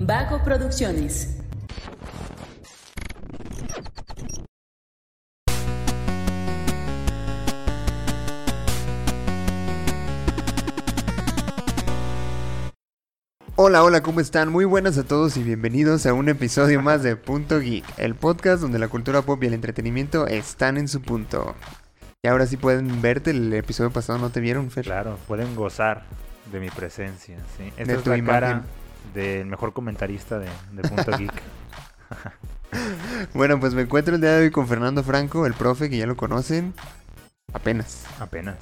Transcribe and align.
Vago 0.00 0.42
Producciones. 0.42 1.36
Hola, 13.56 13.84
hola, 13.84 14.02
¿cómo 14.02 14.20
están? 14.20 14.50
Muy 14.50 14.64
buenas 14.64 14.96
a 14.96 15.04
todos 15.04 15.36
y 15.36 15.42
bienvenidos 15.42 16.06
a 16.06 16.14
un 16.14 16.28
episodio 16.28 16.80
más 16.80 17.02
de 17.02 17.16
Punto 17.16 17.60
Geek, 17.60 17.84
el 17.98 18.14
podcast 18.14 18.62
donde 18.62 18.78
la 18.78 18.88
cultura 18.88 19.22
pop 19.22 19.42
y 19.42 19.46
el 19.48 19.54
entretenimiento 19.54 20.26
están 20.26 20.78
en 20.78 20.88
su 20.88 21.02
punto. 21.02 21.54
Y 22.22 22.28
ahora 22.28 22.46
sí 22.46 22.56
pueden 22.56 23.02
verte, 23.02 23.30
el 23.30 23.52
episodio 23.52 23.90
pasado 23.90 24.18
no 24.18 24.30
te 24.30 24.40
vieron, 24.40 24.70
Fer. 24.70 24.84
Claro, 24.84 25.18
pueden 25.28 25.54
gozar 25.54 26.04
de 26.50 26.60
mi 26.60 26.70
presencia, 26.70 27.36
¿sí? 27.58 27.64
Esta 27.76 27.92
De 27.92 27.98
es 27.98 28.02
tu 28.04 28.10
la 28.10 28.16
imagen. 28.16 28.40
cara 28.40 28.62
del 29.14 29.46
mejor 29.46 29.72
comentarista 29.72 30.38
de, 30.38 30.48
de 30.72 30.88
Punto 30.88 31.16
Geek. 31.16 31.32
Bueno, 33.34 33.58
pues 33.58 33.74
me 33.74 33.82
encuentro 33.82 34.14
el 34.14 34.20
día 34.20 34.32
de 34.32 34.42
hoy 34.44 34.50
con 34.50 34.66
Fernando 34.68 35.02
Franco, 35.02 35.44
el 35.46 35.54
profe 35.54 35.90
que 35.90 35.96
ya 35.96 36.06
lo 36.06 36.16
conocen, 36.16 36.72
apenas. 37.52 38.04
Apenas. 38.20 38.56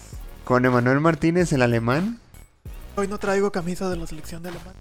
Con 0.45 0.65
Emanuel 0.65 1.01
Martínez, 1.01 1.52
el 1.52 1.60
alemán. 1.62 2.19
Hoy 2.96 3.06
no 3.06 3.19
traigo 3.19 3.52
camisa 3.52 3.88
de 3.91 3.96
la 3.96 4.06
selección 4.06 4.43
de 4.43 4.48
Alemania. 4.48 4.73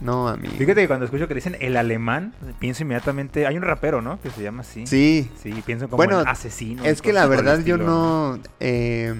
No, 0.00 0.28
a 0.28 0.36
mí. 0.36 0.48
Fíjate 0.48 0.74
que 0.82 0.88
cuando 0.88 1.04
escucho 1.04 1.28
que 1.28 1.34
dicen 1.34 1.56
el 1.60 1.76
alemán, 1.76 2.34
pienso 2.58 2.82
inmediatamente... 2.82 3.46
Hay 3.46 3.56
un 3.56 3.62
rapero, 3.62 4.02
¿no? 4.02 4.20
Que 4.20 4.30
se 4.30 4.42
llama 4.42 4.62
así. 4.62 4.86
Sí, 4.86 5.30
Sí, 5.40 5.62
pienso 5.64 5.86
como 5.86 5.98
Bueno, 5.98 6.18
asesino. 6.20 6.82
es 6.84 7.00
que 7.02 7.12
la 7.12 7.26
verdad 7.26 7.60
yo 7.60 7.76
no... 7.76 8.40
eh, 8.60 9.14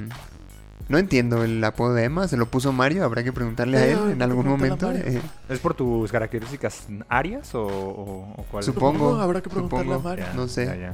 no 0.91 0.99
entiendo 0.99 1.43
el 1.43 1.65
apodo 1.65 1.95
de 1.95 2.05
Emma, 2.05 2.29
se 2.29 2.37
lo 2.37 2.47
puso 2.47 2.73
Mario, 2.73 3.05
habrá 3.05 3.23
que 3.25 3.33
preguntarle 3.33 3.79
a 3.79 3.87
Eh, 3.87 3.93
él 3.93 4.11
en 4.11 4.23
algún 4.23 4.47
momento. 4.47 4.91
Eh, 4.93 5.23
¿Es 5.49 5.59
por 5.61 5.73
tus 5.75 6.11
características 6.13 6.87
arias 7.09 7.55
o, 7.55 7.63
o, 7.63 8.35
o 8.37 8.43
cuál? 8.51 8.63
Supongo, 8.65 9.19
habrá 9.19 9.41
que 9.41 9.49
preguntarle 9.49 9.95
supongo. 9.95 10.09
a 10.09 10.11
Mario. 10.11 10.27
No 10.35 10.49
sé. 10.49 10.91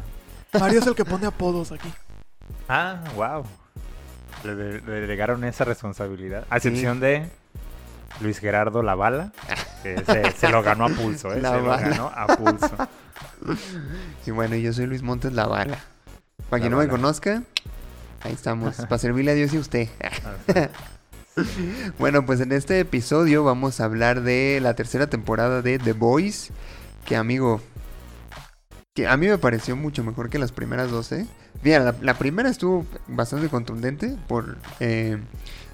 Mario 0.59 0.79
es 0.81 0.87
el 0.87 0.95
que 0.95 1.05
pone 1.05 1.27
apodos 1.27 1.73
aquí. 1.73 1.93
Ah, 2.69 3.03
wow. 3.17 3.45
Le, 4.45 4.55
le- 4.55 4.81
le 4.83 5.01
delegaron 5.01 5.43
esa 5.45 5.65
responsabilidad. 5.65 6.45
A 6.51 6.59
excepción 6.59 7.01
de 7.01 7.29
Luis 8.21 8.39
Gerardo 8.39 8.83
Lavala, 8.83 9.33
que 9.83 10.03
se, 10.05 10.31
se 10.33 10.49
lo 10.51 10.63
ganó 10.63 10.85
a 10.85 10.89
pulso, 10.91 11.29
¿eh? 11.33 11.37
Se 11.37 11.41
lo 11.41 11.51
Lavala. 11.53 11.89
ganó 11.89 12.13
a 12.15 12.27
pulso. 12.29 12.71
Y 14.27 14.31
bueno, 14.31 14.57
yo 14.57 14.73
soy 14.73 14.87
Luis 14.87 15.03
Montes 15.03 15.33
La 15.33 15.47
Bala. 15.47 15.79
Para 16.51 16.59
La 16.59 16.61
quien 16.61 16.73
no 16.73 16.79
me 16.79 16.89
conozca, 16.89 17.43
ahí 18.27 18.35
estamos. 18.35 18.77
Para 18.77 18.99
servirle 18.99 19.33
a 19.33 19.35
Dios 19.35 19.53
y 19.55 19.57
a 19.57 19.61
usted. 19.61 19.89
Bueno, 21.99 22.25
pues 22.25 22.41
en 22.41 22.53
este 22.53 22.81
episodio 22.81 23.45
vamos 23.45 23.81
a 23.81 23.85
hablar 23.85 24.23
de 24.23 24.59
la 24.63 24.75
tercera 24.75 25.07
temporada 25.07 25.61
de 25.61 25.79
The 25.79 25.93
Boys. 25.93 26.51
Que 27.05 27.15
amigo, 27.15 27.61
que 28.95 29.07
a 29.07 29.17
mí 29.17 29.29
me 29.29 29.39
pareció 29.39 29.77
mucho 29.77 30.03
mejor 30.03 30.31
que 30.31 30.39
las 30.39 30.51
primeras 30.51 30.91
dos, 30.91 31.13
¿eh? 31.13 31.27
Mira, 31.63 31.81
la, 31.81 31.95
la 32.01 32.15
primera 32.15 32.49
estuvo 32.49 32.87
bastante 33.07 33.49
contundente 33.49 34.17
por 34.27 34.57
eh, 34.81 35.19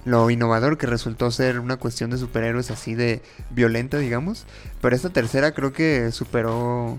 lo 0.04 0.28
innovador 0.30 0.78
que 0.78 0.86
resultó 0.86 1.30
ser 1.30 1.60
una 1.60 1.76
cuestión 1.76 2.10
de 2.10 2.18
superhéroes 2.18 2.70
así 2.70 2.94
de 2.94 3.22
violenta, 3.50 3.98
digamos. 3.98 4.46
Pero 4.80 4.96
esta 4.96 5.10
tercera 5.10 5.52
creo 5.52 5.72
que 5.72 6.10
superó 6.12 6.98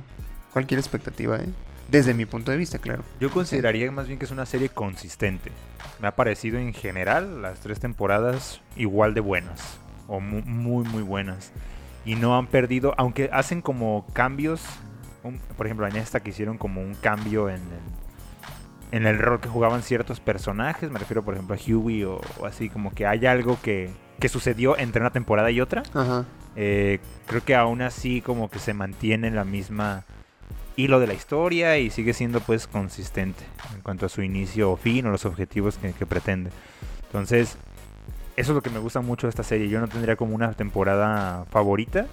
cualquier 0.54 0.80
expectativa, 0.80 1.38
¿eh? 1.38 1.50
Desde 1.94 2.14
mi 2.14 2.26
punto 2.26 2.52
de 2.52 2.58
vista, 2.58 2.80
claro. 2.80 3.04
Yo 3.22 3.30
consideraría 3.30 3.90
más 3.92 4.08
bien 4.08 4.20
que 4.20 4.26
es 4.26 4.32
una 4.32 4.46
serie 4.46 4.68
consistente. 4.70 5.52
Me 6.02 6.08
ha 6.08 6.16
parecido 6.16 6.58
en 6.58 6.74
general 6.74 7.42
las 7.42 7.60
tres 7.60 7.80
temporadas 7.80 8.60
igual 8.76 9.14
de 9.14 9.22
buenas. 9.22 9.78
O 10.08 10.20
mu- 10.20 10.42
muy, 10.42 10.84
muy 10.86 11.04
buenas. 11.04 11.52
Y 12.04 12.16
no 12.16 12.36
han 12.38 12.48
perdido, 12.48 12.94
aunque 12.98 13.30
hacen 13.32 13.62
como 13.62 14.06
cambios. 14.14 14.62
un- 15.24 15.40
por 15.56 15.66
ejemplo, 15.68 15.88
en 15.88 15.96
esta 15.96 16.20
que 16.20 16.32
hicieron 16.32 16.58
como 16.58 16.82
un 16.82 16.96
cambio 16.96 17.48
en 17.50 17.62
el, 17.62 18.98
en 19.00 19.06
el 19.08 19.18
rol 19.20 19.40
que 19.40 19.48
jugaban 19.48 19.82
ciertos 19.84 20.20
personajes. 20.20 20.92
Me 20.92 21.00
refiero, 21.00 21.24
por 21.24 21.36
ejemplo, 21.36 21.56
a 21.56 21.60
Huey 21.60 22.04
o, 22.04 22.20
o 22.40 22.46
así, 22.46 22.68
como 22.70 22.92
que 22.92 23.06
hay 23.08 23.26
algo 23.26 23.58
que, 23.62 23.90
que 24.20 24.28
sucedió 24.28 24.78
entre 24.78 25.00
una 25.00 25.12
temporada 25.12 25.50
y 25.52 25.62
otra. 25.62 25.84
Ajá. 25.94 26.26
Eh, 26.58 27.00
creo 27.28 27.46
que 27.46 27.56
aún 27.56 27.82
así 27.82 28.20
como 28.22 28.50
que 28.50 28.60
se 28.60 28.74
mantiene 28.74 29.32
la 29.32 29.46
misma 29.46 30.04
hilo 30.76 31.00
de 31.00 31.08
la 31.08 31.14
historia 31.14 31.78
y 31.78 31.90
sigue 31.90 32.14
siendo 32.14 32.40
pues 32.40 32.68
consistente 32.68 33.44
en 33.74 33.82
cuanto 33.82 34.06
a 34.06 34.10
su 34.10 34.22
inicio 34.22 34.72
o 34.72 34.78
fin 34.78 35.06
o 35.06 35.12
los 35.12 35.26
objetivos 35.26 35.78
que, 35.78 35.94
que 35.94 36.06
pretende. 36.06 36.52
Entonces, 37.08 37.58
eso 38.36 38.52
es 38.52 38.56
lo 38.56 38.62
que 38.62 38.70
me 38.70 38.80
gusta 38.80 39.02
mucho 39.02 39.28
de 39.28 39.30
esta 39.30 39.44
serie. 39.44 39.70
Yo 39.70 39.80
no 39.80 39.88
tendría 39.88 40.16
como 40.16 40.34
una 40.34 40.54
temporada 40.54 41.46
favorita 41.52 42.08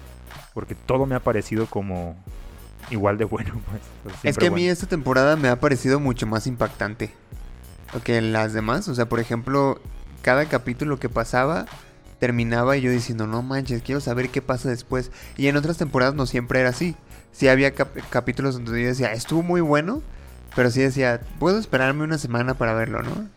porque 0.55 0.75
todo 0.75 1.07
me 1.07 1.15
ha 1.15 1.21
parecido 1.21 1.67
como 1.67 2.17
igual 2.91 3.19
de 3.19 3.25
bueno. 3.25 3.53
Pues, 4.03 4.15
Es 4.23 4.39
que 4.39 4.47
a 4.47 4.51
mí 4.51 4.63
bueno. 4.63 4.73
esta 4.73 4.87
temporada 4.87 5.37
me 5.37 5.49
ha 5.49 5.61
parecido 5.61 6.01
mucho 6.01 6.27
más 6.27 6.47
impactante 6.47 7.11
que 8.05 8.21
las 8.21 8.53
demás. 8.53 8.89
O 8.89 8.95
sea, 8.95 9.09
por 9.09 9.21
ejemplo, 9.21 9.81
cada 10.23 10.47
capítulo 10.47 10.99
que 10.99 11.09
pasaba 11.09 11.67
terminaba 12.19 12.77
y 12.77 12.83
yo 12.83 12.91
diciendo, 12.91 13.27
no 13.27 13.43
manches, 13.43 13.83
quiero 13.83 14.01
saber 14.01 14.29
qué 14.29 14.43
pasa 14.43 14.69
después. 14.69 15.11
Y 15.37 15.49
en 15.49 15.57
otras 15.57 15.79
temporadas 15.79 16.15
no 16.15 16.27
siempre 16.27 16.61
era 16.61 16.69
así. 16.69 16.95
Sí 17.33 17.49
había 17.49 17.73
cap- 17.75 17.97
capítulos 18.11 18.55
donde 18.55 18.83
yo 18.83 18.89
decía, 18.89 19.13
estuvo 19.13 19.43
muy 19.43 19.61
bueno, 19.61 20.03
pero 20.57 20.71
sí 20.71 20.81
decía, 20.81 21.21
puedo 21.39 21.59
esperarme 21.59 22.05
una 22.05 22.19
semana 22.19 22.55
para 22.55 22.75
verlo, 22.75 23.03
¿no? 23.03 23.29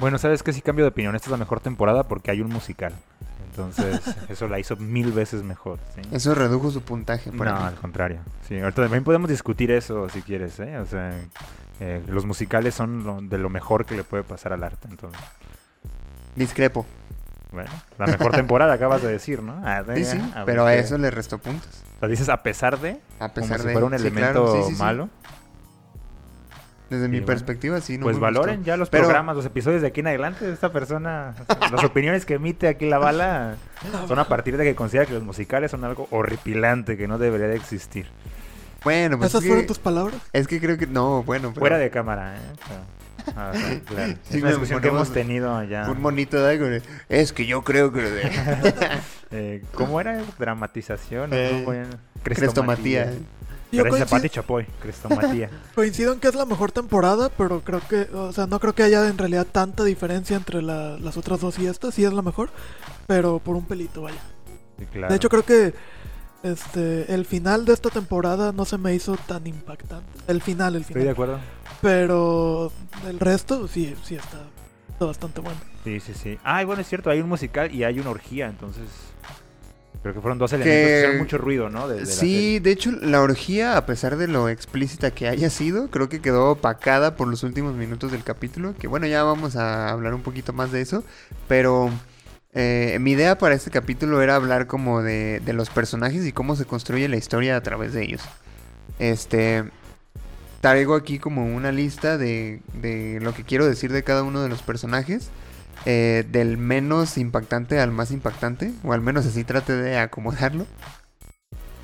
Bueno, 0.00 0.18
sabes 0.18 0.42
que 0.42 0.52
sí 0.52 0.60
cambio 0.62 0.84
de 0.84 0.90
opinión. 0.90 1.16
Esta 1.16 1.26
es 1.26 1.32
la 1.32 1.36
mejor 1.38 1.60
temporada 1.60 2.04
porque 2.04 2.30
hay 2.30 2.40
un 2.40 2.50
musical. 2.50 2.92
Entonces, 3.50 4.00
eso 4.28 4.46
la 4.48 4.58
hizo 4.60 4.76
mil 4.76 5.10
veces 5.12 5.42
mejor. 5.42 5.78
¿sí? 5.94 6.02
Eso 6.12 6.34
redujo 6.34 6.70
su 6.70 6.82
puntaje 6.82 7.32
para 7.32 7.52
No, 7.52 7.64
al 7.66 7.74
contrario. 7.74 8.20
Sí, 8.46 8.58
ahorita 8.58 8.82
también 8.82 9.02
podemos 9.04 9.28
discutir 9.28 9.70
eso 9.72 10.08
si 10.08 10.22
quieres, 10.22 10.58
¿eh? 10.60 10.78
O 10.78 10.86
sea, 10.86 11.12
eh, 11.80 12.02
los 12.08 12.24
musicales 12.26 12.74
son 12.74 13.04
lo- 13.04 13.20
de 13.20 13.38
lo 13.38 13.48
mejor 13.50 13.86
que 13.86 13.96
le 13.96 14.04
puede 14.04 14.22
pasar 14.22 14.52
al 14.52 14.62
arte. 14.62 14.86
Entonces, 14.88 15.20
Discrepo. 16.36 16.86
Bueno, 17.52 17.70
la 17.98 18.06
mejor 18.06 18.32
temporada 18.32 18.74
acabas 18.74 19.02
de 19.02 19.08
decir, 19.08 19.42
¿no? 19.42 19.60
Ah, 19.64 19.82
Sí, 19.94 20.04
sí, 20.04 20.18
a 20.34 20.38
ver 20.38 20.44
pero 20.46 20.66
a 20.66 20.70
qué- 20.72 20.80
eso 20.80 20.98
le 20.98 21.10
restó 21.10 21.38
puntos. 21.38 21.82
Lo 22.00 22.08
dices 22.08 22.28
a 22.28 22.42
pesar 22.42 22.78
de, 22.78 23.00
A 23.18 23.28
como 23.30 23.46
si 23.46 23.54
fuera 23.62 23.84
un 23.84 23.90
sí, 23.90 23.96
elemento 24.06 24.44
claro, 24.44 24.52
sí, 24.62 24.68
sí, 24.70 24.74
sí. 24.76 24.82
malo. 24.82 25.08
Desde 26.90 27.06
mi 27.08 27.16
bueno. 27.18 27.26
perspectiva, 27.26 27.80
sí, 27.82 27.98
no 27.98 28.04
pues 28.04 28.16
me 28.16 28.22
valoren 28.22 28.56
gustó. 28.56 28.66
ya 28.66 28.76
los 28.78 28.88
Pero- 28.88 29.04
programas, 29.04 29.36
los 29.36 29.44
episodios 29.44 29.82
de 29.82 29.88
aquí 29.88 30.00
en 30.00 30.06
adelante 30.06 30.46
de 30.46 30.54
esta 30.54 30.72
persona. 30.72 31.34
las 31.72 31.84
opiniones 31.84 32.24
que 32.24 32.34
emite 32.34 32.66
aquí 32.66 32.88
la 32.88 32.96
bala 32.98 33.56
son 34.06 34.18
a 34.18 34.24
partir 34.26 34.56
de 34.56 34.64
que 34.64 34.74
considera 34.74 35.04
que 35.04 35.12
los 35.12 35.22
musicales 35.22 35.70
son 35.70 35.84
algo 35.84 36.08
horripilante 36.10 36.96
que 36.96 37.06
no 37.06 37.18
debería 37.18 37.46
de 37.48 37.56
existir. 37.56 38.06
Bueno, 38.84 39.18
pues 39.18 39.30
¿Esas 39.30 39.40
es 39.40 39.44
que- 39.44 39.48
fueron 39.48 39.66
tus 39.66 39.78
palabras? 39.78 40.16
Es 40.32 40.46
que 40.48 40.60
creo 40.60 40.78
que 40.78 40.86
no, 40.86 41.22
bueno, 41.24 41.48
pero 41.50 41.60
Fuera 41.60 41.76
de 41.78 41.90
cámara, 41.90 42.36
¿eh? 42.36 42.40
Pero- 42.66 42.97
ah, 43.36 43.52
claro. 43.86 44.14
Sí, 44.28 44.36
es 44.36 44.42
una 44.42 44.50
discusión 44.50 44.80
que 44.80 44.88
hemos 44.88 45.12
tenido 45.12 45.56
allá. 45.56 45.90
un 45.90 46.00
monito 46.00 46.42
de 46.42 46.50
algo. 46.52 46.66
Es 47.08 47.32
que 47.32 47.46
yo 47.46 47.62
creo 47.62 47.92
que 47.92 48.02
Eh, 49.30 49.62
¿Cómo 49.74 50.00
era? 50.00 50.22
¿Dramatización? 50.38 51.30
Eh, 51.34 51.50
¿Cómo 51.52 51.64
fue? 51.66 51.84
Crestomatía. 52.22 53.12
Yo 53.70 53.82
coincido, 53.82 54.06
Pati 54.06 54.30
Chapoy, 54.30 54.66
Crestomatía. 54.80 55.50
coincido 55.74 56.14
en 56.14 56.20
que 56.20 56.28
es 56.28 56.34
la 56.34 56.46
mejor 56.46 56.72
temporada, 56.72 57.28
pero 57.36 57.60
creo 57.60 57.82
que, 57.86 58.08
o 58.14 58.32
sea, 58.32 58.46
no 58.46 58.58
creo 58.60 58.74
que 58.74 58.82
haya 58.82 59.06
en 59.06 59.18
realidad 59.18 59.46
tanta 59.50 59.84
diferencia 59.84 60.38
entre 60.38 60.62
la- 60.62 60.96
las 60.98 61.18
otras 61.18 61.40
dos 61.40 61.58
y 61.58 61.66
esta. 61.66 61.92
Sí 61.92 62.02
es 62.04 62.12
la 62.14 62.22
mejor, 62.22 62.48
pero 63.06 63.38
por 63.40 63.56
un 63.56 63.66
pelito, 63.66 64.00
vaya. 64.02 64.16
Sí, 64.78 64.86
claro. 64.86 65.08
De 65.10 65.16
hecho, 65.16 65.28
creo 65.28 65.44
que 65.44 65.74
este 66.42 67.12
el 67.14 67.24
final 67.24 67.64
de 67.64 67.72
esta 67.72 67.90
temporada 67.90 68.52
no 68.52 68.64
se 68.64 68.78
me 68.78 68.94
hizo 68.94 69.16
tan 69.26 69.46
impactante. 69.46 70.06
El 70.26 70.40
final, 70.42 70.74
el 70.76 70.82
Estoy 70.82 70.94
de 70.94 71.00
final. 71.00 71.12
acuerdo. 71.12 71.38
Pero 71.80 72.72
el 73.06 73.20
resto 73.20 73.68
sí, 73.68 73.94
sí 74.04 74.16
está, 74.16 74.38
está 74.90 75.04
bastante 75.04 75.40
bueno. 75.40 75.58
Sí, 75.84 76.00
sí, 76.00 76.12
sí. 76.14 76.38
Ah, 76.44 76.62
y 76.62 76.64
bueno, 76.64 76.82
es 76.82 76.88
cierto, 76.88 77.10
hay 77.10 77.20
un 77.20 77.28
musical 77.28 77.72
y 77.74 77.84
hay 77.84 77.98
una 78.00 78.10
orgía, 78.10 78.46
entonces... 78.48 78.84
Creo 80.02 80.14
que 80.14 80.20
fueron 80.20 80.38
dos 80.38 80.52
elementos 80.52 80.76
que, 80.80 80.86
Que- 80.90 80.96
hicieron 80.98 81.18
mucho 81.18 81.38
ruido, 81.38 81.70
¿no? 81.70 81.88
De- 81.88 81.96
de 81.96 82.00
la 82.02 82.06
Sí, 82.06 82.60
de 82.60 82.70
hecho, 82.70 82.92
la 82.92 83.20
orgía, 83.20 83.76
a 83.76 83.84
pesar 83.84 84.16
de 84.16 84.28
lo 84.28 84.48
explícita 84.48 85.10
que 85.10 85.26
haya 85.28 85.50
sido, 85.50 85.88
creo 85.90 86.08
que 86.08 86.20
quedó 86.20 86.52
opacada 86.52 87.16
por 87.16 87.26
los 87.26 87.42
últimos 87.42 87.74
minutos 87.74 88.12
del 88.12 88.22
capítulo. 88.22 88.74
Que 88.78 88.86
bueno, 88.86 89.06
ya 89.08 89.24
vamos 89.24 89.56
a 89.56 89.90
hablar 89.90 90.14
un 90.14 90.22
poquito 90.22 90.52
más 90.52 90.70
de 90.70 90.82
eso. 90.82 91.02
Pero 91.48 91.90
eh, 92.54 92.98
mi 93.00 93.12
idea 93.12 93.38
para 93.38 93.54
este 93.54 93.70
capítulo 93.70 94.22
era 94.22 94.34
hablar 94.36 94.66
como 94.66 95.02
de, 95.02 95.40
de 95.40 95.52
los 95.52 95.70
personajes 95.70 96.24
y 96.26 96.32
cómo 96.32 96.56
se 96.56 96.64
construye 96.64 97.08
la 97.08 97.16
historia 97.16 97.56
a 97.56 97.62
través 97.62 97.92
de 97.92 98.04
ellos. 98.04 98.22
Este. 98.98 99.64
Traigo 100.60 100.96
aquí 100.96 101.20
como 101.20 101.46
una 101.54 101.70
lista 101.70 102.18
de, 102.18 102.62
de 102.74 103.20
lo 103.22 103.32
que 103.32 103.44
quiero 103.44 103.64
decir 103.64 103.92
de 103.92 104.02
cada 104.02 104.24
uno 104.24 104.42
de 104.42 104.48
los 104.48 104.62
personajes. 104.62 105.30
eh, 105.84 106.24
del 106.30 106.58
menos 106.58 107.18
impactante 107.18 107.80
al 107.80 107.92
más 107.92 108.10
impactante. 108.10 108.72
O 108.84 108.92
al 108.92 109.00
menos 109.00 109.26
así 109.26 109.44
trate 109.44 109.74
de 109.74 109.98
acomodarlo. 109.98 110.66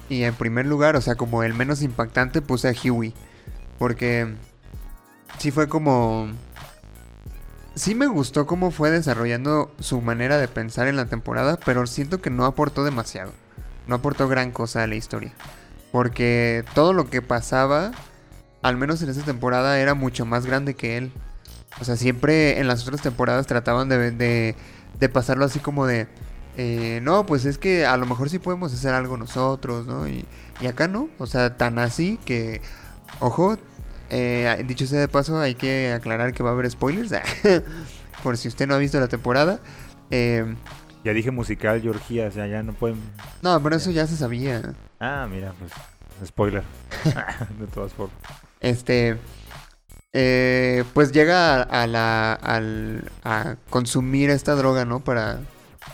Y 0.09 0.25
en 0.25 0.35
primer 0.35 0.67
lugar, 0.67 0.97
o 0.97 1.01
sea, 1.01 1.15
como 1.15 1.43
el 1.43 1.55
menos 1.55 1.83
impactante 1.83 2.43
puse 2.43 2.69
a 2.69 2.73
Huey. 2.73 3.15
Porque 3.79 4.35
sí 5.39 5.51
fue 5.51 5.69
como... 5.69 6.29
Sí 7.77 7.95
me 7.95 8.07
gustó 8.07 8.47
cómo 8.47 8.71
fue 8.71 8.91
desarrollando 8.91 9.73
su 9.81 10.01
manera 10.01 10.39
de 10.39 10.47
pensar 10.49 10.87
en 10.87 10.97
la 10.97 11.07
temporada, 11.07 11.59
pero 11.65 11.87
siento 11.87 12.21
que 12.21 12.31
no 12.31 12.45
aportó 12.45 12.85
demasiado. 12.85 13.33
no 13.87 13.97
aportó 13.97 14.29
gran 14.29 14.51
cosa 14.53 14.83
a 14.83 14.87
la 14.87 14.95
historia. 14.95 15.33
Porque 15.93 16.65
todo 16.75 16.93
lo 16.93 17.11
que 17.11 17.23
pasaba, 17.23 17.93
al 18.63 18.77
menos 18.77 19.03
en 19.03 19.11
esta 19.11 19.25
temporada, 19.25 19.79
era 19.81 19.95
mucho 19.95 20.27
más 20.27 20.47
grande 20.47 20.75
que 20.75 20.97
él. 20.97 21.13
O 21.81 21.85
sea, 21.85 21.97
siempre 21.97 22.61
en 22.61 22.69
las 22.69 22.83
otras 22.87 23.03
temporadas 23.03 23.47
trataban 23.47 23.89
de, 23.89 24.11
de, 24.13 24.57
de 24.99 25.09
pasarlo 25.09 25.45
así 25.45 25.61
como 25.61 25.87
de... 25.87 26.09
eh, 26.57 27.01
no, 27.03 27.27
pues 27.27 27.45
es 27.45 27.59
que 27.59 27.87
a 27.87 27.97
lo 27.97 28.07
mejor 28.07 28.31
sí 28.31 28.39
podemos 28.39 28.73
hacer 28.73 28.95
algo 28.95 29.17
nosotros, 29.17 29.87
¿no? 29.87 30.09
Y, 30.09 30.25
y 30.61 30.67
acá 30.67 30.89
no. 30.89 31.09
O 31.19 31.27
sea, 31.27 31.57
tan 31.57 31.79
así 31.79 32.19
que... 32.25 32.63
Ojo, 33.21 33.59
eh, 34.11 34.63
dicho 34.67 34.87
sea 34.87 35.01
de 35.01 35.09
paso, 35.09 35.39
hay 35.41 35.55
que 35.55 35.93
aclarar 35.93 36.33
que 36.33 36.43
va 36.43 36.51
a 36.51 36.53
haber 36.53 36.71
spoilers. 36.71 37.13
por 38.23 38.37
si 38.37 38.49
usted 38.49 38.67
no 38.67 38.75
ha 38.75 38.79
visto 38.79 38.99
la 39.01 39.09
temporada. 39.09 39.61
Eh, 40.11 40.55
Ya 41.05 41.13
dije 41.13 41.31
musical, 41.31 41.81
Georgia, 41.83 42.29
o 42.29 42.31
sea, 42.31 42.47
ya 42.47 42.63
no 42.63 42.73
pueden... 42.73 42.99
no, 43.43 43.63
pero 43.63 43.77
eso 43.77 43.91
ya 43.91 44.07
se 44.07 44.17
sabía. 44.17 44.75
Ah, 45.01 45.27
mira, 45.31 45.53
pues, 45.59 45.73
spoiler. 46.29 46.63
de 47.59 47.67
todas 47.67 47.93
formas. 47.93 48.17
Este. 48.61 49.19
eh, 50.13 50.85
pues 50.95 51.13
llega 51.13 51.57
a, 51.63 51.83
a 51.83 51.87
la. 51.87 52.33
al- 52.35 53.11
a 53.25 53.57
consumir 53.71 54.31
esta 54.31 54.55
droga, 54.55 54.85
¿no? 54.85 55.01
Para 55.01 55.41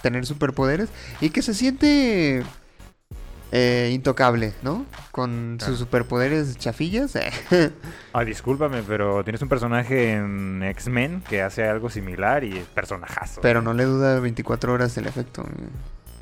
tener 0.03 0.27
superpoderes. 0.27 0.89
Y 1.21 1.31
que 1.31 1.43
se 1.43 1.55
siente. 1.55 2.45
Eh, 3.53 3.91
intocable, 3.93 4.53
¿no? 4.63 4.87
Con 5.11 5.57
Claro. 5.59 5.73
sus 5.73 5.81
superpoderes 5.81 6.57
chafillas. 6.59 7.19
Ah, 8.13 8.25
discúlpame, 8.25 8.83
pero 8.83 9.23
tienes 9.25 9.43
un 9.43 9.49
personaje 9.49 10.13
en 10.15 10.63
X-Men 10.63 11.23
que 11.29 11.43
hace 11.43 11.65
algo 11.69 11.91
similar 11.91 12.45
y 12.45 12.59
es 12.59 12.67
personajazo. 12.67 13.41
pero 13.41 13.63
no 13.63 13.73
le 13.73 13.85
duda 13.85 14.19
24 14.21 14.73
horas 14.73 14.97
el 14.97 15.07
efecto. 15.07 15.45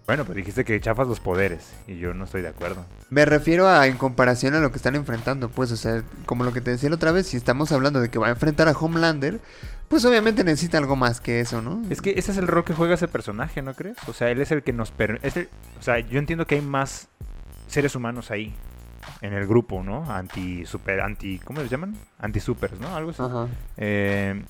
Bueno, 0.06 0.24
pero 0.24 0.36
dijiste 0.36 0.64
que 0.64 0.80
chafas 0.80 1.06
los 1.06 1.20
poderes 1.20 1.68
y 1.86 1.98
yo 1.98 2.14
no 2.14 2.24
estoy 2.24 2.40
de 2.40 2.48
acuerdo. 2.48 2.86
Me 3.10 3.26
refiero 3.26 3.68
a 3.68 3.86
en 3.86 3.98
comparación 3.98 4.54
a 4.54 4.60
lo 4.60 4.70
que 4.70 4.78
están 4.78 4.96
enfrentando, 4.96 5.50
pues, 5.50 5.70
o 5.70 5.76
sea, 5.76 6.02
como 6.24 6.44
lo 6.44 6.52
que 6.54 6.62
te 6.62 6.70
decía 6.70 6.88
la 6.88 6.94
otra 6.96 7.12
vez, 7.12 7.26
si 7.26 7.36
estamos 7.36 7.72
hablando 7.72 8.00
de 8.00 8.08
que 8.08 8.18
va 8.18 8.28
a 8.28 8.30
enfrentar 8.30 8.68
a 8.68 8.72
Homelander, 8.72 9.38
pues 9.88 10.04
obviamente 10.04 10.44
necesita 10.44 10.78
algo 10.78 10.96
más 10.96 11.20
que 11.20 11.40
eso, 11.40 11.62
¿no? 11.62 11.82
Es 11.90 12.00
que 12.02 12.10
ese 12.16 12.32
es 12.32 12.38
el 12.38 12.46
rol 12.46 12.64
que 12.64 12.74
juega 12.74 12.94
ese 12.94 13.08
personaje, 13.08 13.62
¿no 13.62 13.74
crees? 13.74 13.96
O 14.06 14.12
sea, 14.12 14.30
él 14.30 14.40
es 14.40 14.50
el 14.52 14.62
que 14.62 14.72
nos 14.72 14.90
permite... 14.90 15.48
O 15.78 15.82
sea, 15.82 15.98
yo 16.00 16.18
entiendo 16.18 16.46
que 16.46 16.56
hay 16.56 16.60
más 16.62 17.08
seres 17.66 17.94
humanos 17.94 18.30
ahí 18.30 18.52
en 19.22 19.32
el 19.32 19.46
grupo, 19.46 19.82
¿no? 19.82 20.10
Anti 20.10 20.66
super, 20.66 21.00
anti, 21.00 21.38
¿cómo 21.38 21.60
les 21.62 21.70
llaman? 21.70 21.94
Anti 22.18 22.40
supers, 22.40 22.78
¿no? 22.80 22.94
Algo 22.94 23.10
así. 23.10 23.22
Ajá. 23.22 23.48
Eh, 23.76 24.42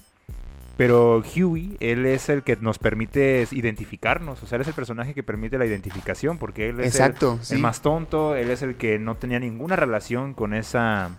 pero 0.76 1.22
Huey, 1.34 1.76
él 1.80 2.06
es 2.06 2.28
el 2.28 2.42
que 2.44 2.56
nos 2.56 2.78
permite 2.78 3.46
identificarnos. 3.50 4.42
O 4.42 4.46
sea, 4.46 4.56
él 4.56 4.62
es 4.62 4.68
el 4.68 4.74
personaje 4.74 5.12
que 5.12 5.24
permite 5.24 5.58
la 5.58 5.66
identificación 5.66 6.38
porque 6.38 6.68
él 6.68 6.76
es 6.80 6.94
el- 6.94 7.02
Exacto, 7.02 7.36
el, 7.40 7.44
sí. 7.44 7.56
más 7.56 7.82
tonto, 7.82 8.36
él 8.36 8.50
es 8.50 8.62
el 8.62 8.76
que 8.76 8.98
no 8.98 9.16
tenía 9.16 9.40
ninguna 9.40 9.74
relación 9.76 10.34
con 10.34 10.54
esa 10.54 11.10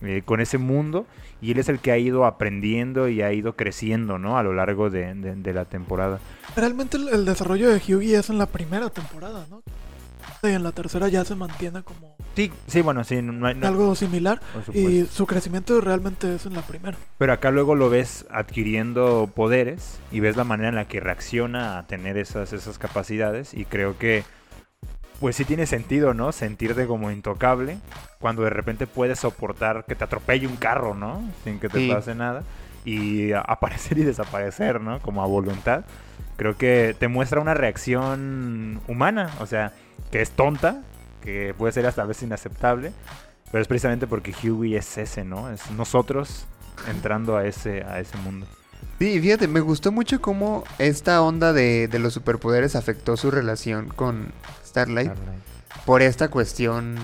eh, 0.00 0.22
con 0.24 0.40
ese 0.40 0.58
mundo 0.58 1.06
y 1.44 1.52
él 1.52 1.58
es 1.58 1.68
el 1.68 1.78
que 1.78 1.92
ha 1.92 1.98
ido 1.98 2.24
aprendiendo 2.24 3.08
y 3.08 3.20
ha 3.22 3.32
ido 3.32 3.54
creciendo, 3.54 4.18
¿no? 4.18 4.38
A 4.38 4.42
lo 4.42 4.54
largo 4.54 4.88
de, 4.90 5.14
de- 5.14 5.36
de 5.36 5.52
la 5.52 5.64
temporada. 5.64 6.18
Realmente 6.56 6.96
el, 6.96 7.08
el 7.08 7.24
desarrollo 7.24 7.68
de 7.70 7.76
Hughie 7.76 8.16
es 8.16 8.30
en 8.30 8.38
la 8.38 8.46
primera 8.46 8.88
temporada, 8.90 9.46
¿no? 9.50 9.62
Y 10.42 10.48
en 10.48 10.62
la 10.62 10.72
tercera 10.72 11.08
ya 11.08 11.24
se 11.24 11.34
mantiene 11.34 11.82
como 11.82 12.16
Sí, 12.36 12.50
sí, 12.66 12.80
bueno, 12.82 13.04
sí, 13.04 13.22
no 13.22 13.46
hay- 13.46 13.54
no- 13.54 13.66
algo 13.66 13.94
similar. 13.94 14.40
Y 14.74 15.04
su 15.04 15.26
crecimiento 15.26 15.80
realmente 15.80 16.34
es 16.34 16.46
en 16.46 16.54
la 16.54 16.62
primera. 16.62 16.96
Pero 17.18 17.32
acá 17.32 17.50
luego 17.50 17.74
lo 17.74 17.88
ves 17.88 18.26
adquiriendo 18.30 19.30
poderes 19.34 19.98
y 20.12 20.20
ves 20.20 20.36
la 20.36 20.44
manera 20.44 20.68
en 20.70 20.74
la 20.74 20.86
que 20.88 21.00
reacciona 21.00 21.78
a 21.78 21.86
tener 21.86 22.16
esas, 22.18 22.52
esas 22.52 22.78
capacidades 22.78 23.54
y 23.54 23.64
creo 23.64 23.96
que 23.98 24.24
pues 25.20 25.36
sí 25.36 25.44
tiene 25.44 25.66
sentido, 25.66 26.14
¿no? 26.14 26.32
Sentirte 26.32 26.86
como 26.86 27.10
intocable 27.10 27.78
cuando 28.20 28.42
de 28.42 28.50
repente 28.50 28.86
puedes 28.86 29.20
soportar 29.20 29.84
que 29.86 29.94
te 29.94 30.04
atropelle 30.04 30.46
un 30.46 30.56
carro, 30.56 30.94
¿no? 30.94 31.22
Sin 31.44 31.58
que 31.60 31.68
te 31.68 31.78
Sí. 31.78 31.88
pase 31.88 32.14
nada 32.14 32.42
y 32.84 33.32
aparecer 33.46 33.98
y 33.98 34.02
desaparecer, 34.02 34.80
¿no? 34.80 35.00
Como 35.00 35.22
a 35.22 35.26
voluntad. 35.26 35.84
Creo 36.36 36.56
que 36.56 36.96
te 36.98 37.08
muestra 37.08 37.40
una 37.40 37.54
reacción 37.54 38.80
humana, 38.88 39.30
o 39.40 39.46
sea, 39.46 39.72
que 40.10 40.20
es 40.20 40.30
tonta, 40.32 40.82
que 41.22 41.54
puede 41.56 41.72
ser 41.72 41.86
hasta 41.86 42.02
a 42.02 42.06
veces 42.06 42.24
inaceptable, 42.24 42.92
pero 43.50 43.62
es 43.62 43.68
precisamente 43.68 44.06
porque 44.06 44.34
Huey 44.42 44.74
es 44.74 44.98
ese, 44.98 45.24
¿no? 45.24 45.50
Es 45.50 45.70
nosotros 45.70 46.46
entrando 46.90 47.36
a 47.36 47.46
ese, 47.46 47.84
a 47.84 48.00
ese 48.00 48.16
mundo. 48.18 48.46
Sí, 48.98 49.20
fíjate, 49.20 49.48
me 49.48 49.60
gustó 49.60 49.92
mucho 49.92 50.20
cómo 50.20 50.64
esta 50.78 51.20
onda 51.22 51.52
de, 51.52 51.88
de 51.88 51.98
los 51.98 52.14
superpoderes 52.14 52.76
afectó 52.76 53.16
su 53.16 53.30
relación 53.30 53.88
con 53.88 54.28
Starlight 54.66 55.12
por 55.84 56.00
esta 56.02 56.28
cuestión 56.28 56.96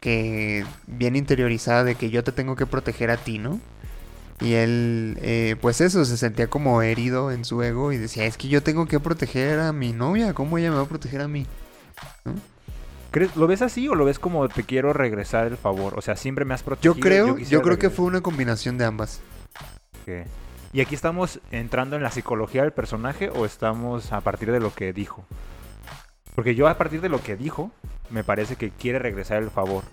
que 0.00 0.64
bien 0.86 1.16
interiorizada 1.16 1.84
de 1.84 1.94
que 1.94 2.10
yo 2.10 2.22
te 2.24 2.32
tengo 2.32 2.54
que 2.56 2.66
proteger 2.66 3.10
a 3.10 3.16
ti, 3.16 3.38
¿no? 3.38 3.60
Y 4.40 4.54
él, 4.54 5.16
eh, 5.22 5.56
pues 5.60 5.80
eso, 5.80 6.04
se 6.04 6.16
sentía 6.16 6.48
como 6.48 6.82
herido 6.82 7.30
en 7.30 7.44
su 7.44 7.62
ego 7.62 7.92
y 7.92 7.96
decía, 7.98 8.24
es 8.26 8.36
que 8.36 8.48
yo 8.48 8.62
tengo 8.62 8.86
que 8.86 8.98
proteger 8.98 9.60
a 9.60 9.72
mi 9.72 9.92
novia, 9.92 10.34
¿cómo 10.34 10.58
ella 10.58 10.70
me 10.70 10.76
va 10.78 10.82
a 10.82 10.88
proteger 10.88 11.20
a 11.20 11.28
mí? 11.28 11.46
¿Crees- 13.12 13.36
¿Lo 13.36 13.46
ves 13.46 13.62
así 13.62 13.86
o 13.88 13.94
lo 13.94 14.04
ves 14.04 14.18
como 14.18 14.48
te 14.48 14.64
quiero 14.64 14.92
regresar 14.92 15.46
el 15.46 15.56
favor? 15.56 15.94
O 15.96 16.02
sea, 16.02 16.16
siempre 16.16 16.44
me 16.44 16.54
has 16.54 16.62
protegido. 16.62 16.94
Yo 16.94 17.00
creo, 17.00 17.38
yo, 17.38 17.62
creo 17.62 17.78
que 17.78 17.90
fue 17.90 18.06
una 18.06 18.20
combinación 18.20 18.78
de 18.78 18.84
ambas. 18.84 19.20
Ok. 20.02 20.26
¿Y 20.74 20.80
aquí 20.80 20.94
estamos 20.94 21.38
entrando 21.50 21.96
en 21.96 22.02
la 22.02 22.10
psicología 22.10 22.62
del 22.62 22.72
personaje 22.72 23.28
o 23.28 23.44
estamos 23.44 24.10
a 24.10 24.22
partir 24.22 24.50
de 24.50 24.58
lo 24.58 24.74
que 24.74 24.94
dijo? 24.94 25.22
Porque 26.34 26.54
yo 26.54 26.66
a 26.66 26.78
partir 26.78 27.02
de 27.02 27.10
lo 27.10 27.22
que 27.22 27.36
dijo, 27.36 27.70
me 28.08 28.24
parece 28.24 28.56
que 28.56 28.70
quiere 28.70 28.98
regresar 28.98 29.42
el 29.42 29.50
favor. 29.50 29.84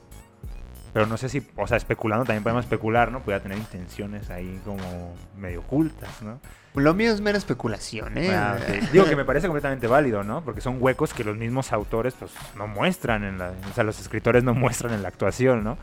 Pero 0.93 1.05
no 1.05 1.17
sé 1.17 1.29
si, 1.29 1.45
o 1.55 1.67
sea, 1.67 1.77
especulando 1.77 2.25
también 2.25 2.43
podemos 2.43 2.65
especular, 2.65 3.11
¿no? 3.11 3.21
Puede 3.21 3.39
tener 3.39 3.57
intenciones 3.57 4.29
ahí 4.29 4.59
como 4.65 5.15
medio 5.37 5.59
ocultas, 5.59 6.21
¿no? 6.21 6.39
Lo 6.75 6.93
mío 6.93 7.11
es 7.11 7.19
mera 7.19 7.37
especulación, 7.37 8.17
¿eh? 8.17 8.31
Ah. 8.31 8.57
Digo 8.91 9.05
que 9.05 9.15
me 9.15 9.25
parece 9.25 9.47
completamente 9.47 9.87
válido, 9.87 10.23
¿no? 10.23 10.43
Porque 10.43 10.61
son 10.61 10.77
huecos 10.79 11.13
que 11.13 11.23
los 11.23 11.35
mismos 11.35 11.73
autores 11.73 12.13
pues 12.17 12.31
no 12.55 12.67
muestran 12.67 13.23
en 13.23 13.39
la, 13.39 13.51
o 13.69 13.73
sea, 13.73 13.83
los 13.83 13.99
escritores 13.99 14.43
no 14.43 14.53
muestran 14.55 14.93
en 14.93 15.01
la 15.01 15.09
actuación, 15.09 15.63
¿no? 15.63 15.77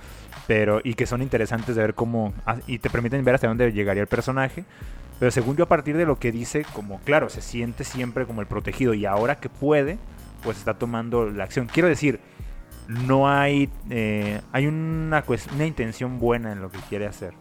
Pero 0.47 0.81
y 0.83 0.95
que 0.95 1.07
son 1.07 1.23
interesantes 1.23 1.75
de 1.75 1.83
ver 1.83 1.95
cómo 1.95 2.33
ah, 2.47 2.57
y 2.67 2.79
te 2.79 2.89
permiten 2.89 3.25
ver 3.25 3.35
hasta 3.35 3.49
dónde 3.49 3.73
llegaría 3.73 4.03
el 4.03 4.09
personaje. 4.09 4.65
Pero 5.19 5.31
según 5.31 5.57
yo 5.57 5.65
a 5.65 5.69
partir 5.69 5.97
de 5.97 6.07
lo 6.07 6.19
que 6.19 6.31
dice, 6.31 6.65
como 6.73 7.01
claro, 7.01 7.31
se 7.31 7.41
siente 7.41 7.85
siempre 7.85 8.27
como 8.27 8.41
el 8.41 8.47
protegido 8.47 8.95
y 8.95 9.07
ahora 9.07 9.41
que 9.41 9.49
puede, 9.49 9.99
pues 10.43 10.59
está 10.59 10.75
tomando 10.75 11.29
la 11.29 11.45
acción. 11.45 11.67
Quiero 11.67 11.89
decir, 11.89 12.21
no 12.89 13.29
hay 13.29 13.69
eh, 13.91 14.41
hay 14.53 14.67
una 14.67 15.25
una 15.55 15.67
intención 15.67 16.19
buena 16.19 16.53
en 16.53 16.61
lo 16.61 16.71
que 16.71 16.79
quiere 16.89 17.07
hacer. 17.07 17.35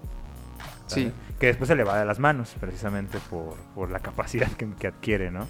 Sí. 0.88 1.12
Que 1.40 1.48
después 1.48 1.68
se 1.68 1.76
le 1.76 1.84
va 1.84 1.98
de 2.00 2.06
las 2.06 2.20
manos, 2.20 2.56
precisamente 2.60 3.18
por, 3.30 3.56
por 3.74 3.90
la 3.92 4.00
capacidad 4.00 4.48
que, 4.52 4.68
que 4.80 4.88
adquiere, 4.88 5.32
¿no? 5.32 5.48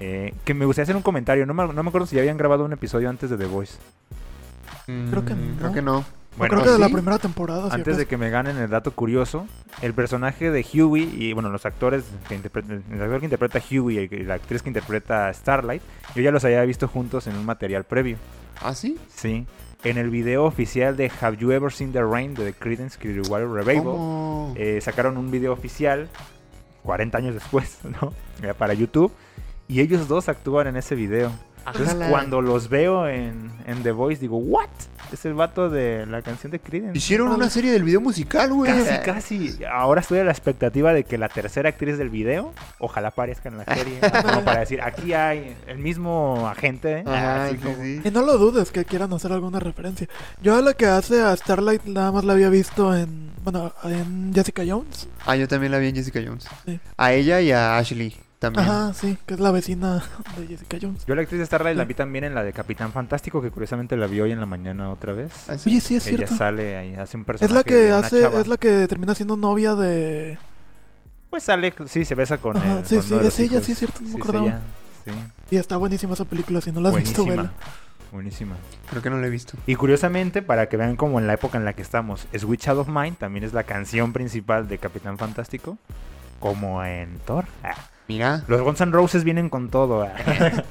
Eh, 0.00 0.34
que 0.44 0.54
me 0.54 0.64
gustaría 0.64 0.84
hacer 0.84 0.96
un 0.96 1.02
comentario. 1.02 1.46
No 1.46 1.54
me, 1.54 1.72
no 1.72 1.82
me 1.82 1.88
acuerdo 1.88 2.06
si 2.06 2.16
ya 2.16 2.22
habían 2.22 2.36
grabado 2.36 2.64
un 2.64 2.72
episodio 2.72 3.08
antes 3.08 3.30
de 3.30 3.36
The 3.36 3.46
Voice. 3.46 3.78
Creo 4.86 5.24
que 5.24 5.34
Mm, 5.34 5.56
Creo 5.56 5.68
no. 5.68 5.72
que 5.74 5.82
no. 5.82 6.04
Bueno, 6.36 6.54
creo 6.54 6.64
que 6.64 6.70
de 6.70 6.78
la 6.78 6.88
primera 6.88 7.18
temporada. 7.18 7.68
antes 7.72 7.96
de 7.96 8.06
que 8.06 8.16
me 8.16 8.30
ganen 8.30 8.56
el 8.56 8.70
dato 8.70 8.92
curioso, 8.92 9.46
el 9.82 9.92
personaje 9.92 10.50
de 10.50 10.64
Huey 10.64 11.10
y, 11.14 11.32
bueno, 11.34 11.50
los 11.50 11.66
actores 11.66 12.04
que 12.28 12.34
interpretan, 12.34 12.82
el 12.90 13.02
actor 13.02 13.20
que 13.20 13.26
interpreta 13.26 13.58
a 13.58 13.62
Huey 13.62 14.08
y 14.10 14.22
la 14.24 14.34
actriz 14.34 14.62
que 14.62 14.70
interpreta 14.70 15.28
a 15.28 15.34
Starlight, 15.34 15.82
yo 16.14 16.22
ya 16.22 16.30
los 16.30 16.44
había 16.44 16.62
visto 16.62 16.88
juntos 16.88 17.26
en 17.26 17.36
un 17.36 17.44
material 17.44 17.84
previo. 17.84 18.16
¿Ah, 18.62 18.74
sí? 18.74 18.98
Sí. 19.14 19.46
En 19.84 19.98
el 19.98 20.10
video 20.10 20.44
oficial 20.44 20.96
de 20.96 21.10
Have 21.20 21.36
You 21.38 21.50
Ever 21.50 21.72
Seen 21.72 21.92
the 21.92 22.02
Rain 22.02 22.34
de 22.34 22.52
The 22.52 22.58
Creedence 22.58 22.98
Clearwater 22.98 23.48
Revival. 23.48 24.54
Eh, 24.56 24.80
sacaron 24.80 25.16
un 25.16 25.30
video 25.30 25.52
oficial 25.52 26.08
40 26.84 27.18
años 27.18 27.34
después, 27.34 27.78
¿no? 28.00 28.12
Para 28.54 28.74
YouTube. 28.74 29.12
Y 29.68 29.80
ellos 29.80 30.08
dos 30.08 30.28
actúan 30.28 30.66
en 30.66 30.76
ese 30.76 30.94
video. 30.94 31.32
Entonces, 31.66 31.96
cuando 32.10 32.40
los 32.40 32.68
veo 32.68 33.06
en, 33.08 33.50
en 33.66 33.82
The 33.82 33.92
Voice, 33.92 34.20
digo, 34.20 34.38
¿what? 34.38 34.68
Es 35.12 35.26
el 35.26 35.34
vato 35.34 35.68
de 35.68 36.06
la 36.06 36.22
canción 36.22 36.50
de 36.52 36.58
Creedence. 36.58 36.96
Hicieron 36.96 37.28
una 37.28 37.50
serie 37.50 37.70
del 37.70 37.84
video 37.84 38.00
musical, 38.00 38.50
güey. 38.52 38.72
Casi, 38.72 39.04
casi. 39.04 39.64
Ahora 39.70 40.00
estoy 40.00 40.20
a 40.20 40.24
la 40.24 40.30
expectativa 40.30 40.94
de 40.94 41.04
que 41.04 41.18
la 41.18 41.28
tercera 41.28 41.68
actriz 41.68 41.98
del 41.98 42.08
video, 42.08 42.54
ojalá 42.78 43.08
aparezca 43.08 43.50
en 43.50 43.58
la 43.58 43.64
serie. 43.66 43.98
como 44.24 44.42
para 44.42 44.60
decir, 44.60 44.80
aquí 44.80 45.12
hay 45.12 45.54
el 45.66 45.78
mismo 45.78 46.48
agente. 46.48 47.00
¿eh? 47.00 47.04
Ajá, 47.06 47.44
Así 47.46 47.56
sí, 47.56 47.62
como- 47.62 47.76
sí. 47.76 48.00
Y 48.04 48.10
no 48.10 48.22
lo 48.22 48.38
dudes 48.38 48.70
que 48.70 48.86
quieran 48.86 49.12
hacer 49.12 49.32
alguna 49.32 49.60
referencia. 49.60 50.08
Yo 50.42 50.56
a 50.56 50.62
la 50.62 50.72
que 50.72 50.86
hace 50.86 51.20
a 51.20 51.36
Starlight 51.36 51.84
nada 51.84 52.10
más 52.10 52.24
la 52.24 52.32
había 52.32 52.48
visto 52.48 52.96
en. 52.96 53.32
Bueno, 53.44 53.72
en 53.84 54.32
Jessica 54.34 54.62
Jones. 54.66 55.08
Ah, 55.26 55.36
yo 55.36 55.46
también 55.46 55.72
la 55.72 55.78
vi 55.78 55.88
en 55.88 55.96
Jessica 55.96 56.20
Jones. 56.24 56.46
Sí. 56.64 56.80
A 56.96 57.12
ella 57.12 57.40
y 57.42 57.52
a 57.52 57.76
Ashley 57.76 58.16
también. 58.42 58.66
Ajá, 58.68 58.92
sí, 58.92 59.16
que 59.24 59.34
es 59.34 59.40
la 59.40 59.50
vecina 59.50 60.02
de 60.36 60.46
Jessica 60.46 60.76
Jones. 60.80 61.06
Yo 61.06 61.14
la 61.14 61.22
actriz 61.22 61.38
de 61.40 61.46
Starlight 61.46 61.76
la 61.78 61.84
vi 61.86 61.94
también 61.94 62.24
en 62.24 62.34
la 62.34 62.42
de 62.44 62.52
Capitán 62.52 62.92
Fantástico, 62.92 63.40
que 63.40 63.50
curiosamente 63.50 63.96
la 63.96 64.06
vi 64.06 64.20
hoy 64.20 64.32
en 64.32 64.40
la 64.40 64.46
mañana 64.46 64.90
otra 64.90 65.14
vez. 65.14 65.32
¿Ah, 65.48 65.56
sí? 65.56 65.70
Oye, 65.70 65.80
sí, 65.80 65.96
es 65.96 66.06
Ella 66.08 66.18
cierto. 66.18 66.36
sale 66.36 66.76
ahí, 66.76 66.94
hace 66.94 67.16
un 67.16 67.22
Es 67.22 67.26
personaje 67.26 67.54
la 67.54 67.62
que 67.64 67.74
de 67.74 67.86
una 67.88 67.98
hace, 68.06 68.20
chava. 68.20 68.40
es 68.40 68.46
la 68.48 68.56
que 68.58 68.86
termina 68.88 69.14
siendo 69.14 69.36
novia 69.36 69.74
de. 69.74 70.36
Pues 71.30 71.44
sale, 71.44 71.72
sí, 71.86 72.04
se 72.04 72.14
besa 72.14 72.36
con 72.38 72.56
Ajá, 72.58 72.80
él. 72.80 72.84
sí, 72.84 72.96
con 72.96 73.04
sí, 73.04 73.14
es 73.14 73.38
ella, 73.40 73.52
hijos. 73.54 73.64
sí, 73.64 73.72
es 73.72 73.78
cierto, 73.78 74.00
no 74.02 74.08
me 74.08 74.14
es 74.14 74.20
acordaba. 74.20 74.46
ella, 74.46 74.60
sí. 75.04 75.10
Y 75.50 75.56
está 75.56 75.76
buenísima 75.78 76.12
esa 76.14 76.24
película, 76.26 76.60
si 76.60 76.72
no 76.72 76.80
la 76.80 76.90
has 76.90 76.96
visto, 76.96 77.22
Buenísima. 77.24 77.42
vela. 77.44 77.54
buenísima. 78.12 78.56
Creo 78.90 79.00
que 79.02 79.08
no 79.10 79.16
lo 79.16 79.26
he 79.26 79.30
visto. 79.30 79.54
Y 79.66 79.74
curiosamente, 79.76 80.42
para 80.42 80.68
que 80.68 80.76
vean 80.76 80.96
como 80.96 81.18
en 81.20 81.26
la 81.26 81.32
época 81.34 81.56
en 81.56 81.64
la 81.64 81.72
que 81.72 81.80
estamos, 81.82 82.26
Switch 82.38 82.68
Out 82.68 82.80
of 82.80 82.88
Mind 82.88 83.16
también 83.16 83.44
es 83.44 83.52
la 83.54 83.64
canción 83.64 84.12
principal 84.12 84.68
de 84.68 84.76
Capitán 84.78 85.16
Fantástico, 85.16 85.78
como 86.38 86.84
en 86.84 87.18
Thor. 87.20 87.46
Ah, 87.64 87.74
Mira. 88.08 88.44
Los 88.48 88.60
Guns 88.62 88.80
N' 88.80 88.92
Roses 88.92 89.24
vienen 89.24 89.48
con 89.48 89.68
todo. 89.70 90.02
ah. 90.26 90.64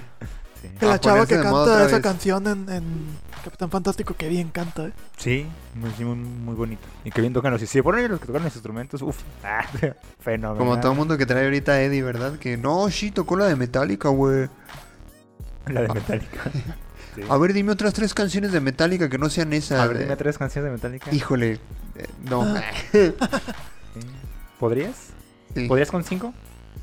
Sí. 0.61 0.69
Que 0.79 0.85
la 0.85 0.93
A 0.93 0.99
chava 0.99 1.25
que 1.25 1.41
canta 1.41 1.85
esa 1.85 1.95
vez. 1.95 2.03
canción 2.03 2.45
en, 2.45 2.69
en 2.69 2.83
Capitán 3.43 3.71
Fantástico, 3.71 4.13
que 4.13 4.29
bien 4.29 4.49
canta, 4.49 4.85
¿eh? 4.87 4.93
Sí, 5.17 5.47
muy, 5.73 5.89
sí, 5.97 6.03
muy, 6.03 6.15
muy 6.15 6.53
bonito. 6.53 6.83
Y 7.03 7.09
que 7.09 7.21
bien 7.21 7.33
tocan 7.33 7.51
los... 7.51 7.61
Si 7.61 7.65
se 7.65 7.81
ponen 7.81 8.11
los 8.11 8.19
que 8.19 8.27
tocan 8.27 8.43
los 8.43 8.53
instrumentos, 8.53 9.01
uff, 9.01 9.17
ah, 9.43 9.65
fenomenal. 10.19 10.57
Como 10.59 10.79
todo 10.79 10.91
el 10.91 10.97
mundo 10.99 11.17
que 11.17 11.25
trae 11.25 11.45
ahorita 11.45 11.81
Eddie, 11.81 12.03
¿verdad? 12.03 12.37
Que 12.37 12.57
no, 12.57 12.89
sí, 12.91 13.09
tocó 13.09 13.37
la 13.37 13.45
de 13.47 13.55
Metallica, 13.55 14.09
güey. 14.09 14.49
La 15.67 15.81
de 15.81 15.87
Metallica. 15.89 16.41
Sí. 17.13 17.23
A 17.27 17.37
ver, 17.37 17.51
dime 17.51 17.73
otras 17.73 17.93
tres 17.93 18.13
canciones 18.13 18.53
de 18.53 18.61
Metallica 18.61 19.09
que 19.09 19.17
no 19.17 19.29
sean 19.29 19.51
esas. 19.51 19.81
A 19.81 19.87
ver, 19.87 19.97
eh. 19.97 19.99
dime 20.03 20.15
tres 20.15 20.37
canciones 20.37 20.71
de 20.71 20.77
Metallica. 20.77 21.13
Híjole. 21.13 21.59
eh, 21.95 22.07
no. 22.23 22.41
Ah. 22.43 22.61
Sí. 22.93 23.13
¿Podrías? 24.57 25.07
Sí, 25.53 25.67
¿Podrías 25.67 25.91
con 25.91 26.05
cinco? 26.05 26.33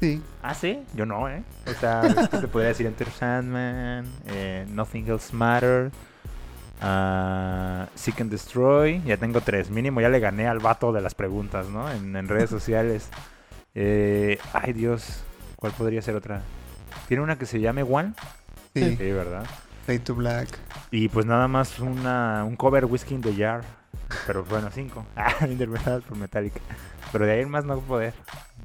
Sí. 0.01 0.23
Ah, 0.43 0.55
sí, 0.55 0.81
yo 0.95 1.07
no, 1.07 1.29
¿eh? 1.29 1.43
O 1.67 1.81
sea, 1.81 2.03
que 2.31 2.39
te 2.39 2.49
podría 2.49 2.69
decir 2.69 2.87
Enter 2.87 3.11
Sandman, 3.11 4.07
eh, 4.27 4.67
Nothing 4.71 5.09
Else 5.09 5.35
Matter, 5.35 5.91
ah, 6.81 7.87
Seek 7.95 8.21
and 8.21 8.31
Destroy. 8.31 9.03
Ya 9.05 9.17
tengo 9.17 9.41
tres, 9.41 9.71
mínimo 9.71 10.01
ya 10.01 10.09
le 10.09 10.21
gané 10.21 10.49
al 10.49 10.59
vato 10.59 10.93
de 10.93 11.01
las 11.01 11.15
preguntas, 11.15 11.69
¿no? 11.69 11.91
En, 11.91 12.15
en 12.17 12.29
redes 12.29 12.51
sociales. 12.51 13.09
Eh, 13.75 14.39
ay, 14.53 14.73
Dios, 14.73 15.23
¿cuál 15.57 15.73
podría 15.73 16.03
ser 16.03 16.17
otra? 16.17 16.43
¿Tiene 17.07 17.23
una 17.23 17.39
que 17.39 17.47
se 17.47 17.61
llame 17.61 17.83
One? 17.83 18.15
Sí. 18.75 18.97
Sí, 18.97 19.13
¿verdad? 19.13 19.45
Fade 19.87 20.01
to 20.01 20.15
Black. 20.15 20.49
Y 20.91 21.09
pues 21.09 21.27
nada 21.27 21.49
más 21.49 21.79
una, 21.79 22.45
un 22.45 22.57
cover 22.57 22.85
Whiskey 22.85 23.15
in 23.15 23.23
the 23.23 23.35
Jar. 23.35 23.63
Pero 24.27 24.45
bueno, 24.45 24.69
cinco. 24.73 25.07
Ah, 25.17 25.47
interpretadas 25.47 26.03
por 26.05 26.17
Metallica. 26.17 26.61
Pero 27.13 27.25
de 27.25 27.33
ahí 27.33 27.41
en 27.41 27.51
más 27.51 27.65
no 27.65 27.81
poder. 27.81 28.15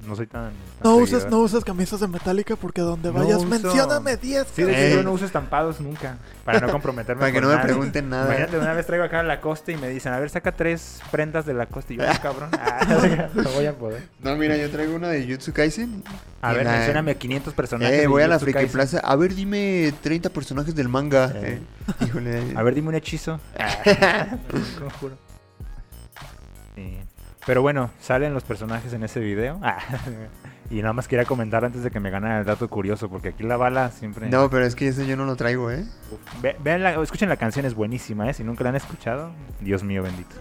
No 0.08 0.16
soy 0.16 0.28
tan. 0.28 0.44
tan 0.44 0.54
No 0.84 0.96
uses, 0.98 1.10
seguidor. 1.22 1.32
no 1.32 1.40
uses 1.40 1.64
camisas 1.64 2.00
de 2.00 2.08
Metallica 2.08 2.56
porque 2.58 2.82
donde 2.82 3.10
No 3.12 3.20
vayas, 3.20 3.38
uso. 3.38 3.46
mencióname 3.48 4.18
10. 4.18 4.48
Sí, 4.54 4.64
de 4.64 4.88
hecho, 4.88 4.98
yo 4.98 5.04
no 5.04 5.12
uso 5.14 5.26
estampados 5.26 5.80
nunca. 5.80 6.18
Para 6.44 6.60
no 6.60 6.70
comprometerme 6.72 7.22
Para 7.22 7.32
que 7.32 7.40
no 7.40 7.48
me 7.48 7.56
nadie. 7.56 7.68
pregunten 7.68 8.10
nada. 8.10 8.26
Imagínate, 8.26 8.58
una 8.60 8.74
vez 8.74 8.86
traigo 8.86 9.06
acá 9.06 9.22
a 9.22 9.24
Lacoste 9.24 9.72
y 9.72 9.78
me 9.78 9.88
dicen, 9.90 10.12
a 10.14 10.20
ver, 10.20 10.30
saca 10.30 10.52
tres 10.52 11.00
prendas 11.12 11.46
de 11.46 11.54
Lacoste. 11.54 11.94
Y 11.94 11.98
yo, 11.98 12.04
"Ah, 12.08 12.20
cabrón, 12.22 12.50
ah, 12.54 13.30
no 13.34 13.50
voy 13.52 13.66
a 13.66 13.78
poder. 13.78 14.04
No, 14.22 14.36
mira, 14.36 14.58
yo 14.58 14.70
traigo 14.70 14.96
una 14.96 15.08
de 15.08 15.26
Jutsu 15.26 15.54
Kaisen. 15.54 16.04
A 16.42 16.52
ver, 16.52 16.66
la- 16.66 16.74
mencióname 16.74 17.16
500 17.16 17.54
personajes. 17.54 17.96
Eh, 17.98 18.02
de 18.02 18.08
voy 18.08 18.24
a 18.24 18.28
la 18.28 18.40
Friki 18.40 18.54
Kaisen. 18.54 18.72
Plaza. 18.74 19.00
A 19.00 19.16
ver, 19.16 19.34
dime 19.34 19.94
30 20.02 20.30
personajes 20.30 20.76
del 20.76 20.90
manga. 20.90 21.32
Eh. 21.36 21.60
Eh, 22.02 22.06
Híjole. 22.06 22.54
A 22.58 22.64
ver, 22.64 22.76
dime 22.76 22.90
un 22.90 22.96
hechizo. 22.96 23.40
Ah, 23.58 24.38
conjuro. 24.80 25.16
Sí. 26.76 26.98
Pero 27.46 27.62
bueno, 27.62 27.92
salen 28.02 28.34
los 28.34 28.44
personajes 28.44 28.94
en 28.94 29.04
ese 29.04 29.20
video. 29.20 29.60
Ah, 29.62 29.78
y 30.70 30.82
nada 30.82 30.94
más 30.94 31.08
quería 31.08 31.26
comentar 31.26 31.66
antes 31.66 31.84
de 31.84 31.92
que 31.92 32.00
me 32.00 32.10
ganara 32.10 32.40
el 32.40 32.46
dato 32.46 32.70
curioso, 32.70 33.10
porque 33.10 33.30
aquí 33.30 33.44
la 33.44 33.58
bala 33.58 33.92
siempre... 33.92 34.30
No, 34.30 34.50
pero 34.50 34.66
es 34.66 34.76
que 34.76 34.88
ese 34.88 35.06
yo 35.06 35.18
no 35.18 35.26
lo 35.26 35.36
traigo, 35.36 35.70
¿eh? 35.70 35.86
Ve- 36.42 36.56
vean 36.64 36.84
la- 36.84 37.02
escuchen 37.02 37.28
la 37.30 37.36
canción, 37.38 37.66
es 37.66 37.74
buenísima, 37.74 38.30
¿eh? 38.30 38.34
Si 38.34 38.44
nunca 38.44 38.64
la 38.64 38.70
han 38.70 38.76
escuchado, 38.78 39.32
Dios 39.60 39.84
mío 39.84 40.02
bendito. 40.04 40.36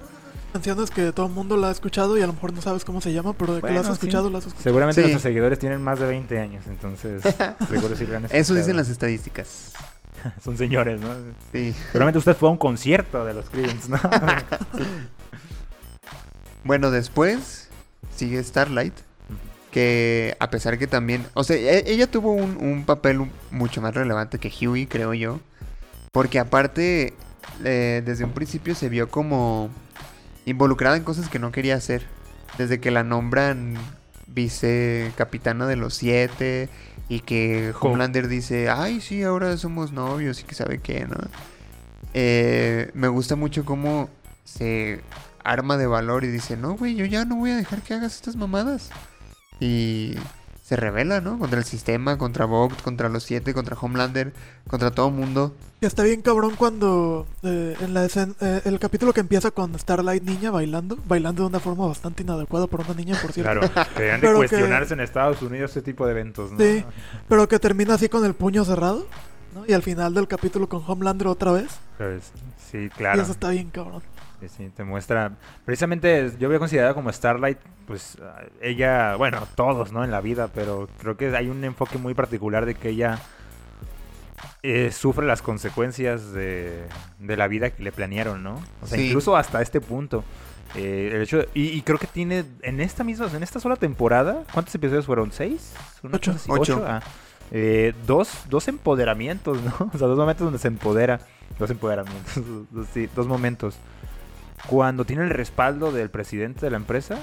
Canciones 0.52 0.90
que 0.90 1.12
todo 1.12 1.26
el 1.26 1.32
mundo 1.32 1.56
la 1.56 1.68
ha 1.68 1.70
escuchado 1.72 2.16
y 2.18 2.22
a 2.22 2.26
lo 2.26 2.34
mejor 2.34 2.52
no 2.52 2.60
sabes 2.62 2.84
cómo 2.84 3.00
se 3.00 3.12
llama, 3.12 3.32
pero 3.32 3.54
de 3.54 3.62
que 3.62 3.66
la 3.68 3.80
has 3.80 3.86
Bueno, 3.86 3.94
sí. 3.96 4.00
escuchado, 4.06 4.30
la 4.30 4.38
has 4.38 4.44
escuchado. 4.46 4.62
Seguramente 4.62 5.00
Sí. 5.00 5.04
nuestros 5.06 5.22
seguidores 5.22 5.58
tienen 5.58 5.82
más 5.82 5.98
de 5.98 6.06
20 6.06 6.38
años, 6.38 6.66
entonces 6.68 7.22
seguro 7.68 7.96
sí 7.96 8.06
la 8.06 8.18
han 8.18 8.24
Eso 8.26 8.36
escuchado. 8.36 8.58
dicen 8.58 8.76
las 8.76 8.88
estadísticas. 8.90 9.72
Son 10.44 10.56
señores, 10.56 11.00
¿no? 11.00 11.08
Sí. 11.52 11.74
Seguramente 11.90 12.18
usted 12.18 12.36
fue 12.36 12.48
a 12.48 12.52
un 12.52 12.58
concierto 12.58 13.24
de 13.24 13.34
los 13.34 13.48
Creedence, 13.50 13.88
¿no? 13.90 13.98
Bueno, 16.64 16.90
después 16.90 17.68
sigue 18.16 18.42
Starlight. 18.42 18.94
Que 19.70 20.36
a 20.38 20.50
pesar 20.50 20.78
que 20.78 20.86
también. 20.86 21.24
O 21.32 21.44
sea, 21.44 21.56
e- 21.56 21.90
ella 21.90 22.06
tuvo 22.06 22.32
un, 22.32 22.58
un 22.58 22.84
papel 22.84 23.26
mucho 23.50 23.80
más 23.80 23.94
relevante 23.94 24.38
que 24.38 24.50
Huey, 24.50 24.86
creo 24.86 25.14
yo. 25.14 25.40
Porque 26.12 26.38
aparte, 26.38 27.14
eh, 27.64 28.02
desde 28.04 28.24
un 28.24 28.32
principio 28.32 28.74
se 28.74 28.90
vio 28.90 29.08
como 29.08 29.70
involucrada 30.44 30.96
en 30.98 31.04
cosas 31.04 31.30
que 31.30 31.38
no 31.38 31.52
quería 31.52 31.76
hacer. 31.76 32.06
Desde 32.58 32.80
que 32.80 32.90
la 32.90 33.02
nombran 33.02 33.76
vicecapitana 34.26 35.66
de 35.66 35.76
los 35.76 35.94
siete. 35.94 36.68
Y 37.08 37.20
que. 37.20 37.72
Homelander 37.80 38.28
dice, 38.28 38.68
ay, 38.68 39.00
sí, 39.00 39.22
ahora 39.22 39.56
somos 39.56 39.90
novios 39.90 40.40
y 40.40 40.44
que 40.44 40.54
sabe 40.54 40.80
qué, 40.80 41.06
¿no? 41.06 41.16
Eh, 42.12 42.90
me 42.92 43.08
gusta 43.08 43.36
mucho 43.36 43.64
cómo 43.64 44.10
se 44.44 45.00
arma 45.44 45.76
de 45.76 45.86
valor 45.86 46.24
y 46.24 46.28
dice, 46.28 46.56
no, 46.56 46.74
güey, 46.74 46.94
yo 46.94 47.04
ya 47.04 47.24
no 47.24 47.36
voy 47.36 47.50
a 47.50 47.56
dejar 47.56 47.82
que 47.82 47.94
hagas 47.94 48.14
estas 48.16 48.36
mamadas. 48.36 48.90
Y 49.60 50.14
se 50.62 50.76
revela, 50.76 51.20
¿no? 51.20 51.38
Contra 51.38 51.58
el 51.58 51.64
sistema, 51.64 52.16
contra 52.18 52.46
Vogt, 52.46 52.80
contra 52.82 53.08
los 53.08 53.24
siete, 53.24 53.52
contra 53.52 53.76
Homelander, 53.78 54.32
contra 54.68 54.90
todo 54.90 55.10
mundo. 55.10 55.54
Y 55.80 55.86
está 55.86 56.02
bien 56.04 56.22
cabrón 56.22 56.54
cuando 56.56 57.26
eh, 57.42 57.76
en 57.80 57.92
la 57.94 58.04
escena, 58.04 58.32
eh, 58.40 58.62
el 58.64 58.78
capítulo 58.78 59.12
que 59.12 59.20
empieza 59.20 59.50
con 59.50 59.76
Starlight 59.78 60.22
niña 60.22 60.50
bailando, 60.50 60.96
bailando 61.06 61.42
de 61.42 61.48
una 61.48 61.60
forma 61.60 61.86
bastante 61.86 62.22
inadecuada 62.22 62.68
para 62.68 62.84
una 62.84 62.94
niña, 62.94 63.18
por 63.20 63.32
cierto. 63.32 63.60
Claro, 63.60 63.88
deberían 63.96 64.20
de 64.20 64.28
que- 64.28 64.34
cuestionarse 64.34 64.94
en 64.94 65.00
Estados 65.00 65.42
Unidos 65.42 65.72
ese 65.72 65.82
tipo 65.82 66.06
de 66.06 66.12
eventos, 66.12 66.52
¿no? 66.52 66.58
Sí. 66.58 66.84
Pero 67.28 67.48
que 67.48 67.58
termina 67.58 67.94
así 67.94 68.08
con 68.08 68.24
el 68.24 68.34
puño 68.34 68.64
cerrado, 68.64 69.06
¿no? 69.54 69.64
Y 69.66 69.72
al 69.74 69.82
final 69.82 70.14
del 70.14 70.28
capítulo 70.28 70.68
con 70.68 70.82
Homelander 70.86 71.26
otra 71.26 71.52
vez. 71.52 71.68
Pues, 71.98 72.30
sí, 72.70 72.78
Y 72.78 72.88
claro. 72.88 73.20
eso 73.20 73.32
está 73.32 73.50
bien 73.50 73.68
cabrón. 73.70 74.02
Sí, 74.42 74.48
sí, 74.48 74.70
te 74.76 74.82
muestra. 74.82 75.32
Precisamente 75.64 76.32
yo 76.40 76.48
había 76.48 76.58
considerado 76.58 76.94
como 76.94 77.12
Starlight, 77.12 77.58
pues 77.86 78.18
ah, 78.20 78.42
ella, 78.60 79.14
bueno, 79.16 79.46
todos, 79.54 79.92
¿no? 79.92 80.02
En 80.02 80.10
la 80.10 80.20
vida, 80.20 80.48
pero 80.52 80.88
creo 80.98 81.16
que 81.16 81.34
hay 81.36 81.48
un 81.48 81.62
enfoque 81.62 81.96
muy 81.96 82.12
particular 82.14 82.66
de 82.66 82.74
que 82.74 82.88
ella 82.88 83.20
eh, 84.64 84.90
sufre 84.92 85.26
las 85.26 85.42
consecuencias 85.42 86.32
de, 86.32 86.82
de 87.18 87.36
la 87.36 87.46
vida 87.48 87.70
que 87.70 87.82
le 87.82 87.92
planearon, 87.92 88.42
¿no? 88.42 88.60
O 88.82 88.86
sea, 88.86 88.98
Sí. 88.98 89.06
incluso 89.08 89.36
hasta 89.36 89.62
este 89.62 89.80
punto. 89.80 90.24
Eh, 90.74 91.10
el 91.14 91.22
hecho 91.22 91.44
y, 91.54 91.68
y 91.68 91.82
creo 91.82 91.98
que 91.98 92.06
tiene 92.06 92.44
en 92.62 92.80
esta 92.80 93.04
misma, 93.04 93.28
en 93.32 93.42
esta 93.42 93.60
sola 93.60 93.76
temporada, 93.76 94.42
¿cuántos 94.52 94.74
episodios 94.74 95.04
fueron? 95.06 95.30
¿Seis? 95.30 95.72
¿Una 96.02 96.16
Ocho. 96.16 96.30
así? 96.32 96.50
Ocho. 96.50 96.82
Ah. 96.86 97.00
Eh, 97.50 97.92
dos, 98.06 98.44
dos 98.48 98.66
empoderamientos, 98.68 99.58
¿no? 99.62 99.90
O 99.94 99.98
sea, 99.98 100.08
dos 100.08 100.18
momentos 100.18 100.44
donde 100.44 100.58
se 100.58 100.68
empodera. 100.68 101.20
Dos 101.58 101.70
empoderamientos, 101.70 102.34
dos, 102.70 102.86
sí, 102.94 103.08
dos 103.14 103.26
momentos. 103.26 103.74
Cuando 104.68 105.04
tiene 105.04 105.24
el 105.24 105.30
respaldo 105.30 105.92
del 105.92 106.10
presidente 106.10 106.60
de 106.66 106.70
la 106.70 106.76
empresa 106.76 107.18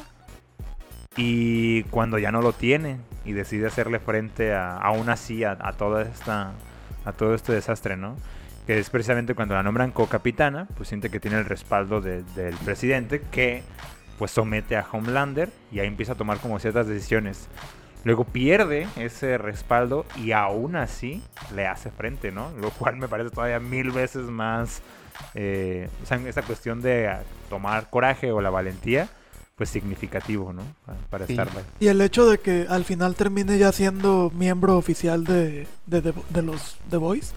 y 1.16 1.84
cuando 1.84 2.18
ya 2.20 2.32
no 2.32 2.42
lo 2.42 2.54
tiene 2.54 2.98
y 3.26 3.34
decide 3.34 3.68
hacerle 3.68 4.00
frente 4.00 4.54
a, 4.54 4.78
aún 4.78 5.10
así 5.10 5.44
a, 5.44 5.58
toda 5.78 6.04
esta 6.04 6.54
a 7.06 7.12
todo 7.14 7.34
este 7.34 7.54
desastre, 7.54 7.98
¿no? 7.98 8.16
Que 8.68 8.78
es 8.78 8.90
precisamente 8.90 9.34
cuando 9.34 9.56
la 9.56 9.64
nombran 9.64 9.92
co-capitana, 9.92 10.68
pues 10.76 10.90
siente 10.90 11.10
que 11.10 11.20
tiene 11.20 11.38
el 11.38 11.46
respaldo 11.46 12.02
de- 12.02 12.24
del 12.36 12.56
presidente 12.58 13.22
que 13.32 13.64
pues 14.18 14.32
somete 14.32 14.76
a 14.76 14.86
Homelander 14.92 15.50
y 15.72 15.80
ahí 15.80 15.88
empieza 15.88 16.12
a 16.14 16.16
tomar 16.16 16.38
como 16.40 16.60
ciertas 16.60 16.88
decisiones. 16.88 17.48
Luego 18.04 18.26
pierde 18.26 18.88
ese 18.98 19.38
respaldo 19.38 20.06
y 20.18 20.34
aún 20.34 20.76
así 20.76 21.24
le 21.56 21.68
hace 21.68 21.90
frente, 21.90 22.32
¿no? 22.32 22.52
Lo 22.62 22.70
cual 22.70 22.98
me 22.98 23.08
parece 23.08 23.30
todavía 23.30 23.60
mil 23.60 23.92
veces 23.92 24.24
más, 24.24 24.82
eh, 25.36 25.90
o 26.04 26.06
sea, 26.06 26.18
esa 26.28 26.42
cuestión 26.42 26.82
de 26.82 27.08
ah, 27.08 27.22
tomar 27.50 27.90
coraje 27.90 28.32
o 28.32 28.42
la 28.42 28.50
valentía, 28.50 29.08
pues 29.56 29.70
significativo, 29.70 30.54
¿no? 30.54 30.62
Para, 31.10 31.26
Sí. 31.28 31.34
Starlight. 31.34 31.66
Y 31.80 31.88
el 31.88 32.00
hecho 32.02 32.26
de 32.30 32.38
que 32.40 32.66
al 32.70 32.86
final 32.86 33.16
termine 33.16 33.58
ya 33.58 33.72
siendo 33.72 34.32
miembro 34.34 34.78
oficial 34.78 35.24
de, 35.26 35.68
de, 35.86 36.02
de- 36.02 36.14
de 36.30 36.42
los 36.42 36.78
The 36.90 36.98
Boys, 36.98 37.34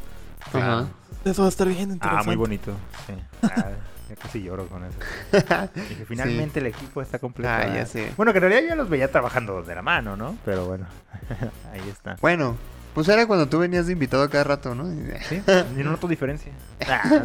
Ajá. 0.52 0.86
eso 1.24 1.42
va 1.42 1.46
a 1.46 1.50
estar 1.50 1.66
bien 1.68 1.90
interesante. 1.90 2.20
Ah, 2.20 2.22
muy 2.24 2.36
bonito. 2.36 2.72
Sí. 3.06 3.14
Ah, 3.42 3.70
ya 4.08 4.16
casi 4.16 4.42
lloro 4.42 4.66
con 4.68 4.84
eso. 4.84 4.98
Dije, 5.74 6.04
finalmente 6.06 6.60
el 6.60 6.66
equipo 6.66 7.02
está 7.02 7.18
completo. 7.18 7.50
Ah, 7.52 7.62
Ah, 7.64 7.74
ya 7.74 7.86
sé. 7.86 8.12
Bueno, 8.16 8.32
que 8.32 8.38
en 8.38 8.42
realidad 8.44 8.68
ya 8.68 8.76
los 8.76 8.88
veía 8.88 9.10
trabajando 9.10 9.62
de 9.62 9.74
la 9.74 9.82
mano, 9.82 10.16
¿no? 10.16 10.36
Pero 10.44 10.66
bueno, 10.66 10.86
ahí 11.72 11.88
está. 11.88 12.16
Bueno, 12.20 12.56
pues 12.94 13.08
era 13.08 13.26
cuando 13.26 13.49
tú 13.49 13.58
venías 13.58 13.87
de 13.87 13.92
invitado 13.92 14.28
cada 14.30 14.44
rato, 14.44 14.75
¿no? 14.75 14.87
Sí, 15.28 15.42
ni 15.76 15.82
no 15.82 15.90
noto 15.92 16.08
diferencia. 16.08 16.52
Ah. 16.88 17.22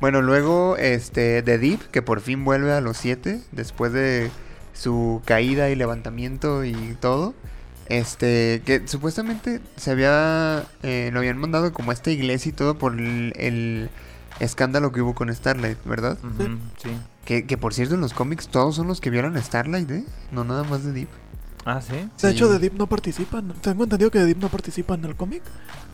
Bueno, 0.00 0.22
luego, 0.22 0.76
este, 0.76 1.42
The 1.42 1.58
Deep, 1.58 1.90
que 1.90 2.02
por 2.02 2.20
fin 2.20 2.44
vuelve 2.44 2.72
a 2.72 2.80
los 2.80 2.96
siete, 2.96 3.40
después 3.50 3.92
de 3.92 4.30
su 4.72 5.20
caída 5.24 5.70
y 5.70 5.74
levantamiento 5.74 6.64
y 6.64 6.96
todo. 7.00 7.34
Este, 7.86 8.62
que 8.66 8.86
supuestamente 8.86 9.60
se 9.76 9.90
había, 9.90 10.64
eh, 10.82 11.10
lo 11.12 11.20
habían 11.20 11.38
mandado 11.38 11.72
como 11.72 11.90
a 11.90 11.94
esta 11.94 12.10
iglesia 12.10 12.50
y 12.50 12.52
todo 12.52 12.78
por 12.78 12.92
el, 12.92 13.32
el 13.36 13.90
escándalo 14.40 14.92
que 14.92 15.00
hubo 15.00 15.14
con 15.14 15.34
Starlight, 15.34 15.78
¿verdad? 15.84 16.18
Sí. 16.82 16.90
Que, 17.24 17.46
que 17.46 17.56
por 17.56 17.74
cierto 17.74 17.94
en 17.94 18.00
los 18.02 18.12
cómics 18.12 18.48
todos 18.48 18.76
son 18.76 18.88
los 18.88 19.00
que 19.00 19.10
vieron 19.10 19.36
a 19.36 19.42
Starlight, 19.42 19.90
¿eh? 19.90 20.04
No 20.30 20.44
nada 20.44 20.64
más 20.64 20.82
The 20.82 20.92
Deep. 20.92 21.08
Ah, 21.64 21.80
sí. 21.80 21.92
De 21.94 22.08
Sí. 22.16 22.26
hecho, 22.28 22.48
The 22.48 22.58
Deep 22.58 22.74
no 22.74 22.86
participan. 22.86 23.52
Tengo 23.60 23.84
entendido 23.84 24.10
que 24.10 24.18
The 24.20 24.26
Deep 24.26 24.38
no 24.38 24.48
participa 24.48 24.94
en 24.94 25.04
el 25.04 25.16
cómic. 25.16 25.42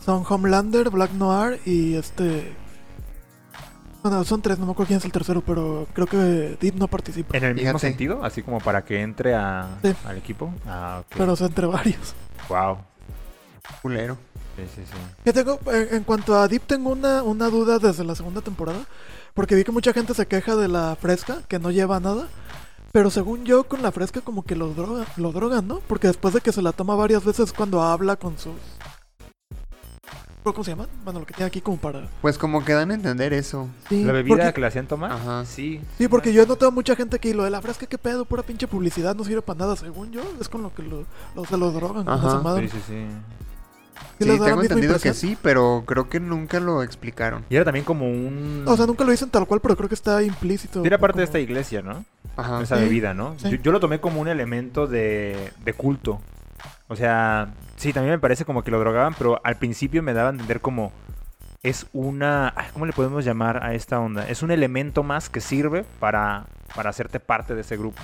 Son 0.05 0.23
Homelander, 0.27 0.89
Black 0.89 1.11
Noir 1.11 1.59
y 1.65 1.95
este. 1.95 2.53
Bueno, 4.03 4.23
son 4.23 4.41
tres, 4.41 4.59
no 4.59 4.67
me 4.67 4.71
acuerdo 4.73 4.89
quién 4.89 4.97
es 4.99 5.05
el 5.05 5.11
tercero, 5.11 5.41
pero 5.41 5.87
creo 5.93 6.05
que 6.05 6.57
Deep 6.61 6.75
no 6.75 6.87
participa. 6.87 7.35
En 7.35 7.43
el 7.43 7.55
mismo 7.55 7.69
Fíjate. 7.71 7.87
sentido, 7.87 8.23
así 8.23 8.43
como 8.43 8.59
para 8.59 8.85
que 8.85 9.01
entre 9.01 9.33
a, 9.33 9.67
Sí. 9.83 9.95
al 10.05 10.17
equipo. 10.17 10.53
Ah, 10.67 10.99
ok. 11.01 11.15
Pero 11.17 11.35
son 11.35 11.47
entre 11.47 11.65
varios. 11.65 12.13
Wow. 12.47 12.77
Culero. 13.81 14.15
Sí, 14.55 14.63
sí, 14.75 14.81
sí. 15.25 15.33
Tengo, 15.33 15.59
en, 15.71 15.95
en 15.95 16.03
cuanto 16.03 16.37
a 16.39 16.47
Deep, 16.47 16.61
tengo 16.67 16.91
una, 16.91 17.23
una 17.23 17.49
duda 17.49 17.79
desde 17.79 18.03
la 18.03 18.13
segunda 18.15 18.41
temporada. 18.41 18.85
Porque 19.33 19.55
vi 19.55 19.63
que 19.65 19.71
mucha 19.71 19.91
gente 19.91 20.13
se 20.13 20.27
queja 20.27 20.55
de 20.55 20.67
la 20.69 20.95
fresca, 21.01 21.39
que 21.49 21.57
no 21.59 21.71
lleva 21.71 21.99
nada. 21.99 22.27
Pero 22.95 23.09
según 23.09 23.43
yo, 23.43 23.65
con 23.65 23.81
la 23.81 23.91
fresca 23.91 24.21
como 24.21 24.43
que 24.45 24.55
lo, 24.55 24.69
droga, 24.69 25.05
lo 25.17 25.33
drogan, 25.33 25.67
¿no? 25.67 25.81
Porque 25.85 26.07
después 26.07 26.33
de 26.33 26.39
que 26.39 26.53
se 26.53 26.61
la 26.61 26.71
toma 26.71 26.95
varias 26.95 27.25
veces 27.25 27.51
cuando 27.51 27.81
habla 27.81 28.15
con 28.15 28.37
sus... 28.37 28.53
¿Cómo 30.43 30.63
se 30.63 30.71
llama? 30.71 30.87
Bueno, 31.03 31.19
lo 31.19 31.25
que 31.25 31.33
tiene 31.33 31.47
aquí 31.47 31.59
como 31.59 31.75
para... 31.75 32.07
Pues 32.21 32.37
como 32.37 32.63
que 32.63 32.71
dan 32.71 32.91
a 32.91 32.93
entender 32.93 33.33
eso. 33.33 33.67
Sí, 33.89 34.05
¿La 34.05 34.13
bebida 34.13 34.37
porque- 34.37 34.53
que 34.53 34.61
le 34.61 34.67
hacían 34.67 34.87
tomar? 34.87 35.11
Ajá. 35.11 35.43
Sí. 35.43 35.81
Sí, 35.97 36.07
porque 36.07 36.31
yo 36.31 36.43
he 36.43 36.47
notado 36.47 36.71
mucha 36.71 36.95
gente 36.95 37.19
que 37.19 37.33
lo 37.33 37.43
de 37.43 37.49
la 37.49 37.61
fresca, 37.61 37.85
¿qué 37.85 37.97
pedo? 37.97 38.23
Pura 38.23 38.43
pinche 38.43 38.65
publicidad, 38.65 39.13
no 39.13 39.25
sirve 39.25 39.41
para 39.41 39.59
nada. 39.59 39.75
Según 39.75 40.13
yo, 40.13 40.21
es 40.39 40.47
con 40.47 40.63
lo 40.63 40.73
que 40.73 40.83
lo, 40.83 41.03
lo- 41.35 41.43
se 41.43 41.57
lo 41.57 41.71
drogan. 41.71 42.05
con 42.05 42.13
Ajá, 42.13 42.27
esa 42.29 42.39
madre. 42.39 42.69
Sí, 42.69 42.77
sí, 42.77 42.83
sí. 42.87 43.05
¿Sí 44.19 44.23
Sí, 44.23 44.37
la 44.37 44.45
tengo 44.45 44.61
entendido 44.61 44.97
que 44.99 45.13
sí, 45.13 45.37
pero 45.41 45.83
creo 45.85 46.07
que 46.07 46.21
nunca 46.21 46.61
lo 46.61 46.81
explicaron. 46.81 47.43
Y 47.49 47.57
era 47.57 47.65
también 47.65 47.83
como 47.83 48.05
un... 48.07 48.63
O 48.65 48.77
sea, 48.77 48.85
nunca 48.85 49.03
lo 49.03 49.11
dicen 49.11 49.29
tal 49.29 49.45
cual, 49.47 49.59
pero 49.59 49.75
creo 49.75 49.89
que 49.89 49.95
está 49.95 50.23
implícito. 50.23 50.85
Era 50.85 50.97
parte 50.97 51.19
de 51.19 51.25
como- 51.25 51.35
esta 51.37 51.39
iglesia, 51.39 51.81
¿no? 51.81 52.05
Ajá. 52.37 52.61
Esa 52.61 52.77
Sí, 52.77 52.83
bebida, 52.83 53.13
¿no? 53.13 53.35
sí. 53.37 53.49
Yo, 53.51 53.57
yo 53.57 53.71
lo 53.71 53.79
tomé 53.79 53.99
como 53.99 54.21
un 54.21 54.27
elemento 54.27 54.87
de, 54.87 55.51
de 55.63 55.73
culto. 55.73 56.21
O 56.87 56.95
sea, 56.95 57.49
sí, 57.77 57.93
también 57.93 58.15
me 58.15 58.19
parece 58.19 58.45
como 58.45 58.63
que 58.63 58.71
lo 58.71 58.79
drogaban, 58.79 59.15
pero 59.17 59.39
al 59.43 59.55
principio 59.57 60.03
me 60.03 60.13
daba 60.13 60.29
a 60.29 60.31
entender 60.31 60.61
como 60.61 60.91
es 61.63 61.87
una... 61.93 62.53
¿Cómo 62.73 62.85
le 62.85 62.93
podemos 62.93 63.25
llamar 63.25 63.63
a 63.63 63.73
esta 63.73 63.99
onda? 63.99 64.27
Es 64.29 64.43
un 64.43 64.51
elemento 64.51 65.01
más 65.01 65.29
que 65.29 65.41
sirve 65.41 65.83
para, 65.99 66.45
para 66.75 66.91
hacerte 66.91 67.19
parte 67.19 67.55
de 67.55 67.61
ese 67.61 67.75
grupo. 67.77 68.01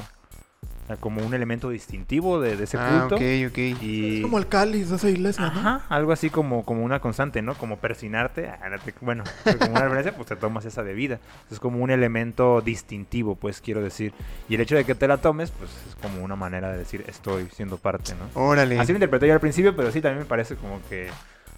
O 0.92 0.94
sea, 0.94 1.00
como 1.02 1.26
un 1.26 1.34
elemento 1.34 1.70
distintivo 1.70 2.42
de, 2.42 2.58
de 2.58 2.66
ese 2.66 2.78
Ah, 2.78 3.08
culto. 3.08 3.16
ok, 3.16 3.22
ok. 3.50 3.58
Y... 3.82 4.16
Es 4.18 4.22
como 4.24 4.40
el 4.40 4.48
cáliz 4.48 4.90
de 4.90 4.98
esa 4.98 5.10
iglesia, 5.10 5.50
¿no? 5.52 5.60
Ajá, 5.60 5.86
algo 5.88 6.12
así 6.12 6.30
como, 6.30 6.66
como 6.66 6.84
una 6.84 7.00
constante, 7.00 7.42
¿no? 7.42 7.56
Como 7.56 7.78
persinarte. 7.78 8.50
ah, 8.50 8.70
no 8.70 8.78
Bueno, 9.00 9.24
como 9.60 9.72
una 9.72 9.84
referencia, 9.84 10.14
pues 10.16 10.28
te 10.28 10.36
tomas 10.36 10.66
esa 10.66 10.82
bebida. 10.82 11.20
Es 11.50 11.60
como 11.62 11.80
un 11.80 11.92
elemento 11.92 12.60
distintivo, 12.60 13.36
pues 13.36 13.62
quiero 13.62 13.82
decir. 13.82 14.12
Y 14.50 14.56
el 14.56 14.62
hecho 14.62 14.76
de 14.76 14.84
que 14.84 14.96
te 14.96 15.08
la 15.08 15.18
tomes, 15.20 15.52
pues 15.52 15.70
es 15.88 15.96
como 15.96 16.24
una 16.24 16.36
manera 16.36 16.72
de 16.72 16.80
decir 16.80 17.06
estoy 17.08 17.48
siendo 17.56 17.78
parte, 17.78 18.14
¿no? 18.16 18.42
Órale. 18.42 18.78
Así 18.80 18.92
lo 18.92 18.98
interpreté 18.98 19.28
yo 19.28 19.34
al 19.34 19.40
principio, 19.40 19.74
pero 19.76 19.92
sí 19.92 20.02
también 20.02 20.20
me 20.20 20.26
parece 20.26 20.56
como 20.58 20.82
que 20.90 21.10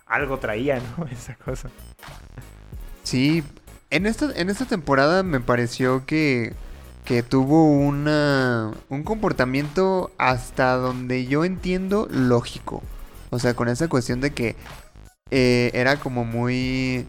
algo 0.05 0.37
traía, 0.37 0.79
¿no? 0.97 1.05
Esa 1.11 1.33
cosa. 1.35 1.69
Sí, 3.03 3.43
en 3.89 4.05
esta, 4.05 4.31
en 4.35 4.49
esta 4.49 4.65
temporada 4.65 5.23
me 5.23 5.39
pareció 5.39 6.05
que, 6.05 6.53
que 7.05 7.23
tuvo 7.23 7.65
una, 7.65 8.71
un 8.89 9.03
comportamiento 9.03 10.11
hasta 10.17 10.75
donde 10.75 11.25
yo 11.25 11.45
entiendo 11.45 12.07
lógico. 12.09 12.81
O 13.29 13.39
sea, 13.39 13.55
con 13.55 13.67
esa 13.67 13.87
cuestión 13.87 14.21
de 14.21 14.31
que 14.31 14.55
eh, 15.31 15.71
era 15.73 15.97
como 15.97 16.23
muy, 16.23 17.05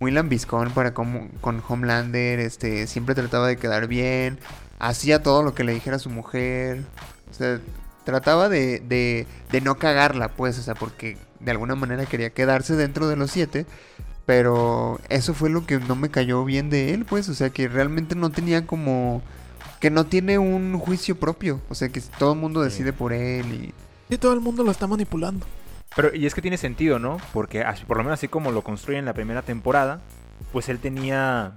muy 0.00 0.10
lambiscón 0.10 0.70
para 0.72 0.92
como, 0.92 1.28
con 1.40 1.62
Homelander, 1.66 2.40
este, 2.40 2.86
siempre 2.86 3.14
trataba 3.14 3.48
de 3.48 3.56
quedar 3.56 3.86
bien, 3.86 4.38
hacía 4.78 5.22
todo 5.22 5.42
lo 5.42 5.54
que 5.54 5.64
le 5.64 5.74
dijera 5.74 5.98
su 5.98 6.10
mujer. 6.10 6.84
O 7.30 7.34
sea, 7.34 7.60
trataba 8.04 8.48
de, 8.48 8.80
de, 8.80 9.26
de 9.50 9.60
no 9.60 9.76
cagarla, 9.76 10.28
pues, 10.28 10.58
o 10.58 10.62
sea, 10.62 10.74
porque 10.74 11.16
de 11.40 11.50
alguna 11.50 11.74
manera 11.74 12.06
quería 12.06 12.30
quedarse 12.30 12.74
dentro 12.74 13.08
de 13.08 13.16
los 13.16 13.30
siete. 13.30 13.66
Pero 14.26 15.00
eso 15.10 15.34
fue 15.34 15.50
lo 15.50 15.66
que 15.66 15.78
no 15.80 15.96
me 15.96 16.08
cayó 16.10 16.44
bien 16.44 16.70
de 16.70 16.94
él, 16.94 17.04
pues. 17.04 17.28
O 17.28 17.34
sea, 17.34 17.50
que 17.50 17.68
realmente 17.68 18.14
no 18.14 18.30
tenía 18.30 18.66
como... 18.66 19.22
Que 19.80 19.90
no 19.90 20.06
tiene 20.06 20.38
un 20.38 20.78
juicio 20.78 21.16
propio. 21.16 21.60
O 21.68 21.74
sea, 21.74 21.90
que 21.90 22.00
todo 22.18 22.32
el 22.32 22.38
mundo 22.38 22.62
Sí. 22.62 22.70
decide 22.70 22.92
por 22.92 23.12
él 23.12 23.46
y... 23.52 23.74
Sí, 24.08 24.18
todo 24.18 24.32
el 24.32 24.40
mundo 24.40 24.62
lo 24.64 24.70
está 24.70 24.86
manipulando. 24.86 25.46
Pero, 25.96 26.14
y 26.14 26.26
es 26.26 26.34
que 26.34 26.42
tiene 26.42 26.56
sentido, 26.56 26.98
¿no? 26.98 27.18
Porque 27.32 27.62
así- 27.62 27.84
por 27.84 27.96
lo 27.98 28.02
menos 28.04 28.18
así 28.18 28.28
como 28.28 28.50
lo 28.50 28.62
construyen 28.62 29.00
en 29.00 29.04
la 29.06 29.12
primera 29.14 29.42
temporada, 29.42 30.00
pues 30.52 30.68
él 30.68 30.78
tenía 30.78 31.52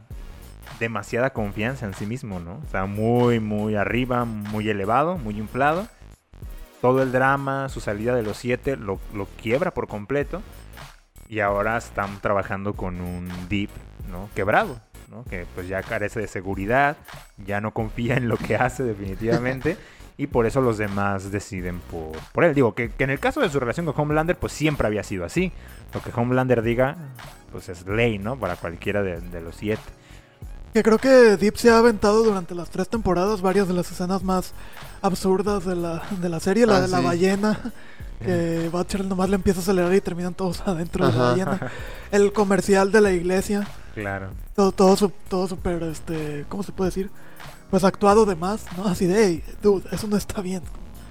demasiada 0.80 1.32
confianza 1.32 1.86
en 1.86 1.94
sí 1.94 2.06
mismo, 2.06 2.40
¿no? 2.40 2.62
O 2.68 2.70
sea, 2.72 2.86
muy, 2.86 3.40
muy 3.40 3.76
arriba, 3.76 4.26
muy 4.26 4.70
elevado, 4.70 5.18
muy 5.18 5.38
inflado. 5.38 5.88
Todo 6.82 7.02
el 7.02 7.12
drama, 7.12 7.70
su 7.70 7.80
salida 7.80 8.14
de 8.16 8.24
los 8.24 8.38
siete, 8.38 8.76
lo, 8.76 9.00
lo 9.14 9.26
quiebra 9.42 9.72
por 9.74 9.88
completo. 9.88 10.42
Y 11.30 11.40
ahora 11.42 11.78
están 11.78 12.20
trabajando 12.22 12.74
con 12.74 13.02
un 13.02 13.30
Deep, 13.50 13.70
¿no? 14.10 14.30
Quebrado, 14.36 14.80
¿no? 15.10 15.24
Que 15.26 15.46
pues 15.56 15.68
ya 15.68 15.84
carece 15.84 16.20
de 16.20 16.28
seguridad, 16.28 16.98
ya 17.46 17.60
no 17.62 17.72
confía 17.72 18.16
en 18.16 18.30
lo 18.30 18.38
que 18.38 18.56
hace 18.56 18.84
definitivamente. 18.84 19.78
y 20.18 20.28
por 20.28 20.46
eso 20.48 20.62
los 20.62 20.78
demás 20.78 21.32
deciden 21.32 21.80
por, 21.92 22.18
por 22.32 22.44
él. 22.44 22.56
Digo, 22.56 22.74
que, 22.74 22.90
que 22.90 23.04
en 23.04 23.12
el 23.12 23.20
caso 23.20 23.40
de 23.42 23.50
su 23.50 23.60
relación 23.60 23.86
con 23.86 23.94
Homelander, 24.00 24.38
pues 24.38 24.54
siempre 24.54 24.88
había 24.88 25.04
sido 25.04 25.26
así. 25.26 25.52
Lo 25.94 26.02
que 26.02 26.12
Homelander 26.16 26.62
diga, 26.64 26.96
pues 27.52 27.70
es 27.70 27.86
ley, 27.86 28.18
¿no? 28.18 28.38
Para 28.38 28.56
cualquiera 28.56 29.04
de, 29.04 29.22
de 29.22 29.42
los 29.42 29.56
siete. 29.56 29.82
Que 30.74 30.84
creo 30.84 30.98
que 30.98 31.38
Deep 31.38 31.58
se 31.58 31.70
ha 31.72 31.78
aventado 31.78 32.24
durante 32.24 32.54
las 32.56 32.70
tres 32.70 32.90
temporadas 32.90 33.42
varias 33.42 33.68
de 33.68 33.74
las 33.74 33.92
escenas 33.92 34.24
más 34.24 34.54
absurdas 35.02 35.66
de 35.66 35.76
la, 35.76 36.04
de 36.20 36.30
la 36.30 36.40
serie. 36.40 36.66
La 36.66 36.78
Ah, 36.78 36.82
de 36.82 36.88
la 36.88 37.00
ballena, 37.00 37.60
que 38.20 38.70
Butcher 38.72 39.06
nomás 39.06 39.30
le 39.30 39.36
empieza 39.36 39.60
a 39.60 39.64
acelerar 39.64 39.94
y 39.94 40.02
terminan 40.02 40.34
todos 40.34 40.62
adentro 40.68 41.06
de 41.08 41.14
la 41.18 41.24
ballena. 41.24 41.72
El 42.12 42.34
comercial 42.34 42.92
de 42.92 43.02
la 43.02 43.12
iglesia. 43.12 43.68
Claro. 43.94 44.30
Todo, 44.56 44.72
todo, 44.72 44.96
su- 44.96 45.12
todo 45.30 45.48
súper, 45.48 45.84
este, 45.84 46.46
¿cómo 46.50 46.64
se 46.64 46.72
puede 46.72 46.90
decir? 46.90 47.10
Pues 47.70 47.84
actuado 47.84 48.26
de 48.26 48.36
más, 48.36 48.66
¿no? 48.78 48.86
Así 48.86 49.06
de, 49.08 49.26
hey, 49.26 49.44
dude, 49.62 49.84
eso 49.92 50.08
no 50.08 50.16
está 50.18 50.42
bien. 50.42 50.62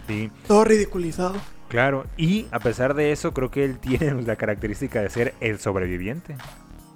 Sí, 0.06 0.30
Todo 0.46 0.64
ridiculizado. 0.64 1.34
claro. 1.68 2.06
Y 2.16 2.46
a 2.52 2.60
pesar 2.60 2.94
de 2.94 3.10
eso, 3.12 3.32
creo 3.34 3.50
que 3.50 3.64
él 3.64 3.78
tiene 3.80 4.22
la 4.22 4.36
característica 4.36 5.00
de 5.02 5.10
ser 5.10 5.34
el 5.40 5.58
sobreviviente. 5.58 6.36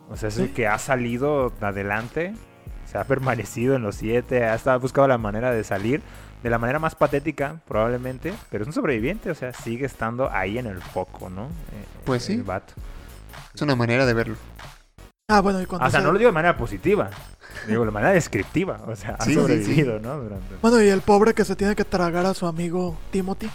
O 0.08 0.16
sea, 0.16 0.28
es 0.28 0.38
el 0.38 0.52
que 0.52 0.66
ha 0.66 0.78
salido 0.78 1.52
adelante, 1.60 2.34
se 2.90 2.98
ha 2.98 3.04
permanecido 3.04 3.74
en 3.76 3.82
los 3.82 3.96
siete, 3.96 4.44
ha 4.44 4.76
buscado 4.76 5.06
la 5.08 5.18
manera 5.18 5.52
de 5.52 5.62
salir. 5.62 6.02
De 6.42 6.48
la 6.50 6.58
manera 6.58 6.78
más 6.78 6.94
patética, 6.94 7.60
probablemente, 7.68 8.32
pero 8.50 8.62
es 8.62 8.68
un 8.68 8.72
sobreviviente, 8.72 9.30
o 9.30 9.34
sea, 9.34 9.52
sigue 9.52 9.84
estando 9.86 10.30
ahí 10.30 10.56
en 10.58 10.66
el 10.66 10.80
foco, 10.80 11.28
¿no? 11.28 11.44
Eh, 11.44 11.84
Pues 12.04 12.24
sí. 12.24 12.34
El 12.34 12.44
vato. 12.44 12.72
Es 13.54 13.60
una 13.62 13.76
manera 13.76 14.06
de 14.06 14.14
verlo. 14.14 14.36
Ah, 15.28 15.40
bueno, 15.40 15.60
y 15.60 15.66
cuando 15.66 15.86
O 15.86 15.90
sea, 15.90 16.00
se- 16.00 16.06
no 16.06 16.12
lo 16.12 16.18
digo 16.18 16.30
de 16.30 16.34
manera 16.34 16.56
positiva, 16.56 17.10
digo 17.68 17.84
de 17.84 17.90
manera 17.90 18.12
descriptiva, 18.12 18.80
o 18.86 18.96
sea, 18.96 19.16
ha 19.18 19.24
Sí, 19.24 19.30
sí, 19.30 19.34
sí. 19.34 19.40
sobrevivido, 19.40 19.98
¿no? 20.00 20.16
Durante... 20.18 20.56
Bueno, 20.62 20.82
y 20.82 20.88
el 20.88 21.02
pobre 21.02 21.34
que 21.34 21.44
se 21.44 21.54
tiene 21.56 21.76
que 21.76 21.84
tragar 21.84 22.24
a 22.26 22.34
su 22.34 22.46
amigo 22.46 22.96
Timothy. 23.12 23.50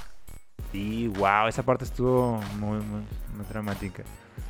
Sí, 0.71 1.07
wow, 1.17 1.47
esa 1.47 1.63
parte 1.63 1.83
estuvo 1.85 2.39
muy, 2.59 2.77
muy, 2.77 3.01
muy 3.35 3.45
dramática. 3.49 4.03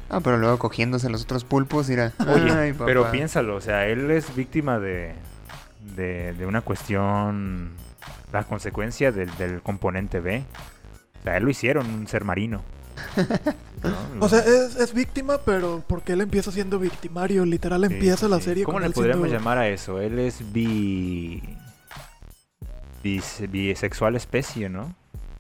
Ah, 0.10 0.20
pero 0.20 0.38
luego 0.38 0.60
cogiéndose 0.60 1.10
los 1.10 1.24
otros 1.24 1.44
pulpos, 1.46 1.90
irá. 1.90 2.12
Oye, 2.28 2.52
Ay, 2.52 2.74
papá. 2.74 2.86
pero 2.86 3.10
piénsalo, 3.12 3.56
o 3.56 3.62
sea, 3.62 3.86
él 3.88 4.12
es 4.12 4.36
víctima 4.36 4.78
de, 4.80 5.16
de, 5.96 6.34
de 6.34 6.46
una 6.46 6.62
cuestión, 6.62 7.72
la 8.32 8.44
consecuencia 8.44 9.12
del, 9.12 9.36
del 9.38 9.62
componente 9.62 10.20
B. 10.20 10.44
O 11.20 11.24
sea, 11.24 11.38
él 11.38 11.44
lo 11.44 11.50
hicieron 11.50 11.90
un 11.90 12.08
ser 12.08 12.24
marino. 12.24 12.62
¿no? 13.84 14.26
O 14.26 14.30
sea, 14.30 14.40
es, 14.40 14.76
es 14.78 14.94
víctima, 14.94 15.38
pero 15.46 15.84
porque 15.88 16.14
él 16.14 16.22
empieza 16.22 16.52
siendo 16.52 16.80
victimario. 16.80 17.46
Literal, 17.46 17.86
Sí, 17.88 17.94
empieza 17.94 18.28
la 18.28 18.40
serie 18.40 18.64
¿Cómo 18.64 18.76
con 18.76 18.82
le 18.84 18.88
él 18.88 18.94
podríamos 18.94 19.24
siendo- 19.28 19.40
llamar 19.40 19.58
a 19.58 19.68
eso? 19.68 20.00
Él 20.00 20.20
es 20.20 20.52
bi... 20.54 21.42
bis- 23.04 23.50
bisexual 23.50 24.16
especie, 24.16 24.70
¿no? 24.70 24.94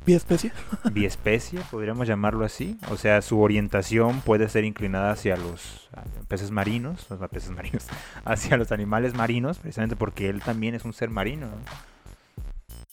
biespecie. 0.06 0.52
Biespecie, 0.92 1.62
podríamos 1.72 2.08
llamarlo 2.08 2.46
así. 2.46 2.78
O 2.92 2.98
sea, 2.98 3.24
su 3.24 3.40
orientación 3.42 4.22
puede 4.22 4.48
ser 4.50 4.64
inclinada 4.64 5.10
hacia 5.12 5.36
los 5.36 5.90
peces 6.28 6.52
marinos, 6.52 7.08
los 7.10 7.28
peces 7.32 7.50
marinos, 7.50 7.88
hacia 8.26 8.56
los 8.58 8.72
animales 8.72 9.16
marinos, 9.16 9.58
precisamente 9.58 9.96
porque 9.96 10.30
él 10.30 10.42
también 10.44 10.76
es 10.76 10.86
un 10.86 10.94
ser 10.94 11.10
marino. 11.10 11.48
¿no? 11.48 11.56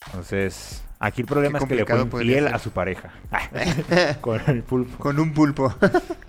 Entonces, 0.07 0.81
aquí 0.99 1.21
el 1.21 1.27
problema 1.27 1.59
Qué 1.59 1.65
es 1.65 1.69
que 1.69 1.75
le 1.95 2.01
infiel 2.01 2.45
ser. 2.45 2.53
a 2.55 2.59
su 2.59 2.71
pareja. 2.71 3.11
con 4.21 4.41
el 4.47 4.63
pulpo. 4.63 4.97
Con 4.97 5.19
un 5.19 5.33
pulpo. 5.33 5.73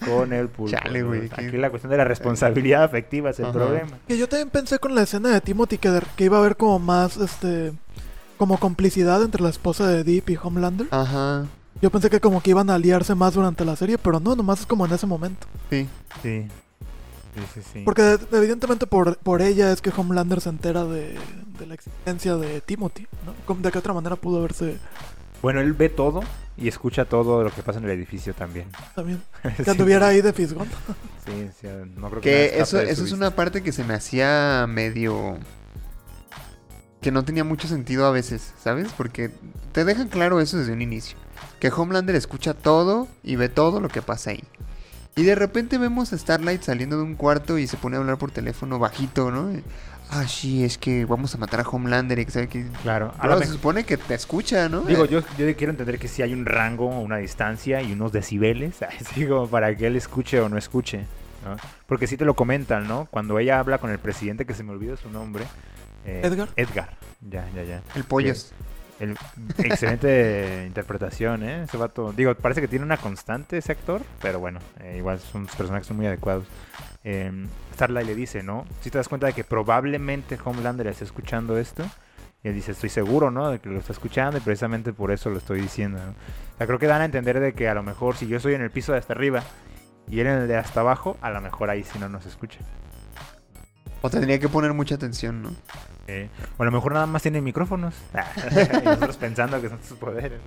Con 0.04 0.32
el 0.32 0.48
pulpo. 0.48 0.76
Chale, 0.76 1.02
güey, 1.02 1.30
Aquí 1.32 1.56
la 1.56 1.70
cuestión 1.70 1.90
de 1.90 1.96
la 1.98 2.04
responsabilidad 2.04 2.84
afectiva 2.84 3.30
es 3.30 3.38
el 3.38 3.46
Ajá. 3.46 3.54
problema. 3.54 3.90
Que 4.08 4.16
yo 4.18 4.28
también 4.28 4.50
pensé 4.50 4.78
con 4.78 4.94
la 4.94 5.02
escena 5.02 5.30
de 5.30 5.40
Timothy 5.40 5.78
que, 5.78 5.90
de- 5.90 6.02
que 6.16 6.24
iba 6.24 6.36
a 6.36 6.40
haber 6.40 6.56
como 6.56 6.78
más, 6.78 7.16
este, 7.16 7.72
como 8.38 8.58
complicidad 8.58 9.22
entre 9.22 9.42
la 9.42 9.50
esposa 9.50 9.86
de 9.86 10.04
Deep 10.04 10.30
y 10.30 10.38
Homelander. 10.42 10.86
Ajá. 10.90 11.46
Yo 11.82 11.90
pensé 11.90 12.08
que 12.08 12.20
como 12.20 12.40
que 12.40 12.50
iban 12.50 12.70
a 12.70 12.76
aliarse 12.76 13.14
más 13.14 13.34
durante 13.34 13.64
la 13.64 13.76
serie, 13.76 13.98
pero 13.98 14.20
no, 14.20 14.34
nomás 14.36 14.60
es 14.60 14.66
como 14.66 14.86
en 14.86 14.92
ese 14.92 15.06
momento. 15.06 15.46
Sí. 15.70 15.88
Sí. 16.22 16.46
Sí, 17.34 17.40
sí, 17.54 17.60
sí. 17.72 17.82
Porque 17.84 18.18
evidentemente 18.32 18.86
por, 18.86 19.16
por 19.18 19.42
ella 19.42 19.72
es 19.72 19.80
que 19.80 19.90
Homelander 19.96 20.40
se 20.40 20.48
entera 20.50 20.84
de, 20.84 21.16
de 21.58 21.66
la 21.66 21.74
existencia 21.74 22.36
de 22.36 22.60
Timothy, 22.60 23.06
¿no? 23.26 23.34
¿Cómo- 23.46 23.60
¿De 23.60 23.70
qué 23.72 23.78
otra 23.78 23.92
manera 23.92 24.16
pudo 24.16 24.38
haberse 24.38 24.78
Bueno, 25.42 25.60
él 25.60 25.72
ve 25.72 25.88
todo 25.88 26.22
y 26.56 26.68
escucha 26.68 27.04
todo 27.06 27.42
lo 27.42 27.50
que 27.50 27.62
pasa 27.62 27.80
en 27.80 27.86
el 27.86 27.90
edificio 27.90 28.34
también. 28.34 28.68
También. 28.94 29.20
Que 29.64 29.70
anduviera 29.70 30.06
ahí 30.08 30.20
de 30.22 30.32
fisgón. 30.32 30.68
Sí, 31.26 31.48
sí, 31.60 31.66
no 31.96 32.08
creo 32.10 32.20
que, 32.22 32.30
Que 32.30 32.60
eso, 32.60 32.78
eso 32.80 33.04
es 33.04 33.10
una 33.12 33.30
parte 33.34 33.62
que 33.62 33.72
se 33.72 33.82
me 33.84 33.94
hacía 33.94 34.66
medio... 34.68 35.38
Que 37.00 37.10
no 37.10 37.24
tenía 37.24 37.44
mucho 37.44 37.68
sentido 37.68 38.06
a 38.06 38.10
veces, 38.12 38.54
¿sabes? 38.62 38.88
Porque 38.96 39.30
te 39.72 39.84
dejan 39.84 40.08
claro 40.08 40.40
eso 40.40 40.56
desde 40.56 40.72
un 40.72 40.80
inicio. 40.80 41.18
Que 41.60 41.70
Homelander 41.70 42.14
escucha 42.14 42.54
todo 42.54 43.08
y 43.22 43.36
ve 43.36 43.48
todo 43.50 43.80
lo 43.80 43.88
que 43.88 44.00
pasa 44.00 44.30
ahí. 44.30 44.42
Y 45.16 45.22
de 45.22 45.34
repente 45.34 45.78
vemos 45.78 46.12
a 46.12 46.18
Starlight 46.18 46.62
saliendo 46.62 46.96
de 46.96 47.04
un 47.04 47.14
cuarto 47.14 47.58
y 47.58 47.66
se 47.66 47.76
pone 47.76 47.96
a 47.96 48.00
hablar 48.00 48.18
por 48.18 48.32
teléfono 48.32 48.78
bajito, 48.78 49.30
¿no? 49.30 49.50
Ah, 50.10 50.26
sí, 50.28 50.64
es 50.64 50.76
que 50.76 51.04
vamos 51.04 51.34
a 51.34 51.38
matar 51.38 51.60
a 51.60 51.68
Homelander 51.68 52.18
y 52.18 52.24
que 52.24 52.30
sabe 52.30 52.48
que... 52.48 52.66
Claro, 52.82 53.14
a 53.18 53.26
lo 53.26 53.38
se 53.38 53.46
supone 53.46 53.84
que 53.84 53.96
te 53.96 54.14
escucha, 54.14 54.68
¿no? 54.68 54.82
Digo, 54.82 55.06
yo, 55.06 55.20
yo 55.38 55.56
quiero 55.56 55.70
entender 55.70 55.98
que 55.98 56.08
sí 56.08 56.22
hay 56.22 56.32
un 56.32 56.46
rango, 56.46 56.86
una 56.86 57.16
distancia 57.18 57.80
y 57.80 57.92
unos 57.92 58.12
decibeles, 58.12 58.82
así 59.00 59.26
como 59.26 59.48
para 59.48 59.74
que 59.76 59.86
él 59.86 59.96
escuche 59.96 60.40
o 60.40 60.48
no 60.48 60.58
escuche. 60.58 61.06
¿no? 61.44 61.56
Porque 61.86 62.06
sí 62.06 62.16
te 62.16 62.24
lo 62.24 62.34
comentan, 62.34 62.88
¿no? 62.88 63.06
Cuando 63.10 63.38
ella 63.38 63.58
habla 63.58 63.78
con 63.78 63.90
el 63.90 63.98
presidente, 63.98 64.44
que 64.44 64.54
se 64.54 64.62
me 64.62 64.72
olvidó 64.72 64.96
su 64.96 65.10
nombre. 65.10 65.44
eh, 66.04 66.22
¿Edgar? 66.24 66.48
Edgar, 66.56 66.90
ya, 67.28 67.48
ya, 67.54 67.62
ya. 67.62 67.82
El 67.94 68.04
pollos. 68.04 68.52
El- 69.04 69.16
excelente 69.58 70.64
interpretación, 70.66 71.42
¿eh? 71.42 71.62
Ese 71.64 71.76
vato. 71.76 72.12
Digo, 72.12 72.34
parece 72.34 72.60
que 72.60 72.68
tiene 72.68 72.84
una 72.84 72.96
constante 72.96 73.58
ese 73.58 73.72
actor, 73.72 74.02
pero 74.20 74.40
bueno, 74.40 74.60
eh, 74.80 74.96
igual 74.98 75.18
son 75.20 75.46
personajes 75.46 75.86
son 75.86 75.96
muy 75.96 76.06
adecuados. 76.06 76.44
Eh, 77.04 77.30
Starlight 77.74 78.06
le 78.06 78.14
dice, 78.14 78.42
¿no? 78.42 78.64
Si 78.80 78.90
te 78.90 78.98
das 78.98 79.08
cuenta 79.08 79.26
de 79.26 79.32
que 79.32 79.44
probablemente 79.44 80.38
Homelander 80.42 80.86
está 80.86 81.04
escuchando 81.04 81.58
esto. 81.58 81.84
Y 82.42 82.48
él 82.48 82.54
dice, 82.54 82.72
estoy 82.72 82.90
seguro, 82.90 83.30
¿no? 83.30 83.48
De 83.50 83.58
que 83.58 83.70
lo 83.70 83.78
está 83.78 83.92
escuchando 83.92 84.36
y 84.36 84.40
precisamente 84.40 84.92
por 84.92 85.10
eso 85.10 85.30
lo 85.30 85.38
estoy 85.38 85.60
diciendo. 85.62 85.98
O 85.98 86.56
sea, 86.58 86.66
creo 86.66 86.78
que 86.78 86.86
dan 86.86 87.00
a 87.00 87.06
entender 87.06 87.40
de 87.40 87.54
que 87.54 87.68
a 87.68 87.74
lo 87.74 87.82
mejor 87.82 88.16
si 88.16 88.26
yo 88.26 88.36
estoy 88.36 88.52
en 88.52 88.60
el 88.60 88.70
piso 88.70 88.92
de 88.92 88.98
hasta 88.98 89.14
arriba 89.14 89.42
y 90.08 90.20
él 90.20 90.26
en 90.26 90.38
el 90.42 90.48
de 90.48 90.56
hasta 90.56 90.80
abajo, 90.80 91.16
a 91.22 91.30
lo 91.30 91.40
mejor 91.40 91.70
ahí 91.70 91.82
sí 91.84 91.98
no 91.98 92.10
nos 92.10 92.26
escucha. 92.26 92.58
O 94.04 94.10
tendría 94.10 94.38
que 94.38 94.50
poner 94.50 94.74
mucha 94.74 94.96
atención, 94.96 95.42
¿no? 95.42 95.50
Eh, 96.08 96.28
o 96.58 96.62
a 96.62 96.66
lo 96.66 96.72
mejor 96.72 96.92
nada 96.92 97.06
más 97.06 97.22
tiene 97.22 97.40
micrófonos. 97.40 97.94
y 98.82 98.84
nosotros 98.84 99.16
pensando 99.16 99.58
que 99.62 99.70
son 99.70 99.78
sus 99.82 99.96
poderes. 99.96 100.40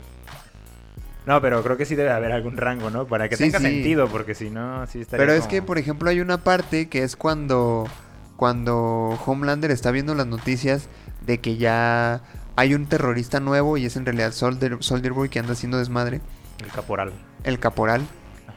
No, 1.26 1.42
pero 1.42 1.64
creo 1.64 1.76
que 1.76 1.86
sí 1.86 1.96
debe 1.96 2.12
haber 2.12 2.32
algún 2.34 2.56
rango, 2.56 2.92
¿no? 2.92 3.08
Para 3.08 3.28
que 3.30 3.36
Sí, 3.36 3.46
tenga 3.46 3.58
sí. 3.58 3.66
sentido, 3.66 4.08
porque 4.10 4.36
si 4.36 4.52
no, 4.52 4.86
sí 4.86 5.02
estaría 5.02 5.26
Pero 5.26 5.34
es 5.34 5.40
como- 5.42 5.50
que, 5.50 5.62
por 5.64 5.78
ejemplo, 5.80 6.10
hay 6.12 6.22
una 6.22 6.38
parte 6.44 6.88
que 6.88 7.02
es 7.02 7.16
cuando, 7.16 7.88
cuando 8.36 9.20
Homelander 9.26 9.72
está 9.72 9.90
viendo 9.90 10.14
las 10.14 10.28
noticias 10.28 10.88
de 11.26 11.40
que 11.40 11.58
ya 11.58 12.22
hay 12.56 12.76
un 12.76 12.86
terrorista 12.86 13.40
nuevo 13.40 13.76
y 13.78 13.86
es 13.88 13.96
en 13.98 14.06
realidad 14.06 14.34
Soldier, 14.34 14.78
Soldier 14.82 15.14
Boy 15.14 15.30
que 15.30 15.40
anda 15.40 15.54
haciendo 15.54 15.80
desmadre, 15.80 16.22
El 16.64 16.68
caporal. 16.72 17.12
el 17.44 17.58
caporal. 17.60 18.04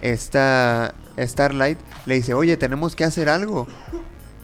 Esta 0.02 0.94
Starlight 1.18 1.78
le 2.06 2.14
dice, 2.16 2.34
oye, 2.34 2.56
tenemos 2.58 2.94
que 2.94 3.04
hacer 3.04 3.28
algo. 3.30 3.66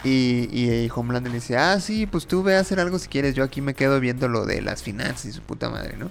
Y, 0.07 0.49
y, 0.53 0.71
y 0.85 0.91
Homelander 0.95 1.33
le 1.33 1.39
dice, 1.39 1.57
ah, 1.57 1.81
sí, 1.81 2.07
pues 2.07 2.27
tú 2.27 2.43
ve 2.43 2.57
a 2.57 2.61
hacer 2.61 2.79
algo 2.81 2.99
si 2.99 3.09
quieres, 3.09 3.35
yo 3.35 3.43
aquí 3.43 3.61
me 3.61 3.75
quedo 3.75 3.99
viendo 3.99 4.29
lo 4.29 4.47
de 4.47 4.63
las 4.63 4.83
finanzas 4.83 5.25
y 5.27 5.33
su 5.33 5.43
puta 5.43 5.69
madre, 5.69 5.97
¿no? 5.97 6.11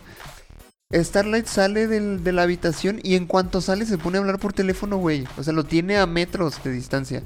Starlight 0.93 1.45
sale 1.47 1.87
del- 1.87 2.23
de 2.23 2.31
la 2.31 2.43
habitación 2.43 2.99
y 3.03 3.15
en 3.15 3.25
cuanto 3.25 3.61
sale 3.61 3.85
se 3.85 3.97
pone 3.97 4.17
a 4.17 4.21
hablar 4.21 4.37
por 4.39 4.53
teléfono, 4.53 4.97
güey. 4.97 5.25
O 5.37 5.43
sea, 5.43 5.53
lo 5.53 5.63
tiene 5.63 5.97
a 5.97 6.05
metros 6.05 6.63
de 6.63 6.71
distancia. 6.71 7.23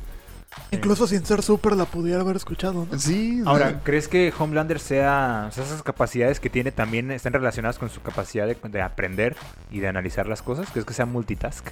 Incluso 0.72 1.06
sin 1.08 1.26
ser 1.26 1.44
súper 1.44 1.74
la 1.76 1.86
pudiera 1.86 2.22
haber 2.22 2.36
escuchado, 2.36 2.88
¿no? 2.92 2.98
Sí. 3.00 3.42
Ahora, 3.46 3.82
¿crees 3.84 4.08
que 4.08 4.34
Homelander 4.38 4.80
sea, 4.80 5.48
o 5.50 5.52
sea, 5.52 5.64
esas 5.64 5.84
capacidades 5.84 6.40
que 6.40 6.50
tiene 6.50 6.72
también 6.72 7.12
están 7.12 7.34
relacionadas 7.34 7.78
con 7.78 7.90
su 7.90 8.02
capacidad 8.02 8.48
de, 8.48 8.58
de 8.70 8.82
aprender 8.82 9.36
y 9.70 9.80
de 9.80 9.88
analizar 9.88 10.28
las 10.28 10.42
cosas? 10.42 10.68
¿Crees 10.72 10.86
que 10.86 10.94
sea 10.94 11.06
multitask? 11.06 11.68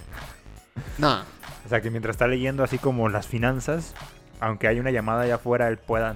No. 1.00 1.22
O 1.66 1.70
sea, 1.70 1.82
que 1.82 1.90
mientras 1.90 2.16
está 2.16 2.28
leyendo 2.28 2.64
así 2.64 2.78
como 2.78 3.10
las 3.10 3.26
finanzas, 3.26 3.94
aunque 4.40 4.68
hay 4.68 4.80
una 4.80 4.92
llamada 4.92 5.24
allá 5.24 5.36
afuera, 5.36 5.68
él 5.68 5.78
pueda 5.78 6.16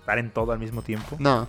estar 0.00 0.18
en 0.18 0.30
todo 0.30 0.52
al 0.52 0.58
mismo 0.58 0.82
tiempo. 0.82 1.16
No. 1.18 1.46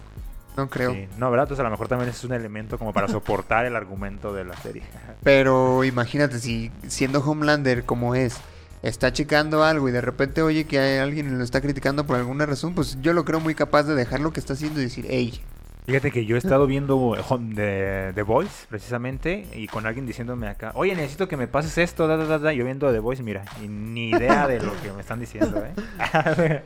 No 0.58 0.70
creo. 0.70 0.92
Sí. 0.94 1.08
No, 1.18 1.32
¿verdad? 1.32 1.46
Entonces 1.46 1.62
a 1.62 1.64
lo 1.64 1.70
mejor 1.70 1.88
también 1.88 2.10
es 2.10 2.24
un 2.24 2.34
elemento 2.34 2.78
como 2.78 2.92
para 2.92 3.08
soportar 3.10 3.66
el 3.66 3.76
argumento 3.76 4.34
de 4.34 4.46
la 4.46 4.58
serie. 4.58 4.84
Pero 5.24 5.84
imagínate, 5.84 6.40
si 6.40 6.72
siendo 6.88 7.20
Homelander 7.20 7.86
como 7.86 8.16
es, 8.16 8.38
está 8.82 9.14
checando 9.14 9.64
algo 9.64 9.90
y 9.90 9.92
de 9.92 10.02
repente 10.02 10.42
oye 10.42 10.66
que 10.66 10.80
hay 10.80 11.00
alguien 11.00 11.38
lo 11.38 11.44
está 11.44 11.62
criticando 11.62 12.06
por 12.06 12.18
alguna 12.18 12.46
razón, 12.46 12.74
pues 12.74 12.98
yo 13.02 13.14
lo 13.14 13.26
creo 13.26 13.40
muy 13.40 13.56
capaz 13.56 13.84
de 13.84 13.96
dejar 13.96 14.20
lo 14.20 14.34
que 14.34 14.40
está 14.40 14.54
haciendo 14.54 14.80
y 14.80 14.84
decir, 14.84 15.06
hey, 15.10 15.42
Fíjate 15.90 16.12
que 16.12 16.24
yo 16.26 16.36
he 16.36 16.38
estado 16.40 16.68
viendo 16.68 17.16
eh, 17.18 17.22
Home- 17.28 17.56
de 17.56 18.12
The 18.14 18.22
Voice, 18.22 18.68
precisamente, 18.70 19.48
y 19.56 19.66
con 19.68 19.88
alguien 19.88 20.06
diciéndome 20.06 20.48
acá, 20.48 20.72
oye, 20.76 20.96
necesito 20.96 21.28
que 21.28 21.36
me 21.36 21.48
pases 21.48 21.80
esto, 21.80 22.08
da, 22.08 22.16
da, 22.16 22.26
da, 22.26 22.38
da", 22.38 22.54
Yo 22.54 22.64
viendo 22.64 22.92
The 22.92 23.00
Voice, 23.00 23.24
mira, 23.24 23.44
y 23.64 23.68
ni 23.68 24.10
idea 24.12 24.48
de 24.48 24.60
lo 24.60 24.72
que 24.82 24.92
me 24.92 25.02
están 25.02 25.20
diciendo, 25.20 25.64
¿eh? 25.66 25.74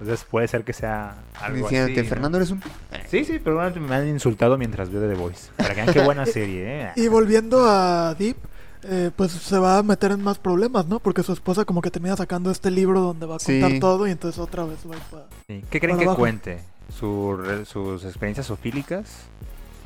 Entonces 0.00 0.24
puede 0.30 0.48
ser 0.48 0.64
que 0.64 0.72
sea 0.72 1.16
algo 1.40 1.58
diciéndote, 1.68 1.92
así. 2.00 2.02
¿no? 2.02 2.08
Fernando 2.08 2.38
eres 2.38 2.50
un... 2.50 2.62
Sí, 3.08 3.24
sí, 3.26 3.38
pero 3.44 3.56
bueno, 3.56 3.78
me 3.80 3.94
han 3.94 4.08
insultado 4.08 4.56
mientras 4.56 4.90
veo 4.90 5.06
The 5.06 5.14
Voice. 5.16 5.50
Para 5.56 5.74
que 5.74 5.82
vean 5.82 5.92
qué 5.92 6.00
buena 6.02 6.24
serie, 6.24 6.82
¿eh? 6.84 6.92
Y 6.96 7.08
volviendo 7.08 7.66
a 7.68 8.14
Deep, 8.14 8.36
eh, 8.84 9.10
pues 9.14 9.32
se 9.32 9.58
va 9.58 9.78
a 9.78 9.82
meter 9.82 10.12
en 10.12 10.22
más 10.22 10.38
problemas, 10.38 10.86
¿no? 10.86 10.98
Porque 10.98 11.22
su 11.22 11.32
esposa 11.34 11.64
como 11.66 11.82
que 11.82 11.90
termina 11.90 12.16
sacando 12.16 12.50
este 12.50 12.70
libro 12.70 13.00
donde 13.00 13.26
va 13.26 13.36
a 13.36 13.38
contar 13.38 13.70
Sí. 13.70 13.80
todo 13.80 14.08
y 14.08 14.10
entonces 14.12 14.40
otra 14.40 14.64
vez 14.64 14.78
va 14.90 14.96
a 14.96 15.26
Sí. 15.46 15.62
¿Qué 15.70 15.78
creen 15.78 15.90
Para 15.96 15.98
que 15.98 16.04
abajo. 16.06 16.18
cuente? 16.20 16.58
¿Su 16.98 17.36
re- 17.36 17.64
¿Sus 17.64 18.04
experiencias 18.04 18.50
ofílicas? 18.50 19.24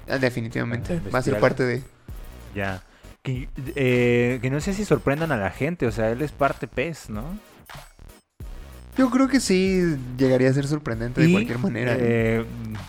Ah, 0.09 0.19
definitivamente. 0.19 1.01
Va 1.15 1.19
a 1.19 1.23
ser 1.23 1.39
parte 1.41 1.65
de... 1.65 1.83
Ya. 2.55 2.83
Que, 3.23 3.49
eh, 3.75 4.39
que 4.41 4.51
no 4.51 4.61
sé 4.61 4.73
si 4.75 4.85
sorprendan 4.85 5.33
a 5.33 5.37
la 5.37 5.51
gente, 5.51 5.87
o 5.87 5.93
sea, 5.93 6.11
él 6.11 6.23
es 6.23 6.33
parte 6.33 6.67
pez, 6.69 7.11
¿no? 7.11 7.25
Yo 8.97 9.11
creo 9.11 9.29
que 9.29 9.41
sí 9.41 9.97
llegaría 10.17 10.49
a 10.49 10.53
ser 10.55 10.67
sorprendente 10.67 11.21
de 11.21 11.31
cualquier 11.31 11.59
manera. 11.59 11.95
¿eh? 11.99 12.45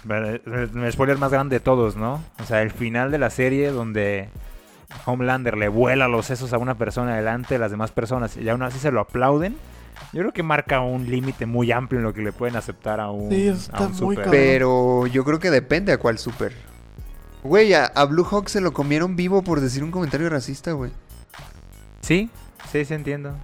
eh, 0.10 0.89
spoiler 0.91 1.17
más 1.17 1.32
grande 1.32 1.58
de 1.58 1.60
todos, 1.60 1.97
¿no? 1.97 2.23
O 2.41 2.45
sea, 2.45 2.62
el 2.62 2.71
final 2.71 3.12
de 3.12 3.17
la 3.17 3.30
serie 3.30 3.71
donde 3.71 4.30
Homelander 5.06 5.58
le 5.58 5.67
vuela 5.67 6.08
los 6.08 6.25
sesos 6.27 6.53
a 6.53 6.58
una 6.60 6.75
persona 6.75 7.15
delante 7.17 7.56
de 7.56 7.60
las 7.60 7.71
demás 7.71 7.91
personas 7.91 8.38
y 8.38 8.47
aún 8.47 8.62
así 8.62 8.80
se 8.80 8.91
lo 8.91 9.01
aplauden. 9.01 9.58
Yo 10.14 10.22
creo 10.22 10.32
que 10.34 10.44
marca 10.44 10.80
un 10.82 11.10
límite 11.10 11.46
muy 11.46 11.72
amplio 11.72 12.00
en 12.00 12.06
lo 12.06 12.14
que 12.14 12.22
le 12.22 12.32
pueden 12.32 12.56
aceptar 12.56 13.00
a 13.00 13.10
un, 13.12 13.30
Sí, 13.30 13.50
a 13.72 13.82
un 13.82 13.88
muy 13.90 13.98
super. 13.98 14.16
cabrón. 14.16 14.32
Pero 14.32 15.08
yo 15.08 15.24
creo 15.26 15.40
que 15.40 15.52
depende 15.52 15.92
a 15.92 15.98
cuál 15.98 16.18
super. 16.18 16.54
Güey, 17.44 17.74
a, 17.74 17.86
a 17.86 18.06
Blue 18.06 18.26
Hawk 18.30 18.48
se 18.50 18.62
lo 18.62 18.74
comieron 18.74 19.16
vivo 19.16 19.42
por 19.42 19.60
decir 19.62 19.84
un 19.84 19.92
comentario 19.92 20.30
racista, 20.30 20.72
güey. 20.72 20.92
Sí, 22.02 22.30
sí, 22.72 22.86
sí 22.86 22.94
entiendo. 22.94 23.36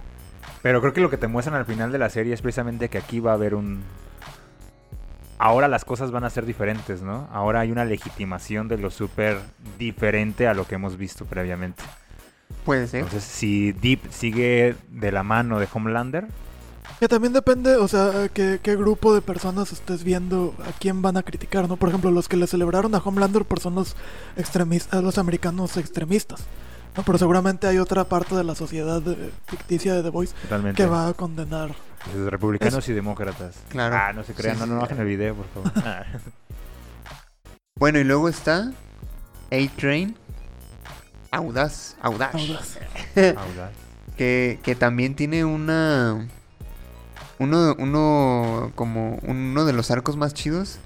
Pero 0.62 0.80
creo 0.80 0.92
que 0.94 1.00
lo 1.02 1.10
que 1.10 1.18
te 1.18 1.26
muestran 1.28 1.56
al 1.56 1.66
final 1.66 1.92
de 1.92 1.98
la 1.98 2.08
serie 2.08 2.32
es 2.32 2.40
precisamente 2.40 2.88
que 2.88 2.98
aquí 2.98 3.20
va 3.20 3.32
a 3.32 3.34
haber 3.34 3.54
un... 3.54 3.82
Ahora 5.38 5.68
las 5.68 5.84
cosas 5.84 6.10
van 6.10 6.24
a 6.24 6.30
ser 6.30 6.46
diferentes, 6.46 7.02
¿no? 7.02 7.28
Ahora 7.32 7.60
hay 7.60 7.70
una 7.70 7.84
legitimación 7.84 8.68
de 8.68 8.78
lo 8.78 8.90
súper 8.90 9.38
diferente 9.78 10.48
a 10.48 10.54
lo 10.54 10.66
que 10.66 10.76
hemos 10.76 10.96
visto 10.96 11.26
previamente. 11.26 11.82
Puede 12.64 12.86
ser. 12.88 13.00
Entonces, 13.04 13.24
si 13.24 13.72
Deep 13.72 14.00
sigue 14.10 14.76
de 14.90 15.12
la 15.12 15.22
mano 15.22 15.58
de 15.60 15.68
Homelander, 15.72 16.26
Que 17.00 17.08
también 17.08 17.32
depende, 17.32 17.76
o 17.76 17.88
sea, 17.88 18.28
qué, 18.32 18.60
qué 18.62 18.76
grupo 18.76 19.14
de 19.14 19.20
personas 19.20 19.72
estés 19.72 20.04
viendo 20.04 20.54
a 20.66 20.72
quién 20.78 21.02
van 21.02 21.16
a 21.16 21.22
criticar, 21.22 21.68
¿no? 21.68 21.76
Por 21.76 21.88
ejemplo, 21.90 22.10
los 22.10 22.28
que 22.28 22.36
le 22.36 22.46
celebraron 22.46 22.94
a 22.94 22.98
Homelander 22.98 23.44
pues 23.44 23.62
son 23.62 23.74
los 23.74 23.96
extremistas, 24.36 25.02
los 25.02 25.18
americanos 25.18 25.76
extremistas, 25.76 26.44
¿no? 26.96 27.02
Pero 27.02 27.18
seguramente 27.18 27.66
hay 27.66 27.78
otra 27.78 28.04
parte 28.04 28.34
de 28.36 28.44
la 28.44 28.54
sociedad 28.54 29.02
eh, 29.06 29.30
ficticia 29.46 29.94
de 29.94 30.02
The 30.02 30.10
Voice 30.10 30.34
totalmente. 30.42 30.82
que 30.82 30.88
va 30.88 31.08
a 31.08 31.14
condenar. 31.14 31.74
Republicanos 32.28 32.88
y 32.88 32.92
demócratas. 32.92 33.56
Claro. 33.70 33.96
Ah, 33.98 34.12
no 34.12 34.22
se 34.22 34.32
crean, 34.34 34.54
Sí, 34.56 34.60
no, 34.60 34.66
sí. 34.66 34.72
no 34.72 34.80
bajen 34.80 35.00
el 35.00 35.06
video, 35.06 35.34
por 35.34 35.46
favor. 35.48 35.72
Ah. 35.84 36.04
Bueno, 37.76 37.98
y 37.98 38.04
luego 38.04 38.28
está 38.28 38.72
A-Train. 39.50 40.16
Audaz, 41.34 41.96
audaz. 42.00 42.34
Audaz. 42.34 42.78
Audaz. 43.16 43.72
Que, 44.16 44.60
que 44.62 44.76
también 44.76 45.16
tiene 45.16 45.44
una... 45.44 46.28
Uno, 47.40 47.74
uno, 47.78 48.70
como 48.76 49.18
uno 49.22 49.64
de 49.64 49.72
los 49.72 49.90
arcos 49.90 50.16
más 50.16 50.32
chidos. 50.32 50.78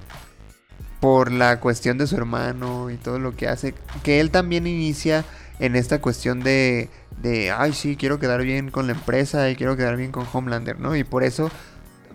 Por 1.00 1.30
la 1.30 1.60
cuestión 1.60 1.98
de 1.98 2.06
su 2.06 2.16
hermano 2.16 2.88
y 2.90 2.96
todo 2.96 3.18
lo 3.18 3.36
que 3.36 3.46
hace. 3.46 3.74
Que 4.02 4.20
él 4.20 4.30
también 4.30 4.66
inicia 4.66 5.26
en 5.58 5.76
esta 5.76 6.00
cuestión 6.00 6.40
de... 6.40 6.88
De, 7.20 7.50
ay, 7.50 7.72
sí, 7.72 7.96
quiero 7.96 8.18
quedar 8.18 8.42
bien 8.42 8.70
con 8.70 8.86
la 8.86 8.92
empresa 8.92 9.50
y 9.50 9.56
quiero 9.56 9.76
quedar 9.76 9.96
bien 9.96 10.12
con 10.12 10.24
Homelander, 10.32 10.78
¿no? 10.78 10.94
Y 10.96 11.02
por 11.02 11.24
eso, 11.24 11.50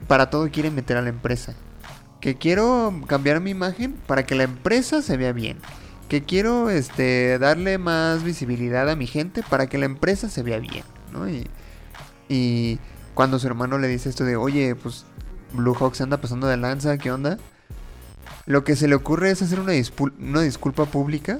para 0.07 0.29
todo 0.29 0.49
quiere 0.49 0.71
meter 0.71 0.97
a 0.97 1.01
la 1.01 1.09
empresa. 1.09 1.53
Que 2.21 2.35
quiero 2.35 3.01
cambiar 3.05 3.41
mi 3.41 3.51
imagen 3.51 3.93
para 4.07 4.25
que 4.25 4.33
la 4.33 4.43
empresa 4.43 5.01
se 5.01 5.17
vea 5.17 5.33
bien. 5.33 5.59
Que 6.09 6.23
quiero 6.23 6.69
este 6.69 7.39
darle 7.39 7.77
más 7.77 8.23
visibilidad 8.23 8.89
a 8.89 8.95
mi 8.95 9.07
gente 9.07 9.43
para 9.49 9.67
que 9.67 9.77
la 9.77 9.85
empresa 9.85 10.29
se 10.29 10.43
vea 10.43 10.59
bien, 10.59 10.83
¿no? 11.11 11.27
Y, 11.29 11.47
y 12.29 12.79
cuando 13.13 13.39
su 13.39 13.47
hermano 13.47 13.77
le 13.77 13.87
dice 13.87 14.09
esto 14.09 14.23
de, 14.25 14.35
oye, 14.35 14.75
pues 14.75 15.05
Blue 15.53 15.75
Hawk 15.79 15.95
se 15.95 16.03
anda 16.03 16.21
pasando 16.21 16.47
de 16.47 16.57
lanza, 16.57 16.97
¿qué 16.97 17.11
onda? 17.11 17.37
Lo 18.45 18.63
que 18.63 18.75
se 18.75 18.87
le 18.87 18.95
ocurre 18.95 19.31
es 19.31 19.41
hacer 19.41 19.59
una, 19.59 19.73
una 20.19 20.41
disculpa 20.41 20.85
pública 20.85 21.39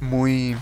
muy 0.00 0.56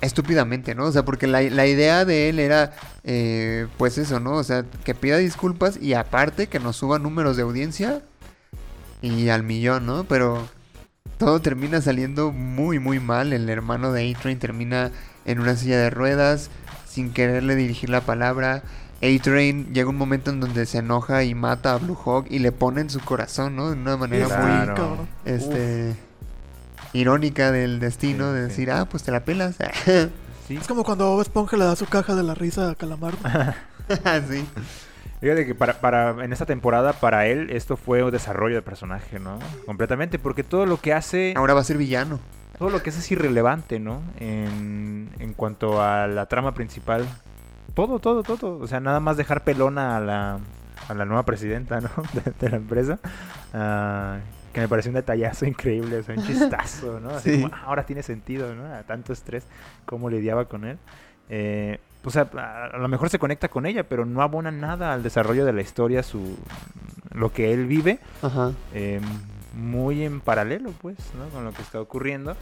estúpidamente, 0.00 0.74
¿no? 0.74 0.86
O 0.86 0.92
sea, 0.92 1.04
porque 1.04 1.26
la, 1.26 1.42
la 1.42 1.66
idea 1.66 2.04
de 2.04 2.28
él 2.28 2.38
era, 2.38 2.72
eh, 3.04 3.66
pues 3.76 3.98
eso, 3.98 4.18
¿no? 4.18 4.32
O 4.34 4.44
sea, 4.44 4.64
que 4.84 4.94
pida 4.94 5.18
disculpas 5.18 5.78
y 5.80 5.94
aparte 5.94 6.48
que 6.48 6.58
nos 6.58 6.76
suba 6.76 6.98
números 6.98 7.36
de 7.36 7.42
audiencia 7.42 8.02
y 9.02 9.28
al 9.28 9.42
millón, 9.42 9.86
¿no? 9.86 10.04
Pero 10.04 10.48
todo 11.20 11.40
termina 11.40 11.82
saliendo 11.82 12.32
muy, 12.32 12.78
muy 12.78 12.98
mal. 12.98 13.32
El 13.34 13.48
hermano 13.50 13.92
de 13.92 14.10
A-Train 14.10 14.38
termina 14.38 14.90
en 15.26 15.38
una 15.38 15.54
silla 15.54 15.78
de 15.78 15.90
ruedas 15.90 16.50
sin 16.88 17.12
quererle 17.12 17.54
dirigir 17.56 17.90
la 17.90 18.00
palabra. 18.00 18.62
A-Train 19.02 19.72
llega 19.74 19.90
un 19.90 19.96
momento 19.98 20.30
en 20.30 20.40
donde 20.40 20.64
se 20.64 20.78
enoja 20.78 21.22
y 21.22 21.34
mata 21.34 21.74
a 21.74 21.76
Blue 21.76 21.94
Hawk 22.04 22.26
y 22.30 22.38
le 22.38 22.52
pone 22.52 22.80
en 22.80 22.88
su 22.88 23.00
corazón, 23.00 23.54
¿no? 23.54 23.68
De 23.70 23.74
una 23.76 23.98
manera 23.98 24.66
muy 24.74 25.06
este 25.26 25.94
irónica 26.94 27.52
del 27.52 27.80
destino 27.80 28.30
Sí, 28.32 28.34
de 28.38 28.42
sí. 28.44 28.48
decir, 28.48 28.70
ah, 28.72 28.86
pues 28.86 29.02
te 29.02 29.12
la 29.12 29.20
pelas. 29.24 29.56
Sí. 30.48 30.56
Es 30.56 30.66
como 30.66 30.82
cuando 30.82 31.06
Bob 31.06 31.20
Esponja 31.20 31.56
le 31.56 31.64
da 31.64 31.76
su 31.76 31.86
caja 31.86 32.16
de 32.16 32.24
la 32.24 32.34
risa 32.34 32.70
a 32.70 32.74
Calamar. 32.74 33.14
sí. 34.28 34.44
Fíjate 35.20 35.44
que 35.46 35.54
para, 35.54 35.74
para, 35.80 36.24
en 36.24 36.32
esta 36.32 36.46
temporada, 36.46 36.94
para 36.94 37.26
él, 37.26 37.50
esto 37.50 37.76
fue 37.76 38.02
un 38.02 38.10
desarrollo 38.10 38.54
de 38.56 38.62
personaje, 38.62 39.18
¿no? 39.20 39.38
Completamente, 39.66 40.18
porque 40.18 40.42
todo 40.44 40.64
lo 40.66 40.78
que 40.78 40.94
hace, 40.94 41.34
Ahora 41.36 41.52
va 41.54 41.60
a 41.60 41.64
ser 41.64 41.76
villano. 41.76 42.18
todo 42.58 42.70
lo 42.70 42.82
que 42.82 42.88
hace 42.90 43.00
es 43.00 43.10
irrelevante, 43.12 43.78
¿no? 43.80 44.00
En, 44.18 45.10
en 45.18 45.34
cuanto 45.34 45.82
a 45.82 46.06
la 46.06 46.26
trama 46.26 46.54
principal. 46.54 47.06
Todo, 47.74 47.98
todo, 47.98 48.22
todo. 48.22 48.58
O 48.58 48.66
sea, 48.66 48.80
nada 48.80 48.98
más 49.00 49.16
dejar 49.18 49.44
pelona 49.44 49.96
a 49.96 50.00
la, 50.00 50.38
a 50.88 50.94
la 50.94 51.04
nueva 51.04 51.24
presidenta, 51.24 51.80
¿no? 51.80 51.90
De, 52.14 52.32
de 52.40 52.48
la 52.48 52.56
empresa. 52.56 52.98
Ah, 53.52 54.18
que 54.54 54.60
me 54.60 54.68
pareció 54.68 54.88
un 54.90 54.96
detallazo 54.96 55.44
increíble, 55.46 55.98
o 55.98 56.02
sea, 56.02 56.14
un 56.16 56.24
chistazo, 56.26 56.98
¿no? 56.98 57.10
Así 57.10 57.30
Sí. 57.36 57.42
como, 57.42 57.54
"Ah, 57.54 57.62
ahora 57.66 57.84
tiene 57.86 58.02
sentido, 58.02 58.54
¿no? 58.54 58.64
A 58.74 58.82
tanto 58.84 59.12
estrés, 59.12 59.44
cómo 59.86 60.08
lidiaba 60.10 60.46
con 60.46 60.64
él. 60.64 60.78
Eh, 61.28 61.78
o 62.04 62.10
sea, 62.10 62.28
a, 62.36 62.64
a 62.66 62.78
lo 62.78 62.88
mejor 62.88 63.10
se 63.10 63.18
conecta 63.18 63.48
con 63.48 63.66
ella, 63.66 63.84
pero 63.88 64.04
no 64.06 64.22
abona 64.22 64.50
nada 64.50 64.92
al 64.92 65.02
desarrollo 65.02 65.44
de 65.44 65.52
la 65.52 65.60
historia, 65.60 66.02
su 66.02 66.36
lo 67.12 67.32
que 67.32 67.52
él 67.52 67.66
vive, 67.66 67.98
Ajá. 68.22 68.52
eh, 68.72 69.00
muy 69.54 70.04
en 70.04 70.20
paralelo, 70.20 70.72
pues, 70.80 70.96
¿no? 71.18 71.28
Con 71.28 71.44
lo 71.44 71.52
que 71.52 71.62
está 71.62 71.80
ocurriendo. 71.80 72.36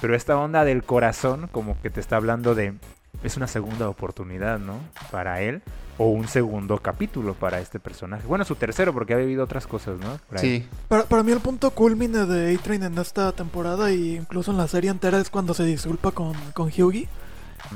Pero 0.00 0.14
esta 0.14 0.36
onda 0.36 0.64
del 0.64 0.82
corazón, 0.84 1.48
como 1.50 1.80
que 1.80 1.90
te 1.90 2.00
está 2.00 2.16
hablando 2.16 2.54
de, 2.54 2.74
es 3.22 3.36
una 3.36 3.46
segunda 3.46 3.88
oportunidad, 3.88 4.58
¿no? 4.58 4.78
Para 5.10 5.40
él, 5.40 5.62
o 5.98 6.06
un 6.10 6.28
segundo 6.28 6.78
capítulo 6.78 7.34
para 7.34 7.60
este 7.60 7.80
personaje. 7.80 8.26
Bueno, 8.26 8.44
su 8.44 8.54
tercero, 8.54 8.92
porque 8.92 9.14
ha 9.14 9.18
vivido 9.18 9.42
otras 9.44 9.66
cosas, 9.66 9.98
¿no? 9.98 10.18
Por 10.28 10.38
ahí. 10.38 10.60
Sí. 10.60 10.68
Para, 10.88 11.04
para 11.04 11.22
mí 11.22 11.32
el 11.32 11.40
punto 11.40 11.70
culmine 11.72 12.26
de 12.26 12.54
A-Train 12.54 12.84
en 12.84 12.98
esta 12.98 13.32
temporada 13.32 13.90
y 13.90 14.16
incluso 14.16 14.50
en 14.52 14.58
la 14.58 14.68
serie 14.68 14.90
entera 14.90 15.18
es 15.18 15.30
cuando 15.30 15.54
se 15.54 15.64
disculpa 15.64 16.12
con, 16.12 16.34
con 16.54 16.70
Hyugi. 16.70 17.08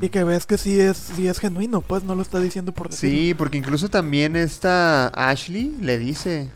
Y 0.01 0.09
que 0.09 0.25
ves 0.25 0.47
que 0.47 0.59
sí 0.59 0.81
es, 0.81 1.17
es 1.19 1.39
genuino, 1.39 1.81
pues 1.81 2.03
no 2.03 2.15
lo 2.15 2.23
está 2.23 2.41
diciendo 2.41 2.73
por 2.73 2.91
decir. 2.91 3.11
Sí, 3.11 3.35
porque 3.35 3.59
incluso 3.59 3.89
también 3.89 4.37
esta 4.37 5.09
Ashley 5.09 5.77
le 5.81 5.99
dice. 5.99 6.51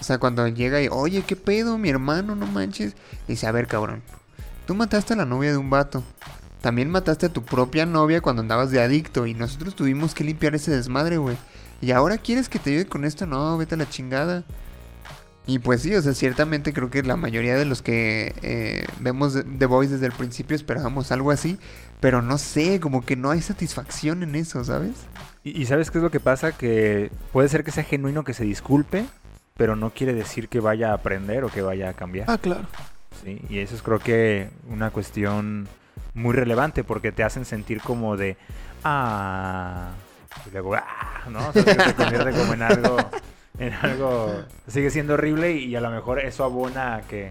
O 0.00 0.04
sea, 0.04 0.18
cuando 0.18 0.48
llega 0.48 0.82
y, 0.82 0.88
oye, 0.90 1.22
¿qué 1.22 1.36
pedo, 1.36 1.78
mi 1.78 1.88
hermano? 1.88 2.34
No 2.34 2.46
manches. 2.46 2.96
Dice, 3.28 3.46
a 3.46 3.52
ver, 3.52 3.68
cabrón. 3.68 4.02
Tú 4.66 4.74
mataste 4.74 5.12
a 5.12 5.16
la 5.16 5.24
novia 5.24 5.52
de 5.52 5.56
un 5.56 5.70
vato. 5.70 6.02
También 6.60 6.90
mataste 6.90 7.26
a 7.26 7.32
tu 7.32 7.42
propia 7.44 7.86
novia 7.86 8.20
cuando 8.20 8.42
andabas 8.42 8.70
de 8.70 8.82
adicto. 8.82 9.26
Y 9.26 9.34
nosotros 9.34 9.76
tuvimos 9.76 10.14
que 10.14 10.24
limpiar 10.24 10.54
ese 10.54 10.72
desmadre, 10.72 11.18
güey. 11.18 11.36
Y 11.80 11.92
ahora 11.92 12.18
quieres 12.18 12.48
que 12.48 12.58
te 12.58 12.70
ayude 12.70 12.86
con 12.86 13.04
esto. 13.04 13.26
No, 13.26 13.56
vete 13.58 13.76
a 13.76 13.78
la 13.78 13.88
chingada. 13.88 14.44
Y 15.46 15.58
pues 15.58 15.82
sí, 15.82 15.94
o 15.94 16.00
sea, 16.00 16.14
ciertamente 16.14 16.72
creo 16.72 16.88
que 16.88 17.02
la 17.02 17.16
mayoría 17.16 17.56
de 17.56 17.64
los 17.64 17.82
que 17.82 18.32
eh, 18.42 18.86
vemos 19.00 19.34
The- 19.58 19.66
Voice 19.66 19.92
desde 19.94 20.06
el 20.06 20.12
principio 20.12 20.54
esperábamos 20.54 21.10
algo 21.10 21.30
así. 21.32 21.58
Pero 22.00 22.22
no 22.22 22.38
sé, 22.38 22.78
como 22.80 23.04
que 23.04 23.16
no 23.16 23.30
hay 23.30 23.40
satisfacción 23.42 24.22
en 24.22 24.34
eso, 24.36 24.64
¿sabes? 24.64 24.92
Y, 25.44 25.60
y 25.60 25.66
¿sabes 25.66 25.90
qué 25.90 25.98
es 25.98 26.04
lo 26.04 26.10
que 26.10 26.20
pasa? 26.20 26.52
Que 26.52 27.10
puede 27.32 27.48
ser 27.48 27.64
que 27.64 27.70
sea 27.72 27.84
genuino 27.84 28.22
que 28.24 28.34
se 28.34 28.44
disculpe, 28.44 29.04
pero 29.56 29.74
no 29.76 29.90
quiere 29.90 30.12
decir 30.14 30.48
que 30.48 30.60
vaya 30.60 30.90
a 30.90 30.94
aprender 30.94 31.42
o 31.44 31.48
que 31.48 31.62
vaya 31.62 31.88
a 31.90 31.92
cambiar. 31.92 32.30
Ah, 32.30 32.38
claro. 32.38 32.66
Sí, 33.24 33.40
y 33.48 33.58
eso 33.58 33.74
es 33.74 33.82
creo 33.82 33.98
que 33.98 34.48
una 34.68 34.90
cuestión 34.90 35.68
muy 36.14 36.34
relevante 36.34 36.82
porque 36.84 37.10
te 37.12 37.22
hacen 37.24 37.44
sentir 37.44 37.80
como 37.80 38.16
de, 38.16 38.36
ah, 38.84 39.90
y 40.46 40.50
luego, 40.52 40.74
ah, 40.74 41.22
¿no? 41.30 41.48
O 41.48 41.52
sea, 41.52 41.64
que 41.64 41.74
se 41.84 41.94
convierte 41.94 42.30
como 42.32 42.54
en 42.54 42.62
algo, 42.62 42.96
en 43.58 43.72
algo, 43.74 44.44
sigue 44.66 44.90
siendo 44.90 45.14
horrible 45.14 45.52
y 45.52 45.76
a 45.76 45.80
lo 45.80 45.90
mejor 45.90 46.20
eso 46.20 46.44
abona 46.44 46.96
a 46.96 47.02
que, 47.02 47.30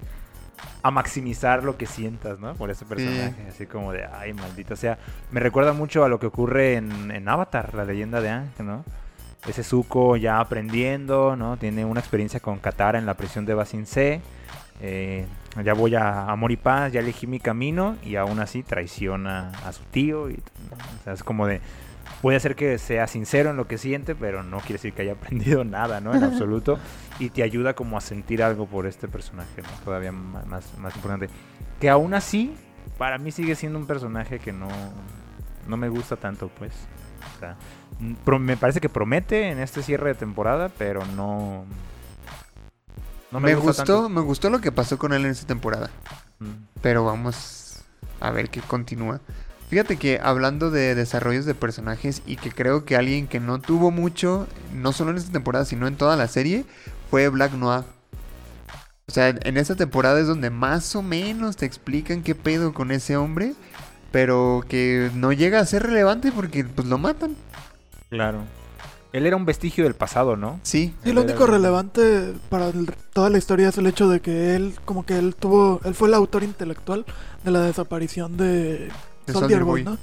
a 0.83 0.91
maximizar 0.91 1.63
lo 1.63 1.77
que 1.77 1.85
sientas, 1.85 2.39
¿no? 2.39 2.55
Por 2.55 2.69
ese 2.69 2.85
personaje, 2.85 3.47
así 3.47 3.65
como 3.65 3.91
de, 3.91 4.05
ay, 4.05 4.33
maldito. 4.33 4.73
O 4.73 4.77
sea, 4.77 4.97
me 5.31 5.39
recuerda 5.39 5.73
mucho 5.73 6.03
a 6.03 6.09
lo 6.09 6.19
que 6.19 6.27
ocurre 6.27 6.75
en, 6.75 7.11
en 7.11 7.27
Avatar, 7.27 7.73
la 7.73 7.85
leyenda 7.85 8.21
de 8.21 8.29
Aang, 8.29 8.49
¿no? 8.59 8.83
Ese 9.47 9.63
Zuko 9.63 10.17
ya 10.17 10.39
aprendiendo, 10.39 11.35
¿no? 11.35 11.57
Tiene 11.57 11.85
una 11.85 11.99
experiencia 11.99 12.39
con 12.39 12.59
Katara 12.59 12.99
en 12.99 13.05
la 13.05 13.15
prisión 13.15 13.45
de 13.45 13.55
Basin 13.55 13.85
C. 13.85 14.21
Eh, 14.81 15.25
ya 15.63 15.73
voy 15.73 15.95
a 15.95 16.25
amor 16.25 16.51
y 16.51 16.57
paz, 16.57 16.91
ya 16.91 17.01
elegí 17.01 17.27
mi 17.27 17.39
camino 17.39 17.97
y 18.03 18.15
aún 18.15 18.39
así 18.39 18.63
traiciona 18.63 19.51
a 19.65 19.71
su 19.73 19.83
tío. 19.85 20.29
Y, 20.29 20.33
¿no? 20.35 20.77
O 20.99 21.03
sea, 21.03 21.13
es 21.13 21.23
como 21.23 21.47
de, 21.47 21.61
puede 22.21 22.39
ser 22.39 22.55
que 22.55 22.77
sea 22.77 23.07
sincero 23.07 23.49
en 23.49 23.57
lo 23.57 23.67
que 23.67 23.77
siente, 23.77 24.15
pero 24.15 24.43
no 24.43 24.59
quiere 24.59 24.73
decir 24.73 24.93
que 24.93 25.01
haya 25.01 25.13
aprendido 25.21 25.63
nada, 25.63 25.99
¿no? 25.99 26.13
En 26.13 26.23
absoluto. 26.23 26.79
Y 27.19 27.29
te 27.29 27.43
ayuda 27.43 27.73
como 27.73 27.97
a 27.97 28.01
sentir 28.01 28.43
algo 28.43 28.65
por 28.65 28.85
este 28.87 29.07
personaje, 29.07 29.61
¿no? 29.61 29.69
Todavía 29.83 30.11
más, 30.11 30.77
más 30.77 30.95
importante. 30.95 31.29
Que 31.79 31.89
aún 31.89 32.13
así, 32.13 32.55
para 32.97 33.17
mí 33.17 33.31
sigue 33.31 33.55
siendo 33.55 33.79
un 33.79 33.87
personaje 33.87 34.39
que 34.39 34.53
no, 34.53 34.67
no 35.67 35.77
me 35.77 35.89
gusta 35.89 36.15
tanto, 36.15 36.49
pues. 36.57 36.73
O 37.35 37.39
sea, 37.39 37.55
mm, 37.99 38.35
me 38.39 38.57
parece 38.57 38.79
que 38.79 38.89
promete 38.89 39.49
en 39.49 39.59
este 39.59 39.83
cierre 39.83 40.09
de 40.09 40.15
temporada, 40.15 40.69
pero 40.69 41.05
no... 41.05 41.65
No 43.31 43.39
me, 43.39 43.55
gusta 43.55 43.83
gustó, 43.83 43.83
tanto. 44.01 44.09
me 44.09 44.21
gustó 44.21 44.49
lo 44.49 44.59
que 44.59 44.73
pasó 44.73 44.97
con 44.97 45.13
él 45.13 45.23
en 45.23 45.31
esta 45.31 45.47
temporada. 45.47 45.89
Mm. 46.39 46.65
Pero 46.81 47.05
vamos 47.05 47.85
a 48.19 48.31
ver 48.31 48.49
qué 48.49 48.59
continúa. 48.59 49.21
Fíjate 49.71 49.95
que 49.95 50.19
hablando 50.21 50.69
de 50.69 50.95
desarrollos 50.95 51.45
de 51.45 51.55
personajes 51.55 52.23
y 52.25 52.35
que 52.35 52.51
creo 52.51 52.83
que 52.83 52.97
alguien 52.97 53.25
que 53.29 53.39
no 53.39 53.61
tuvo 53.61 53.89
mucho, 53.89 54.45
no 54.73 54.91
solo 54.91 55.11
en 55.11 55.17
esta 55.17 55.31
temporada, 55.31 55.63
sino 55.63 55.87
en 55.87 55.95
toda 55.95 56.17
la 56.17 56.27
serie, 56.27 56.65
fue 57.09 57.29
Black 57.29 57.53
Noir. 57.53 57.85
O 59.07 59.11
sea, 59.13 59.29
en 59.29 59.55
esta 59.55 59.77
temporada 59.77 60.19
es 60.19 60.27
donde 60.27 60.49
más 60.49 60.93
o 60.97 61.01
menos 61.01 61.55
te 61.55 61.65
explican 61.65 62.21
qué 62.21 62.35
pedo 62.35 62.73
con 62.73 62.91
ese 62.91 63.15
hombre, 63.15 63.53
pero 64.11 64.61
que 64.67 65.09
no 65.15 65.31
llega 65.31 65.61
a 65.61 65.65
ser 65.65 65.83
relevante 65.83 66.33
porque 66.33 66.65
pues 66.65 66.89
lo 66.89 66.97
matan. 66.97 67.37
Claro. 68.09 68.41
Él 69.13 69.25
era 69.25 69.37
un 69.37 69.45
vestigio 69.45 69.85
del 69.85 69.93
pasado, 69.95 70.35
¿no? 70.35 70.59
Sí, 70.63 70.93
Sí, 71.05 71.13
lo 71.13 71.21
único 71.21 71.45
relevante 71.47 72.33
para 72.49 72.67
el- 72.67 72.93
toda 73.13 73.29
la 73.29 73.37
historia 73.37 73.69
es 73.69 73.77
el 73.77 73.87
hecho 73.87 74.09
de 74.09 74.19
que 74.19 74.53
él, 74.57 74.75
como 74.83 75.05
que 75.05 75.17
él 75.17 75.33
tuvo, 75.33 75.79
él 75.85 75.95
fue 75.95 76.09
el 76.09 76.13
autor 76.13 76.43
intelectual 76.43 77.05
de 77.45 77.51
la 77.51 77.61
desaparición 77.61 78.35
de 78.35 78.89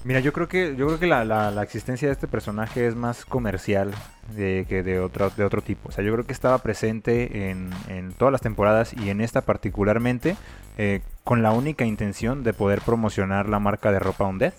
Mira, 0.05 0.21
yo 0.21 0.33
creo 0.33 0.49
que 0.49 0.75
yo 0.77 0.87
creo 0.87 0.99
que 0.99 1.07
la, 1.07 1.25
la- 1.25 1.51
la 1.51 1.63
existencia 1.63 2.09
de 2.09 2.13
este 2.13 2.27
personaje 2.29 2.87
es 2.87 2.95
más 2.97 3.25
comercial 3.25 3.91
de, 4.35 4.67
que 4.69 4.83
de 4.83 5.01
otro, 5.01 5.31
de 5.31 5.45
otro 5.45 5.63
tipo. 5.63 5.89
O 5.89 5.93
sea, 5.93 6.05
yo 6.05 6.13
creo 6.13 6.27
que 6.27 6.33
estaba 6.33 6.59
presente 6.59 7.51
en, 7.51 7.71
en 7.89 8.13
todas 8.13 8.33
las 8.33 8.41
temporadas 8.41 8.93
y 8.95 9.11
en 9.11 9.21
esta 9.21 9.43
particularmente 9.43 10.37
eh, 10.79 11.01
con 11.25 11.43
la 11.43 11.53
única 11.53 11.85
intención 11.85 12.43
de 12.45 12.53
poder 12.53 12.81
promocionar 12.83 13.49
la 13.49 13.59
marca 13.59 13.93
de 13.93 13.99
ropa 13.99 14.25
Undead. 14.25 14.53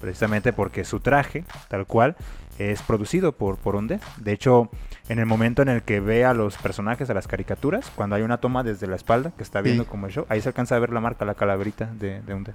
Precisamente 0.00 0.52
porque 0.52 0.84
su 0.84 0.98
traje, 0.98 1.44
tal 1.68 1.86
cual, 1.86 2.16
es 2.58 2.82
producido 2.82 3.32
por, 3.32 3.56
por 3.56 3.76
Undead. 3.76 4.00
De 4.16 4.32
hecho, 4.32 4.68
en 5.08 5.20
el 5.20 5.26
momento 5.26 5.62
en 5.62 5.68
el 5.68 5.82
que 5.82 6.00
ve 6.00 6.24
a 6.24 6.34
los 6.34 6.56
personajes, 6.58 7.08
a 7.08 7.14
las 7.14 7.28
caricaturas, 7.28 7.90
cuando 7.94 8.16
hay 8.16 8.22
una 8.22 8.38
toma 8.38 8.64
desde 8.64 8.88
la 8.88 8.96
espalda 8.96 9.30
que 9.36 9.44
está 9.44 9.60
viendo 9.60 9.84
Sí. 9.84 9.88
como 9.88 10.06
el 10.06 10.12
show, 10.12 10.26
ahí 10.28 10.40
se 10.40 10.48
alcanza 10.48 10.74
a 10.74 10.80
ver 10.80 10.90
la 10.92 11.00
marca, 11.00 11.24
la 11.24 11.34
calaverita 11.34 11.86
de, 11.86 12.20
de 12.20 12.34
Undead. 12.34 12.54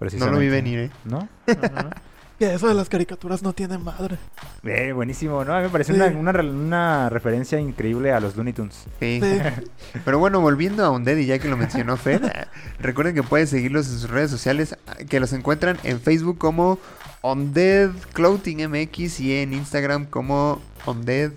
No 0.00 0.06
lo 0.30 0.38
vi 0.38 0.48
Precisamente. 0.48 0.48
venir, 0.50 0.78
¿eh? 0.78 0.90
¿No? 1.04 1.28
No, 1.46 1.54
no, 1.74 1.82
no. 1.82 1.90
Que 2.38 2.54
eso 2.54 2.68
de 2.68 2.74
las 2.74 2.88
caricaturas 2.88 3.42
no 3.42 3.52
tiene 3.52 3.76
madre. 3.76 4.16
Eh, 4.64 4.92
buenísimo, 4.92 5.44
¿no? 5.44 5.52
A 5.54 5.58
mí 5.58 5.64
me 5.64 5.68
parece 5.68 5.92
Sí. 5.92 6.00
una, 6.00 6.06
una, 6.06 6.32
re- 6.32 6.48
una 6.48 7.10
referencia 7.10 7.60
increíble 7.60 8.12
a 8.14 8.20
los 8.20 8.34
Looney 8.34 8.54
Tunes. 8.54 8.86
Sí. 8.98 9.20
Sí. 9.22 9.40
Pero 10.06 10.18
bueno, 10.18 10.40
volviendo 10.40 10.82
a 10.82 10.90
Undead 10.90 11.18
y 11.18 11.26
ya 11.26 11.38
que 11.38 11.48
lo 11.48 11.58
mencionó 11.58 11.98
eh, 12.06 12.20
recuerden 12.80 13.14
que 13.14 13.22
pueden 13.22 13.46
seguirlos 13.46 13.88
en 13.88 13.98
sus 13.98 14.08
redes 14.08 14.30
sociales, 14.30 14.74
que 15.10 15.20
los 15.20 15.34
encuentran 15.34 15.76
en 15.84 16.00
Facebook 16.00 16.38
como 16.38 16.78
Undead 17.20 17.90
Clothing 18.14 18.66
MX 18.70 19.20
y 19.20 19.36
en 19.36 19.52
Instagram 19.52 20.06
como 20.06 20.62
Undead.mx. 20.86 21.36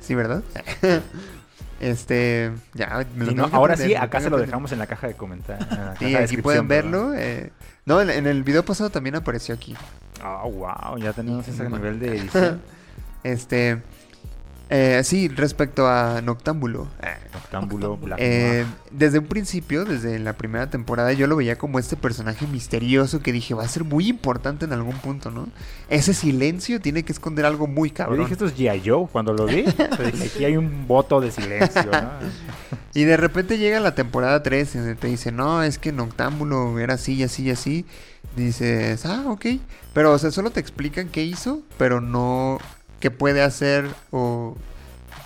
Sí, 0.00 0.14
¿verdad? 0.14 0.42
este, 1.82 2.52
ya. 2.74 3.04
me 3.16 3.26
lo 3.26 3.32
no, 3.32 3.44
ahora 3.52 3.74
aprender, 3.74 3.98
sí, 3.98 4.02
acá 4.02 4.20
se 4.20 4.30
lo 4.30 4.38
dejamos 4.38 4.72
en 4.72 4.78
la 4.78 4.86
caja 4.86 5.08
de 5.08 5.14
comentarios. 5.14 5.68
Sí, 5.98 6.14
aquí 6.16 6.36
pueden 6.38 6.68
verlo. 6.68 7.12
eh, 7.14 7.50
no, 7.84 8.00
en, 8.00 8.08
en 8.10 8.26
el 8.26 8.42
video 8.44 8.64
pasado 8.64 8.90
también 8.90 9.16
apareció 9.16 9.54
aquí. 9.54 9.76
Ah, 10.22 10.44
wow, 10.44 10.96
ya 10.98 11.12
tenemos 11.12 11.46
ese 11.48 11.68
nivel 11.68 11.98
de 11.98 12.08
edición. 12.18 12.60
Este. 13.24 13.82
Eh, 14.74 15.02
sí, 15.04 15.28
respecto 15.28 15.86
a 15.86 16.22
Noctámbulo. 16.22 16.88
eh, 17.02 17.16
Noctámbulo, 17.34 17.98
Black 17.98 18.18
eh, 18.20 18.64
desde 18.90 19.18
un 19.18 19.26
principio, 19.26 19.84
desde 19.84 20.18
la 20.18 20.32
primera 20.32 20.70
temporada, 20.70 21.12
yo 21.12 21.26
lo 21.26 21.36
veía 21.36 21.56
como 21.56 21.78
este 21.78 21.94
personaje 21.96 22.46
misterioso 22.46 23.20
que 23.20 23.32
dije 23.32 23.52
va 23.52 23.64
a 23.64 23.68
ser 23.68 23.84
muy 23.84 24.08
importante 24.08 24.64
en 24.64 24.72
algún 24.72 24.96
punto, 24.96 25.30
¿no? 25.30 25.48
Ese 25.90 26.14
silencio 26.14 26.80
tiene 26.80 27.02
que 27.02 27.12
esconder 27.12 27.44
algo 27.44 27.66
muy 27.66 27.90
Yo 27.90 27.94
cabrón. 27.96 28.20
dije, 28.20 28.32
esto 28.32 28.46
es 28.46 28.56
G.I. 28.56 28.82
Joe 28.84 29.06
cuando 29.12 29.34
lo 29.34 29.44
vi. 29.44 29.64
Yo 29.98 30.04
dije, 30.10 30.24
aquí 30.24 30.44
hay 30.46 30.56
un 30.56 30.86
voto 30.88 31.20
de 31.20 31.30
silencio, 31.30 31.84
¿no? 31.84 32.10
Y 32.94 33.04
de 33.04 33.16
repente 33.16 33.56
llega 33.56 33.80
la 33.80 33.94
temporada 33.94 34.42
3 34.42 34.74
donde 34.74 34.94
te 34.94 35.06
dice, 35.06 35.32
no, 35.32 35.62
es 35.62 35.78
que 35.78 35.92
Noctámbulo 35.92 36.78
era 36.78 36.94
así 36.94 37.14
y 37.14 37.22
así 37.22 37.44
y 37.44 37.50
así. 37.50 37.86
Dices, 38.36 39.04
ah, 39.06 39.24
ok. 39.28 39.46
Pero, 39.94 40.12
o 40.12 40.18
sea, 40.18 40.30
solo 40.30 40.50
te 40.50 40.60
explican 40.60 41.08
qué 41.08 41.22
hizo, 41.24 41.60
pero 41.78 42.00
no 42.02 42.58
qué 43.02 43.10
puede 43.10 43.42
hacer 43.42 43.84
o 44.12 44.56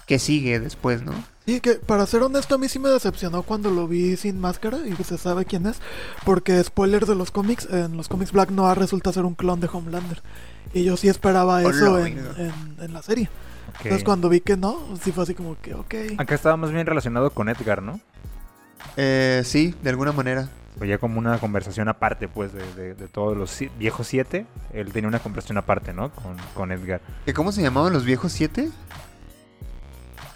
qué 0.06 0.18
sigue 0.18 0.58
después, 0.58 1.02
¿no? 1.02 1.12
Y 1.44 1.60
que, 1.60 1.74
para 1.74 2.06
ser 2.06 2.22
honesto, 2.22 2.56
a 2.56 2.58
mí 2.58 2.68
sí 2.68 2.78
me 2.80 2.88
decepcionó 2.88 3.42
cuando 3.44 3.70
lo 3.70 3.86
vi 3.86 4.16
sin 4.16 4.40
máscara 4.40 4.78
y 4.84 4.96
se 5.04 5.16
sabe 5.18 5.44
quién 5.44 5.66
es. 5.66 5.76
Porque, 6.24 6.60
spoiler 6.64 7.06
de 7.06 7.14
los 7.14 7.30
cómics, 7.30 7.68
en 7.70 7.96
los 7.96 8.08
cómics 8.08 8.32
Black 8.32 8.50
Noir 8.50 8.76
resulta 8.78 9.12
ser 9.12 9.24
un 9.24 9.34
clon 9.34 9.60
de 9.60 9.68
Homelander. 9.72 10.22
Y 10.74 10.82
yo 10.84 10.96
sí 10.96 11.08
esperaba 11.08 11.62
eso 11.62 11.98
en, 12.00 12.18
oiga. 12.18 12.34
en- 12.38 12.76
en 12.84 12.92
la 12.92 13.02
serie. 13.02 13.28
Ok. 13.68 13.76
Entonces, 13.84 14.04
cuando 14.04 14.28
vi 14.28 14.40
que 14.40 14.56
no, 14.56 14.76
sí 15.04 15.12
fue 15.12 15.22
así 15.22 15.34
como 15.34 15.56
que, 15.60 15.74
ok. 15.74 15.94
Acá 16.18 16.34
estaba 16.34 16.56
más 16.56 16.72
bien 16.72 16.84
relacionado 16.86 17.30
con 17.30 17.48
Edgar, 17.48 17.80
¿no? 17.82 18.00
Eh, 18.96 19.42
sí, 19.44 19.74
de 19.82 19.90
alguna 19.90 20.10
manera. 20.12 20.48
Fue 20.78 20.86
ya 20.88 20.98
como 20.98 21.18
una 21.18 21.38
conversación 21.38 21.88
aparte, 21.88 22.28
pues, 22.28 22.52
de, 22.52 22.74
de- 22.74 22.94
de 22.94 23.08
todos 23.08 23.36
los 23.36 23.50
si- 23.50 23.70
viejos 23.78 24.06
siete. 24.06 24.46
Él 24.74 24.92
tenía 24.92 25.08
una 25.08 25.20
conversación 25.20 25.56
aparte, 25.58 25.92
¿no? 25.94 26.10
Con, 26.10 26.36
con 26.54 26.70
Edgar. 26.72 27.00
¿Que 27.24 27.32
¿Cómo 27.32 27.50
se 27.52 27.62
llamaban 27.62 27.92
los 27.92 28.04
viejos 28.04 28.32
siete? 28.32 28.68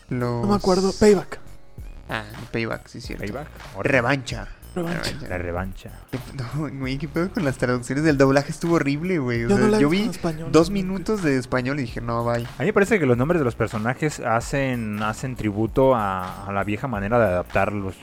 Los... 0.09 0.43
No 0.43 0.49
me 0.49 0.55
acuerdo. 0.57 0.93
Payback. 0.99 1.39
Ah, 2.09 2.25
Payback, 2.53 2.87
sí, 2.89 3.01
cierto. 3.01 3.25
Payback. 3.25 3.49
Revancha. 3.83 4.49
Revancha. 4.75 5.29
La 5.29 5.37
revancha. 5.39 5.91
¿Qué- 6.11 6.19
No, 6.35 6.69
güey, 6.79 6.97
¿qué 6.99 7.09
pedo 7.09 7.31
con 7.33 7.45
las 7.45 7.59
traducciones 7.59 8.05
del 8.05 8.17
doblaje? 8.17 8.51
Estuvo 8.51 8.77
horrible, 8.77 9.19
güey. 9.19 9.45
O 9.45 9.49
Yo 9.49 9.57
sea, 9.57 9.65
no 9.67 9.71
la 9.73 9.79
he 9.79 9.81
yo 9.81 9.89
visto 9.89 10.05
vi 10.11 10.11
español, 10.17 10.53
dos 10.53 10.71
minutos 10.71 11.23
de 11.23 11.37
español 11.37 11.79
y 11.81 11.83
dije, 11.83 12.01
no, 12.01 12.25
bye. 12.25 12.45
A 12.45 12.61
mí 12.61 12.67
me 12.67 12.73
parece 12.73 12.99
que 12.99 13.07
los 13.07 13.17
nombres 13.17 13.41
de 13.41 13.45
los 13.45 13.57
personajes 13.57 14.21
hacen, 14.21 15.03
hacen 15.03 15.37
tributo 15.37 15.95
a, 15.95 16.47
a 16.47 16.53
la 16.53 16.63
vieja 16.65 16.87
manera 16.89 17.19
de 17.19 17.27
adaptar 17.27 17.73
los, 17.73 17.95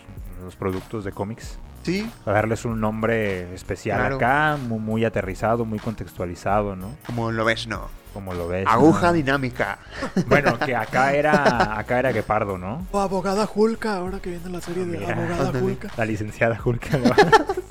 los 0.44 0.56
productos 0.56 1.04
de 1.06 1.12
cómics. 1.14 1.58
Sí, 1.88 2.12
A 2.26 2.32
darles 2.32 2.66
un 2.66 2.80
nombre 2.80 3.54
especial 3.56 4.00
Claro. 4.00 4.16
acá, 4.18 4.58
mu- 4.68 4.80
muy, 4.80 5.06
aterrizado, 5.06 5.66
muy 5.66 5.80
contextualizado, 5.80 6.76
¿no? 6.76 6.92
como 7.06 7.32
lo 7.32 7.44
ves, 7.46 7.68
no. 7.68 7.88
Como 8.14 8.34
lo 8.34 8.48
ves. 8.48 8.66
Aguja 8.68 9.08
¿no? 9.08 9.14
dinámica. 9.14 9.78
Bueno, 10.28 10.58
que 10.60 10.76
acá 10.76 11.14
era, 11.14 11.78
acá 11.78 12.00
era 12.00 12.12
Guepardo, 12.12 12.58
¿no? 12.58 12.86
O 12.92 13.00
Abogada 13.00 13.48
Hulka, 13.54 13.98
ahora 13.98 14.20
que 14.20 14.32
viene 14.32 14.50
la 14.50 14.60
serie 14.62 14.86
de 14.86 14.98
Mira. 14.98 15.14
Abogada. 15.14 15.60
Hulka. 15.60 15.90
La 15.98 16.06
licenciada 16.06 16.60
Hulk. 16.64 16.92
¿no? 16.94 17.12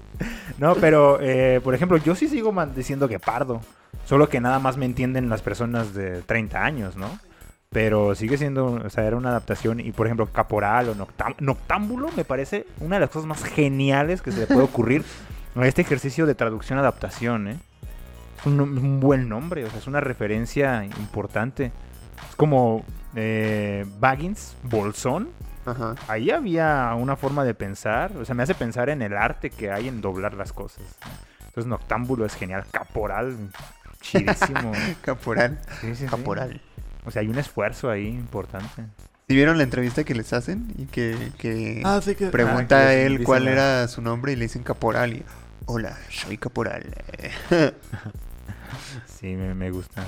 No, 0.59 0.75
pero, 0.77 1.19
eh, 1.21 1.61
por 1.63 1.75
ejemplo, 1.75 1.99
yo 1.99 2.15
sí 2.15 2.29
sigo 2.29 2.51
diciendo 2.75 3.09
Guepardo. 3.09 3.61
Solo 4.07 4.29
que 4.31 4.41
nada 4.41 4.59
más 4.59 4.77
me 4.79 4.87
entienden 4.87 5.29
las 5.29 5.43
personas 5.43 5.93
de 5.93 6.23
30 6.23 6.65
años, 6.65 6.97
¿no? 6.97 7.19
Pero 7.77 8.15
sigue 8.15 8.39
siendo, 8.39 8.69
o 8.87 8.89
sea, 8.89 9.05
era 9.05 9.17
una 9.17 9.29
adaptación. 9.29 9.81
Y 9.81 9.93
por 9.93 10.07
ejemplo, 10.07 10.25
Caporal 10.33 10.89
o 10.89 10.95
Noctam- 10.95 11.35
Noctámbulo 11.41 12.09
me 12.17 12.25
parece 12.25 12.67
una 12.81 12.97
de 12.97 13.01
las 13.01 13.11
cosas 13.11 13.27
más 13.27 13.45
geniales 13.45 14.23
que 14.23 14.33
se 14.33 14.41
le 14.41 14.47
puede 14.47 14.63
ocurrir 14.65 15.05
a 15.55 15.67
este 15.67 15.83
ejercicio 15.83 16.25
de 16.25 16.35
traducción-adaptación, 16.35 17.49
¿eh? 17.49 17.59
Es 18.41 18.47
un, 18.47 18.61
un 18.63 18.99
buen 18.99 19.29
nombre, 19.29 19.63
o 19.67 19.69
sea, 19.69 19.79
es 19.79 19.87
una 19.87 20.01
referencia 20.01 20.85
importante. 20.87 21.71
Es 22.31 22.35
como 22.37 22.83
eh, 23.15 23.85
Baggins, 24.01 24.57
Bolsón. 24.63 25.29
Ajá. 25.67 25.97
Ahí 26.09 26.31
había 26.31 26.95
una 26.97 27.17
forma 27.17 27.45
de 27.45 27.53
pensar, 27.53 28.17
o 28.17 28.25
sea, 28.25 28.35
me 28.35 28.43
hace 28.45 28.55
pensar 28.55 28.89
en 28.89 29.03
el 29.03 29.15
arte 29.15 29.51
que 29.51 29.71
hay 29.71 29.87
en 29.89 30.01
doblar 30.01 30.33
las 30.33 30.55
cosas. 30.55 30.83
Entonces, 31.41 31.67
Noctámbulo 31.67 32.25
es 32.25 32.35
genial, 32.37 32.65
Caporal, 32.71 33.37
chidísimo. 34.01 34.73
Caporal. 35.03 35.61
Sí, 35.83 35.89
sí, 35.95 36.05
sí. 36.05 36.07
O 37.07 37.11
sea, 37.11 37.23
hay 37.23 37.29
un 37.29 37.39
esfuerzo 37.39 37.89
ahí 37.91 38.07
importante. 38.09 38.85
¿Sí 39.29 39.35
vieron 39.35 39.57
la 39.57 39.65
entrevista 39.65 40.05
que 40.05 40.15
les 40.15 40.33
hacen? 40.33 40.73
Y 40.77 40.87
que, 40.87 41.17
que 41.39 41.83
Ah, 41.85 42.01
sí 42.03 42.15
que. 42.15 42.27
pregunta 42.29 42.77
Ah, 42.79 42.87
a 42.89 42.91
que 42.91 42.97
les 42.97 43.07
él 43.07 43.13
dicen 43.13 43.25
cuál 43.25 43.45
la- 43.47 43.51
era 43.53 43.89
su 43.89 44.03
nombre 44.03 44.33
y 44.33 44.37
le 44.37 44.45
dicen 44.45 44.63
Caporal 44.63 45.15
y... 45.15 45.23
Hola, 45.67 45.97
soy 46.11 46.37
Caporal. 46.39 46.85
Sí, 49.07 49.29
me, 49.35 49.55
me 49.55 49.71
gusta. 49.71 50.05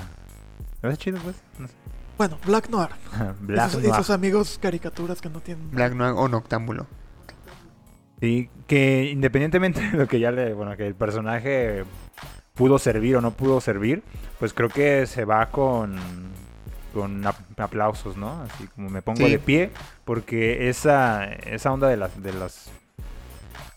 ¿No 0.81 0.89
es 0.89 0.97
chido, 0.97 1.19
pues? 1.19 1.35
No 1.57 1.67
sé. 1.67 1.73
Bueno, 2.17 2.37
Black 2.45 2.69
Noir. 2.69 2.89
Black 3.41 3.73
y 3.75 3.77
Noir. 3.87 3.95
sus 3.95 4.09
amigos 4.09 4.59
caricaturas 4.61 5.21
que 5.21 5.29
no 5.29 5.39
tienen. 5.39 5.71
Black 5.71 5.93
Noir 5.93 6.13
o 6.15 6.27
Noctámbulo. 6.27 6.87
Sí, 8.21 8.49
que 8.67 9.09
independientemente 9.11 9.79
de 9.81 9.97
lo 9.97 10.07
que 10.07 10.19
ya 10.19 10.31
le, 10.31 10.53
bueno, 10.53 10.75
que 10.75 10.85
el 10.85 10.95
personaje 10.95 11.85
pudo 12.53 12.77
servir 12.77 13.15
o 13.15 13.21
no 13.21 13.31
pudo 13.31 13.61
servir, 13.61 14.03
pues 14.39 14.53
creo 14.53 14.67
que 14.69 15.07
se 15.07 15.23
va 15.23 15.45
con 15.47 15.95
con 16.93 17.25
ap- 17.25 17.59
aplausos, 17.59 18.17
¿no? 18.17 18.41
Así 18.43 18.67
como 18.75 18.89
me 18.89 19.01
pongo 19.01 19.25
Sí. 19.25 19.31
de 19.31 19.39
pie 19.39 19.71
porque 20.05 20.69
esa 20.69 21.25
esa 21.25 21.71
onda 21.71 21.87
de 21.87 21.97
las 21.97 22.21
de 22.21 22.33
las 22.33 22.69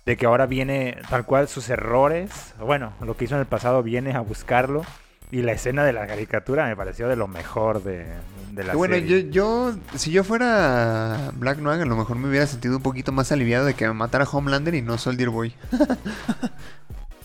de 0.05 0.17
que 0.17 0.27
ahora 0.27 0.47
viene 0.47 0.99
tal 1.09 1.25
cual 1.25 1.47
sus 1.49 1.69
errores, 1.71 2.55
bueno, 2.59 2.93
lo 3.03 3.17
que 3.17 3.25
hizo 3.27 3.35
en 3.35 3.41
el 3.41 3.47
pasado 3.47 3.83
viene 3.83 4.13
a 4.15 4.21
buscarlo 4.21 4.85
y 5.31 5.43
la 5.43 5.53
escena 5.53 5.85
de 5.85 5.93
la 5.93 6.07
caricatura 6.07 6.67
me 6.67 6.77
pareció 6.77 7.09
de 7.09 7.17
lo 7.17 7.27
mejor 7.29 7.83
de, 7.85 8.05
de 8.51 8.65
la 8.65 8.75
bueno, 8.75 8.97
yo, 8.97 9.17
serie. 9.17 9.31
yo, 9.31 9.73
si 9.95 10.11
yo 10.11 10.25
fuera 10.25 11.31
Black 11.35 11.59
Noir, 11.59 11.81
a 11.81 11.85
lo 11.87 11.97
mejor 11.97 12.17
me 12.19 12.29
hubiera 12.29 12.47
sentido 12.47 12.77
un 12.77 12.83
poquito 12.83 13.13
más 13.13 13.33
aliviado 13.33 13.65
de 13.65 13.73
que 13.75 13.87
me 13.87 13.95
matara 13.95 14.25
Homelander 14.31 14.75
y 14.75 14.83
no 14.83 14.99
Soldier 14.99 15.31
Boy. 15.31 15.55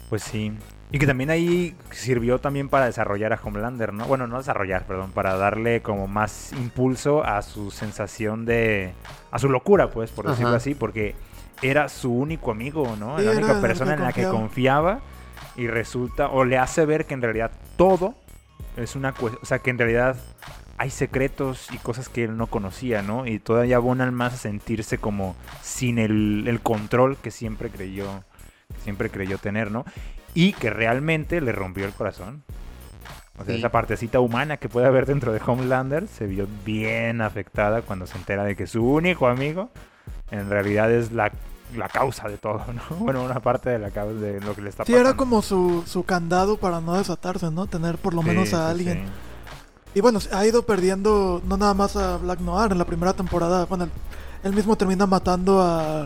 Pues 0.10 0.24
sí. 0.24 0.54
Y 0.90 1.00
que 1.00 1.06
también 1.06 1.30
ahí 1.30 1.76
sirvió 1.92 2.40
también 2.40 2.70
para 2.70 2.86
desarrollar 2.86 3.34
a 3.34 3.40
Homelander, 3.44 3.92
¿no? 3.92 4.06
Bueno, 4.06 4.26
no 4.26 4.38
desarrollar, 4.38 4.86
perdón, 4.86 5.12
para 5.12 5.36
darle 5.36 5.82
como 5.82 6.08
más 6.08 6.54
impulso 6.54 7.26
a 7.26 7.42
su 7.42 7.72
sensación 7.72 8.46
de... 8.46 8.94
a 9.32 9.40
su 9.40 9.50
locura, 9.50 9.90
pues, 9.90 10.12
por 10.12 10.28
decirlo 10.28 10.50
Ajá. 10.50 10.58
así, 10.58 10.76
porque 10.76 11.16
era 11.62 11.90
su 11.90 12.14
único 12.14 12.52
amigo, 12.52 12.96
¿no? 12.98 13.20
Sí, 13.20 13.26
la 13.26 13.32
única 13.32 13.60
persona 13.60 13.96
en 13.96 14.02
la 14.02 14.14
que 14.14 14.24
confiaba. 14.30 15.02
y 15.58 15.68
resulta, 15.68 16.30
o 16.30 16.46
le 16.46 16.58
hace 16.58 16.86
ver 16.86 17.06
que 17.06 17.16
en 17.16 17.22
realidad 17.22 17.52
todo 17.76 18.16
es 18.78 18.96
una 18.96 19.12
cuestión, 19.14 19.42
o 19.44 19.46
sea, 19.46 19.60
que 19.60 19.72
en 19.72 19.80
realidad 19.80 20.16
hay 20.78 20.92
secretos 20.92 21.68
y 21.74 21.78
cosas 21.80 22.08
que 22.08 22.26
él 22.26 22.38
no 22.38 22.48
conocía, 22.48 23.02
¿no? 23.02 23.26
Y 23.26 23.40
todavía 23.40 23.78
abonan 23.78 24.14
más 24.14 24.36
a 24.36 24.38
sentirse 24.38 25.00
como 25.00 25.36
sin 25.62 25.98
el, 25.98 26.46
el 26.48 26.62
control 26.62 27.18
que 27.18 27.32
siempre 27.32 27.70
creyó, 27.70 28.24
siempre 28.88 29.10
creyó 29.10 29.38
tener, 29.38 29.70
¿no? 29.70 29.84
Y 30.34 30.54
que 30.54 30.70
realmente 30.70 31.42
le 31.42 31.52
rompió 31.52 31.86
el 31.86 31.92
corazón. 31.92 32.44
O 33.38 33.44
sea, 33.44 33.54
Sí. 33.54 33.60
esa 33.60 33.70
partecita 33.70 34.22
humana 34.22 34.56
que 34.56 34.70
puede 34.70 34.88
haber 34.88 35.06
dentro 35.06 35.34
de 35.34 35.42
Homelander 35.46 36.08
se 36.08 36.26
vio 36.26 36.48
bien 36.66 37.20
afectada 37.22 37.82
cuando 37.82 38.08
se 38.08 38.18
entera 38.18 38.46
de 38.46 38.56
que 38.56 38.66
su 38.66 38.82
único 38.90 39.28
amigo 39.28 39.70
en 40.32 40.50
realidad 40.50 40.90
es 40.92 41.12
la, 41.12 41.32
la 41.76 41.90
causa 41.90 42.30
de 42.30 42.38
todo, 42.38 42.64
¿no? 42.74 42.96
Bueno, 43.00 43.24
una 43.26 43.42
parte 43.42 43.70
de 43.70 43.78
la 43.80 43.92
causa 43.92 44.14
de 44.20 44.40
lo 44.40 44.56
que 44.56 44.62
le 44.62 44.70
está 44.70 44.86
Sí, 44.86 44.94
pasando. 44.94 45.10
era 45.10 45.18
como 45.18 45.42
su, 45.42 45.84
su 45.86 46.04
candado 46.06 46.56
para 46.58 46.80
no 46.80 46.94
desatarse, 46.96 47.52
¿no? 47.52 47.68
Tener 47.68 47.98
por 47.98 48.14
lo 48.14 48.22
Sí, 48.22 48.28
menos 48.30 48.50
sí, 48.50 48.56
a 48.56 48.70
alguien. 48.70 49.06
sí. 49.06 49.12
Y 49.96 50.02
bueno, 50.02 50.20
ha 50.32 50.46
ido 50.46 50.64
perdiendo 50.66 51.42
no 51.46 51.58
nada 51.58 51.74
más 51.74 51.96
a 51.98 52.18
Black 52.18 52.40
Noir 52.40 52.72
en 52.72 52.78
la 52.78 52.86
primera 52.86 53.14
temporada. 53.14 53.66
Bueno, 53.66 53.84
él, 53.86 53.92
él 54.44 54.54
mismo 54.54 54.76
termina 54.78 55.06
matando 55.08 55.62
a, 55.62 56.04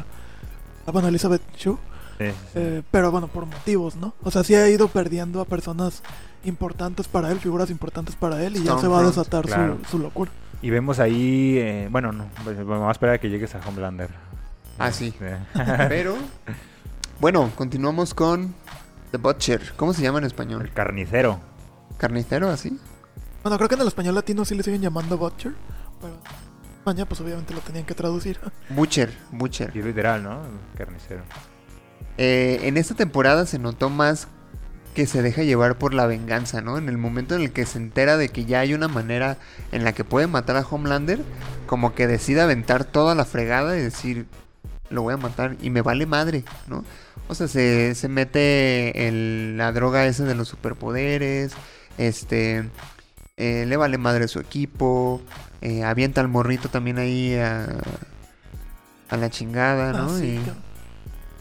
a 0.85 0.91
bueno, 0.91 1.07
Elizabeth 1.09 1.41
Shue. 1.57 1.77
Sí, 2.21 2.31
sí, 2.31 2.37
sí. 2.53 2.59
eh, 2.59 2.83
pero 2.91 3.11
bueno, 3.11 3.27
por 3.27 3.45
motivos, 3.45 3.95
¿no? 3.95 4.13
O 4.23 4.31
sea, 4.31 4.43
sí 4.43 4.55
ha 4.55 4.69
ido 4.69 4.87
perdiendo 4.87 5.41
a 5.41 5.45
personas 5.45 6.03
importantes 6.43 7.07
para 7.07 7.31
él, 7.31 7.39
figuras 7.39 7.69
importantes 7.69 8.15
para 8.15 8.43
él, 8.43 8.57
y 8.57 8.63
ya 8.63 8.77
se 8.77 8.87
va 8.87 8.99
a 8.99 9.03
desatar 9.03 9.43
su- 9.45 9.53
claro. 9.53 9.77
su, 9.89 9.99
locura. 9.99 10.31
Y 10.61 10.69
vemos 10.69 10.99
ahí, 10.99 11.57
eh, 11.57 11.87
bueno, 11.91 12.11
no, 12.11 12.25
pues, 12.43 12.57
vamos 12.65 12.87
a 12.87 12.91
esperar 12.91 13.15
a 13.15 13.17
que 13.19 13.29
llegues 13.29 13.53
a 13.55 13.59
Homelander. 13.67 14.09
Ah, 14.77 14.91
sí. 14.91 15.13
Pero, 15.89 16.15
bueno, 17.19 17.51
continuamos 17.55 18.13
con 18.13 18.53
The 19.11 19.17
Butcher. 19.17 19.73
¿Cómo 19.75 19.93
se 19.93 20.01
llama 20.01 20.19
en 20.19 20.25
español? 20.25 20.61
el 20.61 20.73
carnicero. 20.73 21.39
¿Carnicero 21.97 22.49
así? 22.49 22.79
Bueno, 23.43 23.57
creo 23.57 23.69
que 23.69 23.75
en 23.75 23.81
el 23.81 23.87
español 23.87 24.15
latino 24.15 24.45
sí 24.45 24.55
le 24.55 24.63
siguen 24.63 24.81
llamando 24.81 25.17
Butcher, 25.17 25.53
pero 25.99 26.13
en 26.13 26.77
España 26.77 27.05
pues 27.05 27.21
obviamente 27.21 27.53
lo 27.53 27.59
tenían 27.61 27.85
que 27.85 27.93
traducir. 27.93 28.39
Butcher, 28.69 29.15
Butcher. 29.31 29.71
Y 29.75 29.81
literal, 29.81 30.23
¿no? 30.23 30.41
El 30.43 30.77
carnicero. 30.77 31.21
Eh, 32.17 32.59
en 32.63 32.77
esta 32.77 32.95
temporada 32.95 33.45
se 33.45 33.59
notó 33.59 33.89
más 33.89 34.27
que 34.93 35.05
se 35.07 35.21
deja 35.21 35.43
llevar 35.43 35.77
por 35.77 35.93
la 35.93 36.05
venganza, 36.05 36.61
¿no? 36.61 36.77
En 36.77 36.89
el 36.89 36.97
momento 36.97 37.35
en 37.35 37.41
el 37.41 37.51
que 37.51 37.65
se 37.65 37.77
entera 37.77 38.17
de 38.17 38.29
que 38.29 38.43
ya 38.45 38.59
hay 38.59 38.73
una 38.73 38.89
manera 38.89 39.37
en 39.71 39.83
la 39.85 39.93
que 39.93 40.03
puede 40.03 40.27
matar 40.27 40.57
a 40.57 40.65
Homelander, 40.69 41.19
como 41.65 41.95
que 41.95 42.07
decide 42.07 42.41
aventar 42.41 42.83
toda 42.83 43.15
la 43.15 43.23
fregada 43.23 43.77
y 43.77 43.81
decir, 43.81 44.25
lo 44.89 45.03
voy 45.03 45.13
a 45.13 45.17
matar 45.17 45.55
y 45.61 45.69
me 45.69 45.81
vale 45.81 46.05
madre, 46.05 46.43
¿no? 46.67 46.83
O 47.29 47.35
sea, 47.35 47.47
se, 47.47 47.95
se 47.95 48.09
mete 48.09 49.07
el- 49.07 49.55
la 49.57 49.71
droga 49.71 50.05
esa 50.05 50.25
de 50.25 50.35
los 50.35 50.49
superpoderes, 50.49 51.53
este... 51.97 52.69
eh, 53.37 53.65
le 53.65 53.77
vale 53.77 53.97
madre 53.97 54.27
su 54.27 54.39
equipo, 54.41 55.21
eh, 55.61 55.85
avienta 55.85 56.19
al 56.19 56.27
morrito 56.27 56.67
también 56.67 56.99
ahí 56.99 57.35
a, 57.35 57.65
a 59.09 59.15
la 59.17 59.29
chingada, 59.29 59.93
¿no? 59.93 60.13
Ah, 60.13 60.19
sí, 60.19 60.39
y, 60.45 60.51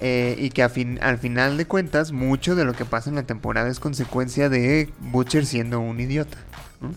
eh, 0.01 0.35
y 0.39 0.51
que 0.51 0.67
fin- 0.69 0.99
al 1.03 1.19
final 1.19 1.57
de 1.57 1.67
cuentas, 1.67 2.13
mucho 2.13 2.55
de 2.55 2.65
lo 2.65 2.73
que 2.73 2.85
pasa 2.85 3.11
en 3.11 3.17
la 3.17 3.23
temporada 3.25 3.69
es 3.69 3.81
consecuencia 3.81 4.49
de 4.49 4.91
Butcher 5.01 5.45
siendo 5.47 5.81
un 5.81 6.01
idiota. 6.01 6.39
¿no? 6.81 6.91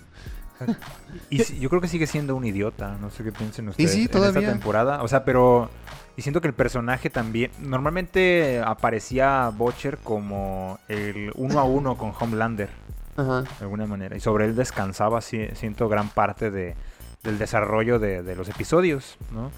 Y 1.29 1.43
yo 1.59 1.69
creo 1.69 1.81
que 1.81 1.87
sigue 1.87 2.07
siendo 2.07 2.35
un 2.35 2.45
idiota, 2.45 2.97
no 3.01 3.09
sé 3.09 3.23
qué 3.23 3.31
piensen 3.31 3.67
ustedes 3.69 3.91
sí, 3.91 4.07
en 4.11 4.23
esta 4.23 4.39
temporada. 4.39 5.03
O 5.03 5.07
sea, 5.07 5.25
pero 5.25 5.69
y 6.15 6.21
siento 6.21 6.39
que 6.41 6.47
el 6.47 6.53
personaje 6.53 7.09
también 7.09 7.51
normalmente 7.59 8.61
aparecía 8.63 9.49
Butcher 9.49 9.97
como 9.97 10.79
el 10.87 11.31
uno 11.35 11.59
a 11.59 11.63
uno 11.63 11.97
con 11.97 12.13
Homelander 12.17 12.69
Ajá. 13.17 13.41
de 13.41 13.47
alguna 13.61 13.87
manera 13.87 14.15
y 14.15 14.19
sobre 14.19 14.45
él 14.45 14.55
descansaba 14.55 15.21
si- 15.21 15.47
siento 15.55 15.89
gran 15.89 16.09
parte 16.09 16.51
de, 16.51 16.75
del 17.23 17.37
desarrollo 17.39 17.99
de, 17.99 18.21
de 18.23 18.35
los 18.35 18.47
episodios, 18.47 19.17
¿no? 19.31 19.51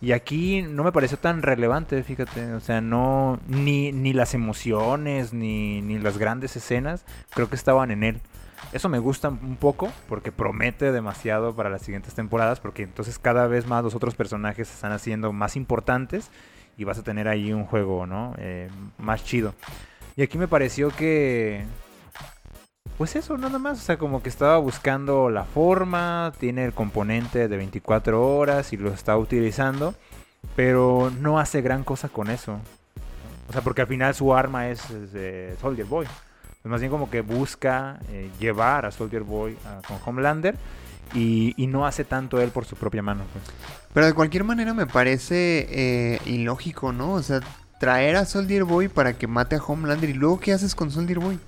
Y 0.00 0.12
aquí 0.12 0.62
no 0.62 0.82
me 0.82 0.92
pareció 0.92 1.18
tan 1.18 1.42
relevante, 1.42 2.02
fíjate, 2.02 2.54
o 2.54 2.60
sea, 2.60 2.80
no 2.80 3.38
ni, 3.48 3.92
ni 3.92 4.14
las 4.14 4.32
emociones 4.32 5.34
ni, 5.34 5.82
ni 5.82 5.98
las 5.98 6.16
grandes 6.16 6.56
escenas 6.56 7.04
creo 7.30 7.50
que 7.50 7.56
estaban 7.56 7.90
en 7.90 8.04
él. 8.04 8.20
Eso 8.72 8.88
me 8.88 8.98
gusta 8.98 9.28
un 9.28 9.56
poco 9.56 9.92
porque 10.08 10.32
promete 10.32 10.92
demasiado 10.92 11.54
para 11.54 11.70
las 11.70 11.82
siguientes 11.82 12.14
temporadas 12.14 12.60
porque 12.60 12.84
entonces 12.84 13.18
cada 13.18 13.46
vez 13.46 13.66
más 13.66 13.82
los 13.84 13.94
otros 13.94 14.14
personajes 14.14 14.68
se 14.68 14.74
están 14.74 14.92
haciendo 14.92 15.32
más 15.32 15.56
importantes 15.56 16.30
y 16.78 16.84
vas 16.84 16.98
a 16.98 17.02
tener 17.02 17.28
ahí 17.28 17.52
un 17.52 17.64
juego, 17.64 18.06
¿no? 18.06 18.34
Eh, 18.38 18.68
más 18.96 19.24
chido. 19.24 19.54
Y 20.16 20.22
aquí 20.22 20.38
me 20.38 20.48
pareció 20.48 20.90
que... 20.90 21.64
Pues 23.00 23.16
eso, 23.16 23.38
nada 23.38 23.58
más. 23.58 23.78
O 23.78 23.80
sea, 23.82 23.96
como 23.96 24.22
que 24.22 24.28
estaba 24.28 24.58
buscando 24.58 25.30
la 25.30 25.44
forma, 25.44 26.34
tiene 26.38 26.66
el 26.66 26.74
componente 26.74 27.48
de 27.48 27.56
24 27.56 28.36
horas 28.36 28.74
y 28.74 28.76
lo 28.76 28.92
está 28.92 29.16
utilizando, 29.16 29.94
pero 30.54 31.10
no 31.18 31.38
hace 31.38 31.62
gran 31.62 31.82
cosa 31.82 32.10
con 32.10 32.28
eso. 32.28 32.58
O 33.48 33.52
sea, 33.54 33.62
porque 33.62 33.80
al 33.80 33.86
final 33.86 34.14
su 34.14 34.34
arma 34.34 34.68
es, 34.68 34.82
Soldier 35.62 35.86
Boy. 35.86 36.06
Más 36.62 36.80
bien 36.80 36.90
como 36.92 37.08
que 37.08 37.22
busca 37.22 38.00
eh, 38.10 38.28
llevar 38.38 38.84
a 38.84 38.90
Soldier 38.90 39.22
Boy 39.22 39.56
a- 39.64 39.80
con 39.88 39.96
Homelander 40.04 40.56
y, 41.14 41.54
y 41.56 41.68
no 41.68 41.86
hace 41.86 42.04
tanto 42.04 42.38
él 42.42 42.50
por 42.50 42.66
su 42.66 42.76
propia 42.76 43.00
mano. 43.00 43.22
Pues. 43.32 43.44
Pero 43.94 44.04
de 44.04 44.12
cualquier 44.12 44.44
manera 44.44 44.74
me 44.74 44.86
parece 44.86 45.66
eh, 45.70 46.20
ilógico, 46.26 46.92
¿no? 46.92 47.14
O 47.14 47.22
sea, 47.22 47.40
traer 47.78 48.16
a 48.16 48.26
Soldier 48.26 48.64
Boy 48.64 48.88
para 48.88 49.14
que 49.14 49.26
mate 49.26 49.56
a 49.56 49.62
Homelander 49.64 50.10
y 50.10 50.12
luego 50.12 50.38
¿qué 50.38 50.52
haces 50.52 50.74
con 50.74 50.90
Soldier 50.90 51.18
Boy? 51.18 51.38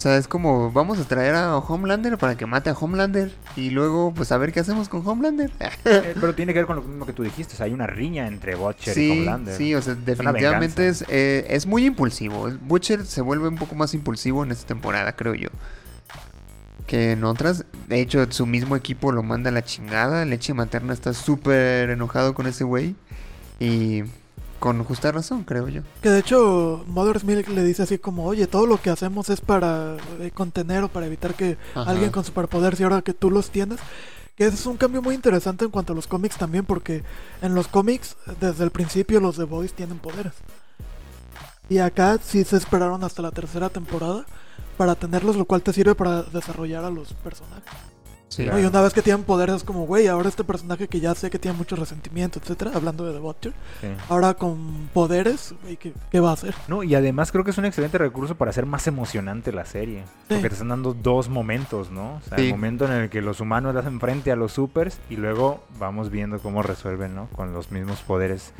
O 0.00 0.02
sea, 0.02 0.16
es 0.16 0.28
como, 0.28 0.72
vamos 0.72 0.98
a 0.98 1.04
traer 1.04 1.34
a 1.34 1.58
Homelander 1.58 2.16
para 2.16 2.34
que 2.34 2.46
mate 2.46 2.70
a 2.70 2.72
Homelander 2.72 3.30
y 3.54 3.68
luego 3.68 4.14
pues 4.16 4.32
a 4.32 4.38
ver 4.38 4.50
qué 4.50 4.60
hacemos 4.60 4.88
con 4.88 5.06
Homelander. 5.06 5.50
Eh, 5.84 6.14
pero 6.18 6.34
tiene 6.34 6.54
que 6.54 6.60
ver 6.60 6.66
con 6.66 6.76
lo 6.76 6.82
mismo 6.82 7.04
que 7.04 7.12
tú 7.12 7.22
dijiste. 7.22 7.52
O 7.52 7.56
sea, 7.58 7.66
hay 7.66 7.74
una 7.74 7.86
riña 7.86 8.26
entre 8.26 8.54
Butcher 8.54 8.96
y 8.96 9.10
Homelander. 9.10 9.54
sí, 9.54 9.74
o 9.74 9.82
sea, 9.82 9.94
definitivamente 9.94 10.88
es, 10.88 11.04
eh, 11.10 11.44
es 11.50 11.66
muy 11.66 11.84
impulsivo. 11.84 12.48
Butcher 12.62 13.04
se 13.04 13.20
vuelve 13.20 13.48
un 13.48 13.56
poco 13.56 13.74
más 13.74 13.92
impulsivo 13.92 14.42
en 14.42 14.52
esta 14.52 14.66
temporada, 14.66 15.12
creo 15.12 15.34
yo. 15.34 15.50
Que 16.86 17.12
en 17.12 17.22
otras, 17.24 17.66
de 17.86 18.00
hecho, 18.00 18.24
su 18.32 18.46
mismo 18.46 18.76
equipo 18.76 19.12
lo 19.12 19.22
manda 19.22 19.50
a 19.50 19.52
la 19.52 19.64
chingada. 19.64 20.24
Leche 20.24 20.54
Materna 20.54 20.94
está 20.94 21.12
súper 21.12 21.90
enojado 21.90 22.32
con 22.32 22.46
ese 22.46 22.64
güey. 22.64 22.94
Y 23.58 24.04
con 24.60 24.84
justa 24.84 25.10
razón, 25.10 25.42
creo 25.42 25.66
yo. 25.68 25.82
Que 26.02 26.10
de 26.10 26.20
hecho, 26.20 26.84
Mother's 26.86 27.24
Milk 27.24 27.48
le 27.48 27.64
dice 27.64 27.82
así 27.82 27.98
como, 27.98 28.26
oye, 28.26 28.46
todo 28.46 28.66
lo 28.66 28.80
que 28.80 28.90
hacemos 28.90 29.28
es 29.30 29.40
para 29.40 29.96
eh, 30.20 30.30
contener 30.32 30.84
o 30.84 30.88
para 30.88 31.06
evitar 31.06 31.34
que 31.34 31.56
Ajá. 31.74 31.90
alguien 31.90 32.10
con 32.12 32.24
superpoderes 32.24 32.78
y 32.78 32.84
ahora 32.84 33.02
que 33.02 33.14
tú 33.14 33.30
los 33.30 33.50
tienes. 33.50 33.80
Que 34.36 34.46
es 34.46 34.64
un 34.66 34.76
cambio 34.76 35.02
muy 35.02 35.14
interesante 35.14 35.64
en 35.64 35.70
cuanto 35.70 35.92
a 35.92 35.96
los 35.96 36.06
cómics 36.06 36.36
también, 36.36 36.64
porque 36.64 37.02
en 37.42 37.54
los 37.54 37.68
cómics, 37.68 38.16
desde 38.40 38.64
el 38.64 38.70
principio, 38.70 39.18
los 39.20 39.36
The 39.36 39.44
Boys 39.44 39.74
tienen 39.74 39.98
poderes. 39.98 40.32
Y 41.68 41.78
acá 41.78 42.18
sí 42.22 42.44
se 42.44 42.56
esperaron 42.56 43.04
hasta 43.04 43.22
la 43.22 43.30
tercera 43.32 43.68
temporada 43.68 44.24
para 44.76 44.94
tenerlos, 44.94 45.36
lo 45.36 45.44
cual 45.44 45.62
te 45.62 45.72
sirve 45.72 45.94
para 45.94 46.22
desarrollar 46.22 46.84
a 46.84 46.90
los 46.90 47.12
personajes. 47.14 47.64
Sí. 48.30 48.46
¿no? 48.46 48.58
Y 48.60 48.64
una 48.64 48.80
vez 48.80 48.94
que 48.94 49.02
tienen 49.02 49.24
poderes 49.24 49.56
es 49.56 49.64
como, 49.64 49.86
güey, 49.86 50.06
ahora 50.06 50.28
este 50.28 50.44
personaje 50.44 50.86
que 50.86 51.00
ya 51.00 51.14
sé 51.16 51.30
que 51.30 51.38
tiene 51.40 51.58
mucho 51.58 51.74
resentimiento, 51.74 52.38
etcétera, 52.38 52.70
hablando 52.74 53.04
de 53.04 53.12
The 53.12 53.18
Butcher, 53.18 53.52
Sí. 53.80 53.88
ahora 54.08 54.34
con 54.34 54.88
poderes, 54.94 55.52
güey, 55.62 55.76
¿qué, 55.76 55.92
qué 56.12 56.20
va 56.20 56.30
a 56.30 56.34
hacer? 56.34 56.54
No, 56.68 56.84
y 56.84 56.94
además 56.94 57.32
creo 57.32 57.42
que 57.42 57.50
es 57.50 57.58
un 57.58 57.64
excelente 57.64 57.98
recurso 57.98 58.36
para 58.36 58.50
hacer 58.52 58.66
más 58.66 58.86
emocionante 58.86 59.50
la 59.52 59.64
serie. 59.64 60.04
Porque 60.28 60.48
te 60.48 60.54
están 60.54 60.68
dando 60.68 60.94
dos 60.94 61.28
momentos, 61.28 61.90
¿no? 61.90 62.14
O 62.14 62.20
sea, 62.28 62.38
Sí. 62.38 62.44
el 62.46 62.50
momento 62.52 62.84
en 62.86 62.92
el 62.92 63.10
que 63.10 63.20
los 63.20 63.40
humanos 63.40 63.74
le 63.74 63.80
hacen 63.80 63.98
frente 63.98 64.30
a 64.30 64.36
los 64.36 64.52
supers 64.52 64.98
y 65.10 65.16
luego 65.16 65.64
vamos 65.80 66.08
viendo 66.10 66.38
cómo 66.38 66.62
resuelven, 66.62 67.16
¿no? 67.16 67.26
Con 67.34 67.52
los 67.52 67.72
mismos 67.72 68.00
poderes 68.02 68.52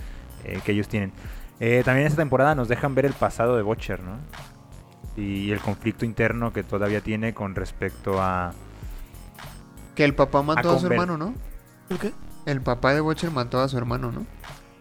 eh, 0.45 0.61
que 0.65 0.73
ellos 0.73 0.89
tienen. 0.89 1.13
Eh, 1.61 1.83
también 1.85 2.09
esta 2.09 2.21
temporada 2.23 2.57
nos 2.57 2.67
dejan 2.69 2.97
ver 2.97 3.07
el 3.07 3.13
pasado 3.13 3.55
de 3.57 3.63
Butcher, 3.63 4.01
¿no? 4.03 4.17
Y 5.17 5.51
el 5.53 5.61
conflicto 5.61 6.05
interno 6.05 6.53
que 6.53 6.63
todavía 6.65 7.01
tiene 7.03 7.35
con 7.35 7.55
respecto 7.55 8.21
a... 8.21 8.53
Que 10.01 10.05
el 10.07 10.15
papá 10.15 10.41
mató 10.43 10.71
a, 10.73 10.79
su 10.79 10.87
hermano, 10.87 11.19
¿no? 11.19 11.35
¿El 11.91 11.99
qué? 11.99 12.15
El 12.47 12.63
papá 12.63 12.95
de 12.95 13.01
Butcher 13.03 13.31
mató 13.31 13.61
a 13.61 13.69
su 13.69 13.77
hermano, 13.77 14.11
¿no? 14.11 14.21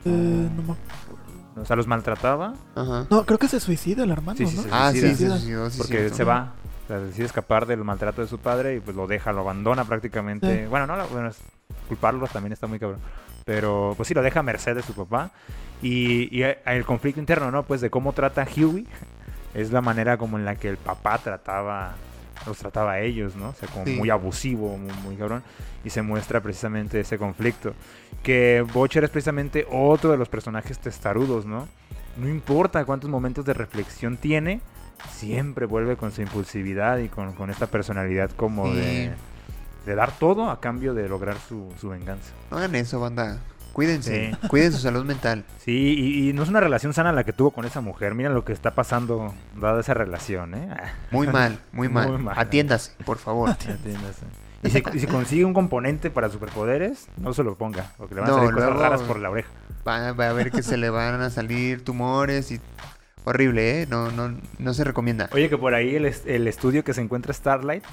Eh, 0.06 0.50
no, 0.56 0.64
me- 0.64 1.62
O 1.62 1.66
sea, 1.66 1.76
los 1.76 1.88
maltrataba 1.88 2.54
Ajá. 2.74 3.06
no, 3.10 3.26
creo 3.26 3.38
que 3.38 3.50
se 3.50 3.60
suicida 3.60 4.06
el 4.06 4.12
hermano, 4.12 4.38
Sí, 4.38 4.48
sí, 4.48 4.56
¿no? 4.56 4.64
ah, 4.72 4.92
sí, 4.94 5.02
se 5.02 5.08
Suicida. 5.08 5.32
suicidó, 5.38 5.70
sí, 5.70 5.78
porque 5.78 5.98
cierto. 5.98 6.16
se 6.16 6.24
va. 6.24 6.54
O 6.86 6.88
sea, 6.88 7.00
decide 7.00 7.26
escapar 7.26 7.66
del 7.66 7.84
maltrato 7.84 8.22
de 8.22 8.30
su 8.30 8.38
padre 8.40 8.78
y 8.78 8.80
pues 8.80 8.96
lo 8.96 9.08
deja, 9.08 9.34
lo 9.34 9.42
abandona 9.42 9.84
prácticamente. 9.84 10.62
Sí. 10.64 10.70
Bueno, 10.70 10.88
no, 10.88 10.96
lo- 10.96 11.08
bueno, 11.10 11.30
culparlo 11.90 12.26
también 12.28 12.54
está 12.54 12.68
muy 12.68 12.80
cabrón. 12.80 13.02
Pero 13.44 13.94
pues 13.98 14.08
sí, 14.08 14.14
lo 14.14 14.22
deja 14.22 14.40
a 14.40 14.44
merced 14.44 14.74
de 14.74 14.84
su 14.84 14.94
papá. 14.94 15.32
Y, 15.82 16.34
y 16.34 16.44
el 16.44 16.86
conflicto 16.86 17.20
interno, 17.20 17.52
¿no? 17.52 17.64
Pues 17.64 17.82
de 17.82 17.90
cómo 17.90 18.14
trata 18.14 18.44
a 18.44 18.48
Huey 18.48 18.88
es 19.54 19.74
la 19.74 19.82
manera 19.82 20.18
como 20.18 20.38
en 20.38 20.46
la 20.46 20.56
que 20.56 20.70
el 20.70 20.78
papá 20.78 21.18
trataba, 21.18 21.96
los 22.46 22.58
trataba 22.58 22.94
a 22.94 23.00
ellos, 23.02 23.36
¿no? 23.36 23.50
O 23.50 23.54
sea, 23.54 23.68
como 23.70 23.86
Sí. 23.86 23.96
muy 23.98 24.10
abusivo, 24.10 24.78
muy, 24.78 24.94
muy 25.04 25.16
cabrón. 25.16 25.44
Y 25.84 25.90
se 25.90 26.02
muestra 26.02 26.42
precisamente 26.42 27.00
ese 27.00 27.18
conflicto. 27.18 27.74
Que 28.24 28.66
Butcher 28.74 29.04
es 29.04 29.10
precisamente 29.10 29.66
otro 29.72 30.12
de 30.12 30.18
los 30.18 30.30
personajes 30.30 30.80
testarudos, 30.80 31.46
¿no? 31.46 31.68
No 32.18 32.28
importa 32.28 32.84
cuántos 32.86 33.10
momentos 33.10 33.46
de 33.46 33.54
reflexión 33.54 34.18
tiene, 34.18 34.62
siempre 35.12 35.66
vuelve 35.66 35.96
con 35.96 36.12
su 36.12 36.22
impulsividad 36.22 36.98
y 36.98 37.08
con, 37.08 37.34
con 37.34 37.50
esta 37.50 37.68
personalidad 37.68 38.30
como 38.32 38.66
Sí. 38.68 38.76
de, 38.76 39.12
de 39.86 39.96
dar 39.96 40.12
todo 40.18 40.50
a 40.50 40.60
cambio 40.60 40.94
de 40.94 41.08
lograr 41.08 41.38
su, 41.48 41.72
su 41.80 41.90
venganza. 41.90 42.32
No 42.52 42.58
hagan 42.58 42.76
eso, 42.76 43.00
banda. 43.00 43.40
Cuídense. 43.74 44.32
Sí. 44.42 44.48
Cuiden 44.48 44.72
su 44.72 44.80
salud 44.80 45.06
mental. 45.06 45.44
Sí, 45.60 45.96
y, 46.00 46.30
y 46.30 46.34
no 46.34 46.42
es 46.44 46.50
una 46.50 46.60
relación 46.62 46.94
sana 46.94 47.12
la 47.12 47.24
que 47.24 47.32
tuvo 47.32 47.52
con 47.52 47.64
esa 47.64 47.80
mujer. 47.82 48.16
Mira 48.16 48.30
lo 48.30 48.44
que 48.44 48.54
está 48.54 48.74
pasando 48.74 49.36
dada 49.60 49.82
esa 49.82 49.94
relación, 49.94 50.56
¿eh? 50.56 50.68
Muy 51.12 51.28
mal, 51.28 51.60
muy 51.72 51.90
mal. 51.90 52.10
Muy 52.10 52.18
mal. 52.18 52.34
Atiéndase, 52.38 52.94
por 53.06 53.18
favor. 53.20 53.50
entiéndase. 53.68 54.26
Y 54.64 54.70
si, 54.72 54.84
y 54.94 55.00
si 55.00 55.08
consigue 55.08 55.46
un 55.46 55.54
componente 55.54 56.10
para 56.10 56.30
superpoderes, 56.30 57.08
no 57.18 57.34
se 57.34 57.44
lo 57.44 57.56
ponga, 57.56 57.92
porque 57.98 58.16
le 58.16 58.22
van 58.22 58.32
a 58.32 58.34
salir 58.34 58.52
cosas 58.52 58.76
raras 58.76 59.02
por 59.04 59.20
la 59.20 59.30
oreja. 59.30 59.50
Va, 59.88 60.12
va 60.14 60.30
a 60.30 60.34
ver 60.34 60.52
que 60.52 60.64
se 60.64 60.76
le 60.76 60.90
van 60.90 61.22
a 61.22 61.30
salir 61.30 61.84
tumores 61.84 62.52
y... 62.52 62.60
Horrible, 63.26 63.82
¿eh? 63.82 63.88
No, 63.88 64.12
no, 64.12 64.36
no 64.58 64.74
se 64.74 64.84
recomienda. 64.84 65.30
Oye, 65.34 65.50
que 65.50 65.58
por 65.58 65.76
ahí 65.76 65.96
el 65.96 66.48
estudio 66.48 66.84
que 66.84 66.94
se 66.94 67.02
encuentra 67.02 67.34
Starlight 67.34 67.84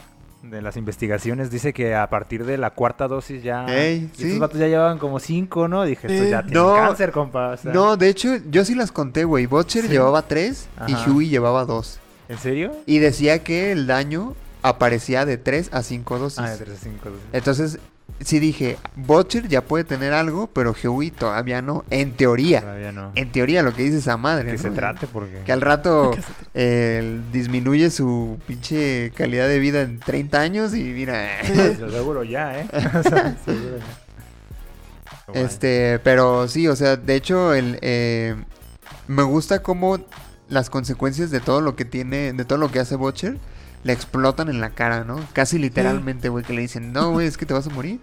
de 0.42 0.62
las 0.62 0.76
investigaciones 0.76 1.50
dice 1.50 1.72
que 1.72 1.94
a 1.94 2.08
partir 2.08 2.44
de 2.44 2.56
la 2.58 2.70
cuarta 2.70 3.08
dosis 3.08 3.42
ya. 3.42 3.66
Ey, 3.66 4.10
sí. 4.16 4.24
Estos 4.24 4.38
vatos 4.38 4.58
ya 4.60 4.68
llevaban 4.68 4.98
como 4.98 5.18
cinco, 5.18 5.66
¿no? 5.68 5.84
Dije, 5.84 6.06
estos 6.06 6.24
Sí. 6.26 6.30
ya 6.30 6.42
tienen 6.42 6.62
No, 6.62 6.74
cáncer, 6.74 7.10
compa. 7.12 7.50
o 7.50 7.56
sea, 7.56 7.72
No, 7.72 7.96
de 7.96 8.08
hecho, 8.08 8.36
yo 8.50 8.64
sí 8.64 8.74
las 8.74 8.92
conté, 8.92 9.24
güey. 9.24 9.46
Butcher 9.46 9.82
¿Sí? 9.84 9.88
llevaba 9.88 10.22
tres 10.22 10.68
y. 10.86 10.94
Huey 11.10 11.28
llevaba 11.28 11.64
dos. 11.64 11.98
¿En 12.28 12.38
serio? 12.38 12.72
Y 12.86 12.98
decía 12.98 13.42
que 13.42 13.72
el 13.72 13.86
daño 13.86 14.34
aparecía 14.62 15.24
de 15.24 15.38
3 15.38 15.68
a 15.72 15.82
5 15.82 16.18
dosis. 16.18 16.38
Ah, 16.40 16.50
de 16.50 16.56
tres 16.64 16.78
a 16.80 16.82
cinco. 16.82 17.10
dosis. 17.10 17.24
Entonces, 17.32 17.78
sí 18.20 18.38
dije, 18.38 18.78
Butcher 18.96 19.48
ya 19.48 19.62
puede 19.62 19.84
tener 19.84 20.12
algo, 20.12 20.48
pero 20.48 20.74
Huey 20.82 21.10
todavía 21.10 21.62
no. 21.62 21.84
En 21.90 22.12
teoría. 22.12 22.60
Todavía 22.60 22.92
no. 22.92 23.12
En 23.14 23.30
teoría, 23.32 23.62
lo 23.62 23.74
que 23.74 23.82
dice 23.82 23.98
esa 23.98 24.16
madre. 24.16 24.46
Que 24.46 24.56
¿no? 24.56 24.62
se 24.62 24.70
trate 24.70 25.06
porque. 25.06 25.42
Que 25.44 25.52
al 25.52 25.60
rato 25.60 26.12
eh, 26.54 27.20
disminuye 27.32 27.90
su 27.90 28.38
pinche 28.46 29.12
calidad 29.14 29.48
de 29.48 29.58
vida 29.58 29.82
en 29.82 30.00
30 30.00 30.40
años 30.40 30.74
y 30.74 30.82
mira. 30.82 31.42
Lo 31.78 31.90
seguro 31.90 32.24
ya, 32.24 32.60
¿eh? 32.60 32.66
O 32.94 33.02
sea, 33.02 33.36
seguro 33.44 33.78
ya. 33.78 34.06
Este, 35.34 35.98
pero 36.04 36.46
sí, 36.48 36.68
o 36.68 36.76
sea, 36.76 36.96
de 36.96 37.16
hecho, 37.16 37.52
el, 37.52 37.78
eh, 37.82 38.36
me 39.08 39.24
gusta 39.24 39.62
cómo 39.62 39.98
las 40.48 40.70
consecuencias 40.70 41.30
de 41.30 41.40
todo 41.40 41.60
lo 41.60 41.74
que 41.74 41.84
tiene, 41.84 42.32
de 42.32 42.44
todo 42.44 42.58
lo 42.58 42.70
que 42.70 42.78
hace 42.78 42.94
Butcher, 42.94 43.38
le 43.86 43.92
explotan 43.92 44.48
en 44.48 44.60
la 44.60 44.70
cara, 44.70 45.04
¿no? 45.04 45.20
Casi 45.32 45.58
literalmente, 45.58 46.28
güey, 46.28 46.44
que 46.44 46.52
le 46.52 46.60
dicen, 46.60 46.92
no, 46.92 47.12
güey, 47.12 47.28
es 47.28 47.36
que 47.36 47.46
te 47.46 47.54
vas 47.54 47.68
a 47.68 47.70
morir. 47.70 48.00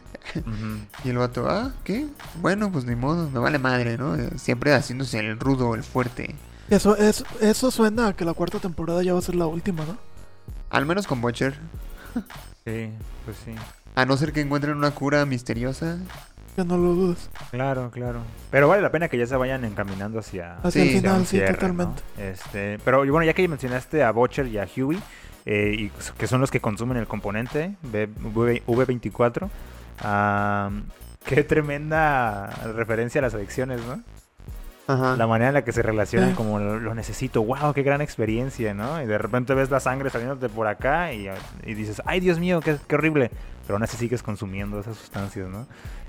Y 1.04 1.10
el 1.10 1.18
vato, 1.18 1.50
ah, 1.50 1.74
¿qué? 1.84 2.08
Bueno, 2.42 2.72
pues 2.72 2.86
ni 2.86 2.96
modo, 2.96 3.30
me 3.30 3.40
vale 3.40 3.60
madre, 3.60 3.98
¿no? 3.98 4.16
Siempre 4.38 4.74
haciéndose 4.74 5.20
el 5.20 5.38
rudo, 5.38 5.76
el 5.76 5.84
fuerte. 5.84 6.36
Eso, 6.70 6.96
es, 6.96 7.26
eso 7.42 7.70
suena 7.70 8.08
a 8.08 8.14
que 8.14 8.24
la 8.24 8.34
cuarta 8.34 8.60
temporada 8.60 9.04
ya 9.04 9.12
va 9.12 9.20
a 9.20 9.22
ser 9.22 9.36
la 9.36 9.46
última, 9.46 9.84
¿no? 9.84 9.98
Al 10.70 10.86
menos 10.86 11.06
con 11.06 11.20
Butcher. 11.20 11.54
Sí, 12.66 12.90
pues 13.26 13.38
sí. 13.44 13.54
A 13.96 14.06
no 14.06 14.16
ser 14.16 14.32
que 14.32 14.40
encuentren 14.40 14.78
una 14.78 14.92
cura 14.92 15.26
misteriosa. 15.26 15.98
Que 16.56 16.64
no 16.64 16.78
lo 16.78 16.94
dudes. 16.94 17.30
Claro, 17.52 17.92
claro. 17.92 18.22
Pero 18.52 18.70
vale 18.70 18.82
la 18.82 18.92
pena 18.92 19.10
que 19.10 19.18
ya 19.18 19.28
se 19.28 19.36
vayan 19.36 19.66
encaminando 19.66 20.20
hacia, 20.20 20.56
Hacia 20.58 20.72
Sí, 20.72 20.80
el 20.80 20.88
hacia 20.88 21.02
final, 21.02 21.22
sí, 21.22 21.38
cierre, 21.38 21.48
¿no? 21.48 21.54
totalmente. 21.56 22.04
Este, 22.18 22.80
pero 22.86 23.00
bueno, 23.00 23.24
ya 23.24 23.34
que 23.34 23.46
mencionaste 23.48 24.04
a 24.04 24.12
Butcher 24.12 24.48
y 24.48 24.58
a 24.60 24.68
Huey, 24.78 25.00
eh, 25.46 25.76
y 25.78 25.90
que 26.18 26.28
son 26.28 26.42
los 26.42 26.52
que 26.52 26.60
consumen 26.60 26.98
el 26.98 27.08
componente 27.08 27.76
B- 27.82 28.08
V- 28.34 28.64
V24, 28.66 29.50
ah, 30.02 30.70
qué 31.26 31.44
tremenda 31.44 32.48
referencia 32.76 33.20
a 33.20 33.24
las 33.24 33.34
adicciones, 33.34 33.82
¿no? 33.86 34.02
Ajá. 34.88 35.16
La 35.16 35.28
manera 35.28 35.50
en 35.50 35.54
la 35.54 35.64
que 35.64 35.72
se 35.72 35.82
relacionan 35.82 36.30
Sí. 36.32 36.36
como 36.36 36.60
lo, 36.60 36.80
lo 36.80 36.94
necesito, 36.94 37.42
wow, 37.44 37.74
qué 37.74 37.84
gran 37.84 38.02
experiencia, 38.02 38.74
¿no? 38.74 39.02
Y 39.02 39.06
de 39.06 39.18
repente 39.18 39.54
ves 39.54 39.70
la 39.72 39.80
sangre 39.80 40.10
saliéndote 40.10 40.50
por 40.50 40.68
acá 40.68 41.14
y, 41.14 41.30
y 41.66 41.74
dices, 41.74 42.02
ay 42.06 42.20
Dios 42.20 42.40
mío, 42.40 42.60
qué, 42.60 42.78
qué 42.88 42.96
horrible. 42.96 43.32
Pero 43.66 43.76
aún 43.76 43.84
así 43.84 43.96
sigues 43.96 44.22
consumiendo 44.22 44.80
esas 44.80 44.98
sustancias, 44.98 45.48
¿no? 45.48 45.66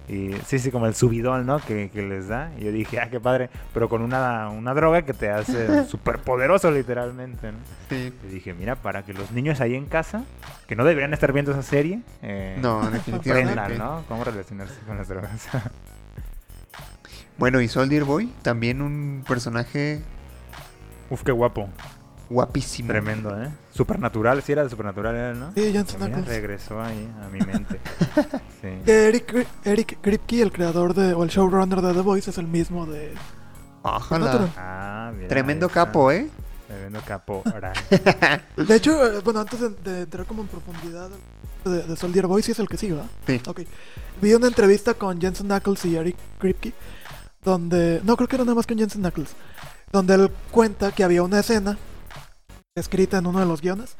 Y 0.06 0.32
sí, 0.44 0.58
sí, 0.58 0.70
como 0.70 0.86
el 0.86 0.94
subidón, 0.94 1.46
¿no? 1.46 1.60
Que, 1.60 1.88
que 1.90 2.02
les 2.02 2.28
da. 2.28 2.50
Y 2.58 2.64
yo 2.64 2.72
dije, 2.72 3.00
ah, 3.00 3.08
qué 3.08 3.20
padre. 3.20 3.48
Pero 3.72 3.88
con 3.88 4.02
una, 4.02 4.50
una 4.50 4.74
droga 4.74 5.02
que 5.02 5.14
te 5.14 5.30
hace 5.30 5.84
súper 5.86 6.18
poderoso, 6.18 6.70
literalmente, 6.70 7.52
¿no? 7.52 7.58
Sí. 7.88 8.12
Y 8.24 8.26
dije, 8.26 8.52
mira, 8.52 8.74
para 8.76 9.02
que 9.04 9.14
los 9.14 9.30
niños 9.30 9.60
ahí 9.62 9.74
en 9.76 9.86
casa, 9.86 10.24
que 10.66 10.74
no 10.76 10.84
deberían 10.84 11.14
estar 11.14 11.32
viendo 11.32 11.52
esa 11.52 11.62
serie, 11.62 12.00
eh, 12.22 12.58
No, 12.60 12.90
definitivamente. 12.90 13.52
aprendan, 13.58 13.78
¿no? 13.78 14.04
Cómo 14.08 14.24
relacionarse 14.24 14.78
con 14.86 14.98
las 14.98 15.08
drogas. 15.08 15.48
Bueno, 17.38 17.60
y 17.60 17.68
Soldier 17.68 18.04
Boy, 18.04 18.32
también 18.42 18.80
un 18.80 19.24
personaje 19.26 20.00
Uf, 21.10 21.22
qué 21.22 21.32
guapo. 21.32 21.68
guapísimo. 22.30 22.88
Tremendo, 22.88 23.42
¿eh? 23.42 23.50
Supernatural, 23.72 24.42
sí 24.42 24.52
era 24.52 24.62
de 24.64 24.70
Supernatural, 24.70 25.14
¿eh? 25.16 25.38
¿no? 25.38 25.52
Sí, 25.54 25.72
Jensen 25.72 26.00
Mira, 26.00 26.12
Ackles. 26.18 26.28
regresó 26.28 26.80
ahí 26.80 27.08
a 27.22 27.28
mi 27.28 27.40
mente. 27.40 27.80
Sí. 28.64 28.70
Eric, 28.90 29.46
Eric 29.64 29.98
Kripke, 30.00 30.40
el 30.40 30.50
creador 30.50 30.94
de, 30.94 31.12
o 31.12 31.22
el 31.22 31.28
showrunner 31.28 31.82
de 31.82 31.92
The 31.92 32.00
Voice, 32.00 32.30
es 32.30 32.38
el 32.38 32.46
mismo 32.46 32.86
de... 32.86 33.12
Ojalá. 33.82 34.48
Ah, 34.56 35.12
mira, 35.14 35.28
Tremendo 35.28 35.68
capo, 35.68 36.10
¿eh? 36.10 36.30
Tremendo 36.66 37.02
capo. 37.06 37.42
Ahora, 37.52 37.74
De 38.56 38.74
hecho, 38.74 39.06
eh, 39.06 39.20
bueno, 39.22 39.40
antes 39.40 39.60
de, 39.60 39.68
de 39.68 40.00
entrar 40.04 40.24
como 40.24 40.40
en 40.40 40.48
profundidad 40.48 41.10
de, 41.66 41.82
de 41.82 41.96
Soldier 41.96 42.26
Boy, 42.26 42.42
sí 42.42 42.52
es 42.52 42.58
el 42.58 42.66
que 42.68 42.78
sigue, 42.78 42.94
¿verdad? 42.94 43.10
Sí. 43.26 43.42
Ok. 43.46 43.60
Vi 44.22 44.32
una 44.32 44.46
entrevista 44.46 44.94
con 44.94 45.20
Jensen 45.20 45.52
Ackles 45.52 45.84
y 45.84 45.96
Eric 45.96 46.16
Kripke, 46.38 46.72
donde... 47.44 48.00
No, 48.04 48.16
creo 48.16 48.28
que 48.28 48.36
era 48.36 48.44
nada 48.44 48.54
más 48.54 48.66
con 48.66 48.78
Jensen 48.78 49.04
Ackles. 49.06 49.30
Donde 49.92 50.14
él 50.14 50.30
cuenta 50.50 50.92
que 50.92 51.04
había 51.04 51.22
una 51.22 51.40
escena 51.40 51.78
escrita 52.74 53.18
en 53.18 53.26
uno 53.26 53.40
de 53.40 53.46
los 53.46 53.60
guiones 53.60 53.96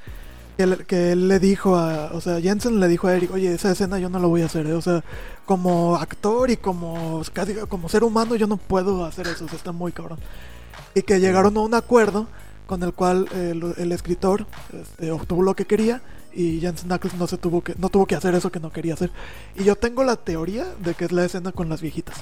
que 0.87 1.13
él, 1.13 1.29
le 1.29 1.39
dijo 1.39 1.77
a... 1.77 2.13
O 2.13 2.21
sea, 2.21 2.41
Jensen 2.41 2.81
le 2.81 2.89
dijo 2.89 3.09
a 3.09 3.17
Eric, 3.17 3.33
oye, 3.33 3.53
esa 3.53 3.73
escena 3.73 3.99
yo 3.99 4.09
no 4.09 4.19
la 4.19 4.27
voy 4.27 4.43
a 4.43 4.47
hacer, 4.47 4.67
¿eh? 4.67 4.75
O 4.75 4.81
sea, 4.81 5.03
como 5.47 5.97
actor 5.97 6.51
y 6.51 6.57
como, 6.57 7.23
casi 7.33 7.55
como 7.69 7.89
ser 7.89 8.05
humano 8.05 8.37
yo 8.37 8.47
no 8.47 8.57
puedo 8.57 9.05
hacer 9.05 9.27
eso, 9.27 9.45
o 9.45 9.49
sea, 9.49 9.59
está 9.59 9.73
muy 9.73 9.93
cabrón. 9.93 10.19
Y 10.95 11.03
que 11.03 11.19
llegaron 11.19 11.57
a 11.57 11.61
un 11.61 11.75
acuerdo 11.75 12.29
con 12.67 12.83
el 12.83 12.93
cual 12.93 13.27
el, 13.35 13.75
el 13.77 13.93
escritor 13.93 14.47
este, 14.73 15.11
obtuvo 15.11 15.43
lo 15.43 15.55
que 15.55 15.67
quería 15.67 16.03
y 16.33 16.61
Jensen 16.61 16.91
Ackles 16.93 17.15
no 17.15 17.27
se 17.27 17.37
tuvo 17.37 17.63
que 17.63 17.75
no 17.79 17.91
tuvo 17.91 18.07
que 18.07 18.17
hacer 18.17 18.35
eso 18.35 18.51
que 18.51 18.61
no 18.61 18.71
quería 18.71 18.95
hacer. 18.95 19.11
Y 19.55 19.65
yo 19.65 19.77
tengo 19.77 20.05
la 20.05 20.17
teoría 20.17 20.67
de 20.81 20.95
que 20.95 21.05
es 21.05 21.13
la 21.13 21.25
escena 21.25 21.53
con 21.53 21.69
las 21.69 21.81
viejitas. 21.81 22.17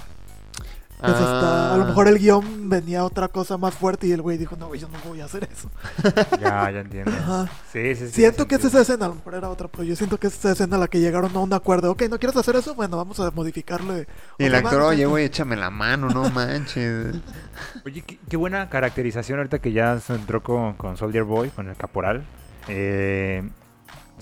Entonces 1.02 1.22
está- 1.24 1.74
a 1.74 1.76
lo 1.76 1.82
Ah. 1.82 1.86
mejor 1.86 2.06
el 2.08 2.18
guion 2.18 2.68
venía 2.68 3.04
otra 3.04 3.28
cosa 3.28 3.56
más 3.56 3.74
fuerte 3.74 4.06
y 4.06 4.12
el 4.12 4.22
güey 4.22 4.38
dijo, 4.38 4.54
no, 4.56 4.68
güey, 4.68 4.80
yo 4.80 4.88
no 4.88 4.98
voy 5.08 5.20
a 5.20 5.24
hacer 5.24 5.48
eso. 5.50 5.68
ya, 6.40 6.70
ya 6.70 6.80
entiendo. 6.80 7.10
Ajá. 7.10 7.50
Sí, 7.72 7.94
sí, 7.96 8.06
sí. 8.06 8.12
Siento 8.12 8.46
que 8.46 8.54
es 8.54 8.60
sentido. 8.62 8.82
esa 8.82 8.92
escena, 8.92 9.06
a 9.06 9.08
lo 9.08 9.16
mejor 9.16 9.34
era 9.34 9.48
otra, 9.48 9.68
pero 9.68 9.82
yo 9.82 9.96
siento 9.96 10.18
que 10.18 10.28
es 10.28 10.34
esa 10.34 10.52
escena 10.52 10.76
a 10.76 10.78
la 10.78 10.88
que 10.88 11.00
llegaron 11.00 11.34
a 11.36 11.40
un 11.40 11.52
acuerdo. 11.52 11.90
Ok, 11.90 12.02
¿no 12.08 12.18
quieres 12.18 12.36
hacer 12.36 12.54
eso? 12.56 12.74
Bueno, 12.74 12.96
vamos 12.96 13.18
a 13.20 13.30
modificarle. 13.32 14.06
Y 14.38 14.44
el 14.44 14.54
actor, 14.54 14.80
oye, 14.82 15.04
güey, 15.06 15.24
échame 15.24 15.56
la 15.56 15.70
mano, 15.70 16.08
no 16.08 16.30
manches. 16.30 17.16
Oye, 17.84 18.02
qué, 18.02 18.18
qué 18.28 18.36
buena 18.36 18.68
caracterización 18.70 19.38
ahorita 19.38 19.58
que 19.58 19.72
ya 19.72 19.98
se 19.98 20.14
entró 20.14 20.42
con, 20.42 20.74
con 20.74 20.96
Soldier 20.96 21.24
Boy, 21.24 21.50
con 21.50 21.68
el 21.68 21.76
caporal. 21.76 22.24
Eh, 22.68 23.42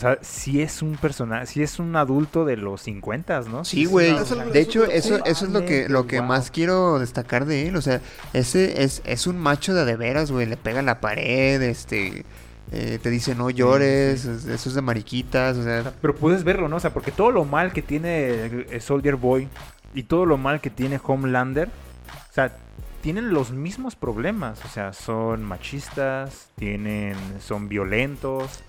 o 0.00 0.02
sea, 0.02 0.18
si 0.22 0.62
es 0.62 0.80
un 0.80 0.96
personaje, 0.96 1.44
si 1.44 1.62
es 1.62 1.78
un 1.78 1.94
adulto 1.94 2.46
de 2.46 2.56
los 2.56 2.80
50, 2.80 3.42
¿no? 3.50 3.66
Sí, 3.66 3.84
güey. 3.84 4.14
De 4.50 4.60
hecho, 4.60 4.86
eso, 4.86 5.16
sí, 5.16 5.22
eso 5.26 5.44
es 5.44 5.50
lo 5.50 5.66
que, 5.66 5.90
lo 5.90 6.06
que 6.06 6.20
wow. 6.20 6.28
más 6.28 6.50
quiero 6.50 6.98
destacar 6.98 7.44
de 7.44 7.68
él. 7.68 7.76
O 7.76 7.82
sea, 7.82 8.00
ese 8.32 8.82
es, 8.82 9.02
es 9.04 9.26
un 9.26 9.36
macho 9.36 9.74
de 9.74 9.82
a 9.82 9.84
de 9.84 9.96
veras, 9.96 10.30
güey. 10.30 10.46
Le 10.46 10.56
pega 10.56 10.78
a 10.80 10.82
la 10.82 11.00
pared, 11.02 11.60
este... 11.60 12.24
eh, 12.72 12.98
te 13.02 13.10
dice 13.10 13.34
no 13.34 13.50
llores, 13.50 14.24
es- 14.24 14.46
eso 14.46 14.70
es 14.70 14.74
de 14.74 14.80
mariquitas, 14.80 15.58
o 15.58 15.64
sea... 15.64 15.92
Pero 16.00 16.14
puedes 16.14 16.44
verlo, 16.44 16.66
¿no? 16.70 16.76
O 16.76 16.80
sea, 16.80 16.94
porque 16.94 17.10
todo 17.12 17.30
lo 17.30 17.44
mal 17.44 17.74
que 17.74 17.82
tiene 17.82 18.64
eh, 18.70 18.80
Soldier 18.80 19.16
Boy 19.16 19.48
y 19.92 20.04
todo 20.04 20.24
lo 20.24 20.38
mal 20.38 20.62
que 20.62 20.70
tiene 20.70 20.98
Homelander, 21.04 21.68
o 21.68 22.32
sea, 22.32 22.56
tienen 23.02 23.34
los 23.34 23.50
mismos 23.50 23.96
problemas. 23.96 24.64
O 24.64 24.68
sea, 24.68 24.94
son 24.94 25.44
machistas, 25.44 26.48
tienen, 26.56 27.16
son 27.40 27.68
violentos. 27.68 28.60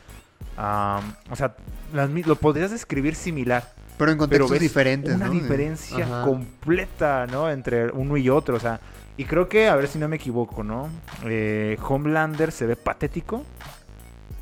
O 0.57 1.35
sea, 1.35 1.55
las 1.93 2.09
lo 2.09 2.35
podrías 2.35 2.71
describir 2.71 3.15
similar. 3.15 3.73
Pero 3.97 4.11
en 4.11 4.17
Pero 4.17 4.29
contextos 4.29 4.51
ves 4.51 4.61
diferentes, 4.61 5.15
una 5.15 5.27
¿no? 5.27 5.31
diferencia 5.31 6.05
Ajá. 6.05 6.23
completa, 6.23 7.27
¿no? 7.27 7.49
Entre 7.49 7.91
uno 7.91 8.17
y 8.17 8.29
otro, 8.29 8.55
o 8.55 8.59
sea, 8.59 8.79
y 9.17 9.25
creo 9.25 9.47
que, 9.47 9.67
a 9.67 9.75
ver 9.75 9.87
si 9.87 9.99
no 9.99 10.07
me 10.07 10.15
equivoco, 10.15 10.63
¿no? 10.63 10.89
Eh, 11.25 11.77
Homelander 11.87 12.51
se 12.51 12.65
ve 12.65 12.75
patético 12.75 13.43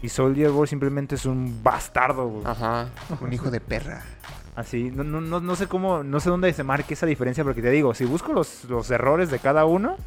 y 0.02 0.10
Soldier 0.10 0.52
Boy 0.52 0.68
simplemente 0.68 1.16
es 1.16 1.26
un 1.26 1.62
bastardo, 1.62 2.28
güey. 2.28 2.46
Ajá, 2.46 2.88
un 3.20 3.34
hijo 3.34 3.52
de 3.52 3.60
perra. 3.60 4.02
Así, 4.56 4.92
no, 4.92 5.04
no, 5.04 5.22
no, 5.22 5.40
no 5.40 5.56
sé 5.56 5.68
cómo, 5.68 6.04
no 6.04 6.20
sé 6.20 6.30
dónde 6.30 6.52
se 6.54 6.64
marque 6.64 6.94
esa 6.94 7.06
diferencia, 7.06 7.44
porque 7.44 7.62
te 7.62 7.70
digo, 7.70 7.94
si 7.94 8.06
busco 8.06 8.34
los, 8.34 8.66
los 8.66 8.90
errores 8.92 9.30
de 9.32 9.40
cada 9.40 9.66
uno, 9.66 9.98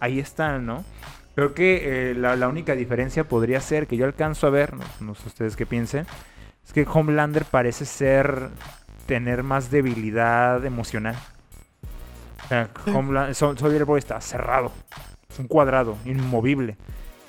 ahí 0.00 0.18
están, 0.18 0.66
¿no? 0.66 0.84
Creo 1.40 1.54
que 1.54 2.10
eh, 2.10 2.14
la, 2.14 2.36
la 2.36 2.48
única 2.48 2.74
diferencia 2.74 3.24
podría 3.24 3.62
ser 3.62 3.86
que 3.86 3.96
yo 3.96 4.04
alcanzo 4.04 4.46
a 4.46 4.50
ver, 4.50 4.74
no, 4.74 4.84
no 5.00 5.14
sé 5.14 5.26
ustedes 5.26 5.56
qué 5.56 5.64
piensen, 5.64 6.04
es 6.66 6.72
que 6.74 6.86
Homelander 6.86 7.46
parece 7.46 7.86
ser, 7.86 8.50
tener 9.06 9.42
más 9.42 9.70
debilidad 9.70 10.62
emocional. 10.66 11.16
O 12.44 12.48
sea, 12.48 12.68
Sí. 13.32 13.34
Soldier 13.34 13.86
Boy 13.86 13.98
está 14.00 14.20
cerrado, 14.20 14.70
es 15.30 15.38
un 15.38 15.46
cuadrado, 15.46 15.96
inmovible. 16.04 16.76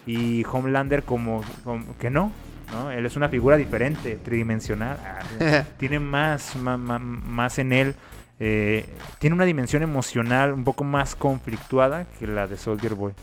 Y 0.05 0.43
Homelander 0.51 1.03
como, 1.03 1.41
como 1.63 1.97
que 1.97 2.09
no, 2.09 2.33
¿no? 2.73 2.91
Él 2.91 3.05
es 3.05 3.15
una 3.15 3.29
figura 3.29 3.55
diferente, 3.55 4.17
tridimensional. 4.17 4.97
Ah, 5.39 5.63
tiene 5.77 6.01
más, 6.01 6.57
ma- 6.57 6.75
más, 6.77 7.59
en 7.59 7.71
él. 7.71 7.95
eh, 8.41 8.85
tiene 9.19 9.35
una 9.37 9.45
dimensión 9.45 9.83
emocional 9.83 10.51
un 10.51 10.65
poco 10.65 10.83
más 10.83 11.15
conflictuada 11.15 12.07
que 12.19 12.27
la 12.27 12.47
de 12.47 12.57
Soldier 12.57 12.93
Boy. 12.93 13.13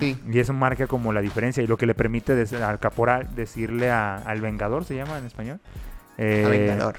Sí. 0.00 0.18
Y 0.30 0.38
eso 0.40 0.52
marca 0.52 0.86
como 0.86 1.12
la 1.12 1.20
diferencia 1.20 1.62
y 1.62 1.66
lo 1.66 1.76
que 1.76 1.86
le 1.86 1.94
permite 1.94 2.32
al 2.62 2.78
caporal 2.78 3.28
decirle 3.34 3.90
a- 3.90 4.16
al 4.16 4.40
vengador, 4.40 4.84
se 4.84 4.94
llama 4.96 5.18
en 5.18 5.26
español. 5.26 5.60
Eh, 6.18 6.46
Vengador. 6.68 6.96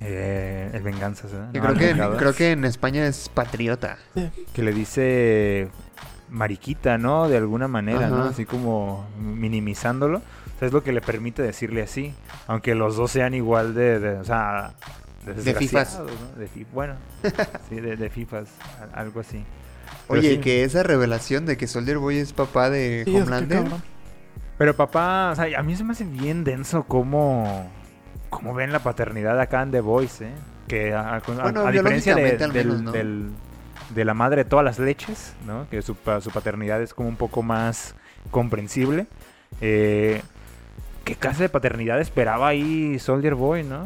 eh, 0.00 0.70
el 0.72 0.82
venganza, 0.82 1.26
¿verdad? 1.28 1.50
Yo 1.52 1.60
No, 1.60 1.66
creo, 1.68 1.78
que, 1.78 1.86
vengador. 1.86 2.16
creo 2.18 2.34
que 2.34 2.50
en 2.52 2.64
España 2.64 3.06
es 3.06 3.28
patriota. 3.28 3.96
que 4.52 4.62
le 4.62 4.72
dice 4.72 5.68
mariquita, 6.30 6.98
¿no? 6.98 7.28
De 7.28 7.36
alguna 7.36 7.68
manera, 7.68 8.08
¿no? 8.08 8.24
Así 8.24 8.44
como 8.44 9.06
minimizándolo. 9.18 10.18
O 10.18 10.58
sea, 10.58 10.66
es 10.68 10.72
lo 10.74 10.82
que 10.82 10.92
le 10.92 11.00
permite 11.00 11.42
decirle 11.42 11.82
así. 11.82 12.14
Aunque 12.46 12.74
los 12.74 12.96
dos 12.96 13.10
sean 13.10 13.34
igual 13.34 13.74
de, 13.74 13.98
de- 14.00 14.18
o 14.18 14.24
sea, 14.24 14.72
de, 15.26 15.54
fifas. 15.54 16.00
bueno, 16.72 16.94
sí, 17.68 17.76
de, 17.76 17.96
de 17.96 18.10
fifas, 18.10 18.48
algo 18.94 19.20
así. 19.20 19.44
Oye, 20.08 20.30
sí. 20.34 20.38
que 20.38 20.64
esa 20.64 20.82
revelación 20.82 21.46
de 21.46 21.56
que 21.56 21.66
Soldier 21.66 21.98
Boy 21.98 22.18
es 22.18 22.32
papá 22.32 22.70
de 22.70 23.02
Sí, 23.04 23.10
es 23.16 23.16
que 23.16 23.22
Homelander. 23.22 23.64
Pero 24.58 24.76
papá, 24.76 25.30
o 25.32 25.34
sea, 25.34 25.58
a 25.58 25.62
mí 25.62 25.74
se 25.76 25.82
me 25.84 25.92
hace 25.92 26.04
bien 26.04 26.44
denso 26.44 26.84
cómo, 26.84 27.70
cómo 28.30 28.54
ven 28.54 28.72
la 28.72 28.78
paternidad 28.80 29.40
acá 29.40 29.62
en 29.62 29.70
The 29.72 29.80
Voice, 29.80 30.26
¿eh? 30.26 30.32
Que 30.68 30.94
a, 30.94 31.16
a- 31.16 31.20
Bueno, 31.20 31.66
a 31.66 31.70
diferencia 31.72 32.14
de, 32.14 32.36
del- 32.36 32.52
menos, 32.52 32.82
¿no? 32.82 32.92
del- 32.92 33.30
de 33.94 34.04
la 34.04 34.14
madre 34.14 34.44
de 34.44 34.48
todas 34.50 34.64
las 34.64 34.78
leches, 34.78 35.34
¿no? 35.46 35.68
Que 35.70 35.82
su, 35.82 35.94
pa- 35.94 36.20
su 36.20 36.30
paternidad 36.30 36.80
es 36.82 36.94
como 36.94 37.08
un 37.08 37.16
poco 37.16 37.42
más 37.42 37.94
comprensible. 38.30 39.06
Eh, 39.60 40.22
¿Qué 41.04 41.16
clase 41.16 41.42
de 41.42 41.48
paternidad 41.50 42.00
esperaba 42.00 42.48
ahí 42.48 42.98
Soldier 42.98 43.34
Boy, 43.34 43.62
no? 43.62 43.84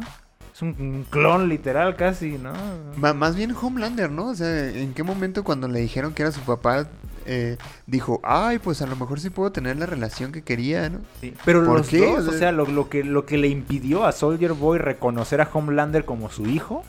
Es 0.59 0.63
un, 0.63 1.05
clon 1.09 1.47
literal 1.47 1.95
casi, 1.95 2.31
¿no? 2.37 2.51
Ma- 2.97 3.13
más 3.13 3.37
bien 3.37 3.55
Homelander, 3.59 4.11
¿no? 4.11 4.25
O 4.27 4.35
sea, 4.35 4.67
¿en 4.69 4.93
qué 4.93 5.03
momento 5.03 5.45
cuando 5.45 5.69
le 5.69 5.79
dijeron 5.79 6.13
que 6.13 6.23
era 6.23 6.33
su 6.33 6.41
papá 6.41 6.85
eh, 7.25 7.55
dijo, 7.87 8.19
ay, 8.23 8.59
pues 8.59 8.81
a 8.81 8.85
lo 8.85 8.97
mejor 8.97 9.21
sí 9.21 9.29
puedo 9.29 9.53
tener 9.53 9.77
la 9.77 9.85
relación 9.85 10.33
que 10.33 10.41
quería, 10.41 10.89
¿no? 10.89 10.99
Sí, 11.21 11.33
Pero 11.45 11.63
¿Por 11.63 11.77
los 11.77 11.87
qué? 11.87 12.05
dos, 12.05 12.27
O 12.27 12.33
sea, 12.33 12.51
lo, 12.51 12.65
lo 12.65 12.89
que, 12.89 13.05
lo 13.05 13.25
que 13.25 13.37
le 13.37 13.47
impidió 13.47 14.03
a 14.05 14.11
Soldier 14.11 14.51
Boy 14.51 14.79
reconocer 14.79 15.39
a 15.39 15.47
Homelander 15.53 16.03
como 16.03 16.29
su 16.29 16.45
hijo 16.45 16.83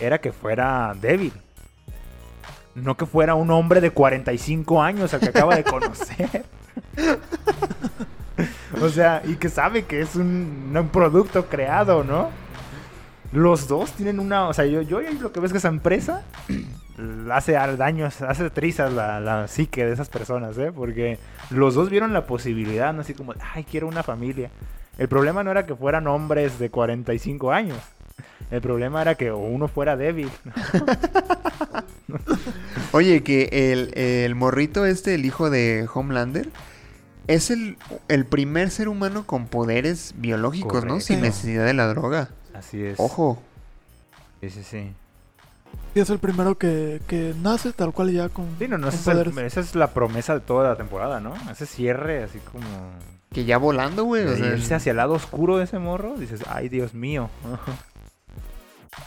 era 0.00 0.22
que 0.22 0.32
fuera 0.32 0.94
débil. 0.98 1.34
No 2.74 2.96
que 2.96 3.04
fuera 3.04 3.34
un 3.34 3.50
hombre 3.50 3.82
de 3.82 3.90
45 3.90 4.82
años 4.82 5.12
al 5.12 5.20
que 5.20 5.28
acaba 5.28 5.54
de 5.54 5.64
conocer. 5.64 6.44
O 8.80 8.88
sea, 8.88 9.20
y 9.26 9.34
que 9.34 9.48
sabe 9.50 9.84
que 9.84 10.00
es 10.00 10.14
un, 10.16 10.72
un 10.74 10.88
producto 10.88 11.46
creado, 11.46 12.04
¿no? 12.04 12.30
Los 13.32 13.68
dos 13.68 13.92
tienen 13.92 14.18
una. 14.18 14.48
O 14.48 14.54
sea, 14.54 14.66
yo, 14.66 14.82
yo 14.82 15.00
lo 15.00 15.32
que 15.32 15.40
ves 15.40 15.52
que 15.52 15.58
esa 15.58 15.68
empresa 15.68 16.22
hace 17.30 17.52
daños, 17.52 18.20
hace 18.22 18.50
trizas 18.50 18.92
la, 18.92 19.20
la 19.20 19.48
psique 19.48 19.84
de 19.84 19.92
esas 19.92 20.08
personas, 20.08 20.58
¿eh? 20.58 20.72
Porque 20.74 21.18
los 21.50 21.74
dos 21.74 21.90
vieron 21.90 22.12
la 22.12 22.26
posibilidad, 22.26 22.92
¿no? 22.92 23.02
Así 23.02 23.14
como, 23.14 23.34
ay, 23.54 23.64
quiero 23.64 23.88
una 23.88 24.02
familia. 24.02 24.50
El 24.98 25.08
problema 25.08 25.44
no 25.44 25.50
era 25.50 25.64
que 25.64 25.74
fueran 25.74 26.06
hombres 26.06 26.58
de 26.58 26.70
45 26.70 27.52
años. 27.52 27.78
El 28.50 28.60
problema 28.60 29.00
era 29.00 29.14
que 29.14 29.30
uno 29.30 29.68
fuera 29.68 29.96
débil. 29.96 30.28
Oye, 32.92 33.22
que 33.22 33.72
el, 33.72 33.96
el 33.96 34.34
morrito 34.34 34.84
este, 34.84 35.14
el 35.14 35.24
hijo 35.24 35.50
de 35.50 35.88
Homelander, 35.92 36.48
es 37.28 37.50
el, 37.50 37.76
el 38.08 38.26
primer 38.26 38.70
ser 38.70 38.88
humano 38.88 39.24
con 39.24 39.46
poderes 39.46 40.14
biológicos, 40.16 40.84
¿no? 40.84 41.00
Sin 41.00 41.20
necesidad 41.20 41.64
de 41.64 41.74
la 41.74 41.86
droga. 41.86 42.30
Así 42.60 42.84
es. 42.84 43.00
Ojo. 43.00 43.42
Sí, 44.42 44.50
sí, 44.50 44.62
sí. 44.62 44.92
Y 45.94 46.00
es 46.00 46.10
el 46.10 46.18
primero 46.18 46.56
que, 46.58 47.00
que 47.08 47.34
nace 47.42 47.72
tal 47.72 47.92
cual 47.92 48.12
ya 48.12 48.28
con, 48.28 48.46
Sí, 48.58 48.68
no, 48.68 48.76
no, 48.78 48.88
ese 48.88 48.98
es 48.98 49.06
el- 49.26 49.38
esa 49.38 49.60
es 49.60 49.74
la 49.74 49.88
promesa 49.94 50.34
de 50.34 50.40
toda 50.40 50.68
la 50.68 50.76
temporada, 50.76 51.20
¿no? 51.20 51.34
Ese 51.50 51.64
cierre, 51.66 52.22
así 52.22 52.38
como. 52.40 52.64
Que 53.32 53.44
ya 53.44 53.58
volando, 53.58 54.04
güey. 54.04 54.26
o 54.26 54.36
sea, 54.36 54.48
irse 54.48 54.74
hacia 54.74 54.90
el 54.90 54.96
lado 54.98 55.14
oscuro 55.14 55.56
de 55.56 55.64
ese 55.64 55.78
morro, 55.78 56.16
dices, 56.16 56.42
ay, 56.48 56.68
Dios 56.68 56.94
mío. 56.94 57.30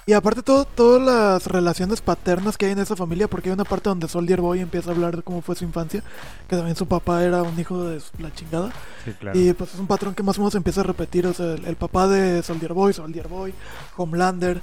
Y 0.06 0.14
aparte 0.14 0.42
todo, 0.44 0.64
todas 0.66 1.02
las 1.02 1.48
relaciones 1.48 2.02
paternas 2.02 2.58
que 2.58 2.66
hay 2.68 2.72
en 2.72 2.80
esa 2.80 2.96
familia, 2.96 3.28
porque 3.28 3.50
hay 3.50 3.54
una 3.54 3.66
parte 3.66 3.90
donde 3.90 4.08
Soldier 4.08 4.40
Boy 4.40 4.60
empieza 4.62 4.90
a 4.90 4.94
hablar 4.94 5.18
de 5.18 5.24
cómo 5.24 5.42
fue 5.42 5.56
su 5.56 5.66
infancia, 5.66 6.02
que 6.48 6.56
también 6.56 6.76
su 6.76 6.88
papá 6.88 7.24
era 7.24 7.42
un 7.44 7.60
hijo 7.60 7.84
de 7.84 8.02
la 8.20 8.34
chingada. 8.34 8.72
Sí, 9.04 9.12
claro. 9.20 9.38
Y 9.38 9.52
pues 9.54 9.74
es 9.74 9.80
un 9.80 9.88
patrón 9.88 10.16
que 10.16 10.24
más 10.24 10.38
o 10.38 10.42
menos 10.42 10.56
empieza 10.56 10.82
a 10.82 10.84
repetir, 10.86 11.28
o 11.28 11.34
sea, 11.34 11.54
el, 11.54 11.66
el 11.66 11.76
papá 11.76 12.08
de 12.08 12.42
Soldier 12.44 12.72
Boy, 12.74 12.94
Soldier 12.94 13.28
Boy, 13.28 13.54
Homelander, 13.98 14.62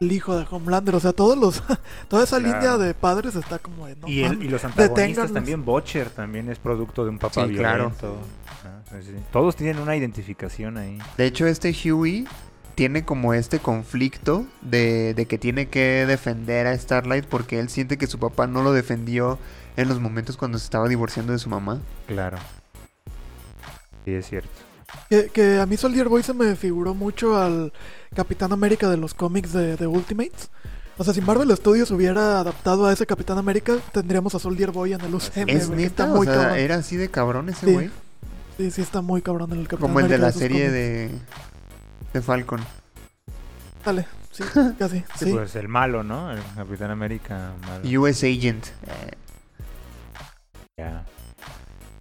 el 0.00 0.12
hijo 0.12 0.36
de 0.36 0.44
Homelander, 0.50 0.94
o 0.94 1.00
sea, 1.00 1.12
todos 1.14 1.38
los, 1.38 1.62
toda 2.08 2.24
esa 2.24 2.38
Claro. 2.38 2.54
línea 2.58 2.76
de 2.78 2.92
padres 2.94 3.34
está 3.36 3.58
como 3.58 3.86
de 3.86 3.96
no 3.96 4.08
y, 4.08 4.22
el- 4.24 4.32
mames. 4.32 4.44
y 4.44 4.48
los 4.50 4.64
antagonistas 4.64 5.32
también, 5.32 5.64
Butcher 5.64 6.10
también 6.10 6.50
es 6.50 6.58
producto 6.58 7.04
de 7.04 7.10
un 7.10 7.18
papá 7.18 7.46
Sí, 7.46 7.54
claro. 7.54 7.90
violento. 7.98 8.16
Ah, 8.64 8.80
sí, 9.00 9.06
sí. 9.06 9.12
Todos 9.32 9.56
tienen 9.56 9.78
una 9.78 9.96
identificación 9.96 10.76
ahí. 10.78 10.98
De 11.16 11.24
hecho, 11.26 11.46
este 11.46 11.74
Huey 11.90 12.26
tiene 12.74 13.04
como 13.04 13.34
este 13.34 13.58
conflicto 13.58 14.46
de, 14.62 15.14
de 15.14 15.26
que 15.26 15.38
tiene 15.38 15.66
que 15.68 16.04
defender 16.06 16.66
a 16.66 16.76
Starlight 16.76 17.26
porque 17.26 17.58
él 17.60 17.68
siente 17.68 17.98
que 17.98 18.06
su 18.06 18.18
papá 18.18 18.46
no 18.46 18.62
lo 18.62 18.72
defendió 18.72 19.38
en 19.76 19.88
los 19.88 20.00
momentos 20.00 20.36
cuando 20.36 20.58
se 20.58 20.64
estaba 20.64 20.88
divorciando 20.88 21.32
de 21.32 21.38
su 21.38 21.48
mamá. 21.48 21.80
Claro. 22.06 22.38
Sí, 24.04 24.12
es 24.14 24.28
cierto. 24.28 24.50
Que, 25.10 25.28
que 25.28 25.58
a 25.60 25.66
mí 25.66 25.76
Soldier 25.76 26.08
Boy 26.08 26.22
se 26.22 26.34
me 26.34 26.54
figuró 26.56 26.94
mucho 26.94 27.36
al 27.40 27.72
Capitán 28.14 28.52
América 28.52 28.88
de 28.88 28.96
los 28.96 29.14
cómics 29.14 29.52
de, 29.52 29.76
de 29.76 29.86
Ultimates. 29.86 30.50
O 30.96 31.02
sea, 31.02 31.12
si 31.12 31.20
Marvel 31.20 31.50
Studios 31.56 31.90
hubiera 31.90 32.38
adaptado 32.40 32.86
a 32.86 32.92
ese 32.92 33.04
Capitán 33.06 33.36
América, 33.38 33.76
tendríamos 33.92 34.34
a 34.34 34.38
Soldier 34.38 34.70
Boy 34.70 34.92
en 34.92 35.00
el 35.00 35.14
UCM. 35.14 35.48
¿Es 35.48 35.68
neta? 35.70 36.04
está 36.04 36.06
O 36.12 36.16
muy 36.16 36.26
sea, 36.26 36.36
cabrón. 36.36 36.58
era 36.58 36.76
así 36.76 36.96
de 36.96 37.10
cabrón 37.10 37.48
ese 37.48 37.66
güey. 37.66 37.90
Sí, 38.56 38.70
sí, 38.70 38.82
está 38.82 39.02
muy 39.02 39.20
cabrón 39.20 39.50
el 39.52 39.66
Capitán 39.66 39.80
Como 39.80 39.98
el 40.00 40.06
de 40.08 40.14
América 40.14 40.26
la 40.26 40.32
serie 40.32 40.66
cómics. 40.68 40.72
de, 40.72 41.10
de 42.14 42.22
Falcon. 42.22 42.60
Dale, 43.84 44.06
sí, 44.32 44.42
casi. 44.78 45.00
Sí, 45.18 45.26
Sí. 45.26 45.32
pues 45.32 45.54
el 45.56 45.68
malo, 45.68 46.02
¿no? 46.02 46.30
El 46.32 46.40
Capitán 46.56 46.90
América 46.90 47.52
malo. 47.66 48.00
US 48.02 48.22
Agent. 48.24 48.66
Eh, 48.86 49.10
Ya. 50.78 51.04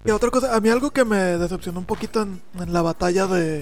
Y 0.05 0.11
otra 0.11 0.29
cosa, 0.31 0.55
a 0.55 0.59
mí 0.59 0.69
algo 0.69 0.91
que 0.91 1.05
me 1.05 1.17
decepcionó 1.37 1.79
un 1.79 1.85
poquito 1.85 2.21
en, 2.23 2.41
en 2.59 2.73
la 2.73 2.81
batalla 2.81 3.25
de, 3.27 3.61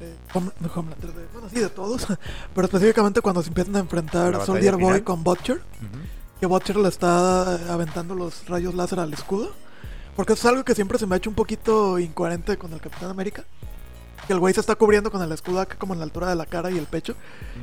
eh, 0.00 0.16
Hom- 0.34 0.52
de 0.58 0.68
Homelander, 0.74 1.12
de- 1.12 1.26
bueno, 1.32 1.48
sí, 1.48 1.60
de 1.60 1.68
todos, 1.68 2.06
pero 2.54 2.64
específicamente 2.66 3.20
cuando 3.20 3.42
se 3.42 3.48
empiezan 3.48 3.76
a 3.76 3.80
enfrentar 3.80 4.44
Soldier 4.44 4.76
Boy 4.76 5.02
con 5.02 5.22
Butcher, 5.22 5.60
que 6.40 6.46
Butcher 6.46 6.76
le 6.76 6.88
está 6.88 7.56
eh, 7.60 7.70
aventando 7.70 8.14
los 8.14 8.48
rayos 8.48 8.74
láser 8.74 8.98
al 8.98 9.12
escudo, 9.12 9.52
porque 10.16 10.32
eso 10.32 10.48
es 10.48 10.52
algo 10.52 10.64
que 10.64 10.74
siempre 10.74 10.98
se 10.98 11.06
me 11.06 11.14
ha 11.14 11.18
hecho 11.18 11.30
un 11.30 11.36
poquito 11.36 11.98
incoherente 12.00 12.56
con 12.56 12.72
el 12.72 12.80
Capitán 12.80 13.10
América. 13.10 13.44
Que 14.26 14.32
el 14.32 14.38
güey 14.40 14.52
se 14.54 14.60
está 14.60 14.74
cubriendo 14.74 15.10
con 15.12 15.22
el 15.22 15.30
escudo 15.30 15.60
acá 15.60 15.76
como 15.78 15.92
en 15.94 16.00
la 16.00 16.04
altura 16.04 16.28
de 16.28 16.34
la 16.34 16.46
cara 16.46 16.70
y 16.70 16.78
el 16.78 16.86
pecho. 16.86 17.14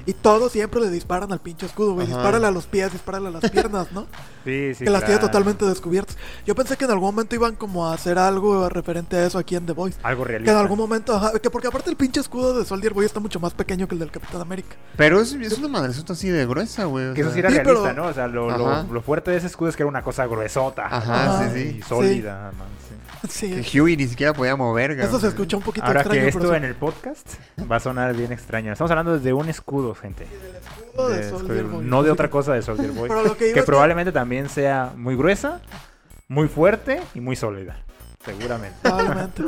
Y 0.06 0.14
todos 0.14 0.52
siempre 0.54 0.80
le 0.80 0.90
disparan 0.90 1.32
al 1.34 1.40
pinche 1.40 1.66
escudo, 1.66 1.94
güey. 1.94 2.08
Ajá. 2.08 2.16
Dispárale 2.16 2.48
a 2.48 2.52
los 2.52 2.68
pies, 2.68 2.92
dispárale 2.92 3.28
a 3.28 3.32
las 3.32 3.50
piernas, 3.52 3.92
¿no? 3.92 4.08
Sí, 4.46 4.74
sí. 4.76 4.84
que 4.86 4.90
las 4.90 5.02
tiene 5.02 5.20
claro. 5.20 5.28
totalmente 5.32 5.66
descubiertas. 5.66 6.18
Yo 6.46 6.56
pensé 6.56 6.78
que 6.78 6.86
en 6.86 6.92
algún 6.92 7.08
momento 7.14 7.36
iban 7.36 7.56
como 7.56 7.88
a 7.88 7.94
hacer 7.94 8.18
algo 8.18 8.70
referente 8.70 9.16
a 9.18 9.26
eso 9.26 9.38
aquí 9.40 9.56
en 9.56 9.66
The 9.66 9.74
Voice. 9.74 9.98
Algo 10.04 10.24
Que 10.24 10.30
realista. 10.30 10.52
en 10.54 10.58
algún 10.58 10.78
momento, 10.78 11.16
ajá, 11.16 11.38
que 11.40 11.50
porque 11.50 11.68
aparte 11.68 11.90
el 11.90 11.96
pinche 11.98 12.20
escudo 12.22 12.58
de 12.58 12.66
Soldier 12.66 12.94
Boy 12.94 13.06
está 13.06 13.20
mucho 13.20 13.40
más 13.40 13.54
pequeño 13.54 13.88
que 13.88 13.96
el 13.96 14.00
del 14.00 14.12
Capitán 14.12 14.40
América. 14.42 14.76
Pero 14.96 15.20
es, 15.20 15.34
es 15.34 15.58
una 15.58 15.68
madresota 15.68 16.14
así 16.14 16.30
de 16.30 16.46
gruesa, 16.46 16.86
güey. 16.86 17.14
Que 17.14 17.22
eso 17.22 17.32
sí 17.34 17.40
era 17.40 17.50
Sí, 17.50 17.56
realista, 17.58 17.84
pero- 17.92 18.04
¿no? 18.04 18.10
O 18.10 18.14
sea, 18.14 18.28
lo, 18.28 18.50
lo- 18.58 18.84
lo 18.84 19.02
fuerte 19.02 19.32
de 19.32 19.38
ese 19.38 19.48
escudo 19.48 19.70
es 19.70 19.76
que 19.76 19.84
era 19.84 19.90
una 19.90 20.04
cosa 20.04 20.26
gruesota. 20.28 20.88
Ajá, 20.90 21.26
¿no? 21.46 21.54
sí, 21.54 21.60
sí. 21.72 21.78
Y 21.80 21.82
sólida, 21.82 22.48
además, 22.48 22.68
sí. 22.88 22.93
Sí, 23.30 23.62
Que 23.62 23.82
Huey 23.82 23.96
ni 23.98 24.08
siquiera 24.08 24.34
podía 24.34 24.56
mover, 24.56 24.92
eso 24.92 25.20
se 25.20 25.28
escucha 25.28 25.56
un 25.58 25.64
poquito 25.64 25.86
Ahora 25.86 26.02
extraño. 26.02 26.22
que 26.22 26.28
pero 26.32 26.40
esto 26.44 26.52
sí. 26.52 26.58
en 26.58 26.64
el 26.66 26.76
podcast 26.76 27.28
va 27.72 27.78
a 27.78 27.80
sonar 27.80 28.14
bien 28.16 28.32
extraño. 28.32 28.72
Estamos 28.74 28.92
hablando 28.92 29.18
de 29.18 29.34
un 29.34 29.48
escudo, 29.50 29.96
gente. 29.96 30.28
escudo 30.90 31.10
de 31.10 31.18
De- 31.18 31.30
Soldier 31.30 31.64
Boy. 31.64 31.86
no 31.86 32.04
de 32.04 32.12
otra 32.12 32.30
cosa 32.30 32.54
de 32.54 32.62
Soldier 32.62 32.92
Boy. 32.92 33.08
Pero 33.10 33.24
lo 33.24 33.38
que 33.38 33.48
que 33.48 33.54
que- 33.54 33.64
probablemente 33.64 34.12
también 34.12 34.50
sea 34.50 34.92
muy 34.98 35.16
gruesa, 35.16 35.62
muy 36.28 36.48
fuerte 36.48 37.02
y 37.16 37.22
muy 37.22 37.36
sólida. 37.36 37.78
Seguramente. 38.26 38.78
Probablemente. 38.82 39.44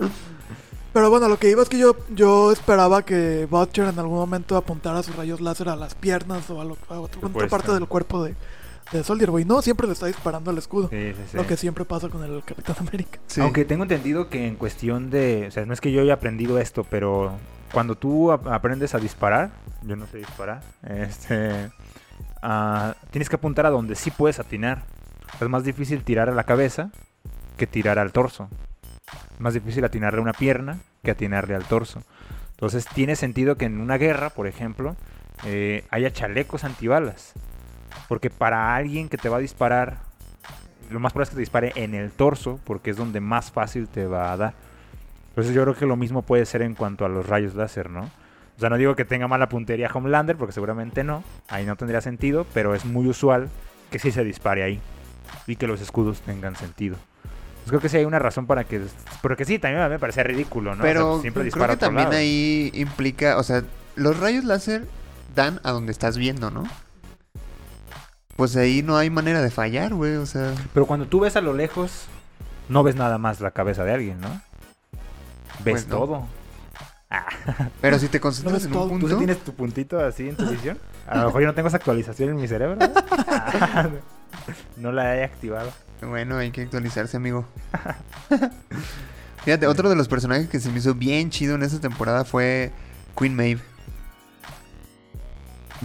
Pero 0.94 1.10
bueno, 1.10 1.28
lo 1.28 1.38
que 1.38 1.50
iba 1.50 1.62
es 1.62 1.68
que 1.68 1.78
yo, 1.78 1.98
yo 2.10 2.54
esperaba 2.54 3.04
que 3.04 3.48
Butcher 3.50 3.86
en 3.90 4.00
algún 4.00 4.18
momento 4.18 4.56
apuntara 4.56 5.04
sus 5.04 5.14
rayos 5.18 5.42
láser 5.42 5.68
a 5.68 5.76
las 5.76 5.94
piernas 5.96 6.50
o 6.50 6.62
a, 6.62 6.66
lo- 6.66 6.78
a 6.90 7.00
otra 7.02 7.20
parte 7.50 7.74
del 7.74 7.86
cuerpo 7.88 8.24
de, 8.24 8.34
de 8.92 9.04
Soldier 9.04 9.32
Boy. 9.32 9.46
No, 9.46 9.62
siempre 9.62 9.88
le 9.88 9.94
está 9.94 10.06
disparando 10.08 10.52
al 10.52 10.58
escudo. 10.58 10.90
Sí, 10.90 11.14
sí, 11.14 11.22
sí. 11.32 11.38
Lo 11.38 11.46
que 11.48 11.58
siempre 11.58 11.86
pasa 11.86 12.10
con 12.10 12.24
el 12.24 12.44
Capitán 12.44 12.76
América. 12.80 13.20
Sí. 13.28 13.42
Aunque 13.42 13.66
tengo 13.66 13.84
entendido 13.84 14.30
que 14.30 14.48
en 14.48 14.56
cuestión 14.56 15.10
de... 15.10 15.46
O 15.48 15.52
sea, 15.52 15.66
no 15.66 15.74
es 15.74 15.82
que 15.82 15.92
yo 15.92 16.02
haya 16.02 16.14
aprendido 16.14 16.60
esto, 16.60 16.84
pero 16.84 17.38
cuando 17.74 17.96
tú 17.96 18.32
ap- 18.32 18.48
aprendes 18.48 18.96
a 18.96 19.00
disparar, 19.00 19.52
yo 19.84 19.96
no 19.96 20.06
sé 20.08 20.18
disparar, 20.20 20.62
este, 20.88 21.72
ah, 22.42 22.96
tienes 23.12 23.30
que 23.30 23.36
apuntar 23.36 23.66
a 23.66 23.70
donde 23.70 23.96
sí 23.96 24.12
puedes 24.12 24.40
atinar. 24.40 24.84
Es 25.42 25.50
más 25.50 25.64
difícil 25.64 26.04
tirar 26.04 26.30
a 26.30 26.34
la 26.34 26.44
cabeza 26.44 26.92
que 27.58 27.68
tirar 27.68 28.00
al 28.00 28.12
torso. 28.12 28.50
Es 29.34 29.40
más 29.40 29.54
difícil 29.54 29.84
atinarle 29.84 30.20
a 30.20 30.24
una 30.24 30.34
pierna 30.34 30.80
que 31.04 31.12
atinarle 31.12 31.56
al 31.56 31.66
torso. 31.66 32.02
Entonces 32.52 32.86
tiene 32.94 33.16
sentido 33.16 33.58
que 33.58 33.66
en 33.66 33.82
una 33.82 33.98
guerra, 33.98 34.30
por 34.30 34.48
ejemplo, 34.48 34.96
eh, 35.46 35.84
haya 35.90 36.12
chalecos 36.14 36.64
antibalas. 36.64 37.34
Porque 38.08 38.30
para 38.30 38.76
alguien 38.76 39.10
que 39.10 39.18
te 39.18 39.30
va 39.30 39.38
a 39.38 39.40
disparar, 39.40 39.98
lo 40.90 41.00
más 41.00 41.14
probable 41.14 41.24
es 41.26 41.30
que 41.30 41.36
te 41.36 41.40
dispare 41.42 41.74
en 41.76 41.94
el 41.94 42.12
torso, 42.12 42.60
porque 42.64 42.92
es 42.92 42.98
donde 42.98 43.20
más 43.20 43.52
fácil 43.52 43.88
te 43.88 44.06
va 44.06 44.32
a 44.32 44.38
dar. 44.38 44.54
Entonces 45.30 45.54
yo 45.54 45.64
creo 45.64 45.76
que 45.76 45.86
lo 45.86 45.96
mismo 45.96 46.22
puede 46.22 46.46
ser 46.46 46.62
en 46.62 46.76
cuanto 46.76 47.06
a 47.06 47.10
los 47.10 47.28
rayos 47.28 47.56
láser, 47.56 47.90
¿no? 47.90 48.04
O 48.58 48.60
sea, 48.60 48.70
no 48.70 48.78
digo 48.78 48.96
que 48.96 49.04
tenga 49.04 49.28
mala 49.28 49.50
puntería 49.50 49.90
Homelander, 49.94 50.38
porque 50.38 50.54
seguramente 50.54 51.04
no. 51.04 51.24
Ahí 51.50 51.66
no 51.66 51.76
tendría 51.76 52.00
sentido, 52.00 52.46
pero 52.54 52.74
es 52.74 52.86
muy 52.86 53.08
usual 53.08 53.50
que 53.92 54.00
sí 54.00 54.12
se 54.12 54.24
dispare 54.24 54.64
ahí. 54.64 54.80
Y 55.46 55.58
que 55.58 55.68
los 55.68 55.82
escudos 55.82 56.22
tengan 56.22 56.56
sentido. 56.56 56.96
Pues 57.66 57.72
creo 57.72 57.82
que 57.82 57.90
sí 57.90 57.98
hay 57.98 58.06
una 58.06 58.20
razón 58.20 58.46
para 58.46 58.64
que... 58.64 58.82
Porque 59.22 59.44
sí, 59.44 59.60
también 59.60 59.90
me 59.90 60.00
parece 60.00 60.24
ridículo, 60.24 60.76
¿no? 60.76 60.84
O 60.84 60.86
sea, 60.86 60.94
Pero 60.94 61.20
siempre 61.20 61.52
creo 61.52 61.68
que 61.68 61.78
también 61.78 62.06
lado. 62.06 62.18
ahí 62.18 62.72
implica, 62.74 63.38
o 63.38 63.44
sea, 63.44 63.64
los 63.96 64.20
rayos 64.20 64.46
láser 64.46 64.86
dan 65.36 65.60
a 65.64 65.72
donde 65.72 65.92
estás 65.92 66.18
viendo, 66.18 66.50
¿no? 66.50 66.64
Pues 68.36 68.56
ahí 68.56 68.84
no 68.84 68.98
hay 68.98 69.10
manera 69.10 69.42
de 69.42 69.50
fallar, 69.50 69.94
güey, 69.94 70.16
o 70.16 70.26
sea... 70.26 70.54
Pero 70.74 70.86
cuando 70.86 71.08
tú 71.08 71.22
ves 71.22 71.36
a 71.36 71.42
lo 71.42 71.54
lejos, 71.54 72.06
no 72.68 72.84
ves 72.84 72.96
nada 72.96 73.18
más 73.18 73.40
la 73.40 73.52
cabeza 73.52 73.84
de 73.84 73.94
alguien, 73.94 74.20
¿no? 74.20 74.30
Ves 75.64 75.86
Pues 75.86 75.88
no. 75.88 75.98
todo. 75.98 76.28
Pero 77.82 78.00
si 78.00 78.08
te 78.08 78.20
concentras 78.20 78.66
en 78.66 78.72
todo. 78.72 78.84
un 78.86 79.00
¿Tú 79.00 79.08
punto... 79.08 79.10
sí 79.10 79.18
tienes 79.18 79.44
tu 79.44 79.54
puntito 79.54 80.00
así 80.00 80.30
en 80.30 80.36
tu 80.36 80.46
visión? 80.50 80.78
A 81.08 81.20
lo 81.20 81.26
mejor 81.28 81.42
yo 81.42 81.48
no 81.48 81.54
tengo 81.54 81.68
esa 81.68 81.78
actualización 81.78 82.30
en 82.30 82.36
mi 82.36 82.48
cerebro. 82.48 82.78
no 84.76 84.92
la 84.92 85.16
he 85.16 85.24
activado. 85.24 85.72
Bueno, 86.02 86.38
hay 86.38 86.52
que 86.52 86.64
actualizarse, 86.64 87.16
amigo. 87.18 87.46
Fíjate, 89.46 89.68
otro 89.68 89.90
de 89.90 89.96
los 89.96 90.08
personajes 90.08 90.50
que 90.50 90.60
se 90.60 90.70
me 90.72 90.80
hizo 90.80 90.94
bien 90.96 91.30
chido 91.30 91.56
en 91.56 91.64
esta 91.64 91.80
temporada 91.80 92.26
fue 92.26 92.72
Queen 93.18 93.36
Maeve. 93.36 93.62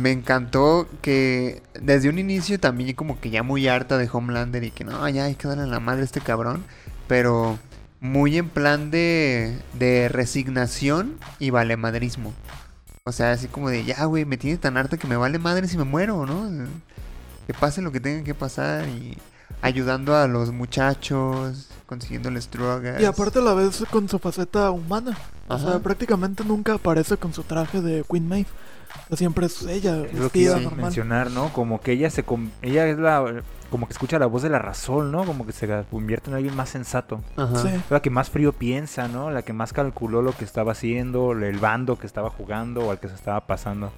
Me 0.00 0.12
encantó 0.12 0.88
que 1.02 1.62
desde 1.80 2.08
un 2.08 2.18
inicio 2.18 2.58
también 2.58 2.94
como 2.94 3.20
que 3.20 3.30
ya 3.30 3.42
muy 3.42 3.68
harta 3.68 3.98
de 3.98 4.08
Homelander 4.10 4.64
y 4.64 4.70
que 4.70 4.84
no, 4.84 5.06
ya 5.08 5.24
hay 5.24 5.34
que 5.34 5.46
darle 5.46 5.64
a 5.64 5.66
la 5.66 5.80
madre 5.80 6.02
a 6.02 6.04
este 6.04 6.20
cabrón. 6.20 6.64
Pero 7.06 7.58
muy 8.00 8.38
en 8.38 8.48
plan 8.48 8.90
de, 8.90 9.58
de 9.78 10.08
resignación 10.08 11.18
y 11.38 11.50
valemadrismo. 11.50 12.32
O 13.04 13.12
sea, 13.12 13.32
así 13.32 13.48
como 13.48 13.68
de, 13.68 13.84
ya, 13.84 14.04
güey, 14.04 14.24
me 14.24 14.36
tiene 14.36 14.56
tan 14.56 14.76
harta 14.76 14.96
que 14.96 15.06
me 15.06 15.16
vale 15.16 15.38
madre 15.38 15.68
si 15.68 15.76
me 15.76 15.84
muero, 15.84 16.26
¿no? 16.26 16.66
Que 17.46 17.54
pase 17.54 17.82
lo 17.82 17.92
que 17.92 18.00
tenga 18.00 18.24
que 18.24 18.34
pasar 18.34 18.88
y 18.88 19.18
ayudando 19.62 20.16
a 20.16 20.26
los 20.26 20.52
muchachos, 20.52 21.68
consiguiéndoles 21.86 22.50
drogas. 22.50 23.00
Y 23.00 23.04
aparte 23.04 23.40
la 23.40 23.54
ves 23.54 23.84
con 23.90 24.08
su 24.08 24.18
faceta 24.18 24.70
humana. 24.70 25.16
O 25.48 25.58
sea, 25.58 25.80
prácticamente 25.80 26.44
nunca 26.44 26.74
aparece 26.74 27.16
con 27.16 27.34
su 27.34 27.42
traje 27.42 27.80
de 27.80 28.04
Queen 28.08 28.28
Maeve. 28.28 28.48
Siempre 29.12 29.46
es 29.46 29.62
ella, 29.62 30.04
Es 30.04 30.14
lo 30.18 30.30
que 30.30 30.38
iba 30.40 30.56
a 30.56 30.60
normal. 30.60 30.82
mencionar, 30.82 31.30
¿no? 31.30 31.52
Como 31.52 31.80
que 31.80 31.92
ella 31.92 32.10
se 32.10 32.22
com- 32.22 32.50
ella 32.62 32.86
es 32.86 32.98
la 32.98 33.42
como 33.70 33.86
que 33.86 33.92
escucha 33.92 34.18
la 34.18 34.26
voz 34.26 34.42
de 34.42 34.48
la 34.50 34.58
razón, 34.58 35.12
¿no? 35.12 35.24
Como 35.24 35.46
que 35.46 35.52
se 35.52 35.68
convierte 35.90 36.30
en 36.30 36.36
alguien 36.36 36.54
más 36.56 36.68
sensato. 36.70 37.20
Ajá. 37.36 37.56
Sí. 37.56 37.68
La 37.90 38.00
que 38.02 38.10
más 38.10 38.30
frío 38.30 38.52
piensa, 38.52 39.08
¿no? 39.08 39.30
La 39.30 39.42
que 39.42 39.52
más 39.52 39.72
calculó 39.72 40.22
lo 40.22 40.32
que 40.32 40.44
estaba 40.44 40.72
haciendo, 40.72 41.32
el 41.32 41.58
bando 41.58 41.96
que 41.98 42.06
estaba 42.06 42.30
jugando 42.30 42.86
o 42.86 42.90
al 42.90 42.98
que 43.00 43.08
se 43.08 43.14
estaba 43.14 43.46
pasando. 43.46 43.92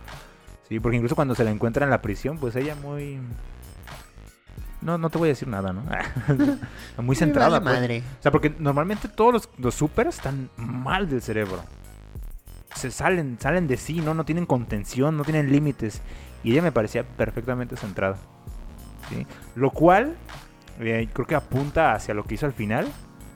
Sí, 0.68 0.78
porque 0.80 0.96
incluso 0.96 1.14
cuando 1.14 1.34
se 1.34 1.44
la 1.44 1.50
encuentra 1.50 1.84
en 1.84 1.90
la 1.90 2.02
prisión, 2.02 2.38
pues 2.38 2.54
ella 2.56 2.74
muy 2.74 3.18
no, 4.80 4.98
no 4.98 5.10
te 5.10 5.18
voy 5.18 5.28
a 5.28 5.32
decir 5.32 5.46
nada, 5.48 5.72
¿no? 5.72 5.82
muy 7.02 7.14
centrada. 7.16 7.60
Vale 7.60 7.62
pues. 7.62 7.74
madre. 7.80 8.02
O 8.18 8.22
sea, 8.22 8.32
porque 8.32 8.54
normalmente 8.58 9.08
todos 9.08 9.32
los, 9.32 9.48
los 9.58 9.74
super 9.74 10.06
están 10.08 10.50
mal 10.56 11.08
del 11.08 11.22
cerebro. 11.22 11.62
Se 12.74 12.90
salen, 12.90 13.36
salen 13.40 13.66
de 13.68 13.76
sí, 13.76 14.00
¿no? 14.00 14.14
No 14.14 14.24
tienen 14.24 14.46
contención, 14.46 15.16
no 15.16 15.24
tienen 15.24 15.50
límites. 15.52 16.00
Y 16.44 16.52
ella 16.52 16.62
me 16.62 16.72
parecía 16.72 17.04
perfectamente 17.04 17.76
centrada. 17.76 18.16
¿sí? 19.08 19.26
Lo 19.54 19.70
cual 19.70 20.14
eh, 20.80 21.08
creo 21.12 21.26
que 21.26 21.34
apunta 21.34 21.92
hacia 21.94 22.14
lo 22.14 22.24
que 22.24 22.34
hizo 22.34 22.46
al 22.46 22.52
final. 22.52 22.88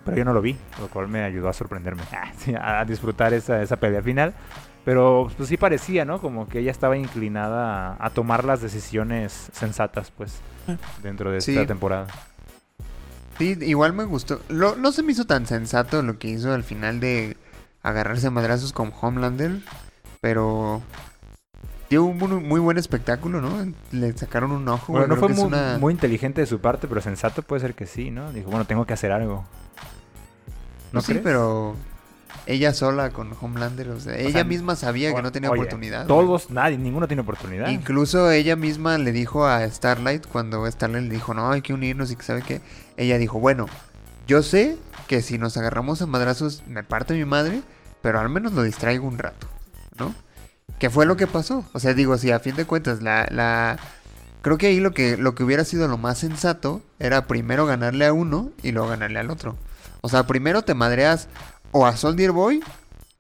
Pero 0.05 0.17
yo 0.19 0.25
no 0.25 0.33
lo 0.33 0.41
vi, 0.41 0.57
lo 0.81 0.89
cual 0.89 1.09
me 1.09 1.23
ayudó 1.25 1.49
a 1.49 1.53
sorprenderme. 1.53 2.03
Ah, 2.61 2.81
a 2.81 2.85
disfrutar 2.85 3.35
esa, 3.35 3.61
esa 3.63 3.77
pelea 3.77 4.03
final. 4.03 4.35
Pero 4.85 5.29
pues 5.37 5.49
sí 5.49 5.57
parecía, 5.57 6.05
¿no? 6.05 6.21
Como 6.21 6.47
que 6.49 6.61
ella 6.61 6.71
estaba 6.71 6.97
inclinada 6.97 7.95
a, 7.95 8.07
a 8.07 8.11
tomar 8.11 8.45
las 8.45 8.61
decisiones 8.63 9.49
sensatas, 9.53 10.13
pues, 10.17 10.39
dentro 11.03 11.33
de 11.33 11.41
Sí. 11.41 11.51
esta 11.53 11.67
temporada. 11.67 12.07
Sí, 13.39 13.57
igual 13.63 13.93
me 13.93 14.05
gustó. 14.05 14.41
Lo- 14.49 14.77
no 14.77 14.93
se 14.93 15.03
me 15.03 15.11
hizo 15.13 15.25
tan 15.27 15.45
sensato 15.47 16.03
lo 16.03 16.19
que 16.21 16.29
hizo 16.29 16.55
al 16.55 16.63
final 16.63 17.01
de 17.01 17.37
agarrarse 17.89 18.27
a 18.27 18.31
madrazos 18.31 18.73
con 18.73 18.93
Homelander, 19.01 19.61
pero 20.21 20.83
dio 21.89 22.05
un 22.05 22.19
muy, 22.19 22.29
muy 22.29 22.61
buen 22.61 22.79
espectáculo, 22.79 23.41
¿no? 23.41 23.73
Le 23.93 24.17
sacaron 24.17 24.51
un 24.53 24.69
ojo. 24.69 24.93
Bueno, 24.93 25.07
no 25.07 25.17
fue 25.17 25.29
muy, 25.29 25.45
una- 25.45 25.79
muy 25.79 25.93
inteligente 25.93 26.41
de 26.41 26.47
su 26.47 26.59
parte, 26.61 26.89
pero 26.89 27.01
sensato 27.01 27.43
puede 27.43 27.61
ser 27.61 27.75
que 27.75 27.87
sí, 27.87 28.11
¿no? 28.11 28.33
Dijo, 28.33 28.51
bueno, 28.51 28.65
tengo 28.67 28.87
que 28.87 28.93
hacer 28.95 29.13
algo. 29.13 29.45
¿No 30.93 31.01
Pues 31.01 31.05
sí, 31.05 31.13
crees? 31.13 31.25
pero 31.25 31.77
ella 32.47 32.73
sola 32.73 33.11
con 33.11 33.33
Homelander, 33.41 33.89
o 33.91 34.01
sea, 34.01 34.17
ella 34.17 34.31
sea, 34.31 34.45
misma 34.45 34.77
sabía 34.77 35.15
que 35.15 35.23
no 35.23 35.33
tenía 35.33 35.51
Oye, 35.51 35.61
oportunidad. 35.61 36.07
Todos, 36.07 36.51
nadie, 36.51 36.79
ninguno 36.79 37.07
tiene 37.07 37.23
oportunidad. 37.23 37.69
Incluso 37.69 38.31
ella 38.31 38.57
misma 38.57 38.99
le 38.99 39.13
dijo 39.13 39.47
a 39.47 39.69
Starlight 39.69 40.27
cuando 40.27 40.69
Starlight 40.71 41.05
le 41.09 41.15
dijo, 41.15 41.35
no, 41.35 41.51
hay 41.51 41.63
que 41.63 41.73
unirnos 41.75 42.11
y 42.11 42.17
que 42.17 42.23
sabe 42.23 42.43
qué. 42.43 42.61
Ella 42.97 43.19
dijo, 43.19 43.39
bueno, 43.41 43.67
yo 44.27 44.43
sé 44.43 44.77
que 45.07 45.23
si 45.23 45.39
nos 45.39 45.57
agarramos 45.57 46.03
a 46.03 46.07
madrazos 46.07 46.63
me 46.67 46.83
parte 46.83 47.15
mi 47.15 47.25
madre, 47.25 47.63
pero 48.03 48.21
al 48.21 48.29
menos 48.29 48.53
lo 48.53 48.63
distraigo 48.63 49.07
un 49.07 49.19
rato, 49.19 49.47
¿no? 49.99 50.15
Que 50.79 50.91
fue 50.91 51.07
lo 51.07 51.17
que 51.17 51.27
pasó. 51.27 51.65
O 51.73 51.81
sea, 51.81 51.95
digo, 51.95 52.19
si 52.19 52.31
a 52.31 52.41
fin 52.41 52.57
de 52.57 52.65
cuentas 52.65 53.03
la... 53.03 53.27
la... 53.31 53.79
Creo 54.43 54.59
que 54.59 54.69
ahí 54.69 54.79
lo 54.79 54.93
que, 54.93 55.17
lo 55.17 55.35
que 55.35 55.43
hubiera 55.43 55.65
sido 55.65 55.89
lo 55.89 55.99
más 55.99 56.19
sensato 56.19 56.81
era 57.01 57.27
primero 57.27 57.67
ganarle 57.67 58.07
a 58.07 58.13
uno 58.13 58.53
y 58.63 58.71
luego 58.71 58.89
ganarle 58.89 59.19
al 59.19 59.31
otro. 59.31 59.57
O 60.03 60.09
sea, 60.09 60.27
primero 60.27 60.63
te 60.63 60.75
madreas 60.75 61.29
o 61.73 61.85
a 61.85 61.97
Soldier 61.97 62.31
Boy 62.31 62.63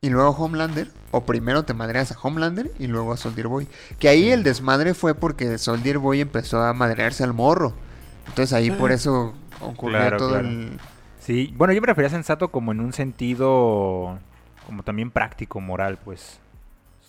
y 0.00 0.10
luego 0.10 0.28
a 0.28 0.30
Homelander, 0.30 0.88
o 1.10 1.24
primero 1.24 1.64
te 1.64 1.74
madreas 1.74 2.12
a 2.12 2.18
Homelander 2.20 2.70
y 2.78 2.86
luego 2.86 3.12
a 3.12 3.16
Soldier 3.16 3.48
Boy. 3.48 3.66
Que 3.98 4.08
ahí 4.08 4.30
el 4.30 4.44
desmadre 4.44 4.94
fue 4.94 5.14
porque 5.14 5.58
Soldier 5.58 5.98
Boy 5.98 6.20
empezó 6.20 6.62
a 6.62 6.72
madrearse 6.74 7.24
al 7.24 7.32
morro. 7.32 7.74
Entonces 8.28 8.52
ahí 8.52 8.70
por 8.70 8.92
eso 8.92 9.34
ocurrió 9.60 9.98
Claro, 9.98 10.16
todo 10.18 10.28
claro. 10.30 10.46
el... 10.46 10.78
Sí, 11.18 11.52
bueno, 11.56 11.72
yo 11.72 11.80
me 11.80 11.88
refería 11.88 12.06
a 12.06 12.12
sensato 12.12 12.52
como 12.52 12.70
en 12.70 12.80
un 12.80 12.92
sentido, 12.92 14.20
como 14.66 14.82
también 14.82 15.10
práctico, 15.10 15.60
moral, 15.60 15.98
pues. 16.04 16.40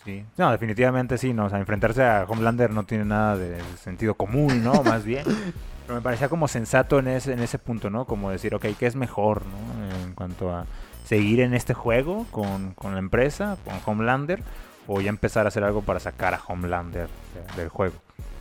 Sí. 0.05 0.23
No, 0.37 0.51
definitivamente 0.51 1.17
sí, 1.17 1.33
¿no? 1.33 1.45
O 1.45 1.49
sea, 1.49 1.59
enfrentarse 1.59 2.03
a 2.03 2.23
Homelander 2.27 2.69
no 2.71 2.83
tiene 2.83 3.03
nada 3.03 3.35
de 3.35 3.59
sentido 3.81 4.13
común, 4.13 4.63
¿no? 4.63 4.71
Más 4.83 5.03
bien. 5.03 5.25
Pero 5.25 5.95
me 5.95 6.01
parecía 6.01 6.29
como 6.29 6.47
sensato 6.47 6.99
en 6.99 7.07
ese, 7.09 7.33
en 7.33 7.39
ese 7.39 7.59
punto, 7.59 7.89
¿no? 7.89 8.05
Como 8.05 8.29
decir, 8.29 8.55
ok, 8.55 8.65
¿qué 8.79 8.85
es 8.87 8.95
mejor, 8.95 9.41
¿no? 9.45 10.05
En 10.05 10.13
cuanto 10.13 10.55
a 10.55 10.65
seguir 11.05 11.39
en 11.41 11.53
este 11.53 11.73
juego 11.73 12.25
con, 12.31 12.71
con 12.73 12.93
la 12.93 12.99
empresa, 12.99 13.57
con 13.65 13.75
Homelander, 13.85 14.41
o 14.87 15.01
ya 15.01 15.09
empezar 15.09 15.45
a 15.45 15.49
hacer 15.49 15.63
algo 15.63 15.81
para 15.81 15.99
sacar 15.99 16.33
a 16.33 16.39
Homelander 16.47 17.07
de- 17.55 17.61
del 17.61 17.69
juego. 17.69 17.95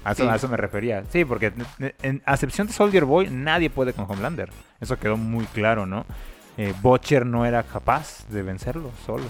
A 0.05 0.13
eso, 0.13 0.23
Sí. 0.23 0.29
a 0.29 0.37
eso 0.37 0.49
me 0.49 0.57
refería. 0.57 1.03
Sí, 1.11 1.25
porque 1.25 1.53
en, 1.81 1.95
en 2.03 2.23
acepción 2.27 2.69
de 2.69 2.73
Soldier 2.73 3.05
Boy, 3.05 3.29
nadie 3.31 3.71
puede 3.71 3.93
con 3.93 4.09
Homelander. 4.09 4.51
Eso 4.81 4.97
quedó 4.99 5.17
muy 5.17 5.47
claro, 5.47 5.85
¿no? 5.87 6.05
Eh, 6.59 6.75
Butcher 6.81 7.27
no 7.27 7.45
era 7.45 7.63
capaz 7.63 8.27
de 8.29 8.43
vencerlo 8.43 8.91
solo. 9.05 9.25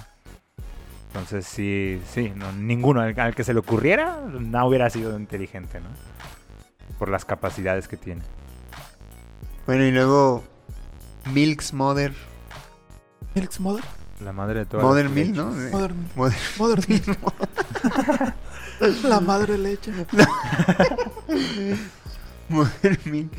Entonces 1.09 1.47
sí, 1.47 2.01
sí, 2.13 2.33
no, 2.37 2.53
ninguno 2.53 3.01
al, 3.01 3.19
al 3.19 3.35
que 3.35 3.43
se 3.43 3.53
le 3.55 3.61
ocurriera 3.61 4.21
no 4.27 4.67
hubiera 4.67 4.91
sido 4.91 5.19
inteligente, 5.19 5.81
¿no? 5.81 5.89
Por 6.99 7.09
las 7.09 7.25
capacidades 7.25 7.89
que 7.89 7.97
tiene. 7.97 8.23
Bueno, 9.67 9.85
y 9.85 9.91
luego 9.93 10.45
Milk's 11.33 11.73
Mother. 11.73 12.13
Milk's 13.35 13.59
Mother. 13.61 13.85
La 14.21 14.33
madre 14.33 14.61
de 14.61 14.67
todas 14.67 14.85
Mother 14.85 15.09
Milk. 15.09 15.35
¿no? 15.35 15.47
Mother, 15.47 15.93
Mother- 16.15 16.39
Mother 16.59 16.89
Milk. 16.89 17.05
La 19.05 19.21
madre 19.21 19.59
leche. 19.59 19.91
Mother 22.49 22.99
Milk. 23.07 23.33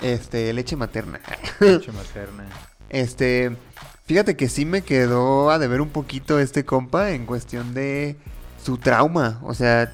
Este, 0.00 0.52
leche 0.52 0.76
materna. 0.76 1.20
Leche 1.60 1.92
materna. 1.92 2.44
Este, 2.88 3.56
fíjate 4.04 4.36
que 4.36 4.48
sí 4.48 4.64
me 4.64 4.82
quedó 4.82 5.50
a 5.50 5.58
deber 5.58 5.80
un 5.80 5.90
poquito 5.90 6.38
este 6.38 6.64
compa 6.64 7.10
en 7.10 7.26
cuestión 7.26 7.74
de 7.74 8.16
su 8.62 8.78
trauma. 8.78 9.40
O 9.42 9.54
sea, 9.54 9.92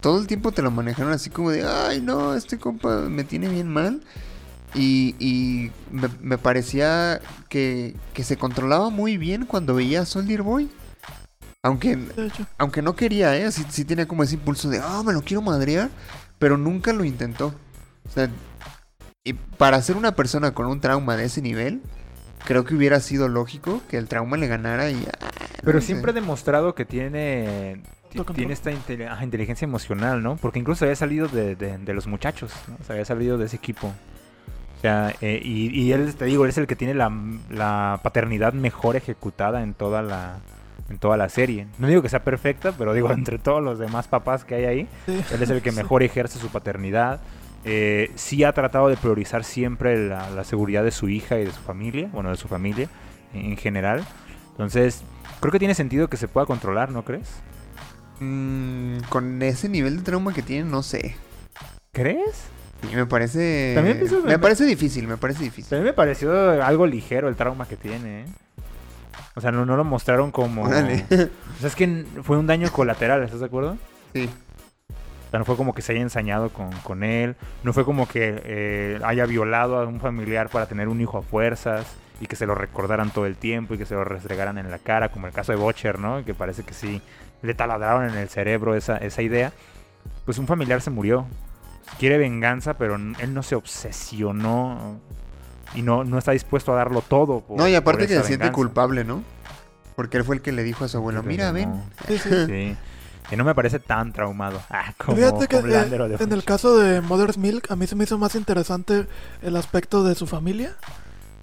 todo 0.00 0.20
el 0.20 0.26
tiempo 0.26 0.52
te 0.52 0.62
lo 0.62 0.70
manejaron 0.70 1.12
así 1.12 1.30
como 1.30 1.50
de, 1.50 1.64
ay 1.64 2.00
no, 2.00 2.34
este 2.34 2.58
compa 2.58 3.02
me 3.02 3.24
tiene 3.24 3.48
bien 3.48 3.68
mal. 3.68 4.02
Y, 4.74 5.14
y 5.20 5.70
me, 5.92 6.08
me 6.20 6.36
parecía 6.36 7.20
que, 7.48 7.94
que 8.12 8.24
se 8.24 8.36
controlaba 8.36 8.90
muy 8.90 9.16
bien 9.16 9.46
cuando 9.46 9.74
veía 9.74 10.00
a 10.00 10.06
Soldier 10.06 10.42
Boy. 10.42 10.68
Aunque, 11.62 11.98
aunque 12.58 12.82
no 12.82 12.94
quería, 12.94 13.34
¿eh? 13.36 13.50
Sí, 13.50 13.64
sí 13.70 13.84
tenía 13.86 14.06
como 14.06 14.22
ese 14.22 14.34
impulso 14.34 14.68
de, 14.68 14.80
ah, 14.82 15.02
me 15.02 15.14
lo 15.14 15.22
quiero 15.22 15.40
madrear, 15.40 15.88
pero 16.38 16.58
nunca 16.58 16.92
lo 16.92 17.04
intentó. 17.04 17.54
O 18.06 18.10
sea, 18.10 18.28
y 19.24 19.32
para 19.32 19.80
ser 19.80 19.96
una 19.96 20.14
persona 20.14 20.52
con 20.52 20.66
un 20.66 20.80
trauma 20.80 21.16
de 21.16 21.24
ese 21.24 21.40
nivel, 21.40 21.80
creo 22.44 22.64
que 22.64 22.74
hubiera 22.74 23.00
sido 23.00 23.28
lógico 23.28 23.82
que 23.88 23.96
el 23.96 24.08
trauma 24.08 24.36
le 24.36 24.46
ganara 24.48 24.90
y... 24.90 24.96
ah, 25.20 25.28
Pero 25.62 25.74
no 25.74 25.80
sé. 25.80 25.86
siempre 25.86 26.10
ha 26.10 26.14
demostrado 26.14 26.74
que 26.74 26.84
tiene, 26.84 27.80
tiene 28.34 28.52
esta 28.52 28.70
inteligencia 28.70 29.64
emocional, 29.64 30.22
¿no? 30.22 30.36
Porque 30.36 30.58
incluso 30.58 30.84
había 30.84 30.96
salido 30.96 31.28
de, 31.28 31.56
de- 31.56 31.78
de 31.78 31.94
los 31.94 32.06
muchachos, 32.06 32.52
¿no? 32.68 32.76
O 32.80 32.84
sea, 32.84 32.94
había 32.94 33.04
salido 33.04 33.38
de 33.38 33.46
ese 33.46 33.56
equipo. 33.56 33.88
O 33.88 34.80
sea, 34.80 35.14
eh, 35.22 35.40
y, 35.42 35.68
y 35.80 35.92
él, 35.92 36.14
te 36.14 36.26
digo, 36.26 36.44
él 36.44 36.50
es 36.50 36.58
el 36.58 36.66
que 36.66 36.76
tiene 36.76 36.92
la, 36.94 37.10
la 37.48 38.00
paternidad 38.02 38.52
mejor 38.52 38.96
ejecutada 38.96 39.62
en 39.62 39.72
toda 39.74 40.02
la 40.02 40.38
en 40.90 40.98
toda 40.98 41.16
la 41.16 41.30
serie. 41.30 41.66
No 41.78 41.86
digo 41.88 42.02
que 42.02 42.10
sea 42.10 42.22
perfecta, 42.22 42.72
pero 42.76 42.92
digo, 42.92 43.10
entre 43.12 43.38
todos 43.38 43.62
los 43.62 43.78
demás 43.78 44.06
papás 44.06 44.44
que 44.44 44.56
hay 44.56 44.64
ahí, 44.66 44.88
sí. 45.06 45.18
él 45.32 45.42
es 45.42 45.48
el 45.48 45.62
que 45.62 45.72
mejor 45.80 46.02
ejerce 46.02 46.38
su 46.38 46.48
paternidad. 46.48 47.20
Eh, 47.64 48.10
sí 48.14 48.44
ha 48.44 48.52
tratado 48.52 48.88
de 48.88 48.96
priorizar 48.96 49.42
siempre 49.44 50.08
la, 50.08 50.28
la 50.30 50.44
seguridad 50.44 50.84
de 50.84 50.90
su 50.90 51.08
hija 51.08 51.38
y 51.38 51.44
de 51.46 51.52
su 51.52 51.60
familia, 51.60 52.08
bueno, 52.12 52.30
de 52.30 52.36
su 52.36 52.46
familia 52.48 52.88
en, 53.32 53.46
en 53.52 53.56
general. 53.56 54.04
Entonces, 54.50 55.02
creo 55.40 55.50
que 55.50 55.58
tiene 55.58 55.74
sentido 55.74 56.08
que 56.08 56.16
se 56.16 56.28
pueda 56.28 56.46
controlar, 56.46 56.90
¿no 56.90 57.04
crees? 57.04 57.28
Mm, 58.20 58.98
con 59.08 59.42
ese 59.42 59.68
nivel 59.68 59.96
de 59.98 60.02
trauma 60.02 60.32
que 60.34 60.42
tiene, 60.42 60.68
no 60.70 60.82
sé. 60.82 61.16
¿Crees? 61.92 62.44
Sí, 62.82 62.94
me 62.94 63.06
parece... 63.06 63.72
También 63.74 63.98
pienso- 63.98 64.22
me 64.24 64.38
parece 64.38 64.64
difícil, 64.66 65.06
me 65.08 65.16
parece 65.16 65.42
difícil. 65.44 65.78
Mí 65.78 65.84
me 65.84 65.92
pareció 65.94 66.62
algo 66.62 66.86
ligero 66.86 67.28
el 67.28 67.34
trauma 67.36 67.66
que 67.66 67.76
tiene, 67.76 68.22
¿eh? 68.22 68.24
O 69.36 69.40
sea, 69.40 69.50
no, 69.50 69.64
no 69.64 69.76
lo 69.76 69.84
mostraron 69.84 70.30
como... 70.30 70.64
Órale. 70.64 71.04
O 71.10 71.60
sea, 71.60 71.68
es 71.68 71.74
que 71.74 72.04
fue 72.22 72.36
un 72.36 72.46
daño 72.46 72.70
colateral, 72.70 73.22
¿estás 73.24 73.40
de 73.40 73.46
acuerdo? 73.46 73.78
sí. 74.12 74.28
Sea, 75.34 75.40
no 75.40 75.44
fue 75.44 75.56
como 75.56 75.74
que 75.74 75.82
se 75.82 75.90
haya 75.90 76.00
ensañado 76.00 76.50
con, 76.50 76.70
con 76.84 77.02
él, 77.02 77.34
no 77.64 77.72
fue 77.72 77.84
como 77.84 78.06
que 78.06 78.40
eh, 78.44 79.00
haya 79.02 79.26
violado 79.26 79.76
a 79.80 79.84
un 79.84 79.98
familiar 79.98 80.48
para 80.48 80.66
tener 80.66 80.86
un 80.86 81.00
hijo 81.00 81.18
a 81.18 81.22
fuerzas 81.22 81.86
y 82.20 82.26
que 82.26 82.36
se 82.36 82.46
lo 82.46 82.54
recordaran 82.54 83.10
todo 83.10 83.26
el 83.26 83.34
tiempo 83.34 83.74
y 83.74 83.78
que 83.78 83.84
se 83.84 83.94
lo 83.96 84.04
restregaran 84.04 84.58
en 84.58 84.70
la 84.70 84.78
cara, 84.78 85.08
como 85.08 85.26
el 85.26 85.32
caso 85.32 85.50
de 85.50 85.58
Butcher, 85.58 85.98
¿no? 85.98 86.24
Que 86.24 86.34
parece 86.34 86.62
que 86.62 86.72
sí 86.72 87.02
le 87.42 87.52
taladraron 87.52 88.08
en 88.08 88.16
el 88.16 88.28
cerebro 88.28 88.76
esa, 88.76 88.96
esa 88.98 89.22
idea. 89.22 89.52
Pues 90.24 90.38
un 90.38 90.46
familiar 90.46 90.80
se 90.80 90.90
murió. 90.90 91.26
Quiere 91.98 92.16
venganza, 92.16 92.74
pero 92.74 92.94
él 92.94 93.34
no 93.34 93.42
se 93.42 93.56
obsesionó 93.56 95.00
y 95.74 95.82
no, 95.82 96.04
no 96.04 96.16
está 96.16 96.30
dispuesto 96.30 96.72
a 96.72 96.76
darlo 96.76 97.00
todo. 97.00 97.40
Por, 97.40 97.58
No, 97.58 97.66
y 97.66 97.74
aparte 97.74 98.06
que 98.06 98.14
se 98.14 98.22
siente 98.22 98.52
culpable, 98.52 99.02
¿no? 99.02 99.24
Porque 99.96 100.16
él 100.16 100.22
fue 100.22 100.36
el 100.36 100.42
que 100.42 100.52
le 100.52 100.62
dijo 100.62 100.84
a 100.84 100.88
su 100.88 100.98
abuelo, 100.98 101.24
mira, 101.24 101.50
ven. 101.50 101.70
No. 101.70 101.82
Sí, 102.06 102.18
sí. 102.18 102.30
Sí. 102.46 102.76
Que 103.28 103.36
no 103.36 103.44
me 103.44 103.54
parece 103.54 103.78
tan 103.78 104.12
traumado. 104.12 104.60
Ah, 104.70 104.92
como 104.98 105.16
Fíjate 105.16 105.48
que 105.48 105.56
eh, 105.56 105.62
de 105.62 106.16
en 106.20 106.32
el 106.32 106.44
caso 106.44 106.76
de 106.78 107.00
Mother's 107.00 107.38
Milk, 107.38 107.70
a 107.70 107.76
mí 107.76 107.86
se 107.86 107.94
me 107.96 108.04
hizo 108.04 108.18
más 108.18 108.34
interesante 108.34 109.06
el 109.42 109.56
aspecto 109.56 110.04
de 110.04 110.14
su 110.14 110.26
familia. 110.26 110.76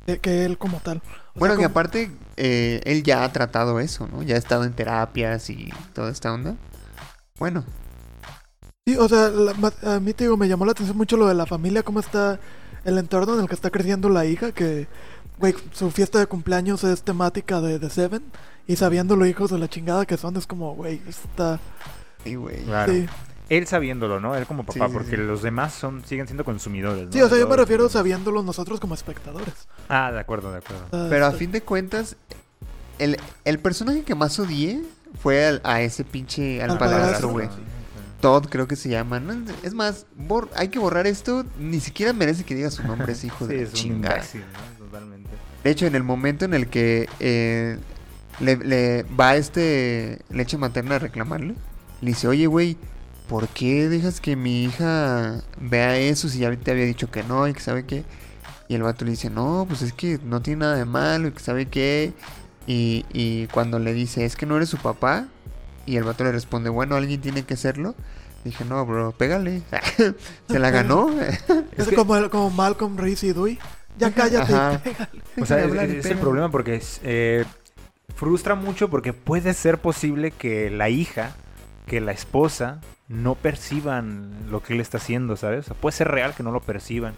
que, 0.05 0.19
que 0.19 0.45
él 0.45 0.57
como 0.57 0.79
tal. 0.79 0.97
O 1.35 1.39
Bueno, 1.39 1.55
sea, 1.55 1.59
que 1.61 1.63
como- 1.67 1.71
aparte, 1.71 2.11
eh, 2.37 2.81
él 2.85 3.03
ya 3.03 3.23
ha 3.23 3.31
tratado 3.31 3.79
eso, 3.79 4.07
¿no? 4.07 4.21
Ya 4.23 4.35
ha 4.35 4.37
estado 4.39 4.63
en 4.63 4.73
terapias 4.73 5.49
y 5.49 5.71
toda 5.93 6.11
esta 6.11 6.33
onda. 6.33 6.55
Bueno, 7.39 7.63
Sí, 8.85 8.95
o 8.97 9.07
sea, 9.07 9.29
la- 9.29 9.95
a 9.95 9.99
mí 9.99 10.11
te 10.13 10.23
digo, 10.23 10.37
me 10.37 10.47
llamó 10.47 10.65
la 10.65 10.71
atención 10.71 10.97
mucho 10.97 11.15
lo 11.15 11.27
de 11.27 11.35
la 11.35 11.45
familia, 11.45 11.83
cómo 11.83 11.99
está 11.99 12.39
el 12.83 12.97
entorno 12.97 13.35
en 13.35 13.41
el 13.41 13.47
que 13.47 13.53
está 13.53 13.69
creciendo 13.69 14.09
la 14.09 14.25
hija, 14.25 14.51
que, 14.53 14.87
güey, 15.37 15.53
su 15.71 15.91
fiesta 15.91 16.17
de 16.17 16.25
cumpleaños 16.25 16.83
es 16.83 17.03
temática 17.03 17.61
de, 17.61 17.77
de 17.77 17.89
Seven, 17.91 18.23
y 18.71 18.75
sabiendo 18.75 19.15
los 19.15 19.27
hijos 19.27 19.51
de 19.51 19.57
la 19.59 19.67
chingada 19.69 20.05
que 20.05 20.17
son, 20.17 20.35
es 20.37 20.47
como, 20.47 20.73
güey, 20.75 21.01
está... 21.07 21.59
sí, 22.23 22.35
güey. 22.35 22.63
Claro. 22.63 22.93
Sí. 22.93 23.05
Él 23.49 23.67
sabiéndolo, 23.67 24.21
¿no? 24.21 24.33
Él 24.35 24.45
como 24.45 24.63
papá, 24.65 24.87
Sí, 24.87 24.93
porque 24.93 25.17
sí. 25.17 25.17
los 25.17 25.41
demás 25.41 25.73
son 25.73 26.05
siguen 26.05 26.25
siendo 26.25 26.45
consumidores. 26.45 27.07
¿no? 27.07 27.11
Sí, 27.11 27.21
o 27.21 27.27
sea, 27.27 27.37
yo 27.37 27.49
me 27.49 27.57
refiero 27.57 27.89
sabiéndolo 27.89 28.43
nosotros 28.43 28.79
como 28.79 28.93
espectadores. 28.93 29.53
Ah, 29.89 30.09
de 30.11 30.19
acuerdo, 30.21 30.51
de 30.53 30.59
acuerdo. 30.59 30.85
Ah, 30.93 31.07
Pero 31.09 31.25
a 31.25 31.31
fin 31.33 31.51
de 31.51 31.61
cuentas, 31.61 32.15
el, 32.97 33.17
el 33.43 33.59
personaje 33.59 34.03
que 34.03 34.15
más 34.15 34.39
odié 34.39 34.81
fue 35.21 35.45
al- 35.45 35.61
a 35.65 35.81
ese 35.81 36.05
pinche, 36.05 36.61
al 36.63 36.71
Al 36.71 36.77
padrastro, 36.77 37.27
güey. 37.29 37.49
Todd 38.21 38.45
creo 38.49 38.67
que 38.69 38.77
se 38.77 38.87
llama. 38.87 39.19
¿no? 39.19 39.33
Es 39.63 39.73
más, 39.73 40.05
bor- 40.17 40.47
hay 40.55 40.69
que 40.69 40.79
borrar 40.79 41.05
esto. 41.07 41.43
Ni 41.59 41.81
siquiera 41.81 42.13
merece 42.13 42.45
que 42.45 42.55
diga 42.55 42.71
su 42.71 42.83
nombre, 42.83 43.11
ese 43.11 43.27
hijo 43.27 43.47
Sí, 43.47 43.53
de 43.53 43.63
es 43.63 43.69
un 43.69 43.75
chingada. 43.75 44.15
imbécil, 44.17 44.41
¿no? 44.79 44.85
Totalmente. 44.85 45.29
De 45.63 45.69
hecho, 45.71 45.85
en 45.87 45.95
el 45.95 46.03
momento 46.03 46.45
en 46.45 46.53
el 46.53 46.67
que 46.67 47.09
eh, 47.19 47.77
le, 48.41 48.57
le 48.57 49.03
va 49.19 49.35
este 49.35 50.19
leche 50.29 50.57
materna 50.57 50.95
a 50.95 50.99
reclamarle, 50.99 51.55
le 52.01 52.07
dice, 52.07 52.27
oye, 52.27 52.47
güey, 52.47 52.77
¿por 53.29 53.47
qué 53.47 53.87
dejas 53.87 54.19
que 54.19 54.35
mi 54.35 54.63
hija 54.63 55.41
vea 55.59 55.97
eso 55.97 56.27
si 56.29 56.39
ya 56.39 56.55
te 56.55 56.71
había 56.71 56.85
dicho 56.85 57.09
que 57.11 57.23
no 57.23 57.47
y 57.47 57.53
que 57.53 57.59
sabe 57.61 57.85
qué? 57.85 58.03
Y 58.67 58.75
el 58.75 58.83
vato 58.83 59.05
le 59.05 59.11
dice, 59.11 59.29
no, 59.29 59.65
pues 59.67 59.81
es 59.81 59.93
que 59.93 60.19
no 60.23 60.41
tiene 60.41 60.61
nada 60.61 60.75
de 60.75 60.85
malo 60.85 61.27
y 61.27 61.31
que 61.31 61.39
sabe 61.39 61.65
qué. 61.67 62.13
Y, 62.67 63.05
y 63.11 63.47
cuando 63.47 63.79
le 63.79 63.93
dice, 63.93 64.23
es 64.23 64.35
que 64.35 64.45
no 64.45 64.55
eres 64.55 64.69
su 64.69 64.77
papá, 64.77 65.27
y 65.85 65.97
el 65.97 66.03
vato 66.03 66.23
le 66.23 66.31
responde, 66.31 66.69
bueno, 66.69 66.95
alguien 66.95 67.19
tiene 67.19 67.43
que 67.43 67.57
serlo. 67.57 67.95
Dije, 68.45 68.63
no, 68.65 68.85
bro, 68.85 69.11
pégale. 69.11 69.61
Se 70.49 70.59
la 70.59 70.71
ganó. 70.71 71.09
Es, 71.77 71.87
que- 71.87 71.95
como, 71.95 72.29
como 72.29 72.49
Malcolm, 72.49 72.97
Reese 72.97 73.27
y 73.27 73.33
Dewey. 73.33 73.59
Ya 73.97 74.11
cállate, 74.11 74.53
Ajá. 74.53 74.81
pégale. 74.83 75.21
O 75.39 75.45
sea, 75.45 75.59
es, 75.65 76.05
el 76.05 76.17
problema 76.17 76.49
porque 76.49 76.75
es, 76.75 77.01
eh, 77.03 77.45
frustra 78.21 78.53
mucho 78.53 78.87
porque 78.87 79.13
puede 79.13 79.55
ser 79.55 79.79
posible 79.79 80.29
que 80.29 80.69
la 80.69 80.89
hija, 80.89 81.35
que 81.87 81.99
la 81.99 82.11
esposa, 82.11 82.79
no 83.07 83.33
perciban 83.33 84.29
lo 84.51 84.61
que 84.61 84.73
él 84.73 84.79
está 84.79 84.99
haciendo, 84.99 85.35
¿sabes? 85.35 85.61
O 85.61 85.63
sea, 85.63 85.73
puede 85.73 85.97
ser 85.97 86.09
real 86.09 86.35
que 86.35 86.43
no 86.43 86.51
lo 86.51 86.59
perciban. 86.59 87.15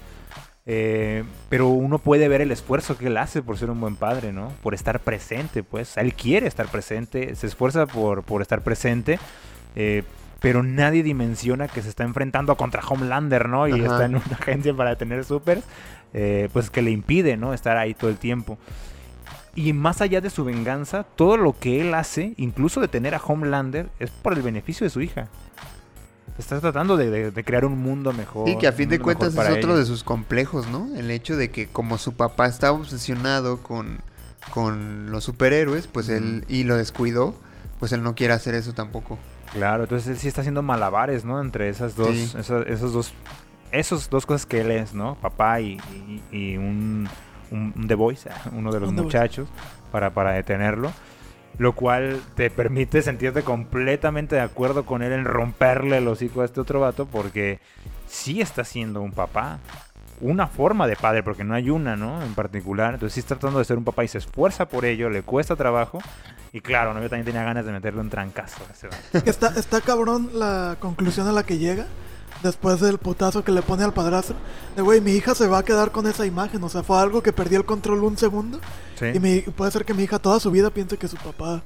Eh, 0.66 1.26
pero 1.50 1.68
uno 1.68 2.00
puede 2.00 2.30
ver 2.30 2.40
el 2.40 2.52
esfuerzo 2.52 2.98
que 2.98 3.08
él 3.08 3.18
hace 3.18 3.42
por 3.42 3.58
ser 3.58 3.70
un 3.70 3.82
buen 3.82 3.98
padre, 3.98 4.32
¿no? 4.32 4.54
Por 4.64 4.74
estar 4.74 5.02
presente, 5.02 5.62
pues. 5.62 5.98
Él 5.98 6.14
quiere 6.14 6.48
estar 6.48 6.70
presente, 6.70 7.36
se 7.36 7.48
esfuerza 7.48 7.86
por, 7.86 8.24
por 8.24 8.42
estar 8.42 8.62
presente, 8.62 9.20
eh, 9.76 10.04
pero 10.40 10.64
nadie 10.64 11.04
dimensiona 11.04 11.68
que 11.68 11.82
se 11.82 11.90
está 11.90 12.06
enfrentando 12.06 12.56
contra 12.56 12.82
Homelander, 12.82 13.50
¿no? 13.50 13.68
Y 13.68 13.74
Ajá. 13.74 13.84
está 13.84 14.06
en 14.06 14.16
una 14.16 14.24
agencia 14.40 14.74
para 14.74 14.92
detener 14.92 15.26
supers, 15.26 15.64
eh, 16.14 16.48
pues 16.54 16.70
que 16.70 16.82
le 16.82 16.92
impide, 16.92 17.36
¿no? 17.36 17.54
Estar 17.54 17.76
ahí 17.76 17.94
todo 17.94 18.10
el 18.10 18.18
tiempo. 18.18 18.58
Y 19.56 19.74
más 19.74 20.02
allá 20.02 20.20
de 20.22 20.30
su 20.32 20.44
venganza, 20.44 21.04
todo 21.04 21.38
lo 21.38 21.58
que 21.58 21.80
él 21.82 21.94
hace, 21.94 22.34
incluso 22.38 22.82
detener 22.82 23.14
a 23.14 23.20
Homelander, 23.24 23.90
es 24.00 24.10
por 24.10 24.34
el 24.34 24.42
beneficio 24.42 24.84
de 24.86 24.90
su 24.90 25.02
hija. 25.02 25.28
Está 26.40 26.60
tratando 26.60 26.98
de, 26.98 27.12
de- 27.12 27.32
de 27.32 27.44
crear 27.44 27.64
un 27.66 27.78
mundo 27.80 28.12
mejor. 28.14 28.48
Sí, 28.50 28.58
que 28.58 28.68
a 28.68 28.72
fin 28.72 28.90
de 28.90 28.98
cuentas 29.00 29.34
es 29.36 29.40
otro 29.40 29.72
ella. 29.72 29.76
de 29.76 29.86
sus 29.86 30.04
complejos, 30.04 30.68
¿no? 30.68 30.90
El 30.96 31.12
hecho 31.12 31.38
de 31.38 31.52
que 31.52 31.68
como 31.68 32.00
su 32.00 32.14
papá 32.14 32.48
estaba 32.48 32.76
obsesionado 32.80 33.62
con, 33.62 34.00
con 34.52 35.12
los 35.12 35.24
superhéroes, 35.26 35.86
pues 35.86 36.10
él, 36.10 36.44
y 36.48 36.64
lo 36.64 36.76
descuidó, 36.76 37.36
pues 37.80 37.92
él 37.92 38.02
no 38.02 38.16
quiere 38.16 38.34
hacer 38.34 38.56
eso 38.56 38.74
tampoco. 38.74 39.20
Claro, 39.52 39.84
entonces 39.84 40.08
él 40.10 40.18
sí 40.18 40.28
está 40.28 40.42
haciendo 40.42 40.64
malabares, 40.64 41.24
¿no? 41.26 41.40
Entre 41.40 41.70
esas 41.70 41.96
dos, 41.96 42.16
Sí. 42.16 42.34
esos 42.68 42.92
dos, 42.94 43.14
esos 43.72 44.10
dos 44.10 44.26
cosas 44.26 44.48
que 44.48 44.62
él 44.62 44.72
es, 44.72 44.96
¿no? 44.96 45.14
Papá 45.22 45.62
y, 45.62 45.78
y- 46.32 46.36
y 46.36 46.58
un, 46.58 47.08
un, 47.54 47.74
un 47.76 47.88
The 47.88 47.96
Voice, 47.96 48.30
uno 48.52 48.72
de 48.72 48.80
los 48.80 48.90
Un 48.90 48.96
muchachos, 48.96 49.48
para, 49.92 50.10
para 50.12 50.32
detenerlo. 50.32 50.92
Lo 51.60 51.74
cual 51.74 52.20
te 52.36 52.50
permite 52.50 53.04
sentirte 53.04 53.44
completamente 53.44 54.36
de 54.36 54.42
acuerdo 54.42 54.86
con 54.86 55.04
él 55.04 55.12
en 55.14 55.24
romperle 55.24 56.00
el 56.00 56.08
hocico 56.08 56.42
a 56.42 56.46
este 56.46 56.60
otro 56.60 56.80
vato, 56.80 57.06
porque 57.06 57.60
sí 58.08 58.42
está 58.42 58.64
siendo 58.64 59.02
un 59.02 59.12
papá. 59.12 59.60
Una 60.20 60.48
forma 60.48 60.88
de 60.88 60.96
padre, 60.96 61.22
porque 61.22 61.44
no 61.44 61.54
hay 61.54 61.70
una, 61.70 61.96
¿no? 61.96 62.24
En 62.24 62.34
particular. 62.34 62.96
Entonces 62.96 63.14
sí 63.14 63.20
está 63.20 63.36
tratando 63.36 63.60
de 63.60 63.66
ser 63.66 63.78
un 63.78 63.84
papá 63.84 64.04
y 64.04 64.08
se 64.08 64.18
esfuerza 64.18 64.68
por 64.68 64.86
ello, 64.86 65.10
le 65.10 65.22
cuesta 65.22 65.56
trabajo. 65.56 66.00
Y 66.54 66.62
claro, 66.62 66.94
¿no? 66.94 67.02
yo 67.02 67.10
también 67.10 67.26
tenía 67.26 67.44
ganas 67.44 67.66
de 67.66 67.72
meterle 67.72 68.00
un 68.00 68.10
trancazo 68.10 68.64
a 68.68 68.72
ese 68.72 68.88
vato. 68.88 69.30
Está, 69.30 69.48
está 69.60 69.82
cabrón 69.82 70.30
la 70.34 70.78
conclusión 70.80 71.28
a 71.28 71.32
la 71.32 71.44
que 71.44 71.58
llega 71.58 71.88
después 72.44 72.80
del 72.82 72.98
putazo 73.00 73.44
que 73.44 73.52
le 73.52 73.62
pone 73.62 73.84
al 73.84 73.94
padrastro. 73.94 74.36
De 74.76 74.82
güey, 74.82 75.02
mi 75.02 75.12
hija 75.12 75.34
se 75.34 75.48
va 75.48 75.60
a 75.60 75.64
quedar 75.64 75.92
con 75.92 76.06
esa 76.06 76.26
imagen. 76.26 76.64
O 76.64 76.70
sea, 76.70 76.84
fue 76.84 77.00
algo 77.00 77.24
que 77.24 77.34
perdí 77.34 77.56
el 77.56 77.66
control 77.66 78.04
un 78.04 78.18
segundo. 78.18 78.60
Sí. 79.00 79.06
Y 79.16 79.20
mi- 79.20 79.42
puede 79.42 79.72
ser 79.72 79.86
que 79.86 79.94
mi 79.94 80.04
hija 80.04 80.20
toda 80.20 80.40
su 80.40 80.52
vida 80.52 80.70
piense 80.70 80.98
que 80.98 81.08
su 81.08 81.18
papá. 81.18 81.64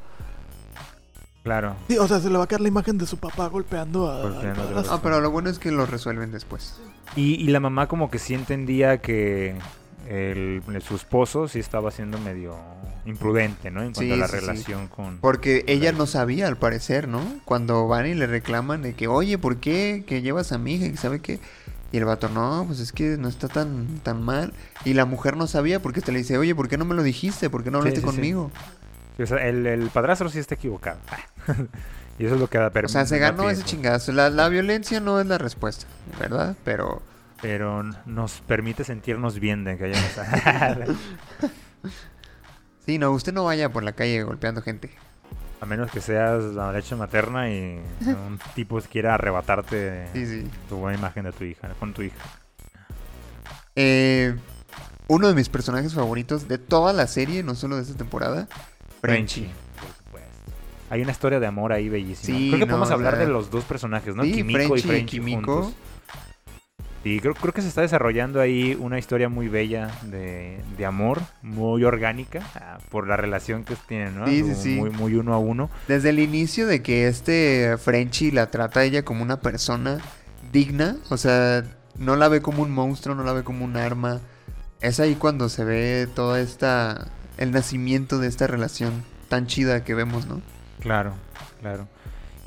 Claro. 1.44 1.76
Sí, 1.88 1.98
o 1.98 2.08
sea, 2.08 2.20
se 2.20 2.30
le 2.30 2.38
va 2.38 2.44
a 2.44 2.48
quedar 2.48 2.62
la 2.62 2.68
imagen 2.68 2.98
de 2.98 3.06
su 3.06 3.18
papá 3.18 3.48
golpeando 3.48 4.10
a, 4.12 4.22
padrastro. 4.22 4.94
Ah, 4.96 5.00
pero 5.02 5.22
lo 5.22 5.32
bueno 5.32 5.50
es 5.50 5.60
que 5.60 5.72
lo 5.72 5.86
resuelven 5.86 6.32
después. 6.32 6.80
Y, 7.16 7.36
y 7.36 7.48
la 7.48 7.60
mamá 7.60 7.88
como 7.88 8.12
que 8.12 8.20
sí 8.20 8.34
entendía 8.34 8.98
que 8.98 9.58
el, 10.10 10.62
su 10.86 10.96
esposo 10.96 11.48
sí 11.48 11.60
estaba 11.60 11.92
siendo 11.92 12.18
medio 12.20 12.58
imprudente, 13.08 13.72
¿no? 13.72 13.82
En 13.82 13.94
cuanto 13.94 14.02
Sí, 14.02 14.12
a 14.12 14.16
la 14.18 14.28
sí, 14.28 14.36
sí. 14.36 14.40
relación 14.42 14.88
con... 14.88 15.18
Porque 15.20 15.64
ella 15.68 15.92
no 15.92 16.06
sabía, 16.06 16.48
al 16.48 16.58
parecer, 16.58 17.08
¿no? 17.08 17.22
Cuando 17.46 17.88
van 17.88 18.08
y 18.08 18.14
le 18.14 18.28
reclaman 18.28 18.82
de 18.82 18.94
que, 18.94 19.08
oye, 19.08 19.38
¿por 19.38 19.58
qué 19.58 20.04
que 20.06 20.22
llevas 20.22 20.52
a 20.52 20.58
mi 20.58 20.76
hija? 20.76 20.90
que 20.90 20.98
sabe 20.98 21.20
qué? 21.20 21.40
Y 21.92 21.98
el 21.98 22.06
vato, 22.06 22.28
no, 22.30 22.66
pues 22.68 22.80
es 22.80 22.92
que 22.92 23.18
no 23.18 23.30
está 23.30 23.48
tan, 23.48 24.00
tan 24.04 24.22
mal. 24.22 24.54
Y 24.84 24.94
la 24.94 25.06
mujer 25.06 25.38
no 25.38 25.48
sabía 25.48 25.82
porque 25.82 26.02
te 26.02 26.12
le 26.12 26.20
dice, 26.20 26.38
oye, 26.38 26.54
¿por 26.54 26.68
qué 26.68 26.78
no 26.78 26.84
me 26.86 26.96
lo 26.96 27.04
dijiste? 27.04 27.50
¿Por 27.50 27.64
qué 27.64 27.72
no 27.72 27.78
hablaste 27.78 28.02
conmigo? 28.02 28.52
Sí, 29.16 29.24
o 29.24 29.28
sea, 29.28 29.48
el, 29.48 29.66
el 29.66 29.90
padrastro 29.90 30.30
sí 30.30 30.40
está 30.40 30.56
equivocado. 30.56 31.00
y 32.20 32.26
eso 32.26 32.36
es 32.36 32.42
lo 32.42 32.50
que 32.50 32.58
da 32.58 32.72
O 32.84 32.88
sea, 32.90 33.06
se 33.06 33.20
ganó 33.20 33.50
ese 33.50 33.64
chingazo. 33.64 34.12
La, 34.12 34.30
la 34.30 34.50
violencia 34.50 35.00
no 35.00 35.20
es 35.22 35.28
la 35.28 35.38
respuesta, 35.38 35.86
¿verdad? 36.20 36.58
Pero 36.66 37.02
Pero 37.42 37.84
nos 38.06 38.42
permite 38.42 38.84
sentirnos 38.84 39.40
bien 39.40 39.64
de 39.64 39.78
que 39.78 39.86
hayamos... 39.86 40.12
sí, 42.88 42.98
no, 42.98 43.12
usted 43.12 43.34
no 43.34 43.44
vaya 43.44 43.70
por 43.72 43.84
la 43.84 43.92
calle 43.92 44.24
golpeando 44.24 44.64
gente. 44.64 44.90
a 45.62 45.66
menos 45.68 45.92
que 45.92 46.02
seas 46.02 46.44
la 46.44 46.72
leche 46.72 46.96
materna 46.96 47.50
y 47.52 47.80
un 48.06 48.40
tipo 48.56 48.80
quiera 48.82 49.14
arrebatarte 49.16 50.08
Sí, 50.14 50.26
sí. 50.26 50.48
tu 50.70 50.78
buena 50.78 50.98
imagen 50.98 51.26
de 51.26 51.32
tu 51.34 51.44
hija, 51.44 51.70
con 51.80 51.94
tu 51.94 52.02
hija. 52.02 52.16
Eh, 53.76 54.36
uno 55.08 55.28
de 55.28 55.36
mis 55.36 55.50
personajes 55.50 55.94
favoritos 55.94 56.48
de 56.48 56.58
toda 56.58 56.94
la 56.94 57.08
serie, 57.08 57.44
no 57.44 57.56
solo 57.56 57.76
de 57.78 57.84
esta 57.84 57.96
temporada, 57.96 58.48
Frenchy. 59.02 59.50
Por 59.80 59.90
supuesto. 60.06 60.52
Hay 60.90 61.02
una 61.02 61.12
historia 61.12 61.40
de 61.40 61.48
amor 61.48 61.72
ahí 61.74 61.88
bellísima. 61.90 62.38
Sí, 62.38 62.48
creo 62.50 62.60
que 62.60 62.66
no, 62.66 62.72
podemos 62.72 62.90
o 62.90 62.94
hablar 62.94 63.16
sea, 63.18 63.26
de 63.26 63.32
los 63.32 63.52
dos 63.52 63.64
personajes, 63.66 64.16
¿no? 64.16 64.24
Kimiko 64.24 64.58
Frenchy 64.58 64.74
y 64.76 64.80
y 64.80 64.82
Frenchy 64.82 65.20
Kimiko. 65.20 65.54
juntos. 65.64 65.74
Y 67.04 67.20
creo, 67.20 67.34
creo 67.36 67.54
que 67.54 67.62
se 67.62 67.68
está 67.68 67.82
desarrollando 67.82 68.42
ahí 68.42 68.78
una 68.80 69.00
historia 69.00 69.30
muy 69.30 69.48
bella 69.48 69.92
de, 70.04 70.60
de 70.78 70.86
amor, 70.86 71.22
muy 71.42 71.84
orgánica, 71.84 72.42
ah, 72.56 72.80
por 72.90 73.08
la 73.08 73.16
relación 73.16 73.64
que 73.64 73.76
tienen, 73.88 74.20
¿no? 74.20 74.28
Sí, 74.28 74.44
sí, 74.44 74.56
sí. 74.56 74.76
Muy, 74.76 74.90
muy 74.90 75.16
uno 75.16 75.34
a 75.34 75.38
uno. 75.38 75.70
Desde 75.88 76.10
el 76.10 76.20
inicio 76.20 76.68
de 76.68 76.82
que 76.82 77.08
este 77.08 77.78
Frenchy 77.78 78.32
la 78.32 78.48
trata 78.52 78.82
a 78.82 78.84
ella 78.84 79.04
como 79.06 79.24
una 79.24 79.40
persona 79.40 80.00
digna, 80.52 80.98
o 81.10 81.18
sea, 81.18 81.64
no 81.98 82.16
la 82.16 82.28
ve 82.28 82.42
como 82.42 82.64
un 82.64 82.72
monstruo, 82.72 83.16
no 83.16 83.24
la 83.24 83.34
ve 83.34 83.44
como 83.44 83.64
un 83.64 83.78
arma. 83.78 84.20
Es 84.82 85.00
ahí 85.00 85.16
cuando 85.16 85.50
se 85.50 85.64
ve 85.64 86.08
toda 86.14 86.40
esta 86.40 87.08
el 87.38 87.52
nacimiento 87.52 88.20
de 88.20 88.28
esta 88.28 88.48
relación 88.48 89.04
tan 89.30 89.48
chida 89.48 89.84
que 89.84 89.94
vemos, 89.94 90.28
¿no? 90.28 90.42
Claro, 90.80 91.14
claro. 91.62 91.88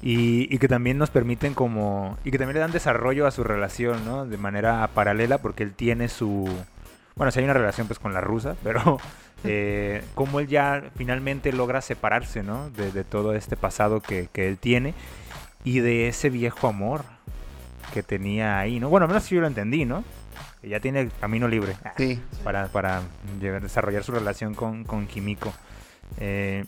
Y, 0.02 0.52
y 0.54 0.58
que 0.58 0.68
también 0.68 0.96
nos 0.98 1.10
permiten 1.10 1.52
como... 1.54 2.16
Y 2.24 2.30
que 2.30 2.38
también 2.38 2.54
le 2.54 2.60
dan 2.60 2.72
desarrollo 2.72 3.26
a 3.26 3.30
su 3.30 3.44
relación, 3.44 4.04
¿no? 4.04 4.24
De 4.26 4.38
manera 4.38 4.88
paralela 4.94 5.38
porque 5.38 5.62
él 5.62 5.72
tiene 5.74 6.08
su... 6.08 6.48
Bueno, 7.16 7.30
si 7.30 7.38
hay 7.40 7.44
una 7.44 7.54
relación 7.54 7.86
pues 7.86 7.98
con 7.98 8.14
la 8.14 8.20
rusa, 8.22 8.56
pero 8.64 8.98
eh, 9.44 10.02
como 10.14 10.40
él 10.40 10.46
ya 10.48 10.82
finalmente 10.96 11.52
logra 11.52 11.82
separarse, 11.82 12.42
¿no? 12.42 12.70
De, 12.70 12.92
de 12.92 13.04
todo 13.04 13.34
este 13.34 13.56
pasado 13.56 14.00
que, 14.00 14.28
que 14.32 14.48
él 14.48 14.56
tiene 14.56 14.94
y 15.64 15.80
de 15.80 16.08
ese 16.08 16.30
viejo 16.30 16.68
amor 16.68 17.04
que 17.92 18.02
tenía 18.02 18.58
ahí, 18.58 18.80
¿no? 18.80 18.88
Bueno, 18.88 19.04
al 19.04 19.08
menos 19.08 19.28
yo 19.28 19.40
lo 19.40 19.46
entendí, 19.46 19.84
¿no? 19.84 20.04
Que 20.62 20.68
ya 20.68 20.80
tiene 20.80 21.00
el 21.00 21.10
camino 21.20 21.48
libre 21.48 21.76
Sí. 21.96 22.20
para, 22.44 22.68
para 22.68 23.02
desarrollar 23.40 24.02
su 24.04 24.12
relación 24.12 24.54
con, 24.54 24.84
con 24.84 25.06
Kimiko. 25.06 25.52
Eh, 26.18 26.64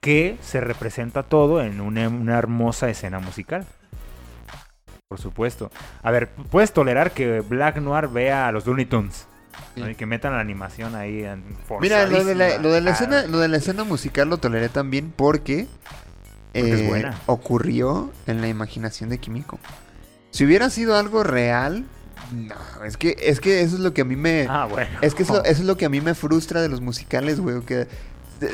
que 0.00 0.36
se 0.42 0.60
representa 0.60 1.22
todo 1.22 1.62
en 1.62 1.80
una, 1.80 2.08
una 2.08 2.38
hermosa 2.38 2.88
escena 2.88 3.18
musical. 3.18 3.66
Por 5.08 5.20
supuesto. 5.20 5.70
A 6.02 6.10
ver, 6.10 6.28
¿puedes 6.50 6.72
tolerar 6.72 7.12
que 7.12 7.40
Black 7.40 7.76
Noir 7.78 8.08
vea 8.08 8.48
a 8.48 8.52
los 8.52 8.66
Looney 8.66 8.86
Tunes? 8.86 9.26
Y 9.76 9.94
que 9.94 10.04
metan 10.06 10.32
la 10.32 10.40
animación 10.40 10.94
ahí 10.94 11.22
en 11.22 11.42
Mira, 11.80 12.06
lo 12.06 12.24
de 12.24 12.34
la, 12.34 12.58
lo 12.58 12.70
de 12.72 12.80
la 12.80 12.90
escena, 12.90 13.26
lo 13.26 13.38
de 13.38 13.48
la 13.48 13.56
escena 13.56 13.84
musical 13.84 14.28
lo 14.28 14.38
toleré 14.38 14.68
también 14.68 15.12
porque, 15.14 15.66
Porque 16.52 16.72
es 16.72 16.80
eh, 16.80 16.88
buena. 16.88 17.18
ocurrió 17.26 18.10
en 18.26 18.40
la 18.40 18.48
imaginación 18.48 19.08
de 19.10 19.18
Kimiko. 19.18 19.58
Si 20.30 20.44
hubiera 20.44 20.68
sido 20.70 20.96
algo 20.96 21.22
real, 21.22 21.84
no, 22.32 22.54
es 22.84 22.96
que, 22.96 23.16
es 23.18 23.40
que 23.40 23.60
eso 23.62 23.76
es 23.76 23.80
lo 23.80 23.94
que 23.94 24.02
a 24.02 24.04
mí 24.04 24.16
me, 24.16 24.46
Ah, 24.48 24.66
bueno. 24.66 24.90
es 25.00 25.14
que 25.14 25.22
eso, 25.22 25.42
eso 25.44 25.60
es 25.62 25.66
lo 25.66 25.76
que 25.76 25.86
a 25.86 25.88
mí 25.88 26.00
me 26.00 26.14
frustra 26.14 26.60
de 26.60 26.68
los 26.68 26.80
musicales, 26.80 27.40
güey, 27.40 27.60
que 27.62 27.86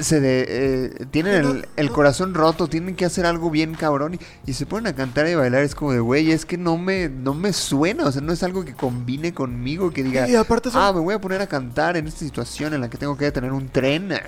se- 0.00 0.20
de- 0.20 0.46
eh, 0.48 1.06
tienen 1.10 1.64
el, 1.76 1.90
corazón 1.90 2.34
roto, 2.34 2.68
tienen 2.68 2.94
que 2.96 3.04
hacer 3.04 3.26
algo 3.26 3.50
bien 3.50 3.74
cabrón 3.74 4.14
y, 4.14 4.50
y 4.50 4.54
se 4.54 4.66
ponen 4.66 4.86
a 4.92 4.96
cantar 4.96 5.26
y 5.28 5.34
bailar, 5.34 5.62
es 5.62 5.74
como 5.74 5.92
de, 5.92 6.00
güey, 6.00 6.30
es 6.32 6.44
que 6.46 6.56
no 6.58 6.76
me, 6.78 7.08
no 7.08 7.34
me 7.34 7.52
suena, 7.52 8.04
o 8.06 8.12
sea, 8.12 8.22
no 8.22 8.32
es 8.32 8.42
algo 8.42 8.64
que 8.64 8.74
combine 8.74 9.34
conmigo, 9.34 9.90
que 9.90 10.02
diga, 10.02 10.28
Y 10.28 10.34
aparte 10.36 10.70
son- 10.70 10.82
ah, 10.82 10.92
me 10.92 11.00
voy 11.00 11.14
a 11.14 11.20
poner 11.20 11.40
a 11.42 11.46
cantar 11.46 11.96
en 11.96 12.06
esta 12.06 12.20
situación 12.20 12.74
en 12.74 12.80
la 12.80 12.88
que 12.90 12.98
tengo 12.98 13.16
que 13.16 13.24
detener 13.26 13.52
un 13.52 13.68
tren. 13.68 14.10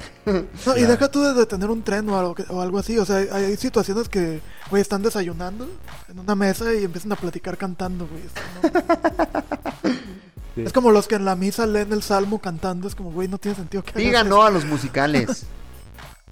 No, 0.67 0.77
y 0.77 0.83
deja 0.83 1.11
tú 1.11 1.23
de 1.23 1.35
detener 1.35 1.71
un 1.71 1.83
tren 1.83 2.09
o 2.09 2.19
algo, 2.19 2.35
que- 2.35 2.45
o 2.49 2.61
algo 2.61 2.79
así. 2.79 2.99
O 2.99 3.05
sea, 3.05 3.17
hay, 3.17 3.29
hay 3.31 3.57
situaciones 3.57 4.09
que, 4.09 4.41
güey, 4.71 4.81
están 4.83 5.03
desayunando 5.03 5.69
en 6.09 6.19
una 6.19 6.35
mesa 6.35 6.73
y 6.75 6.85
empiezan 6.85 7.13
a 7.13 7.17
platicar 7.17 7.57
cantando, 7.59 8.07
güey. 8.09 8.23
No- 8.63 9.45
Sí. 10.55 10.63
Es 10.63 10.73
como 10.73 10.91
los 10.93 11.09
que 11.09 11.17
en 11.17 11.25
la 11.25 11.35
misa 11.37 11.67
leen 11.67 11.93
el 11.93 12.03
salmo 12.03 12.39
cantando. 12.41 12.87
Es 12.89 12.95
como, 12.95 13.11
güey, 13.11 13.29
no 13.29 13.39
tiene 13.39 13.57
sentido 13.57 13.83
que 13.83 13.99
Diga 13.99 14.23
no 14.25 14.43
a 14.45 14.51
los 14.51 14.65
musicales. 14.65 15.47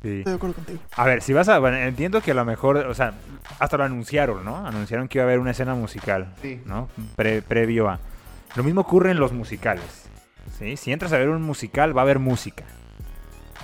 Sí. 0.03 0.19
Estoy 0.19 0.33
de 0.33 0.37
acuerdo 0.37 0.57
contigo. 0.57 0.81
A 0.97 1.05
ver, 1.05 1.23
si 1.23 1.33
vas 1.33 1.49
a... 1.49 1.61
Bueno, 1.61 1.77
entiendo 1.77 2.21
que 2.23 2.33
a 2.33 2.35
lo 2.35 2.45
mejor, 2.45 2.77
o 2.79 2.93
sea, 2.93 3.13
hasta 3.61 3.77
lo 3.77 3.85
anunciaron, 3.85 4.45
¿no? 4.45 4.67
Anunciaron 4.67 5.07
que 5.07 5.19
iba 5.19 5.23
a 5.23 5.29
haber 5.29 5.39
una 5.39 5.53
escena 5.53 5.77
musical, 5.77 6.35
Sí. 6.43 6.61
¿no? 6.67 6.89
Pre- 7.15 7.41
previo 7.41 7.89
a... 7.89 8.01
Lo 8.57 8.65
mismo 8.65 8.81
ocurre 8.81 9.13
en 9.13 9.21
los 9.21 9.31
musicales, 9.33 9.85
¿sí? 10.59 10.77
Si 10.77 10.91
entras 10.93 11.13
a 11.13 11.19
ver 11.19 11.29
un 11.29 11.41
musical, 11.43 11.97
va 11.97 12.01
a 12.01 12.03
haber 12.03 12.19
música. 12.19 12.65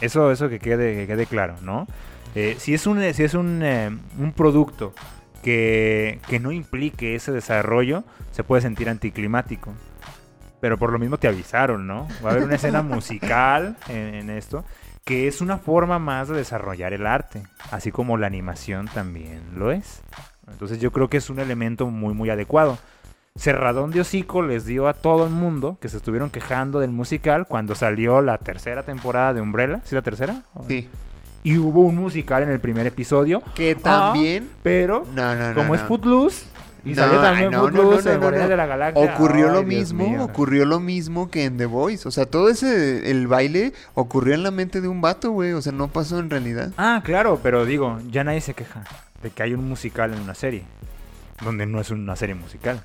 Eso, 0.00 0.30
eso 0.30 0.48
que 0.48 0.60
quede, 0.60 0.94
que 0.94 1.06
quede 1.08 1.26
claro, 1.26 1.56
¿no? 1.60 1.88
Eh, 2.36 2.54
si 2.60 2.72
es 2.72 2.86
un, 2.86 3.02
si 3.14 3.24
es 3.24 3.34
un, 3.34 3.60
eh, 3.64 3.90
un 4.16 4.32
producto 4.32 4.94
que, 5.42 6.20
que 6.28 6.38
no 6.38 6.52
implique 6.52 7.16
ese 7.16 7.32
desarrollo, 7.32 8.04
se 8.30 8.44
puede 8.44 8.62
sentir 8.62 8.88
anticlimático. 8.88 9.74
Pero 10.60 10.76
por 10.78 10.92
lo 10.92 10.98
mismo 10.98 11.18
te 11.18 11.28
avisaron, 11.28 11.86
¿no? 11.86 12.08
Va 12.24 12.30
a 12.30 12.32
haber 12.32 12.44
una 12.44 12.56
escena 12.56 12.82
musical 12.82 13.76
en, 13.88 14.14
en 14.14 14.30
esto, 14.30 14.64
que 15.04 15.28
es 15.28 15.40
una 15.40 15.58
forma 15.58 15.98
más 15.98 16.28
de 16.28 16.36
desarrollar 16.36 16.92
el 16.92 17.06
arte, 17.06 17.42
así 17.70 17.92
como 17.92 18.16
la 18.16 18.26
animación 18.26 18.88
también 18.88 19.40
lo 19.56 19.70
es. 19.70 20.02
Entonces 20.50 20.80
yo 20.80 20.90
creo 20.92 21.08
que 21.08 21.18
es 21.18 21.30
un 21.30 21.38
elemento 21.38 21.86
muy, 21.86 22.14
muy 22.14 22.30
adecuado. 22.30 22.78
Cerradón 23.36 23.92
de 23.92 24.00
hocico 24.00 24.42
les 24.42 24.64
dio 24.66 24.88
a 24.88 24.94
todo 24.94 25.24
el 25.24 25.30
mundo 25.30 25.78
que 25.80 25.88
se 25.88 25.98
estuvieron 25.98 26.28
quejando 26.30 26.80
del 26.80 26.90
musical 26.90 27.46
cuando 27.46 27.76
salió 27.76 28.20
la 28.20 28.38
tercera 28.38 28.82
temporada 28.82 29.32
de 29.34 29.40
Umbrella. 29.40 29.80
¿Sí 29.84 29.94
la 29.94 30.02
tercera? 30.02 30.42
Sí. 30.66 30.88
Y 31.44 31.56
hubo 31.56 31.82
un 31.82 31.94
musical 31.94 32.42
en 32.42 32.50
el 32.50 32.58
primer 32.58 32.86
episodio, 32.88 33.40
Que 33.54 33.76
también. 33.76 34.50
pero 34.64 35.06
No, 35.14 35.36
no, 35.36 35.48
no. 35.50 35.54
como 35.54 35.76
es. 35.76 35.80
Footloose, 35.82 36.46
y 36.84 36.90
No, 36.90 36.96
salió 36.96 37.20
también 37.20 37.50
no, 37.50 37.58
no, 37.58 37.62
Footloose 37.64 37.90
no, 37.90 38.04
no, 38.04 38.10
en 38.10 38.14
no, 38.14 38.20
Guardianes 38.20 38.46
no. 38.46 38.50
de 38.50 38.56
la 38.56 38.66
Galaxia. 38.66 39.14
Ocurrió 39.14 39.48
Ay, 39.48 39.54
lo 39.54 39.62
mismo, 39.62 40.24
ocurrió 40.24 40.64
lo 40.64 40.80
mismo 40.80 41.30
que 41.30 41.44
en 41.44 41.56
The 41.56 41.66
Voice. 41.66 42.06
O 42.06 42.10
sea, 42.10 42.26
todo 42.26 42.48
ese, 42.48 43.10
el 43.10 43.26
baile 43.26 43.72
ocurrió 43.94 44.34
en 44.34 44.42
la 44.42 44.50
mente 44.50 44.80
de 44.80 44.88
un 44.88 45.00
vato, 45.00 45.30
güey. 45.30 45.52
O 45.52 45.62
sea, 45.62 45.72
no 45.72 45.88
pasó 45.88 46.18
en 46.18 46.30
realidad. 46.30 46.72
Ah, 46.76 47.02
claro, 47.04 47.40
pero 47.42 47.64
digo, 47.64 47.98
ya 48.10 48.24
nadie 48.24 48.40
se 48.40 48.54
queja 48.54 48.84
de 49.22 49.30
que 49.30 49.42
hay 49.42 49.54
un 49.54 49.68
musical 49.68 50.12
en 50.12 50.20
una 50.20 50.34
serie, 50.34 50.62
donde 51.42 51.66
no 51.66 51.80
es 51.80 51.90
una 51.90 52.16
serie 52.16 52.34
musical. 52.34 52.84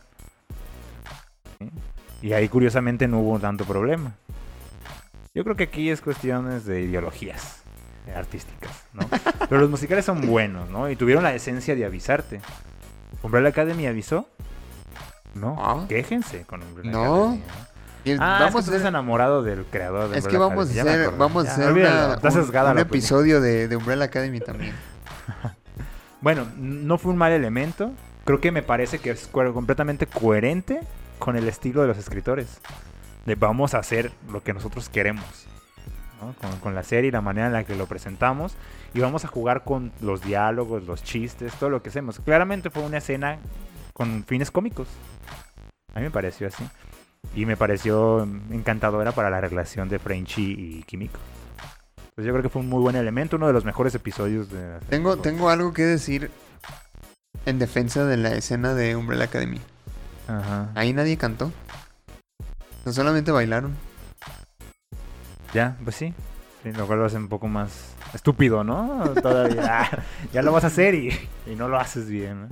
¿Sí? 1.60 1.70
Y 2.24 2.34
ahí 2.34 2.48
curiosamente 2.48 3.08
no 3.08 3.20
hubo 3.20 3.38
tanto 3.40 3.66
problema. 3.66 4.14
Yo 5.36 5.44
creo 5.44 5.56
que 5.56 5.64
aquí 5.64 5.90
es 5.90 6.00
cuestiones 6.00 6.66
de 6.66 6.82
ideologías 6.82 7.64
artísticas, 8.16 8.86
¿no? 8.94 9.02
Pero 9.50 9.62
los 9.62 9.70
musicales 9.70 10.06
son 10.06 10.22
buenos, 10.22 10.70
¿no? 10.70 10.90
Y 10.90 10.96
tuvieron 10.96 11.24
la 11.24 11.34
esencia 11.34 11.76
de 11.76 11.86
avisarte. 11.86 12.40
¿Umbrella 13.22 13.50
Academy 13.50 13.88
avisó? 13.88 14.28
No, 15.36 15.56
Ah. 15.60 15.86
quéjense 15.88 16.44
con 16.46 16.62
Umbrella 16.64 16.92
No. 16.92 17.04
Academy. 17.24 17.44
¿no? 18.06 18.24
Ah, 18.24 18.38
vamos 18.42 18.64
es 18.64 18.70
que 18.70 18.76
a 18.76 18.78
hacer, 18.80 18.88
enamorado 18.90 19.44
del 19.44 19.64
creador 19.66 20.10
de 20.10 20.18
es 20.20 20.28
que 20.28 20.38
vamos 20.38 20.70
a 20.70 20.72
Academy, 20.82 21.04
hacer, 21.06 21.18
vamos 21.18 21.48
a 21.48 21.52
hacer 21.54 21.72
una- 21.72 22.18
un, 22.22 22.72
un 22.72 22.80
episodio 22.80 23.40
de, 23.40 23.68
de 23.70 23.76
Umbrella 23.78 24.06
Academy 24.06 24.40
también. 24.40 24.74
Bueno, 26.22 26.48
no 26.58 26.98
fue 26.98 27.12
un 27.12 27.18
mal 27.18 27.34
elemento. 27.34 27.92
Creo 28.24 28.40
que 28.40 28.52
me 28.52 28.62
parece 28.64 29.00
que 29.00 29.12
es 29.12 29.28
co- 29.28 29.54
completamente 29.54 30.08
coherente 30.08 30.80
con 31.20 31.36
el 31.36 31.48
estilo 31.50 31.82
de 31.82 31.88
los 31.90 31.98
escritores. 31.98 32.60
De 33.26 33.36
vamos 33.36 33.74
a 33.74 33.80
hacer 33.80 34.12
lo 34.32 34.42
que 34.42 34.54
nosotros 34.54 34.88
queremos. 34.88 35.26
¿No? 36.24 36.36
Con, 36.42 36.60
con 36.60 36.76
la 36.76 36.84
serie 36.84 37.10
y 37.10 37.12
la 37.12 37.22
manera 37.22 37.48
en 37.48 37.54
la 37.54 37.64
que 37.64 37.76
lo 37.76 37.86
presentamos. 37.86 38.56
Y 38.94 39.00
vamos 39.00 39.26
a 39.26 39.28
jugar 39.28 39.64
con 39.64 39.92
los 40.02 40.22
diálogos, 40.22 40.84
los 40.84 41.04
chistes, 41.04 41.54
todo 41.56 41.70
lo 41.70 41.82
que 41.82 41.90
hacemos. 41.90 42.20
Claramente 42.20 42.70
fue 42.70 42.84
una 42.84 42.98
escena 42.98 43.40
con 43.94 44.24
fines 44.24 44.52
cómicos. 44.52 44.88
A 45.94 46.00
mí 46.00 46.06
me 46.06 46.12
pareció 46.12 46.48
así. 46.48 46.64
Y 47.36 47.46
me 47.46 47.58
pareció 47.58 48.28
encantadora 48.52 49.12
para 49.12 49.30
la 49.30 49.42
relación 49.42 49.90
de 49.90 50.00
Frenchy 50.00 50.56
y 50.58 50.84
Kimiko. 50.84 51.20
Pues 52.16 52.28
yo 52.28 52.34
creo 52.34 52.44
que 52.44 52.50
fue 52.50 52.62
un 52.62 52.70
muy 52.70 52.82
buen 52.82 52.96
elemento, 52.96 53.38
uno 53.38 53.48
de 53.48 53.54
los 53.54 53.66
mejores 53.66 53.96
episodios 53.96 54.50
de 54.52 54.62
la 54.62 54.74
serie. 54.76 54.90
Tengo, 54.90 55.18
tengo 55.18 55.50
algo 55.50 55.74
que 55.74 55.84
decir 55.84 56.30
en 57.46 57.58
defensa 57.58 58.06
de 58.06 58.18
la 58.18 58.34
escena 58.34 58.76
de 58.76 58.96
Umbrella 58.96 59.26
Academy. 59.26 59.60
Ajá. 60.28 60.70
Ahí 60.76 60.94
nadie 60.94 61.18
cantó. 61.18 61.48
O 61.48 62.84
sea, 62.84 62.94
solamente 62.94 63.32
bailaron. 63.32 63.76
Ya, 65.54 65.76
pues 65.84 65.96
sí. 65.96 66.14
Sí, 66.64 66.72
lo 66.72 66.88
cual 66.88 67.00
lo 67.00 67.06
hace 67.06 67.18
un 67.18 67.28
poco 67.28 67.48
más 67.48 67.94
estúpido, 68.14 68.64
¿no? 68.64 69.14
Todavía. 69.22 69.64
Ah, 69.70 69.90
ya 70.32 70.42
lo 70.42 70.52
vas 70.52 70.64
a 70.64 70.68
hacer 70.68 70.96
y, 70.96 71.10
y 71.46 71.56
no 71.56 71.68
lo 71.68 71.78
haces 71.78 72.08
bien. 72.10 72.48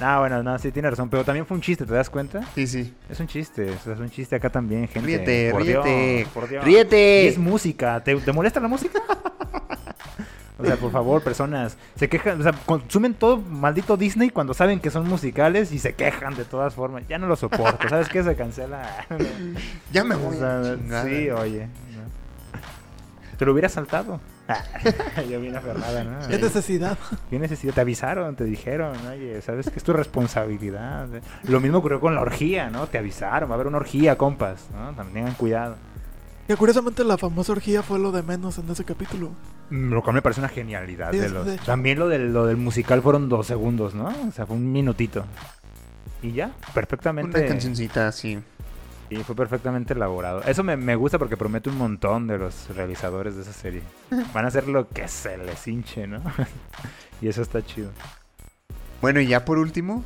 ¿no? 0.00 0.18
Bueno, 0.18 0.42
no, 0.42 0.58
sí, 0.58 0.72
tiene 0.72 0.90
razón. 0.90 1.08
Pero 1.08 1.24
también 1.24 1.46
fue 1.46 1.54
un 1.56 1.60
chiste, 1.60 1.86
¿te 1.86 1.94
das 1.94 2.10
cuenta? 2.10 2.42
Sí, 2.54 2.66
sí. 2.66 2.92
Es 3.08 3.20
un 3.20 3.28
chiste. 3.28 3.72
es 3.72 3.86
un 3.86 4.10
chiste 4.10 4.34
acá 4.36 4.50
también, 4.50 4.88
gente. 4.88 5.06
Ríete, 5.06 5.50
Por 5.52 5.62
ríete. 5.62 6.16
Dios, 6.18 6.28
por 6.30 6.48
Dios. 6.48 6.64
Y 6.64 6.66
¡Ríete! 6.66 7.28
es 7.28 7.38
música. 7.38 8.02
¿Te, 8.02 8.16
te 8.16 8.32
molesta 8.32 8.60
la 8.60 8.68
música? 8.68 9.00
O 10.58 10.64
sea, 10.64 10.76
por 10.76 10.90
favor, 10.90 11.22
personas, 11.22 11.76
se 11.96 12.08
quejan, 12.08 12.40
o 12.40 12.42
sea, 12.42 12.52
consumen 12.64 13.12
todo 13.12 13.36
maldito 13.36 13.98
Disney 13.98 14.30
cuando 14.30 14.54
saben 14.54 14.80
que 14.80 14.90
son 14.90 15.06
musicales 15.06 15.70
y 15.70 15.78
se 15.78 15.94
quejan 15.94 16.34
de 16.34 16.46
todas 16.46 16.72
formas. 16.72 17.02
Ya 17.06 17.18
no 17.18 17.26
lo 17.26 17.36
soporto, 17.36 17.86
¿sabes 17.90 18.08
qué? 18.08 18.22
Se 18.24 18.34
cancela. 18.36 19.04
Ya 19.92 20.02
me 20.02 20.14
O 20.14 20.18
voy. 20.18 20.38
sea, 20.38 20.62
sí, 21.04 21.28
oye. 21.28 21.68
Te 23.38 23.44
lo 23.44 23.52
hubiera 23.52 23.68
saltado. 23.68 24.20
Yo 25.30 25.40
bien 25.40 25.56
aferrada, 25.56 26.04
¿no? 26.04 26.26
¿Qué 26.28 26.38
necesidad? 26.38 26.96
¿Qué 27.28 27.38
necesidad? 27.38 27.74
Te 27.74 27.80
avisaron, 27.82 28.34
te 28.36 28.44
dijeron, 28.44 28.96
oye, 29.08 29.42
¿sabes 29.42 29.68
que 29.68 29.78
es 29.78 29.84
tu 29.84 29.92
responsabilidad? 29.92 31.08
Lo 31.44 31.60
mismo 31.60 31.78
ocurrió 31.78 32.00
con 32.00 32.14
la 32.14 32.20
orgía, 32.22 32.70
¿no? 32.70 32.86
Te 32.86 32.98
avisaron, 32.98 33.48
va 33.50 33.54
a 33.54 33.56
haber 33.56 33.66
una 33.66 33.76
orgía, 33.78 34.16
compas, 34.16 34.66
¿no? 34.72 34.94
También 34.94 35.14
tengan 35.14 35.34
cuidado. 35.34 35.76
Que 36.46 36.56
curiosamente 36.56 37.02
la 37.02 37.18
famosa 37.18 37.52
orgía 37.52 37.82
fue 37.82 37.98
lo 37.98 38.12
de 38.12 38.22
menos 38.22 38.56
en 38.58 38.70
ese 38.70 38.84
capítulo. 38.84 39.32
Mm, 39.70 39.92
Lo 39.92 40.02
cual 40.02 40.14
me 40.14 40.22
parece 40.22 40.40
una 40.40 40.48
genialidad. 40.48 41.10
Sí, 41.10 41.18
de 41.18 41.28
los... 41.28 41.44
de. 41.44 41.58
También 41.58 41.98
lo 41.98 42.08
del, 42.08 42.32
lo 42.32 42.46
del 42.46 42.56
musical 42.56 43.02
fueron 43.02 43.28
dos 43.28 43.48
segundos, 43.48 43.94
¿no? 43.94 44.06
O 44.06 44.30
sea, 44.32 44.46
fue 44.46 44.56
un 44.56 44.70
minutito. 44.70 45.24
Y 46.22 46.32
ya, 46.32 46.52
perfectamente. 46.72 47.38
Una 47.40 47.48
cancioncita 47.48 48.06
así. 48.08 48.38
Y 49.08 49.16
fue 49.22 49.36
perfectamente 49.36 49.94
elaborado. 49.94 50.42
Eso 50.42 50.64
me, 50.64 50.76
me 50.76 50.96
gusta 50.96 51.18
porque 51.18 51.36
promete 51.36 51.70
un 51.70 51.78
montón 51.78 52.26
de 52.26 52.38
los 52.38 52.68
realizadores 52.74 53.36
de 53.36 53.42
esa 53.42 53.52
serie. 53.52 53.82
Van 54.34 54.44
a 54.44 54.48
hacer 54.48 54.66
lo 54.68 54.88
que 54.88 55.06
se 55.08 55.38
les 55.38 55.66
hinche, 55.68 56.06
¿no? 56.06 56.20
y 57.20 57.28
eso 57.28 57.42
está 57.42 57.64
chido. 57.64 57.90
Bueno, 59.00 59.20
y 59.20 59.28
ya 59.28 59.44
por 59.44 59.58
último, 59.58 60.04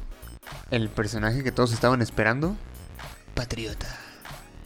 el 0.70 0.88
personaje 0.90 1.42
que 1.42 1.53
todos 1.53 1.72
estaban 1.72 2.03
esperando. 2.03 2.57
Patriota. 3.34 3.86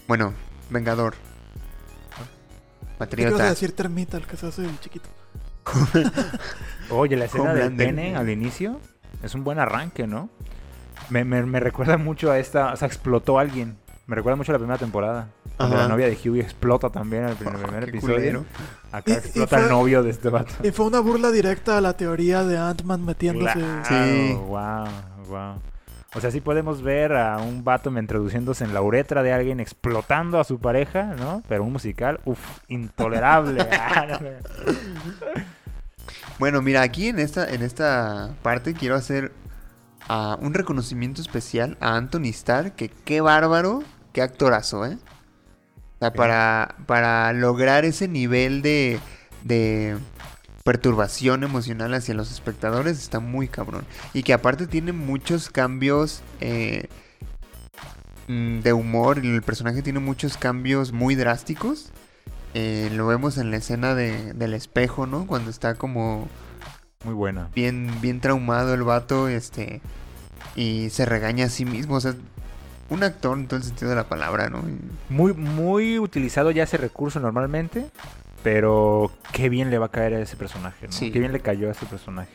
Bueno, 0.08 0.34
Vengador. 0.70 1.14
¿Qué 1.14 2.20
ibas 2.20 2.96
a 2.96 2.98
Patriota. 2.98 3.44
decir 3.50 3.72
termita, 3.76 4.16
el 4.16 4.26
que 4.26 4.36
se 4.36 4.46
hace 4.46 4.64
el 4.64 4.80
chiquito? 4.80 5.08
Oye, 6.90 7.16
la 7.16 7.26
escena 7.26 7.52
del 7.54 7.68
Homelander. 7.68 7.86
pene 7.86 8.16
al 8.16 8.28
inicio 8.30 8.80
es 9.22 9.34
un 9.34 9.44
buen 9.44 9.58
arranque, 9.58 10.06
¿no? 10.06 10.28
Me, 11.10 11.24
me- 11.24 11.42
me 11.44 11.60
recuerda 11.60 11.96
mucho 11.98 12.30
a 12.30 12.38
esta... 12.38 12.72
O 12.72 12.76
sea, 12.76 12.86
explotó 12.88 13.38
alguien. 13.38 13.76
Me 14.06 14.16
recuerda 14.16 14.36
mucho 14.36 14.52
a 14.52 14.54
la 14.54 14.58
primera 14.58 14.78
temporada. 14.78 15.28
Ajá. 15.56 15.74
la 15.76 15.88
novia 15.88 16.06
de 16.06 16.14
Hughie 16.16 16.40
explota 16.42 16.90
también 16.90 17.22
en 17.24 17.28
el 17.30 17.36
primer, 17.36 17.56
Oh, 17.84 17.86
episodio. 17.86 18.14
culero. 18.16 18.44
Acá 18.92 19.10
Y- 19.10 19.14
y 19.14 19.16
explota 19.18 19.56
fue- 19.56 19.64
el 19.64 19.70
novio 19.70 20.02
de 20.02 20.10
este 20.10 20.28
vato. 20.28 20.52
Y 20.62 20.70
fue 20.72 20.86
una 20.86 21.00
burla 21.00 21.30
directa 21.30 21.78
a 21.78 21.80
la 21.80 21.92
teoría 21.96 22.42
de 22.44 22.58
Ant-Man 22.58 23.04
metiéndose. 23.04 23.60
Sí. 23.84 24.32
Wow, 24.46 24.86
wow. 25.28 25.54
O 26.16 26.20
sea, 26.20 26.30
sí 26.30 26.40
podemos 26.40 26.82
ver 26.82 27.12
a 27.14 27.38
un 27.38 27.64
vato 27.64 27.90
introduciéndose 27.98 28.62
en 28.64 28.72
la 28.74 28.82
uretra 28.82 29.22
de 29.24 29.32
alguien 29.32 29.58
explotando 29.58 30.38
a 30.38 30.44
su 30.44 30.58
pareja, 30.60 31.14
¿no? 31.18 31.42
Pero 31.48 31.64
un 31.64 31.72
musical, 31.72 32.20
uff, 32.24 32.38
intolerable. 32.68 33.64
No, 33.64 34.06
no. 34.06 34.18
Bueno, 36.38 36.62
mira, 36.62 36.82
aquí 36.82 37.08
en 37.08 37.18
esta, 37.20 37.48
en 37.48 37.62
esta 37.62 38.30
parte 38.42 38.74
quiero 38.74 38.96
hacer 38.96 39.32
ah, 40.08 40.36
un 40.40 40.52
reconocimiento 40.52 41.20
especial 41.22 41.76
a 41.80 41.94
Anthony 41.96 42.26
Starr, 42.30 42.72
que 42.72 42.88
qué 42.88 43.20
bárbaro, 43.20 43.82
qué 44.14 44.22
actorazo, 44.22 44.86
¿eh? 44.86 44.96
O 45.96 45.98
sea, 46.00 46.12
para, 46.14 46.76
para 46.86 47.32
lograr 47.34 47.84
ese 47.84 48.08
nivel 48.08 48.62
de, 48.62 49.00
de 49.42 49.98
perturbación 50.64 51.44
emocional 51.44 51.94
hacia 51.94 52.14
los 52.14 52.32
espectadores 52.32 52.98
está 52.98 53.20
muy 53.20 53.48
cabrón. 53.48 53.86
Y 54.14 54.22
que 54.22 54.32
aparte 54.34 54.66
tiene 54.66 54.92
muchos 54.92 55.50
cambios 55.50 56.22
eh, 56.40 56.88
mm, 58.28 58.60
de 58.60 58.72
humor. 58.72 59.18
El 59.18 59.42
personaje 59.42 59.82
tiene 59.82 60.00
muchos 60.00 60.36
cambios 60.36 60.92
muy 60.92 61.14
drásticos. 61.14 61.90
Eh, 62.54 62.90
lo 62.92 63.06
vemos 63.06 63.38
en 63.38 63.50
la 63.50 63.56
escena 63.58 63.94
de- 63.94 64.32
del 64.34 64.54
espejo, 64.54 65.06
¿no? 65.06 65.26
Cuando 65.26 65.50
está 65.50 65.74
como 65.74 66.28
Muy 67.04 67.14
buena. 67.14 67.50
bien, 67.54 67.90
bien 68.00 68.20
traumado 68.20 68.74
el 68.74 68.82
vato, 68.84 69.28
este, 69.28 69.80
y 70.56 70.90
se 70.90 71.04
regaña 71.04 71.46
a 71.46 71.50
sí 71.50 71.64
mismo, 71.64 71.96
o 71.96 72.00
sea, 72.00 72.14
un 72.90 73.02
actor 73.02 73.38
en 73.38 73.46
todo 73.48 73.56
el 73.58 73.64
sentido 73.64 73.90
de 73.90 73.96
la 73.96 74.04
palabra, 74.08 74.50
¿no? 74.50 74.58
Y- 74.68 75.12
Muy, 75.12 75.32
muy 75.32 75.98
utilizado 75.98 76.50
ya 76.50 76.64
ese 76.64 76.76
recurso 76.76 77.18
normalmente, 77.20 77.86
pero 78.42 79.10
qué 79.32 79.48
bien 79.48 79.70
le 79.70 79.78
va 79.78 79.86
a 79.86 79.90
caer 79.90 80.14
a 80.14 80.20
ese 80.20 80.36
personaje, 80.36 80.86
¿no? 80.86 80.92
Sí. 80.92 81.10
Qué 81.10 81.18
bien 81.18 81.32
le 81.32 81.40
cayó 81.40 81.68
a 81.68 81.72
ese 81.72 81.86
personaje. 81.86 82.30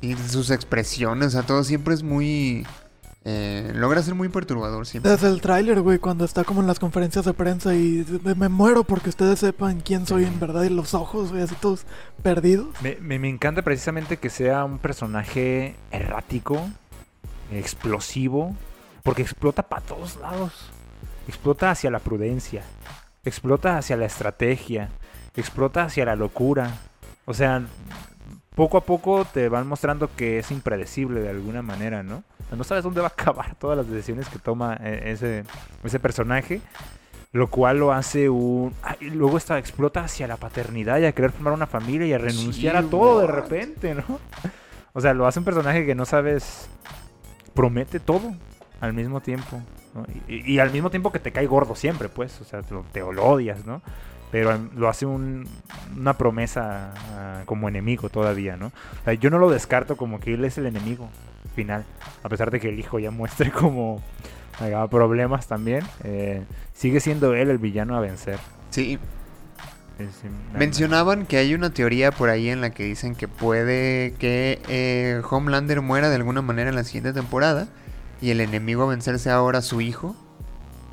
Y 0.00 0.14
sus 0.14 0.50
expresiones, 0.50 1.28
o 1.28 1.30
sea, 1.30 1.42
todo 1.42 1.62
siempre 1.62 1.94
es 1.94 2.02
muy, 2.02 2.66
eh, 3.24 3.70
logra 3.74 4.02
ser 4.02 4.14
muy 4.16 4.28
perturbador 4.30 4.84
siempre. 4.86 5.12
Desde 5.12 5.28
el 5.28 5.40
tráiler, 5.40 5.80
güey, 5.80 5.98
cuando 5.98 6.24
está 6.24 6.42
como 6.42 6.60
en 6.60 6.66
las 6.66 6.78
conferencias 6.80 7.24
de 7.24 7.34
prensa 7.34 7.74
y 7.74 7.98
de- 8.02 8.34
me 8.34 8.48
muero 8.48 8.82
porque 8.82 9.10
ustedes 9.10 9.38
sepan 9.38 9.80
quién 9.80 10.06
soy 10.06 10.24
en 10.24 10.40
verdad 10.40 10.64
y 10.64 10.70
los 10.70 10.94
ojos, 10.94 11.30
güey, 11.30 11.42
así 11.42 11.54
todos 11.60 11.84
perdidos. 12.22 12.68
Me, 12.82 12.96
me- 13.00 13.18
me 13.20 13.28
encanta 13.28 13.62
precisamente 13.62 14.16
que 14.16 14.28
sea 14.30 14.64
un 14.64 14.78
personaje 14.78 15.76
errático, 15.92 16.68
explosivo, 17.52 18.56
porque 19.02 19.22
explota 19.22 19.62
para 19.62 19.82
todos 19.82 20.16
lados. 20.16 20.70
Explota 21.28 21.70
hacia 21.70 21.90
la 21.90 22.00
prudencia, 22.00 22.62
explota 23.24 23.78
hacia 23.78 23.96
la 23.96 24.06
estrategia, 24.06 24.88
explota 25.36 25.84
hacia 25.84 26.04
la 26.04 26.16
locura. 26.16 26.78
O 27.24 27.34
sea, 27.34 27.62
poco 28.54 28.76
a 28.76 28.84
poco 28.84 29.24
te 29.24 29.48
van 29.48 29.66
mostrando 29.66 30.10
que 30.14 30.38
es 30.38 30.50
impredecible 30.50 31.20
de 31.20 31.30
alguna 31.30 31.62
manera, 31.62 32.02
¿no? 32.02 32.24
No 32.50 32.64
sabes 32.64 32.84
dónde 32.84 33.00
va 33.00 33.06
a 33.06 33.10
acabar 33.10 33.54
todas 33.58 33.76
las 33.76 33.88
decisiones 33.88 34.28
que 34.28 34.38
toma 34.38 34.76
eh, 34.80 35.12
ese, 35.12 35.44
ese 35.84 36.00
personaje. 36.00 36.60
Lo 37.34 37.48
cual 37.48 37.78
lo 37.78 37.92
hace 37.92 38.28
un... 38.28 38.74
ah, 38.82 38.94
y 39.00 39.08
luego 39.08 39.38
está, 39.38 39.56
explota 39.58 40.04
hacia 40.04 40.26
la 40.26 40.36
paternidad 40.36 40.98
y 40.98 41.06
a 41.06 41.12
querer 41.12 41.32
formar 41.32 41.54
una 41.54 41.66
familia 41.66 42.06
y 42.06 42.12
a 42.12 42.18
renunciar 42.18 42.74
Sí, 42.74 42.86
a 42.86 42.90
todo 42.90 43.20
de 43.20 43.26
repente, 43.26 43.94
¿no? 43.94 44.20
O 44.92 45.00
sea, 45.00 45.14
lo 45.14 45.26
hace 45.26 45.38
un 45.38 45.46
personaje 45.46 45.86
que 45.86 45.94
no 45.94 46.04
sabes... 46.04 46.68
Promete 47.54 48.00
todo 48.00 48.34
al 48.82 48.92
mismo 48.92 49.20
tiempo. 49.20 49.62
¿no? 49.94 50.04
Y, 50.28 50.58
al 50.58 50.70
mismo 50.70 50.90
tiempo 50.90 51.10
que 51.12 51.18
te 51.18 51.32
cae 51.32 51.46
gordo 51.46 51.74
siempre, 51.74 52.08
pues. 52.10 52.38
O 52.40 52.44
sea, 52.44 52.60
te 52.62 52.74
lo, 52.74 52.82
te 52.92 53.00
lo 53.00 53.24
odias, 53.24 53.64
¿no? 53.64 53.80
Pero 54.30 54.58
lo 54.74 54.88
hace 54.88 55.04
un- 55.06 55.46
una 55.96 56.14
promesa 56.18 56.92
ah, 57.14 57.42
como 57.46 57.68
enemigo 57.68 58.08
todavía, 58.08 58.56
¿no? 58.56 58.66
O 58.66 59.04
sea, 59.04 59.12
yo 59.14 59.30
no 59.30 59.38
lo 59.38 59.50
descarto 59.50 59.96
como 59.96 60.20
que 60.20 60.34
él 60.34 60.44
es 60.44 60.56
el 60.58 60.66
enemigo 60.66 61.08
final. 61.54 61.84
A 62.22 62.28
pesar 62.28 62.50
de 62.50 62.58
que 62.60 62.68
el 62.70 62.78
hijo 62.78 62.98
ya 62.98 63.10
muestre 63.10 63.50
como 63.52 64.02
ah, 64.60 64.86
problemas 64.90 65.46
también. 65.46 65.84
eh, 66.04 66.42
sigue 66.74 67.00
siendo 67.00 67.34
él 67.34 67.50
el 67.50 67.58
villano 67.58 67.96
a 67.96 68.00
vencer. 68.00 68.38
Sí, 68.70 68.98
me- 70.52 70.58
mencionaban 70.58 71.26
que 71.26 71.36
hay 71.36 71.54
una 71.54 71.70
teoría 71.70 72.10
por 72.10 72.28
ahí 72.30 72.48
en 72.48 72.60
la 72.62 72.70
que 72.70 72.84
dicen 72.84 73.14
que 73.14 73.28
puede 73.28 74.14
que 74.18 74.60
eh, 74.68 75.20
Homelander 75.30 75.82
muera 75.82 76.08
de 76.08 76.16
alguna 76.16 76.40
manera 76.42 76.70
en 76.70 76.76
la 76.76 76.84
siguiente 76.84 77.12
temporada 77.12 77.68
y 78.22 78.30
el 78.30 78.40
enemigo 78.40 78.84
a 78.84 78.86
vencer 78.86 79.18
sea 79.18 79.34
ahora 79.34 79.60
su 79.60 79.82
hijo, 79.82 80.16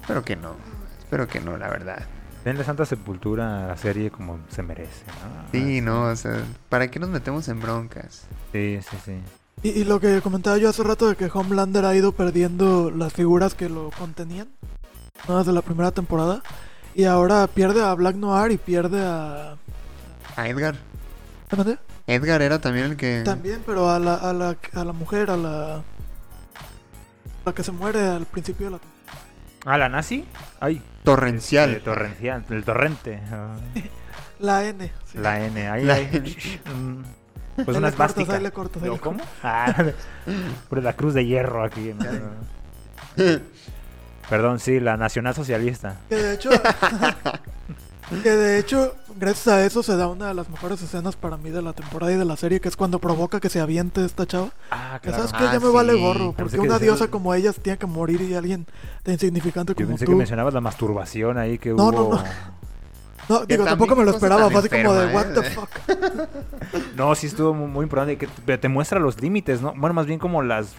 pero 0.07 0.23
que 0.23 0.35
no, 0.35 0.55
espero 0.99 1.27
que 1.27 1.39
no, 1.39 1.55
la 1.57 1.69
verdad. 1.69 2.05
Denle 2.43 2.63
santa 2.63 2.85
sepultura 2.85 3.65
a 3.65 3.67
la 3.67 3.77
serie 3.77 4.11
como 4.11 4.39
se 4.49 4.63
merece, 4.63 5.05
¿no? 5.07 5.51
Sí, 5.51 5.81
no, 5.81 6.05
o 6.05 6.15
sea, 6.15 6.41
¿para 6.69 6.89
qué 6.89 6.99
nos 6.99 7.09
metemos 7.09 7.47
en 7.47 7.61
broncas? 7.61 8.23
Sí, 8.51 8.79
sí, 8.81 8.97
sí. 9.05 9.19
Y, 9.61 9.81
y 9.81 9.83
lo 9.83 9.99
que 9.99 10.21
comentaba 10.21 10.57
yo 10.57 10.69
hace 10.69 10.83
rato 10.83 11.07
de 11.07 11.15
que 11.15 11.29
Homelander 11.31 11.85
ha 11.85 11.95
ido 11.95 12.13
perdiendo 12.13 12.91
las 12.91 13.13
figuras 13.13 13.53
que 13.53 13.69
lo 13.69 13.91
contenían, 13.91 14.47
¿no? 15.27 15.37
Desde 15.37 15.51
la 15.51 15.61
primera 15.61 15.91
temporada. 15.91 16.41
Y 16.95 17.03
ahora 17.03 17.45
pierde 17.47 17.83
a 17.83 17.93
Black 17.93 18.15
Noir 18.15 18.51
y 18.51 18.57
pierde 18.57 19.05
a... 19.05 19.57
A 20.35 20.47
Edgar. 20.47 20.75
¿Me 21.51 21.57
mandé? 21.57 21.77
Edgar 22.07 22.41
era 22.41 22.59
también 22.59 22.85
el 22.85 22.97
que... 22.97 23.21
También, 23.23 23.61
pero 23.65 23.89
a 23.89 23.99
la, 23.99 24.15
a 24.15 24.33
la, 24.33 24.57
a 24.73 24.83
la 24.83 24.93
mujer, 24.93 25.29
a 25.29 25.37
la... 25.37 25.83
La 27.49 27.55
que 27.55 27.63
se 27.63 27.71
muere 27.71 27.99
al 28.07 28.27
principio 28.27 28.67
de 28.67 28.71
la. 28.73 28.79
¿Ah, 29.65 29.75
la 29.79 29.89
nazi? 29.89 30.23
Ay. 30.59 30.79
Torrencial. 31.03 31.71
El 31.71 31.81
torrencial, 31.81 32.45
el 32.47 32.63
torrente. 32.63 33.19
La 34.39 34.63
N. 34.65 34.91
sí. 35.11 35.17
La 35.17 35.43
N, 35.43 35.67
ahí, 35.67 35.83
La 35.83 35.95
ahí. 35.95 36.09
N. 36.13 36.29
Mm, 36.75 37.03
Pues 37.65 37.67
le 37.69 37.77
una 37.79 37.87
cortas, 37.89 37.93
esvástica. 37.93 38.33
ahí 38.35 38.43
le 38.43 38.51
cortas, 38.51 38.83
ahí 38.83 38.89
¿O 38.89 38.93
le 38.93 38.99
¿Cómo? 38.99 39.23
Ah, 39.41 39.73
por 40.69 40.83
la 40.83 40.93
cruz 40.93 41.15
de 41.15 41.25
hierro 41.25 41.63
aquí. 41.63 41.91
Perdón, 44.29 44.59
sí, 44.59 44.79
la 44.79 44.95
nacionalsocialista. 44.95 45.97
Que 46.07 46.15
de 46.17 46.33
hecho... 46.35 46.51
que 48.23 48.29
de 48.31 48.57
hecho, 48.59 48.95
gracias 49.17 49.47
a 49.47 49.65
eso 49.65 49.83
se 49.83 49.95
da 49.95 50.07
una 50.07 50.27
de 50.27 50.33
las 50.33 50.49
mejores 50.49 50.81
escenas 50.81 51.15
para 51.15 51.37
mí 51.37 51.49
de 51.51 51.61
la 51.61 51.73
temporada 51.73 52.11
y 52.11 52.15
de 52.15 52.25
la 52.25 52.35
serie, 52.37 52.59
que 52.59 52.67
es 52.69 52.75
cuando 52.75 52.99
provoca 52.99 53.39
que 53.39 53.49
se 53.49 53.59
aviente 53.59 54.03
esta 54.03 54.25
chava. 54.25 54.49
Ah, 54.71 54.99
Que 55.01 55.09
claro. 55.09 55.27
sabes 55.27 55.39
que 55.41 55.47
Ah, 55.47 55.53
ya 55.53 55.59
me 55.59 55.71
vale 55.71 55.93
sí. 55.93 55.99
gorro, 56.01 56.33
Pensé 56.33 56.35
porque 56.43 56.55
que 56.55 56.59
una 56.61 56.73
decías- 56.79 56.81
diosa 56.97 57.07
como 57.11 57.33
ella 57.33 57.53
tiene 57.53 57.77
que 57.77 57.85
morir 57.87 58.21
y 58.21 58.33
alguien 58.35 58.65
tan 59.03 59.13
insignificante 59.13 59.73
Yo 59.73 59.75
como 59.77 59.89
pensé 59.89 60.05
tú. 60.05 60.11
que 60.11 60.17
mencionabas 60.17 60.53
la 60.53 60.61
masturbación 60.61 61.37
ahí 61.37 61.57
que 61.57 61.69
No, 61.69 61.91
no, 61.91 62.01
hubo. 62.03 62.15
no. 62.15 62.23
No, 63.29 63.45
digo, 63.45 63.63
también 63.63 63.65
tampoco 63.65 63.95
me 63.95 64.05
lo 64.05 64.11
esperaba, 64.11 64.49
fue 64.49 64.59
así 64.59 64.69
como 64.69 64.91
de, 64.93 65.03
enferma, 65.03 65.13
what 65.13 65.33
the 65.33 65.47
¿eh? 65.47 65.51
fuck. 65.51 65.69
No, 66.97 67.13
sí 67.13 67.27
estuvo 67.27 67.53
mu- 67.53 67.67
muy 67.67 67.83
importante. 67.83 68.17
Que 68.17 68.25
te, 68.27 68.57
te 68.57 68.67
muestra 68.69 68.99
los 68.99 69.21
límites, 69.21 69.61
¿no? 69.61 69.73
Bueno, 69.77 69.93
más 69.93 70.07
bien 70.07 70.17
como 70.19 70.41
las. 70.41 70.73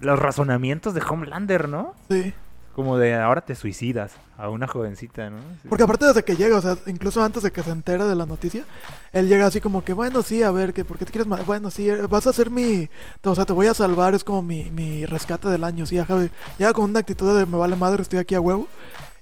Los 0.00 0.16
razonamientos 0.20 0.94
de 0.94 1.02
Homelander, 1.02 1.68
¿no? 1.68 1.94
Sí. 2.08 2.32
Como 2.78 2.96
de 2.96 3.12
ahora 3.16 3.40
te 3.40 3.56
suicidas 3.56 4.12
a 4.36 4.48
una 4.50 4.68
jovencita, 4.68 5.30
¿no? 5.30 5.38
Sí. 5.62 5.68
Porque 5.68 5.82
aparte 5.82 6.06
desde 6.06 6.22
que 6.22 6.36
llega, 6.36 6.56
o 6.56 6.62
sea, 6.62 6.76
incluso 6.86 7.20
antes 7.24 7.42
de 7.42 7.50
que 7.50 7.60
se 7.64 7.70
entere 7.70 8.04
de 8.04 8.14
la 8.14 8.24
noticia, 8.24 8.62
él 9.12 9.26
llega 9.26 9.46
así 9.46 9.60
como 9.60 9.82
que, 9.82 9.92
bueno, 9.92 10.22
sí, 10.22 10.44
a 10.44 10.52
ver, 10.52 10.72
que 10.72 10.84
¿por 10.84 10.96
qué 10.96 11.04
te 11.04 11.10
quieres 11.10 11.26
ma- 11.26 11.42
Bueno, 11.44 11.72
sí, 11.72 11.90
eh, 11.90 12.02
vas 12.08 12.28
a 12.28 12.32
ser 12.32 12.50
mi... 12.50 12.88
O 13.24 13.34
sea, 13.34 13.44
te 13.44 13.52
voy 13.52 13.66
a 13.66 13.74
salvar, 13.74 14.14
es 14.14 14.22
como 14.22 14.42
mi, 14.42 14.70
mi 14.70 15.04
rescate 15.06 15.48
del 15.48 15.64
año, 15.64 15.86
sí, 15.86 15.98
ajá. 15.98 16.16
Llega 16.56 16.72
con 16.72 16.84
una 16.88 17.00
actitud 17.00 17.36
de 17.36 17.46
me 17.46 17.56
vale 17.58 17.74
madre, 17.74 18.00
estoy 18.02 18.20
aquí 18.20 18.36
a 18.36 18.40
huevo. 18.40 18.68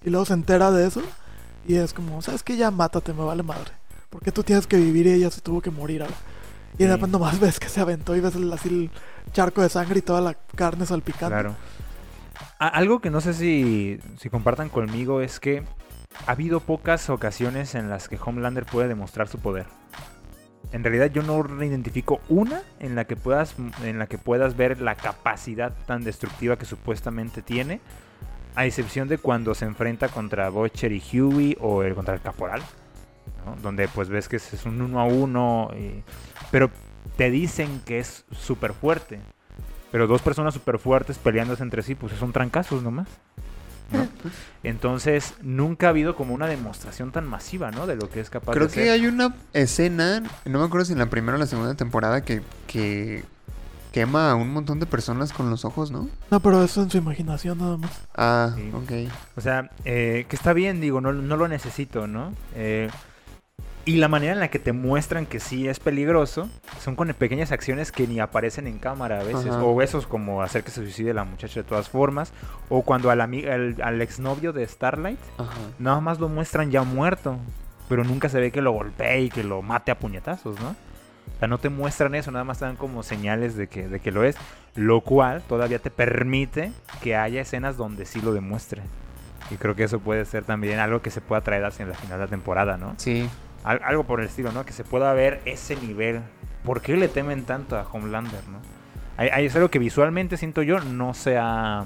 Y 0.05 0.11
luego 0.11 0.27
se 0.27 0.35
entera 0.35 0.71
de 0.71 0.87
eso. 0.87 1.01
Y 1.67 1.77
es 1.77 1.95
como, 1.95 2.21
¿sabes 2.21 2.43
qué? 2.43 2.59
Ya 2.59 2.71
mátate, 2.71 3.15
me 3.15 3.25
vale 3.25 3.43
madre. 3.43 3.73
Porque 4.11 4.33
tú 4.33 4.43
tienes 4.43 4.67
que 4.67 4.77
vivir 4.77 5.07
y 5.07 5.13
ella 5.15 5.31
se 5.31 5.41
tuvo 5.41 5.63
que 5.63 5.71
morir 5.71 6.03
ahora. 6.03 6.15
Y 6.75 6.85
de 6.85 6.91
Sí. 6.91 6.93
repente 6.95 7.13
nomás 7.13 7.41
ves 7.41 7.59
que 7.59 7.71
se 7.71 7.81
aventó 7.81 8.15
y 8.15 8.21
ves 8.21 8.35
el- 8.35 8.53
así 8.53 8.69
el 8.69 8.91
charco 9.33 9.63
de 9.63 9.71
sangre 9.71 10.01
y 10.01 10.03
toda 10.03 10.21
la 10.21 10.35
carne 10.35 10.85
salpicando. 10.85 11.29
Claro. 11.35 11.57
Algo 12.59 13.01
que 13.01 13.11
no 13.11 13.21
sé 13.21 13.35
si, 13.35 13.99
compartan 14.31 14.71
conmigo 14.71 15.21
es 15.21 15.41
que 15.41 15.63
ha 16.27 16.31
habido 16.31 16.61
pocas 16.61 17.11
ocasiones 17.11 17.75
en 17.75 17.91
las 17.91 18.09
que 18.09 18.19
Homelander 18.23 18.65
puede 18.65 18.89
demostrar 18.89 19.29
su 19.29 19.39
poder. 19.39 19.67
En 20.73 20.83
realidad 20.83 21.11
yo 21.13 21.23
no 21.23 21.45
identifico 21.63 22.21
una 22.29 22.63
en 22.81 22.95
la 22.95 23.05
que 23.05 23.15
puedas 23.15 23.55
en 23.85 23.99
la 23.99 24.07
que 24.07 24.17
puedas 24.17 24.57
ver 24.57 24.81
la 24.81 24.95
capacidad 24.95 25.75
tan 25.87 26.03
destructiva 26.03 26.57
que 26.57 26.65
supuestamente 26.65 27.43
tiene, 27.43 27.81
a 28.55 28.65
excepción 28.65 29.07
de 29.07 29.19
cuando 29.19 29.55
se 29.55 29.67
enfrenta 29.67 30.09
contra 30.09 30.49
Butcher 30.49 30.93
y 30.93 31.03
Huey 31.13 31.59
o 31.61 31.83
el 31.83 31.95
contra 31.95 32.15
el 32.15 32.23
Caporal, 32.23 32.63
donde 33.63 33.87
pues 33.87 34.09
ves 34.09 34.29
que 34.29 34.37
es 34.37 34.65
un 34.65 34.81
uno 34.81 34.99
a 34.99 35.05
uno, 35.05 35.71
pero 36.51 36.71
te 37.19 37.31
dicen 37.31 37.83
que 37.85 37.99
es 37.99 38.25
súper 38.33 38.73
fuerte. 38.73 39.21
Pero 39.97 40.07
dos 40.07 40.21
personas 40.21 40.53
súper 40.53 40.79
fuertes 40.79 41.17
peleándose 41.17 41.63
entre 41.63 41.83
sí, 41.83 41.95
pues 41.95 42.13
son 42.21 42.31
trancazos 42.31 42.83
nomás. 42.83 43.09
¿no? 43.91 44.07
Entonces, 44.63 45.33
nunca 45.41 45.87
ha 45.87 45.89
habido 45.89 46.15
como 46.15 46.35
una 46.35 46.47
demostración 46.47 47.13
tan 47.13 47.27
masiva, 47.27 47.71
¿no? 47.71 47.87
De 47.87 47.97
lo 47.97 48.11
que 48.11 48.21
es 48.21 48.29
capaz 48.29 48.53
Creo 48.53 48.67
de 48.67 48.75
que 48.75 48.91
hay 48.91 49.07
una 49.07 49.35
escena, 49.55 50.23
no 50.45 50.59
me 50.59 50.67
acuerdo 50.67 50.85
si 50.85 50.93
en 50.93 50.99
la 50.99 51.07
primera 51.07 51.37
o 51.39 51.41
la 51.41 51.47
segunda 51.47 51.75
temporada, 51.77 52.21
que, 52.21 52.43
que 52.67 53.25
quema 53.91 54.33
a 54.33 54.35
un 54.35 54.53
montón 54.53 54.81
de 54.81 54.85
personas 54.85 55.33
con 55.33 55.49
los 55.49 55.65
ojos, 55.65 55.91
¿no? 55.91 56.11
No, 56.31 56.41
pero 56.41 56.63
eso 56.63 56.83
en 56.83 56.91
su 56.91 56.99
imaginación 56.99 57.57
nada 57.57 57.79
más. 57.79 57.93
Ah, 58.15 58.51
Sí. 58.55 58.71
ok. 58.75 59.11
O 59.39 59.41
sea, 59.41 59.71
eh, 59.87 60.27
que 60.29 60.37
está 60.37 60.53
bien, 60.53 60.83
digo, 60.83 61.01
no, 61.01 61.15
no 61.15 61.39
lo 61.39 61.49
necesito, 61.49 62.07
¿no? 62.07 62.35
Eh, 62.55 62.91
y 63.87 63.99
la 63.99 64.09
manera 64.09 64.33
en 64.33 64.41
la 64.41 64.49
que 64.49 64.59
te 64.59 64.73
muestran 64.73 65.27
que 65.27 65.39
sí 65.39 65.69
es 65.69 65.79
peligroso 65.79 66.51
son 66.81 66.97
con 66.97 67.07
pequeñas 67.15 67.53
acciones 67.53 67.93
que 67.93 68.09
ni 68.09 68.19
aparecen 68.19 68.67
en 68.67 68.79
cámara 68.79 69.21
a 69.21 69.23
veces. 69.23 69.47
Ajá. 69.47 69.63
O 69.63 69.81
esos 69.81 70.09
como 70.09 70.43
hacer 70.43 70.65
que 70.65 70.73
se 70.73 70.83
suicide 70.83 71.15
la 71.15 71.23
muchacha 71.23 71.61
de 71.61 71.69
todas 71.69 71.89
formas. 71.89 72.33
O 72.69 72.83
cuando 72.83 73.11
al, 73.11 73.21
al, 73.21 73.77
al 73.81 74.03
exnovio 74.03 74.53
de 74.53 74.67
Starlight 74.67 75.21
Ajá. 75.39 75.53
nada 75.79 76.01
más 76.01 76.19
lo 76.19 76.29
muestran 76.29 76.73
ya 76.73 76.83
muerto. 76.83 77.39
Pero 77.89 78.03
nunca 78.03 78.29
se 78.29 78.41
ve 78.41 78.51
que 78.51 78.61
lo 78.61 78.73
golpee 78.73 79.21
y 79.21 79.31
que 79.31 79.45
lo 79.45 79.63
mate 79.63 79.93
a 79.93 79.99
puñetazos, 80.01 80.59
¿no? 80.61 80.71
O 80.71 81.39
sea, 81.39 81.47
no 81.47 81.59
te 81.59 81.69
muestran 81.69 82.17
eso, 82.17 82.33
nada 82.33 82.45
más 82.45 82.59
te 82.59 82.65
dan 82.65 82.75
como 82.75 83.05
señales 83.05 83.57
de 83.57 83.69
que, 83.69 83.87
de 83.87 84.01
que 84.01 84.11
lo 84.11 84.25
es. 84.25 84.35
Lo 84.75 85.01
cual 85.01 85.43
todavía 85.43 85.79
te 85.79 85.93
permite 85.93 86.73
que 87.03 87.15
haya 87.15 87.41
escenas 87.41 87.77
donde 87.77 88.05
sí 88.05 88.21
lo 88.21 88.33
demuestre. 88.33 88.83
Y 89.53 89.55
creo 89.55 89.77
que 89.77 89.85
eso 89.85 90.01
puede 90.01 90.25
ser 90.25 90.43
también 90.43 90.81
algo 90.81 91.03
que 91.03 91.13
se 91.13 91.21
pueda 91.21 91.41
traer 91.43 91.65
hacia 91.65 91.87
la 91.87 91.95
final 91.95 92.19
de 92.19 92.25
la 92.25 92.31
temporada, 92.31 92.77
¿no? 92.77 92.95
Sí. 92.97 93.29
Al- 93.67 93.83
algo 93.85 94.05
por 94.05 94.21
el 94.21 94.29
estilo, 94.29 94.51
¿no? 94.53 94.65
Que 94.65 94.73
se 94.73 94.83
pueda 94.85 95.13
ver 95.13 95.43
ese 95.45 95.77
nivel. 95.77 96.23
¿Por 96.65 96.81
qué 96.81 96.97
le 96.97 97.09
temen 97.09 97.45
tanto 97.45 97.77
a 97.77 97.83
Homelander, 97.83 98.43
no? 98.49 98.59
Hay, 99.19 99.45
es 99.47 99.55
algo 99.57 99.71
que 99.71 99.79
visualmente 99.79 100.37
siento 100.39 100.63
yo 100.63 100.81
no 100.81 101.13
se 101.15 101.37
ha, 101.39 101.85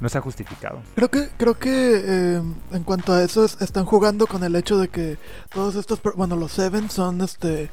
no 0.00 0.08
se 0.08 0.18
justificado. 0.20 0.80
Creo 0.94 1.10
que, 1.10 1.28
creo 1.36 1.58
que 1.58 2.02
eh, 2.04 2.42
en 2.72 2.82
cuanto 2.84 3.12
a 3.12 3.22
eso 3.22 3.44
es- 3.44 3.60
están 3.60 3.84
jugando 3.84 4.26
con 4.26 4.42
el 4.44 4.56
hecho 4.56 4.78
de 4.78 4.88
que 4.88 5.18
todos 5.52 5.74
estos, 5.76 6.00
bueno, 6.16 6.36
los 6.36 6.52
Seven 6.52 6.90
son 6.90 7.20
este 7.22 7.70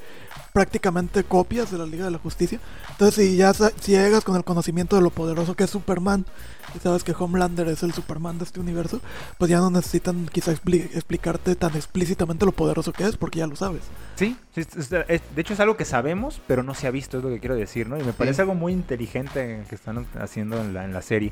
prácticamente 0.53 1.23
copias 1.23 1.72
de 1.72 1.77
la 1.77 1.86
Liga 1.86 2.06
de 2.06 2.11
la 2.11 2.18
Justicia. 2.18 2.60
Entonces 2.90 3.15
si 3.15 3.36
ya 3.38 3.53
si 3.53 3.91
llegas 3.91 4.23
con 4.23 4.36
el 4.36 4.44
conocimiento 4.44 4.95
de 4.95 5.02
lo 5.03 5.10
poderoso 5.11 5.56
que 5.56 5.64
es 5.65 5.69
Superman 5.69 6.26
y 6.75 6.79
sabes 6.79 7.03
que 7.03 7.13
Homelander 7.17 7.67
es 7.67 7.83
el 7.83 7.93
Superman 7.93 8.37
de 8.37 8.43
este 8.45 8.59
universo, 8.59 9.01
pues 9.37 9.49
ya 9.51 9.57
no 9.59 9.69
necesitan 9.69 10.27
quizá 10.31 10.51
expli- 10.51 10.89
explicarte 10.93 11.55
tan 11.55 11.75
explícitamente 11.75 12.45
lo 12.45 12.51
poderoso 12.51 12.91
que 12.93 13.05
es 13.05 13.17
porque 13.17 13.39
ya 13.39 13.47
lo 13.47 13.55
sabes. 13.55 13.81
Sí, 14.15 14.37
sí, 14.53 14.61
es- 14.61 14.75
es- 14.75 14.91
es- 15.07 15.21
de 15.35 15.41
hecho 15.41 15.53
es 15.53 15.59
algo 15.59 15.77
que 15.77 15.85
sabemos, 15.85 16.41
pero 16.47 16.63
no 16.63 16.73
se 16.73 16.87
ha 16.87 16.91
visto, 16.91 17.17
es 17.17 17.23
lo 17.23 17.29
que 17.29 17.39
quiero 17.39 17.55
decir, 17.55 17.87
¿no? 17.89 17.97
Y 17.99 18.03
me 18.03 18.13
parece 18.13 18.41
algo 18.41 18.55
muy 18.55 18.73
inteligente 18.73 19.63
que 19.69 19.75
están 19.75 20.05
haciendo 20.19 20.59
en 20.61 20.73
la, 20.73 20.85
en 20.85 20.93
la 20.93 21.01
serie. 21.01 21.31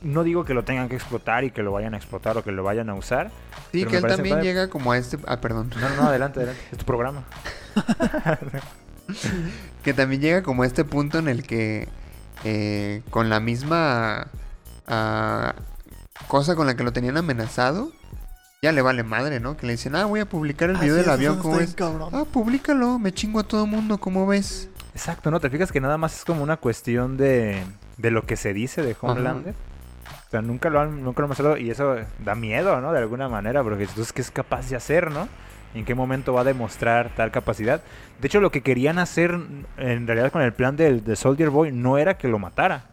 No 0.00 0.22
digo 0.22 0.44
que 0.44 0.54
lo 0.54 0.64
tengan 0.64 0.88
que 0.88 0.94
explotar 0.94 1.44
y 1.44 1.50
que 1.50 1.62
lo 1.62 1.72
vayan 1.72 1.94
a 1.94 1.96
explotar 1.96 2.38
o 2.38 2.44
que 2.44 2.52
lo 2.52 2.62
vayan 2.62 2.88
a 2.88 2.94
usar. 2.94 3.30
Sí, 3.72 3.84
que 3.84 3.96
él 3.98 4.06
también 4.06 4.36
padre. 4.36 4.48
llega 4.48 4.68
como 4.70 4.92
a 4.92 4.98
este... 4.98 5.18
Ah, 5.26 5.40
perdón. 5.40 5.70
No, 5.78 5.88
no, 5.90 5.96
no, 5.96 6.02
adelante, 6.08 6.38
adelante. 6.40 6.62
Es 6.72 6.78
tu 6.78 6.84
programa. 6.84 7.24
Que 9.82 9.92
también 9.92 10.20
llega 10.22 10.42
como 10.42 10.62
a 10.62 10.66
este 10.66 10.84
punto 10.84 11.18
en 11.18 11.28
el 11.28 11.42
que 11.46 11.88
eh, 12.44 13.02
con 13.10 13.28
la 13.28 13.40
misma 13.40 14.28
ah, 14.86 15.54
cosa 16.28 16.54
con 16.54 16.66
la 16.66 16.76
que 16.76 16.84
lo 16.84 16.92
tenían 16.92 17.16
amenazado, 17.16 17.92
ya 18.62 18.72
le 18.72 18.82
vale 18.82 19.02
madre, 19.02 19.40
¿no? 19.40 19.56
Que 19.56 19.66
le 19.66 19.72
dicen, 19.72 19.94
ah, 19.94 20.06
voy 20.06 20.20
a 20.20 20.26
publicar 20.26 20.70
el 20.70 20.78
video 20.78 20.94
del 20.94 21.10
avión, 21.10 21.38
¿cómo 21.38 21.58
ves? 21.58 21.74
cabrón. 21.74 22.08
Ah, 22.12 22.24
públicalo, 22.24 22.98
me 22.98 23.12
chingo 23.12 23.40
a 23.40 23.42
todo 23.44 23.66
mundo, 23.66 23.98
¿cómo 23.98 24.26
ves? 24.26 24.70
Exacto, 24.94 25.30
¿no? 25.30 25.40
Te 25.40 25.50
fijas 25.50 25.70
que 25.70 25.80
nada 25.80 25.98
más 25.98 26.18
es 26.18 26.24
como 26.24 26.42
una 26.42 26.56
cuestión 26.56 27.16
de, 27.16 27.62
de 27.98 28.10
lo 28.10 28.22
que 28.22 28.36
se 28.36 28.54
dice 28.54 28.82
de 28.82 28.96
Homelander. 28.98 29.54
O 30.28 30.30
sea, 30.30 30.40
nunca 30.40 30.70
lo 30.70 30.80
han, 30.80 31.02
nunca 31.04 31.20
lo 31.20 31.26
han 31.26 31.28
mostrado 31.28 31.56
y 31.56 31.70
eso 31.70 31.96
da 32.24 32.34
miedo, 32.34 32.80
¿no? 32.80 32.92
De 32.92 33.00
alguna 33.00 33.28
manera, 33.28 33.62
porque 33.62 33.84
entonces, 33.84 34.12
¿qué 34.12 34.22
es 34.22 34.30
capaz 34.30 34.70
de 34.70 34.76
hacer, 34.76 35.10
no? 35.10 35.28
¿En 35.74 35.84
qué 35.84 35.94
momento 35.94 36.32
va 36.32 36.42
a 36.42 36.44
demostrar 36.44 37.10
tal 37.16 37.30
capacidad? 37.30 37.82
De 38.20 38.28
hecho, 38.28 38.40
lo 38.40 38.50
que 38.50 38.62
querían 38.62 38.98
hacer 38.98 39.38
en 39.76 40.06
realidad 40.06 40.32
con 40.32 40.42
el 40.42 40.52
plan 40.52 40.76
del 40.76 41.04
de 41.04 41.16
Soldier 41.16 41.50
Boy 41.50 41.72
no 41.72 41.98
era 41.98 42.16
que 42.16 42.28
lo 42.28 42.38
matara, 42.38 42.86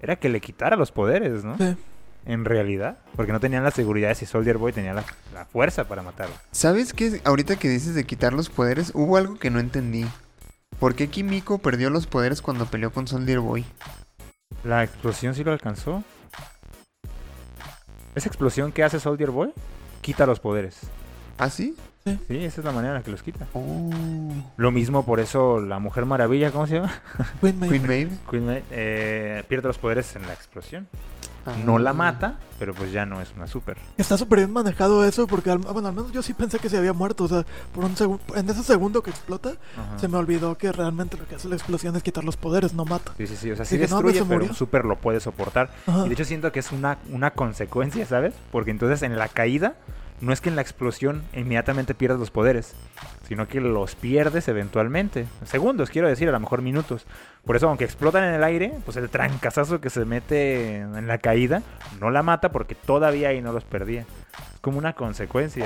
era 0.00 0.16
que 0.16 0.28
le 0.28 0.40
quitara 0.40 0.76
los 0.76 0.92
poderes, 0.92 1.44
¿no? 1.44 1.56
Sí. 1.56 1.76
En 2.26 2.44
realidad, 2.44 2.98
porque 3.14 3.32
no 3.32 3.38
tenían 3.38 3.62
la 3.62 3.70
seguridad 3.70 4.08
de 4.08 4.16
si 4.16 4.26
Soldier 4.26 4.58
Boy 4.58 4.72
tenía 4.72 4.92
la, 4.92 5.04
la 5.32 5.44
fuerza 5.44 5.84
para 5.84 6.02
matarlo. 6.02 6.34
¿Sabes 6.50 6.92
qué? 6.92 7.20
Ahorita 7.24 7.56
que 7.56 7.68
dices 7.68 7.94
de 7.94 8.04
quitar 8.04 8.32
los 8.32 8.50
poderes, 8.50 8.90
hubo 8.94 9.16
algo 9.16 9.38
que 9.38 9.50
no 9.50 9.60
entendí. 9.60 10.06
¿Por 10.80 10.96
qué 10.96 11.08
Kimiko 11.08 11.58
perdió 11.58 11.88
los 11.88 12.06
poderes 12.08 12.42
cuando 12.42 12.66
peleó 12.66 12.90
con 12.92 13.06
Soldier 13.06 13.38
Boy? 13.38 13.64
¿La 14.64 14.82
explosión 14.82 15.34
sí 15.34 15.44
lo 15.44 15.52
alcanzó? 15.52 16.02
¿Esa 18.16 18.28
explosión 18.28 18.72
que 18.72 18.82
hace 18.82 18.98
Soldier 18.98 19.30
Boy? 19.30 19.52
Quita 20.00 20.26
los 20.26 20.40
poderes. 20.40 20.80
¿Ah, 21.38 21.48
sí? 21.48 21.76
Sí, 22.28 22.44
esa 22.44 22.60
es 22.60 22.64
la 22.64 22.72
manera 22.72 22.94
en 22.94 23.00
la 23.00 23.02
que 23.02 23.10
los 23.10 23.22
quita. 23.22 23.46
Oh. 23.52 23.90
Lo 24.56 24.70
mismo 24.70 25.04
por 25.04 25.18
eso 25.18 25.60
la 25.60 25.78
Mujer 25.80 26.06
Maravilla, 26.06 26.52
¿cómo 26.52 26.66
se 26.66 26.76
llama? 26.76 26.92
Queen 27.40 27.58
Maeve. 27.58 27.72
Queen 27.78 27.86
Maeve. 27.86 28.10
Queen 28.30 28.46
Maeve, 28.46 28.64
eh, 28.70 29.44
pierde 29.48 29.68
los 29.68 29.78
poderes 29.78 30.14
en 30.14 30.22
la 30.26 30.32
explosión. 30.32 30.86
No 31.64 31.78
la 31.78 31.92
mata, 31.92 32.38
pero 32.58 32.74
pues 32.74 32.90
ya 32.90 33.06
no 33.06 33.20
es 33.20 33.32
una 33.36 33.46
super. 33.46 33.76
Está 33.96 34.18
súper 34.18 34.40
bien 34.40 34.52
manejado 34.52 35.04
eso 35.04 35.28
porque, 35.28 35.48
al, 35.50 35.58
bueno, 35.58 35.86
al 35.86 35.94
menos 35.94 36.10
yo 36.10 36.20
sí 36.20 36.34
pensé 36.34 36.58
que 36.58 36.68
se 36.68 36.76
había 36.76 36.92
muerto. 36.92 37.22
O 37.22 37.28
sea, 37.28 37.44
por 37.72 37.84
un 37.84 37.96
segundo, 37.96 38.20
en 38.34 38.50
ese 38.50 38.64
segundo 38.64 39.00
que 39.00 39.10
explota, 39.10 39.52
Ajá. 39.76 39.96
se 39.96 40.08
me 40.08 40.16
olvidó 40.16 40.58
que 40.58 40.72
realmente 40.72 41.16
lo 41.16 41.24
que 41.28 41.36
hace 41.36 41.48
la 41.48 41.54
explosión 41.54 41.94
es 41.94 42.02
quitar 42.02 42.24
los 42.24 42.36
poderes, 42.36 42.74
no 42.74 42.84
mata. 42.84 43.12
Sí, 43.16 43.28
sí, 43.28 43.36
sí. 43.36 43.50
O 43.52 43.56
sea, 43.56 43.64
sí 43.64 43.76
no, 43.76 43.78
pues, 43.78 43.90
destruye, 43.90 44.18
se 44.18 44.24
pero 44.24 44.34
murió. 44.38 44.50
un 44.50 44.56
super 44.56 44.84
lo 44.84 44.96
puede 44.96 45.20
soportar. 45.20 45.70
Ajá. 45.86 46.04
Y 46.04 46.08
de 46.08 46.14
hecho 46.14 46.24
siento 46.24 46.50
que 46.50 46.58
es 46.58 46.72
una, 46.72 46.98
una 47.12 47.30
consecuencia, 47.30 48.04
¿sabes? 48.06 48.34
Porque 48.50 48.72
entonces 48.72 49.02
en 49.02 49.16
la 49.16 49.28
caída, 49.28 49.76
no 50.20 50.32
es 50.32 50.40
que 50.40 50.48
en 50.48 50.56
la 50.56 50.62
explosión 50.62 51.22
inmediatamente 51.34 51.94
pierdas 51.94 52.18
los 52.18 52.30
poderes, 52.30 52.74
sino 53.28 53.46
que 53.48 53.60
los 53.60 53.94
pierdes 53.94 54.48
eventualmente. 54.48 55.26
Segundos, 55.44 55.90
quiero 55.90 56.08
decir, 56.08 56.28
a 56.28 56.32
lo 56.32 56.40
mejor 56.40 56.62
minutos. 56.62 57.04
Por 57.44 57.56
eso, 57.56 57.68
aunque 57.68 57.84
explotan 57.84 58.24
en 58.24 58.34
el 58.34 58.42
aire, 58.44 58.72
pues 58.84 58.96
el 58.96 59.08
trancazazo 59.10 59.80
que 59.80 59.90
se 59.90 60.04
mete 60.04 60.76
en 60.78 61.06
la 61.06 61.18
caída 61.18 61.62
no 62.00 62.10
la 62.10 62.22
mata 62.22 62.50
porque 62.50 62.74
todavía 62.74 63.28
ahí 63.28 63.40
no 63.42 63.52
los 63.52 63.64
perdía. 63.64 64.06
Es 64.54 64.60
como 64.60 64.78
una 64.78 64.94
consecuencia 64.94 65.64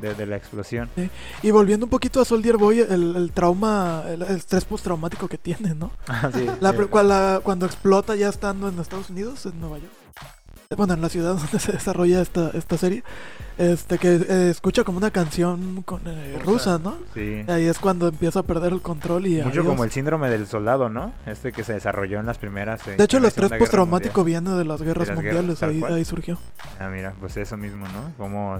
de, 0.00 0.08
de- 0.08 0.14
de 0.14 0.26
la 0.26 0.36
explosión. 0.36 0.88
Y 1.42 1.50
volviendo 1.52 1.86
un 1.86 1.90
poquito 1.90 2.20
a 2.20 2.24
Soldier 2.24 2.56
Boy, 2.56 2.80
el, 2.80 3.14
el 3.16 3.30
trauma, 3.32 4.02
el 4.08 4.22
estrés 4.22 4.64
postraumático 4.64 5.28
que 5.28 5.38
tiene, 5.38 5.74
¿no? 5.74 5.92
Ah, 6.08 6.30
sí, 6.34 6.46
La, 6.60 6.70
sí. 6.70 6.76
pre- 6.78 6.86
cua- 6.90 7.04
la- 7.04 7.40
cuando 7.44 7.66
explota 7.66 8.16
ya 8.16 8.28
estando 8.28 8.68
en 8.68 8.78
Estados 8.80 9.10
Unidos, 9.10 9.46
en 9.46 9.60
Nueva 9.60 9.78
York. 9.78 9.92
Bueno, 10.74 10.94
en 10.94 11.00
la 11.02 11.08
ciudad 11.08 11.34
donde 11.36 11.58
se 11.60 11.72
desarrolla 11.72 12.20
esta, 12.20 12.50
esta 12.54 12.76
serie. 12.76 13.04
Este, 13.58 13.98
que 13.98 14.16
eh, 14.16 14.50
escucha 14.50 14.84
como 14.84 14.98
una 14.98 15.10
canción 15.10 15.82
con, 15.82 16.02
eh, 16.06 16.38
rusa, 16.44 16.78
¿no? 16.78 16.96
Sí. 17.14 17.42
Ahí 17.48 17.64
es 17.66 17.78
cuando 17.78 18.08
empieza 18.08 18.40
a 18.40 18.42
perder 18.42 18.72
el 18.72 18.82
control 18.82 19.26
y 19.26 19.36
Mucho 19.36 19.48
adiós. 19.48 19.66
como 19.66 19.84
el 19.84 19.90
síndrome 19.90 20.28
del 20.28 20.46
soldado, 20.46 20.88
¿no? 20.90 21.12
Este 21.24 21.52
que 21.52 21.64
se 21.64 21.72
desarrolló 21.72 22.20
en 22.20 22.26
las 22.26 22.36
primeras. 22.38 22.86
eh, 22.88 22.96
De 22.98 23.04
hecho, 23.04 23.16
el 23.18 23.24
estrés 23.24 23.50
postraumático 23.52 24.24
viene 24.24 24.50
de 24.50 24.64
las 24.64 24.82
guerras 24.82 25.08
las 25.08 25.16
mundiales, 25.16 25.62
ahí, 25.62 25.82
ahí 25.88 26.04
surgió. 26.04 26.38
Ah, 26.78 26.88
mira, 26.88 27.14
pues 27.18 27.36
eso 27.38 27.56
mismo, 27.56 27.86
¿no? 27.88 28.12
Como 28.18 28.58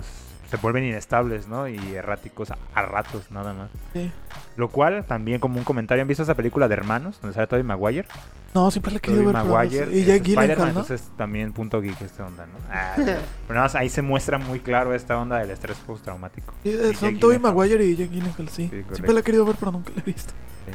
se 0.50 0.56
vuelven 0.58 0.84
inestables, 0.84 1.48
¿no? 1.48 1.68
Y 1.68 1.76
erráticos 1.94 2.50
a, 2.50 2.58
a 2.74 2.82
ratos, 2.82 3.30
nada 3.30 3.52
más. 3.52 3.70
Sí. 3.92 4.10
Lo 4.56 4.70
cual, 4.70 5.04
también 5.04 5.38
como 5.40 5.58
un 5.58 5.64
comentario, 5.64 6.02
¿han 6.02 6.08
visto 6.08 6.22
esa 6.22 6.34
película 6.34 6.68
de 6.68 6.74
Hermanos? 6.74 7.20
Donde 7.20 7.34
sale 7.34 7.46
Tobey 7.46 7.62
Maguire. 7.62 8.06
No, 8.54 8.70
siempre 8.70 8.92
le 8.92 8.98
he 8.98 9.00
querido 9.00 9.24
ver. 9.24 9.34
Maguire. 9.34 9.88
Y 9.92 10.00
es 10.00 10.06
Jake 10.06 10.16
Spider-Man, 10.16 10.24
Gyllenhaal, 10.24 10.58
¿no? 10.58 10.80
entonces 10.80 11.10
también 11.16 11.52
punto 11.52 11.80
geek 11.80 12.00
esta 12.00 12.26
onda, 12.26 12.46
¿no? 12.46 12.52
Ah, 12.70 12.94
pero 12.96 13.20
nada 13.50 13.62
más 13.62 13.74
ahí 13.74 13.90
se 13.90 14.02
muestra 14.02 14.38
muy 14.38 14.60
claro 14.60 14.94
esta 14.94 15.18
onda 15.18 15.38
del 15.38 15.50
estrés 15.50 15.76
postraumático. 15.78 16.54
Sí, 16.62 16.70
Y 16.70 16.72
eh, 16.72 16.94
son 16.94 17.18
Tobey. 17.18 17.38
Maguire 17.38 17.84
y 17.84 17.96
Jake 17.96 18.10
Gyllenhaal, 18.10 18.48
sí. 18.48 18.68
siempre 18.92 19.12
le 19.12 19.20
he 19.20 19.22
querido 19.22 19.44
ver, 19.44 19.56
pero 19.58 19.72
nunca 19.72 19.92
le 19.94 20.00
he 20.00 20.04
visto. 20.04 20.32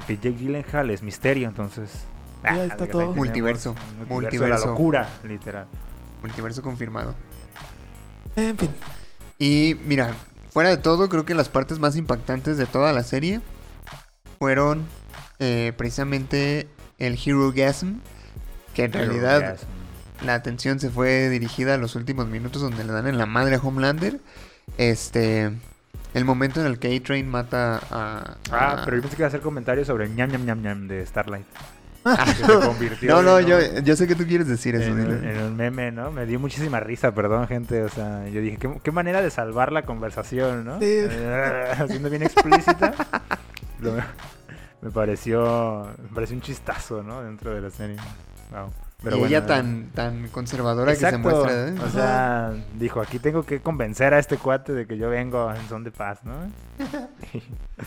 Eh, 0.07 0.17
Jake 0.21 0.33
Gyllenhaal 0.37 0.89
es 0.91 1.01
misterio, 1.01 1.47
entonces... 1.47 2.05
ahí 2.43 2.59
ah, 2.59 2.63
está 2.65 2.77
que 2.77 2.83
ahí 2.83 2.89
todo. 2.89 3.13
Multiverso, 3.13 3.75
multiverso. 4.07 4.65
la 4.65 4.71
locura, 4.71 5.09
literal. 5.23 5.65
Multiverso 6.21 6.61
confirmado. 6.61 7.15
En 8.35 8.57
fin. 8.57 8.69
Y 9.41 9.75
mira, 9.87 10.13
fuera 10.51 10.69
de 10.69 10.77
todo, 10.77 11.09
creo 11.09 11.25
que 11.25 11.33
las 11.33 11.49
partes 11.49 11.79
más 11.79 11.95
impactantes 11.95 12.57
de 12.57 12.67
toda 12.67 12.93
la 12.93 13.01
serie 13.01 13.41
fueron 14.37 14.85
eh, 15.39 15.73
precisamente 15.75 16.67
el 16.99 17.17
Hero 17.25 17.51
Gasm, 17.51 17.93
que 18.75 18.83
en 18.83 18.93
realidad 18.93 19.57
la 20.23 20.35
atención 20.35 20.79
se 20.79 20.91
fue 20.91 21.29
dirigida 21.29 21.73
a 21.73 21.77
los 21.77 21.95
últimos 21.95 22.27
minutos 22.27 22.61
donde 22.61 22.83
le 22.83 22.93
dan 22.93 23.07
en 23.07 23.17
la 23.17 23.25
madre 23.25 23.55
a 23.55 23.59
Homelander. 23.59 24.19
Este, 24.77 25.51
el 26.13 26.23
momento 26.25 26.61
en 26.61 26.67
el 26.67 26.77
que 26.77 26.95
A-Train 26.95 27.27
mata 27.27 27.77
a... 27.89 28.37
Ah, 28.51 28.81
a- 28.81 28.85
pero 28.85 28.97
yo 28.97 29.01
pensé 29.01 29.17
que 29.17 29.23
iba 29.23 29.27
a 29.27 29.29
hacer 29.29 29.41
comentarios 29.41 29.87
sobre 29.87 30.05
el 30.05 30.15
ñam 30.15 30.29
ñam 30.29 30.45
ñam 30.45 30.61
ñam 30.61 30.87
de 30.87 31.03
Starlight. 31.03 31.47
Ah, 32.03 32.25
Que 32.25 32.33
se 32.45 32.59
convirtió 32.67 33.11
no, 33.13 33.21
no, 33.21 33.39
yo, 33.39 33.57
yo 33.83 33.95
sé 33.95 34.07
que 34.07 34.15
tú 34.15 34.25
quieres 34.25 34.47
decir 34.47 34.73
eso. 34.75 34.87
en, 34.89 34.99
un- 35.01 35.23
en 35.23 35.41
un 35.43 35.55
meme, 35.55 35.91
¿no? 35.91 36.11
Me 36.11 36.25
dio 36.25 36.39
muchísima 36.39 36.79
risa, 36.79 37.13
perdón, 37.13 37.47
gente. 37.47 37.83
O 37.83 37.89
sea, 37.89 38.27
yo 38.27 38.41
dije, 38.41 38.57
qué, 38.57 38.71
qué 38.83 38.91
manera 38.91 39.21
de 39.21 39.29
salvar 39.29 39.71
la 39.71 39.83
conversación, 39.83 40.65
¿no? 40.65 40.79
Sí. 40.79 40.99
Haciendo 41.77 42.09
bien 42.09 42.23
explícita. 42.23 42.93
Me 44.81 44.89
pareció 44.91 45.87
me 46.01 46.09
pareció 46.15 46.35
un 46.35 46.41
chistazo, 46.41 47.03
¿no? 47.03 47.21
Dentro 47.23 47.53
de 47.53 47.61
la 47.61 47.69
serie. 47.69 47.97
Wow. 48.51 48.71
Pero 49.03 49.15
y 49.15 49.19
bueno, 49.19 49.35
ella 49.35 49.47
tan, 49.47 49.89
tan 49.95 50.27
conservadora 50.27 50.91
que 50.91 50.99
se 50.99 51.17
muestra. 51.17 51.69
¿eh? 51.69 51.75
O 51.83 51.89
sea, 51.89 52.53
dijo, 52.77 53.01
aquí 53.01 53.17
tengo 53.17 53.43
que 53.43 53.59
convencer 53.59 54.13
a 54.13 54.19
este 54.19 54.37
cuate 54.37 54.73
de 54.73 54.85
que 54.85 54.97
yo 54.97 55.09
vengo 55.09 55.51
en 55.51 55.67
son 55.67 55.83
de 55.83 55.91
paz, 55.91 56.19
¿no? 56.23 56.33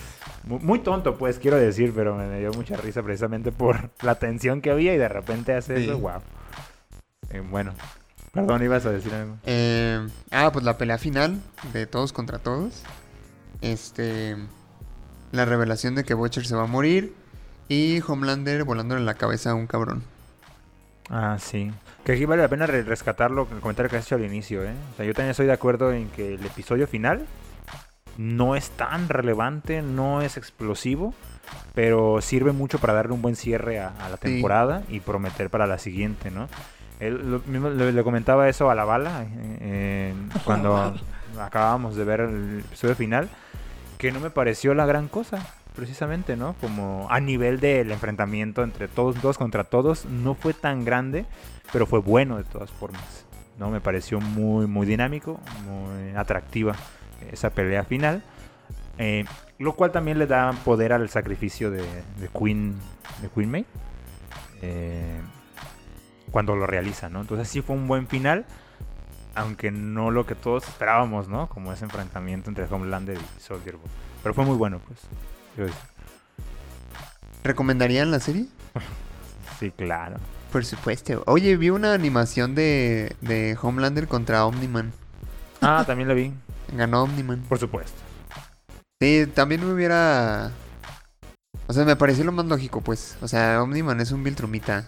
muy, 0.45 0.59
muy 0.59 0.79
tonto, 0.81 1.17
pues, 1.17 1.39
quiero 1.39 1.57
decir, 1.57 1.93
pero 1.95 2.17
me 2.17 2.41
dio 2.41 2.51
mucha 2.53 2.77
risa 2.77 3.03
precisamente 3.03 3.53
por 3.53 3.91
la 4.03 4.17
tensión 4.17 4.61
que 4.61 4.71
había 4.71 4.93
y 4.93 4.99
de 4.99 5.09
repente 5.09 5.55
hace 5.55 5.77
Sí. 5.77 5.85
eso, 5.85 5.99
wow. 5.99 6.21
Eh, 7.31 7.41
bueno, 7.49 7.75
perdón, 8.33 8.63
ibas 8.65 8.85
a 8.85 8.91
decir 8.91 9.15
algo. 9.15 9.37
Eh, 9.45 10.05
ah, 10.33 10.51
pues 10.53 10.65
la 10.65 10.77
pelea 10.79 10.99
final 10.99 11.41
de 11.73 11.87
todos 11.87 12.13
contra 12.13 12.39
todos. 12.39 12.83
Este. 13.61 14.37
La 15.33 15.45
revelación 15.45 15.95
de 15.95 16.05
que 16.05 16.15
Butcher 16.15 16.45
se 16.47 16.55
va 16.57 16.65
a 16.65 16.67
morir. 16.67 17.15
Y 17.69 18.03
Homelander 18.07 18.65
volándole 18.65 19.03
la 19.03 19.15
cabeza 19.15 19.53
a 19.53 19.55
un 19.55 19.67
cabrón. 19.67 20.05
Ah, 21.11 21.37
sí. 21.39 21.71
Que 22.05 22.13
aquí 22.13 22.25
vale 22.25 22.43
la 22.43 22.49
pena 22.49 22.67
re- 22.67 22.83
rescatarlo, 22.83 23.47
el 23.53 23.61
comentario 23.61 23.91
que 23.91 23.97
has 23.97 24.07
hecho 24.07 24.15
al 24.15 24.25
inicio, 24.25 24.63
¿eh? 24.65 24.75
O 24.93 24.97
sea, 24.97 25.05
yo 25.07 25.15
también 25.15 25.31
estoy 25.31 25.47
de 25.47 25.53
acuerdo 25.53 25.93
en 25.93 26.09
que 26.11 26.35
el 26.35 26.45
episodio 26.47 26.87
final 26.87 27.27
no 28.17 28.57
es 28.57 28.71
tan 28.71 29.09
relevante, 29.09 29.83
no 29.83 30.23
es 30.23 30.37
explosivo, 30.37 31.15
pero 31.75 32.21
sirve 32.21 32.53
mucho 32.53 32.79
para 32.79 32.93
darle 32.95 33.13
un 33.13 33.23
buen 33.23 33.37
cierre 33.37 33.81
a, 33.81 33.89
a 33.89 34.09
la 34.09 34.17
Sí. 34.17 34.23
temporada 34.23 34.83
y 34.89 35.01
prometer 35.01 35.51
para 35.51 35.67
la 35.67 35.79
siguiente, 35.79 36.31
¿no? 36.31 36.49
Él, 37.01 37.31
lo 37.31 37.41
mismo 37.47 37.71
le, 37.71 37.91
le 37.93 38.03
comentaba 38.05 38.49
eso 38.49 38.71
a 38.71 38.75
la 38.75 38.85
bala 38.85 39.27
eh, 39.61 40.15
cuando 40.45 40.95
acabábamos 41.41 41.97
de 41.97 42.05
ver 42.05 42.21
el 42.21 42.61
episodio 42.61 42.95
final, 42.95 43.29
que 43.99 44.13
no 44.13 44.21
me 44.21 44.31
pareció 44.31 44.75
la 44.75 44.87
gran 44.87 45.09
cosa, 45.09 45.45
precisamente, 45.75 46.37
¿no? 46.37 46.55
Como 46.61 47.07
a 47.11 47.21
nivel 47.21 47.61
del 47.61 47.91
enfrentamiento 47.91 48.63
entre 48.63 48.89
todos, 48.89 49.17
todos 49.21 49.39
contra 49.39 49.65
todos, 49.65 50.05
no 50.07 50.35
fue 50.35 50.55
tan 50.55 50.85
grande, 50.85 51.27
pero 51.73 51.87
fue 51.87 51.99
bueno 52.01 52.37
de 52.37 52.45
todas 52.45 52.71
formas, 52.71 53.27
¿no? 53.59 53.71
Me 53.71 53.81
pareció 53.81 54.21
muy, 54.21 54.67
muy 54.67 54.87
dinámico, 54.87 55.41
muy 55.67 56.17
atractiva 56.17 56.75
esa 57.33 57.51
pelea 57.51 57.85
final. 57.85 58.23
eh, 58.99 59.25
lo 59.59 59.75
cual 59.75 59.93
también 59.93 60.19
le 60.19 60.27
da 60.27 60.53
poder 60.65 60.93
al 60.93 61.09
sacrificio 61.11 61.71
de, 61.71 61.83
de 61.83 62.29
Queen, 62.39 62.75
de 63.23 63.29
Queen 63.29 63.51
May. 63.51 63.67
eh, 64.63 65.21
cuando 66.31 66.57
lo 66.57 66.67
realiza, 66.67 67.09
¿no? 67.09 67.21
Entonces 67.21 67.49
sí 67.49 67.63
fue 67.63 67.77
un 67.77 67.87
buen 67.87 68.09
final, 68.09 68.47
aunque 69.35 69.71
no 69.71 70.11
lo 70.11 70.27
que 70.27 70.35
todos 70.35 70.69
esperábamos, 70.69 71.29
¿no? 71.29 71.49
Como 71.49 71.73
ese 71.73 71.85
enfrentamiento 71.85 72.51
entre 72.51 72.65
Homelander 72.67 73.19
y 73.19 73.41
Soldier 73.41 73.77
Boy. 73.77 73.91
Pero 74.23 74.35
fue 74.35 74.45
muy 74.45 74.57
bueno, 74.57 74.81
pues. 74.87 75.01
¿Recomendarían 77.43 78.11
la 78.11 78.21
serie? 78.21 78.47
Sí, 79.61 79.71
claro. 79.71 80.17
Por 80.51 80.65
supuesto. 80.65 81.23
Oye, 81.27 81.57
vi 81.57 81.71
una 81.71 81.95
animación 81.95 82.57
de, 82.57 83.15
de 83.21 83.57
Homelander 83.63 84.09
contra 84.09 84.45
Omniman. 84.47 84.93
Ah, 85.61 85.85
también 85.87 86.09
lo 86.09 86.15
vi, 86.17 86.33
Ganó 86.77 87.05
Omniman. 87.05 87.41
por 87.49 87.59
supuesto. 87.61 87.97
Sí, 89.01 89.27
también 89.33 89.65
me 89.65 89.73
hubiera... 89.73 90.51
O 91.69 91.73
sea, 91.73 91.85
me 91.85 91.95
pareció 91.95 92.25
lo 92.25 92.33
más 92.33 92.47
lógico, 92.47 92.81
pues. 92.81 93.17
O 93.23 93.29
sea, 93.29 93.63
Omniman 93.63 94.01
es 94.01 94.11
un 94.11 94.25
Viltrumita. 94.25 94.87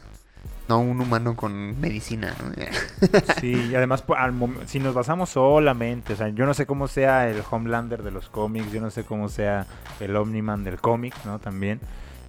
No 0.68 0.80
un 0.80 1.00
humano 1.00 1.36
con 1.36 1.78
medicina, 1.80 2.34
¿no? 2.42 2.50
Sí, 3.40 3.68
y 3.70 3.74
además, 3.76 4.02
al 4.16 4.32
mom- 4.32 4.66
si 4.66 4.80
nos 4.80 4.94
basamos 4.94 5.30
solamente, 5.30 6.14
o 6.14 6.16
sea, 6.16 6.28
yo 6.30 6.44
no 6.44 6.54
sé 6.54 6.66
cómo 6.66 6.88
sea 6.88 7.28
el 7.28 7.40
Homelander 7.48 8.02
de 8.02 8.10
los 8.10 8.28
cómics, 8.28 8.72
yo 8.72 8.80
no 8.80 8.90
sé 8.90 9.04
cómo 9.04 9.28
sea 9.28 9.66
el 10.00 10.16
Omniman 10.16 10.64
del 10.64 10.80
cómic, 10.80 11.14
¿no? 11.24 11.38
También. 11.38 11.80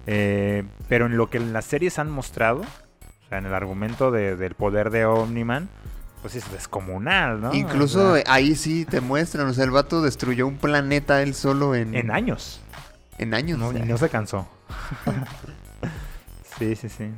Eh, 0.06 0.64
pero 0.88 1.06
en 1.06 1.16
lo 1.16 1.28
que 1.30 1.38
en 1.38 1.52
las 1.52 1.64
series 1.64 1.98
han 1.98 2.10
mostrado, 2.10 2.60
o 2.60 3.28
sea, 3.28 3.38
en 3.38 3.46
el 3.46 3.54
argumento 3.54 4.10
de- 4.12 4.36
del 4.36 4.54
poder 4.54 4.90
de 4.90 5.04
Omniman, 5.04 5.68
pues 6.22 6.34
es 6.36 6.50
descomunal, 6.52 7.40
¿no? 7.40 7.54
Incluso 7.54 8.12
O 8.12 8.14
sea, 8.16 8.24
ahí 8.32 8.54
sí 8.54 8.84
te 8.84 9.00
muestran, 9.00 9.48
o 9.48 9.52
sea, 9.52 9.64
el 9.64 9.70
vato 9.72 10.00
destruyó 10.00 10.46
un 10.46 10.58
planeta 10.58 11.22
él 11.22 11.34
solo 11.34 11.74
en, 11.74 11.94
en 11.94 12.10
años. 12.12 12.60
en 13.18 13.34
años. 13.34 13.58
No, 13.58 13.68
o 13.68 13.72
sea. 13.72 13.84
y 13.84 13.88
no 13.88 13.98
se 13.98 14.08
cansó. 14.08 14.46
sí, 16.58 16.76
sí, 16.76 16.88
sí. 16.88 17.10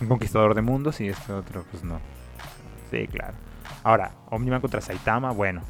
Un 0.00 0.08
conquistador 0.08 0.54
de 0.54 0.62
mundos 0.62 1.00
y 1.00 1.08
este 1.08 1.32
otro, 1.32 1.64
pues 1.70 1.82
no. 1.82 2.00
Sí, 2.90 3.06
claro. 3.08 3.34
Ahora, 3.82 4.12
Omniman 4.30 4.60
contra 4.60 4.80
Saitama, 4.80 5.32
bueno. 5.32 5.62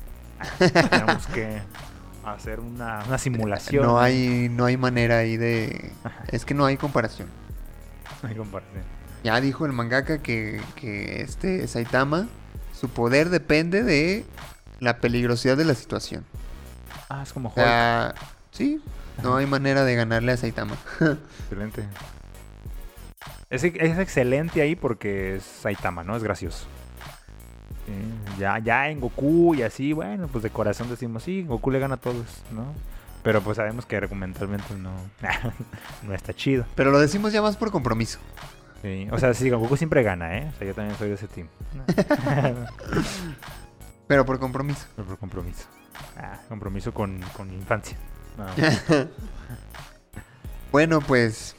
Tenemos 0.58 1.26
que 1.28 1.60
hacer 2.24 2.60
una, 2.60 3.04
una 3.06 3.18
simulación. 3.18 3.84
No 3.84 4.00
hay, 4.00 4.48
no 4.50 4.64
hay 4.64 4.76
manera 4.76 5.18
ahí 5.18 5.36
de... 5.36 5.92
Es 6.28 6.44
que 6.44 6.54
no 6.54 6.64
hay 6.64 6.76
comparación. 6.76 7.28
No 8.22 8.30
hay 8.30 8.34
comparación. 8.34 8.82
Ya 9.22 9.38
dijo 9.42 9.66
el 9.66 9.72
mangaka 9.72 10.22
que, 10.22 10.58
que 10.74 11.20
este 11.20 11.68
Saitama, 11.68 12.28
su 12.72 12.88
poder 12.88 13.28
depende 13.28 13.82
de 13.82 14.24
la 14.80 14.98
peligrosidad 15.00 15.58
de 15.58 15.66
la 15.66 15.74
situación. 15.74 16.24
Ah, 17.10 17.22
es 17.22 17.32
como 17.34 17.52
Hulk. 17.54 18.16
sí, 18.52 18.80
no 19.22 19.36
hay 19.36 19.46
manera 19.46 19.84
de 19.84 19.94
ganarle 19.96 20.32
a 20.32 20.36
Saitama. 20.38 20.76
Excelente. 21.40 21.84
Es, 23.50 23.64
es 23.64 23.98
excelente 23.98 24.60
ahí 24.60 24.74
porque 24.74 25.36
es 25.36 25.42
Saitama, 25.44 26.02
¿no? 26.02 26.16
Es 26.16 26.22
gracioso. 26.22 26.66
Sí, 27.86 27.92
ya, 28.40 28.58
ya 28.58 28.88
en 28.88 29.00
Goku 29.00 29.54
y 29.54 29.62
así, 29.62 29.92
bueno, 29.92 30.26
pues 30.28 30.42
de 30.42 30.50
corazón 30.50 30.88
decimos, 30.90 31.22
sí, 31.22 31.44
Goku 31.44 31.70
le 31.70 31.78
gana 31.78 31.94
a 31.94 31.98
todos, 31.98 32.42
¿no? 32.50 32.74
Pero 33.22 33.40
pues 33.42 33.56
sabemos 33.56 33.86
que 33.86 33.96
argumentalmente 33.96 34.74
no, 34.74 34.92
no 36.02 36.14
está 36.14 36.32
chido. 36.34 36.64
Pero 36.74 36.90
lo 36.90 36.98
decimos 36.98 37.32
ya 37.32 37.42
más 37.42 37.56
por 37.56 37.70
compromiso. 37.70 38.18
Sí, 38.82 39.08
O 39.10 39.18
sea, 39.18 39.34
sí, 39.34 39.50
Goku 39.50 39.76
siempre 39.76 40.02
gana, 40.02 40.38
¿eh? 40.38 40.50
O 40.54 40.58
sea, 40.58 40.66
yo 40.66 40.74
también 40.74 40.96
soy 40.98 41.08
de 41.08 41.14
ese 41.14 41.28
team. 41.28 41.48
Pero 44.06 44.24
por 44.24 44.38
compromiso. 44.38 44.86
Pero 44.94 45.08
por 45.08 45.18
compromiso. 45.18 45.66
Ah, 46.16 46.38
compromiso 46.48 46.92
con, 46.92 47.20
con 47.36 47.52
infancia. 47.52 47.96
Bueno, 50.72 51.00
pues 51.00 51.56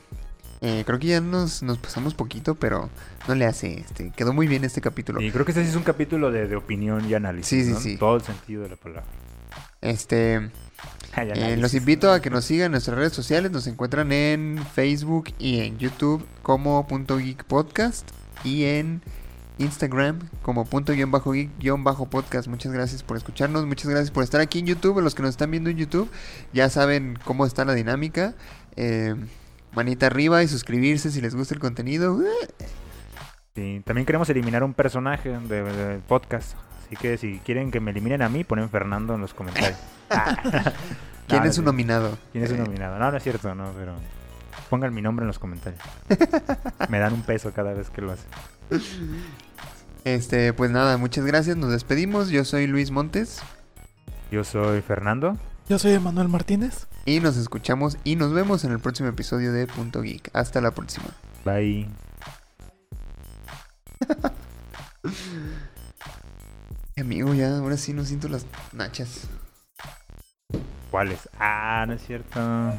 eh, 0.62 0.84
creo 0.86 0.98
que 0.98 1.08
ya 1.08 1.22
nos, 1.22 1.62
nos 1.62 1.78
pasamos 1.78 2.14
poquito, 2.14 2.56
pero 2.56 2.90
no 3.28 3.36
le 3.36 3.46
hace. 3.46 3.80
Este, 3.80 4.12
quedó 4.12 4.34
muy 4.34 4.48
bien 4.48 4.64
este 4.64 4.82
capítulo. 4.82 5.22
Y 5.22 5.32
creo 5.32 5.46
que 5.46 5.52
este 5.52 5.64
sí 5.64 5.70
es 5.70 5.76
un 5.76 5.84
capítulo 5.84 6.32
de, 6.32 6.48
de 6.48 6.56
opinión 6.56 7.08
y 7.08 7.14
análisis. 7.14 7.48
Sí, 7.48 7.64
sí, 7.66 7.72
¿no? 7.72 7.80
sí. 7.80 7.98
Todo 7.98 8.16
el 8.16 8.24
sentido 8.24 8.64
de 8.64 8.70
la 8.70 8.76
palabra. 8.76 9.06
Este, 9.82 10.36
eh, 11.18 11.58
los 11.58 11.74
invito 11.76 12.12
a 12.12 12.22
que 12.22 12.30
nos 12.30 12.46
sigan 12.46 12.68
en 12.68 12.72
nuestras 12.72 12.98
redes 12.98 13.14
sociales. 13.14 13.52
Nos 13.52 13.68
encuentran 13.68 14.12
en 14.12 14.66
Facebook 14.74 15.34
y 15.38 15.60
en 15.60 15.78
YouTube 15.78 16.26
como 16.42 16.88
punto 16.88 17.18
geek 17.18 17.44
podcast 17.44 18.10
y 18.44 18.66
en 18.66 19.02
Instagram 19.60 20.20
como 20.42 20.66
punto 20.66 20.94
guion 20.94 21.12
bajo 21.12 21.32
geek 21.34 21.52
guion 21.60 21.84
bajo 21.84 22.08
podcast. 22.08 22.48
Muchas 22.48 22.72
gracias 22.72 23.04
por 23.04 23.18
escucharnos, 23.18 23.66
muchas 23.68 23.90
gracias 23.90 24.12
por 24.12 24.24
estar 24.24 24.42
aquí 24.42 24.60
en 24.60 24.66
YouTube. 24.66 25.02
Los 25.02 25.14
que 25.14 25.22
nos 25.22 25.32
están 25.32 25.52
viendo 25.52 25.70
en 25.70 25.78
YouTube 25.78 26.10
ya 26.52 26.70
saben 26.70 27.18
cómo 27.24 27.46
está 27.46 27.64
la 27.64 27.74
dinámica. 27.74 28.34
Eh, 28.76 29.16
manita 29.78 30.08
arriba 30.08 30.44
y 30.44 30.48
suscribirse 30.50 31.12
si 31.12 31.22
les 31.22 31.34
gusta 31.36 31.54
el 31.54 31.62
contenido. 31.62 32.20
Sí, 33.56 33.82
también 33.86 34.06
queremos 34.06 34.30
eliminar 34.30 34.64
un 34.64 34.74
personaje 34.74 35.30
de- 35.30 35.64
del 35.64 36.00
podcast. 36.02 36.56
Así 36.86 36.96
que 36.96 37.18
si 37.18 37.40
quieren 37.46 37.72
que 37.72 37.80
me 37.80 37.92
eliminen 37.92 38.22
a 38.22 38.30
mí, 38.30 38.44
ponen 38.44 38.70
Fernando 38.70 39.16
en 39.16 39.22
los 39.22 39.34
comentarios. 39.34 39.80
Ah. 40.10 40.38
¿Quién 41.28 41.44
No, 41.44 41.50
es 41.50 41.58
no 41.58 41.62
sé. 41.62 41.62
nominado? 41.64 42.18
¿Quién 42.32 42.46
es 42.46 42.52
un 42.52 42.58
Eh, 42.58 42.64
nominado? 42.64 42.98
No, 42.98 43.12
no 43.12 43.18
es 43.18 43.24
cierto, 43.24 43.54
no, 43.54 43.74
pero 43.78 43.94
pongan 44.70 44.94
mi 44.94 45.02
nombre 45.02 45.24
en 45.24 45.28
los 45.28 45.38
comentarios. 45.38 45.82
Me 46.90 46.98
dan 47.00 47.12
un 47.14 47.24
peso 47.24 47.52
cada 47.52 47.74
vez 47.74 47.90
que 47.90 48.02
lo 48.02 48.14
hacen. 48.14 48.30
Este, 50.06 50.54
pues 50.54 50.72
nada, 50.72 50.96
muchas 50.98 51.26
gracias. 51.26 51.58
Nos 51.58 51.72
despedimos. 51.72 52.30
Yo 52.30 52.46
soy 52.46 52.68
Luis 52.68 52.92
Montes. 52.92 53.42
Yo 54.32 54.44
soy 54.46 54.82
Fernando. 54.82 55.36
Yo 55.68 55.78
soy 55.78 55.92
Emanuel 55.94 56.30
Martínez. 56.30 56.88
Y 57.08 57.22
nos 57.22 57.38
escuchamos 57.38 57.98
y 58.04 58.18
nos 58.18 58.34
vemos 58.34 58.66
en 58.66 58.74
el 58.74 58.80
próximo 58.80 59.08
episodio 59.08 59.54
de 59.54 59.66
Punto 59.66 60.02
Geek. 60.02 60.30
Hasta 60.34 60.60
la 60.60 60.72
próxima. 60.72 61.08
Bye. 61.46 61.88
Amigo, 66.98 67.34
ya, 67.34 67.60
ahora 67.60 67.78
sí 67.78 67.94
no 67.94 68.04
siento 68.04 68.28
las 68.28 68.46
nachas. 68.74 69.22
¿Cuáles? 70.92 71.30
Ah, 71.40 71.86
no 71.88 71.94
es 71.94 72.06
cierto. 72.06 72.74